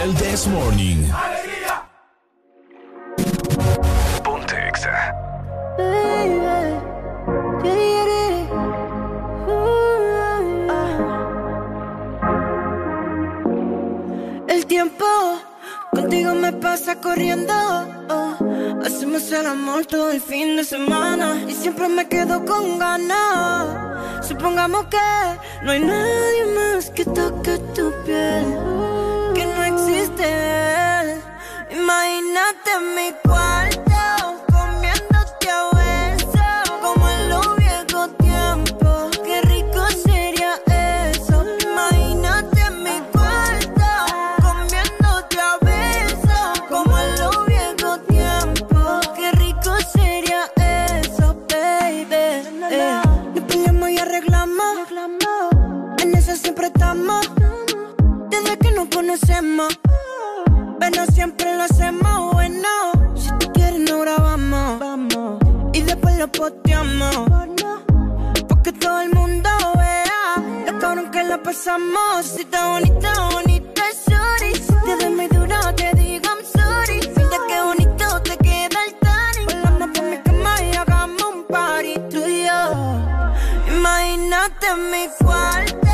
El 0.01 0.15
This 0.15 0.47
Morning. 0.47 1.03
Ponte 4.23 4.67
Exa. 4.67 5.13
El 14.47 14.65
tiempo 14.65 15.05
contigo 15.91 16.33
me 16.33 16.51
pasa 16.53 16.99
corriendo. 16.99 17.53
oh. 18.09 18.35
Hacemos 18.83 19.31
el 19.31 19.45
amor 19.45 19.85
todo 19.85 20.09
el 20.09 20.19
fin 20.19 20.55
de 20.55 20.63
semana 20.63 21.35
y 21.47 21.53
siempre 21.53 21.87
me 21.87 22.07
quedo 22.07 22.43
con 22.45 22.79
ganas. 22.79 24.25
Supongamos 24.27 24.85
que 24.85 24.97
no 25.63 25.71
hay 25.71 25.79
nadie 25.79 26.45
más 26.55 26.89
que 26.89 27.05
toque 27.05 27.59
tu 27.75 27.93
piel, 28.03 28.45
Imagínate 31.69 32.71
en 32.77 32.95
mi 32.95 33.11
cuarto 33.23 34.43
comiéndote 34.51 35.49
a 35.49 35.69
besos 35.73 36.71
como 36.81 37.09
en 37.09 37.29
los 37.29 37.55
viejos 37.55 38.17
tiempos. 38.17 39.17
Qué 39.23 39.41
rico 39.43 39.87
sería 40.03 40.59
eso. 40.67 41.45
Imagínate 41.63 42.59
en 42.59 42.83
mi 42.83 42.99
cuarto 43.13 43.89
comiéndote 44.41 45.39
a 45.39 45.57
besos 45.61 46.61
como 46.69 46.97
en 46.97 47.19
los 47.19 47.45
viejos 47.45 48.07
tiempos. 48.07 49.07
Qué 49.15 49.31
rico 49.31 49.77
sería 49.93 50.51
eso, 50.99 51.35
baby. 51.47 52.15
Eh. 52.69 53.01
Nos 53.33 53.43
peleamos 53.45 53.89
y 53.89 53.97
arreglamos. 53.97 54.77
En 55.99 56.15
eso 56.15 56.35
siempre 56.35 56.67
estamos. 56.67 57.31
Desde 58.29 58.57
que 58.57 58.71
nos 58.71 58.89
conocemos 58.89 59.79
pero 60.81 61.05
siempre 61.13 61.55
lo 61.55 61.61
hacemos 61.61 62.33
bueno. 62.33 62.67
Si 63.15 63.29
tú 63.37 63.51
quieres, 63.53 63.79
no 63.81 63.99
grabamos. 63.99 64.79
Vamos. 64.79 65.39
Y 65.73 65.81
después 65.83 66.17
lo 66.17 66.27
posteamos. 66.27 67.15
Porque 68.49 68.73
todo 68.73 69.01
el 69.01 69.13
mundo 69.13 69.49
vea 69.75 70.43
lo 70.65 70.79
cabrón 70.79 71.11
que 71.11 71.23
lo 71.23 71.41
pasamos. 71.43 72.25
Si 72.25 72.41
está 72.41 72.67
bonita, 72.69 73.13
bonita, 73.31 73.83
sorry. 74.07 74.55
Si 74.55 74.73
te 74.85 74.95
ves 74.95 75.11
muy 75.11 75.27
duro, 75.27 75.55
te 75.75 75.91
digo 75.93 76.25
I'm 76.25 76.43
sorry. 76.51 76.99
Mira 77.15 77.37
qué 77.47 77.61
bonito 77.63 78.21
te 78.23 78.37
queda 78.37 78.79
el 78.87 78.93
tanning. 79.05 79.61
Volando 79.61 79.93
por 79.93 80.03
mi 80.09 80.17
cama 80.17 80.55
y 80.63 80.75
hagamos 80.75 81.23
un 81.31 81.43
party 81.43 81.93
tú 82.09 82.25
y 82.25 82.45
yo. 82.47 83.77
Imagínate 83.77 84.67
mi 84.91 85.07
cuarto. 85.23 85.90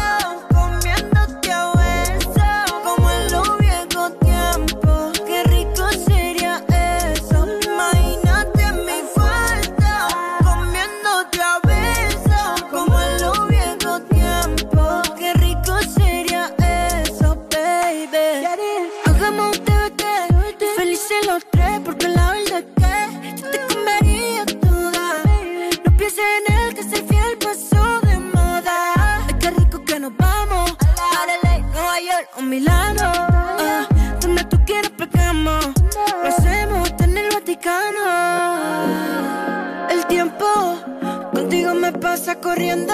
Nueva 32.47 32.87
York 32.87 33.07
o 33.07 33.09
Milano. 33.11 33.11
Ah, 33.13 33.87
donde 34.21 34.43
tú 34.45 34.57
quieras 34.65 34.91
pegamos. 34.97 35.65
Lo 36.21 36.27
hacemos 36.27 36.93
en 36.99 37.17
el 37.17 37.29
Vaticano. 37.33 38.05
El 39.89 40.05
tiempo 40.07 40.45
contigo 41.33 41.73
me 41.73 41.91
pasa 41.91 42.35
corriendo. 42.35 42.93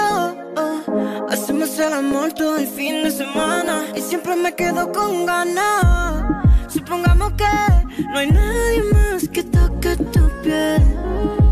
oh. 0.56 1.26
Hacemos 1.30 1.78
el 1.78 1.92
amor 1.92 2.32
todo 2.32 2.56
el 2.56 2.66
fin 2.66 3.02
de 3.04 3.10
semana. 3.10 3.84
Y 3.94 4.00
siempre 4.00 4.36
me 4.36 4.54
quedo 4.54 4.90
con 4.92 5.26
ganas. 5.26 6.24
Supongamos 6.68 7.32
que 7.34 8.02
no 8.10 8.18
hay 8.18 8.30
nadie 8.30 8.82
más 8.92 9.28
que 9.28 9.42
toque 9.44 9.96
tu 9.96 10.30
piel. 10.42 11.43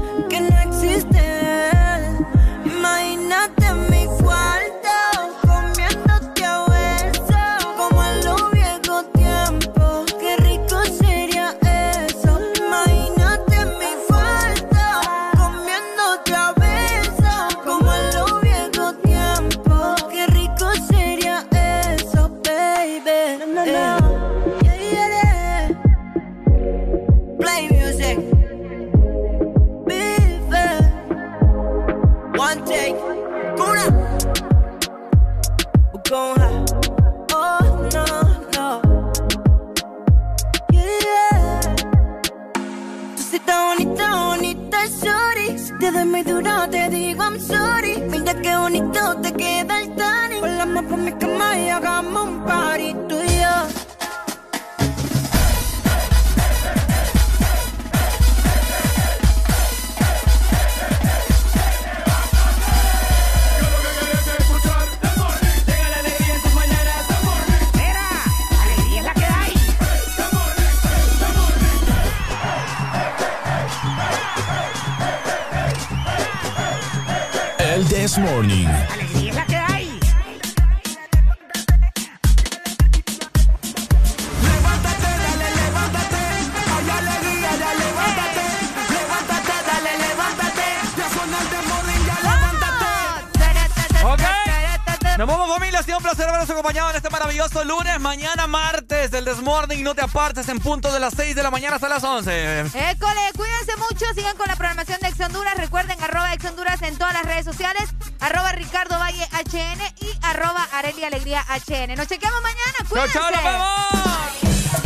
Te 45.82 45.90
doy 45.90 46.22
duro, 46.22 46.68
te 46.70 46.88
digo 46.90 47.24
I'm 47.24 47.40
sorry. 47.40 48.00
Mira 48.08 48.34
qué 48.40 48.56
bonito 48.56 49.16
te 49.20 49.32
queda 49.32 49.80
el 49.80 49.94
tanning. 49.96 50.40
Volamos 50.40 50.84
por 50.84 50.98
mi 50.98 51.12
cama 51.12 51.58
y 51.58 51.68
hagamos 51.70 52.22
un 52.22 52.44
party 52.44 52.94
levántate. 92.36 93.02
Ok. 94.04 94.20
Nos 95.18 95.28
vamos 95.28 95.48
familia, 95.54 95.80
ha 95.80 95.82
sido 95.82 95.98
un 95.98 96.02
placer 96.02 96.26
habernos 96.28 96.48
acompañado 96.48 96.90
en 96.90 96.96
este 96.96 97.10
maravilloso 97.10 97.64
lunes. 97.64 98.00
Mañana 98.00 98.46
martes 98.46 99.10
del 99.10 99.24
Desmorning, 99.24 99.84
no 99.84 99.94
te 99.94 100.00
apartes 100.00 100.48
en 100.48 100.58
punto 100.58 100.92
de 100.92 100.98
las 101.00 101.14
6 101.14 101.36
de 101.36 101.42
la 101.42 101.50
mañana 101.50 101.76
hasta 101.76 101.88
las 101.88 102.02
11. 102.02 102.60
École, 102.60 103.20
cuídense 103.36 103.76
mucho, 103.76 104.06
sigan 104.14 104.36
con 104.36 104.48
la 104.48 104.56
programación 104.56 104.98
de 105.00 105.08
Ex 105.08 105.20
Honduras. 105.20 105.54
Recuerden, 105.56 106.02
arroba 106.02 106.32
Ex 106.32 106.44
Honduras 106.46 106.80
en 106.82 106.96
todas 106.96 107.12
las 107.12 107.24
redes 107.24 107.44
sociales, 107.44 107.90
arroba 108.22 108.52
Ricardo 108.52 108.98
Valle 108.98 109.26
HN 109.32 109.80
y 110.00 110.10
arroba 110.22 110.66
Arelia 110.72 111.08
Alegría 111.08 111.42
HN. 111.42 111.94
Nos 111.96 112.06
chequeamos 112.06 112.40
mañana, 112.42 112.78
Chao, 112.78 112.88
cuídense. 112.88 113.18
chao, 113.18 113.30
nos 113.30 113.42
vemos. 113.42 114.82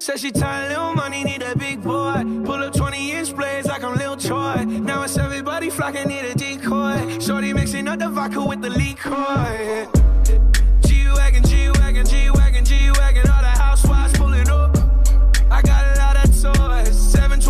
Said 0.00 0.20
she 0.20 0.30
tired, 0.30 0.68
little 0.70 0.94
money, 0.94 1.24
need 1.24 1.42
a 1.42 1.56
big 1.56 1.82
boy. 1.82 2.22
Pull 2.44 2.62
up 2.62 2.72
20 2.72 3.12
inch 3.12 3.34
blades 3.34 3.66
like 3.66 3.82
I'm 3.84 3.96
Lil 3.96 4.16
Troy. 4.16 4.64
Now 4.64 5.02
it's 5.02 5.18
everybody 5.18 5.70
flocking, 5.70 6.06
need 6.06 6.24
a 6.24 6.34
decoy. 6.34 7.18
Shorty 7.18 7.52
mixing 7.52 7.88
up 7.88 7.98
the 7.98 8.08
vodka 8.08 8.40
with 8.42 8.62
the 8.62 8.70
liquor. 8.70 9.88
G 9.92 10.17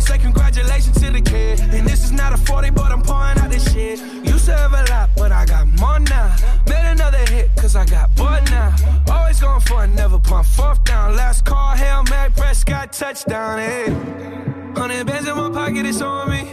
Always 0.00 0.08
say 0.08 0.18
congratulations 0.18 0.98
to 0.98 1.10
the 1.10 1.20
kid. 1.20 1.60
And 1.60 1.86
this 1.86 2.04
is 2.04 2.10
not 2.10 2.32
a 2.32 2.38
40, 2.38 2.70
but 2.70 2.90
I'm 2.90 3.02
pouring 3.02 3.38
out 3.38 3.50
this 3.50 3.70
shit. 3.70 4.00
Used 4.24 4.46
to 4.46 4.56
have 4.56 4.72
a 4.72 4.90
lot, 4.90 5.10
but 5.14 5.30
I 5.30 5.44
got 5.44 5.66
more 5.78 6.00
now. 6.00 6.34
Made 6.66 6.92
another 6.92 7.18
hit, 7.18 7.54
cause 7.56 7.76
I 7.76 7.84
got 7.84 8.16
bored 8.16 8.44
now. 8.50 8.74
Always 9.10 9.38
going 9.40 9.60
for 9.60 9.84
it, 9.84 9.88
never 9.88 10.18
pump 10.18 10.46
fourth 10.46 10.82
down. 10.84 11.16
Last 11.16 11.44
call, 11.44 11.76
Hail 11.76 12.02
Mary, 12.08 12.30
Prescott, 12.30 12.94
touchdown, 12.94 13.58
hey. 13.58 13.92
Hundred 14.74 15.06
bands 15.06 15.28
in 15.28 15.36
my 15.36 15.50
pocket, 15.50 15.84
it's 15.84 16.00
on 16.00 16.30
me. 16.30 16.44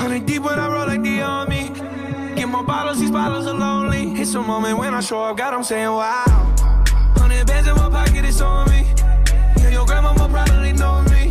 Hundred 0.00 0.24
deep 0.24 0.42
when 0.42 0.58
I 0.58 0.66
roll 0.72 0.86
like 0.86 1.02
the 1.02 1.20
army. 1.20 1.68
Get 2.34 2.48
more 2.48 2.64
bottles, 2.64 2.98
these 2.98 3.10
bottles 3.10 3.46
are 3.46 3.58
lonely. 3.58 4.18
It's 4.18 4.32
a 4.32 4.40
moment 4.40 4.78
when 4.78 4.94
I 4.94 5.00
show 5.00 5.22
up, 5.22 5.36
God, 5.36 5.52
I'm 5.52 5.64
saying 5.64 5.90
wow. 5.90 6.24
Hundred 7.18 7.46
bands 7.46 7.68
in 7.68 7.74
my 7.74 7.90
pocket, 7.90 8.24
it's 8.24 8.40
on 8.40 8.70
me. 8.70 8.86
Yeah, 9.58 9.68
your 9.68 9.84
grandma 9.84 10.14
probably 10.14 10.72
know 10.72 11.02
me. 11.02 11.30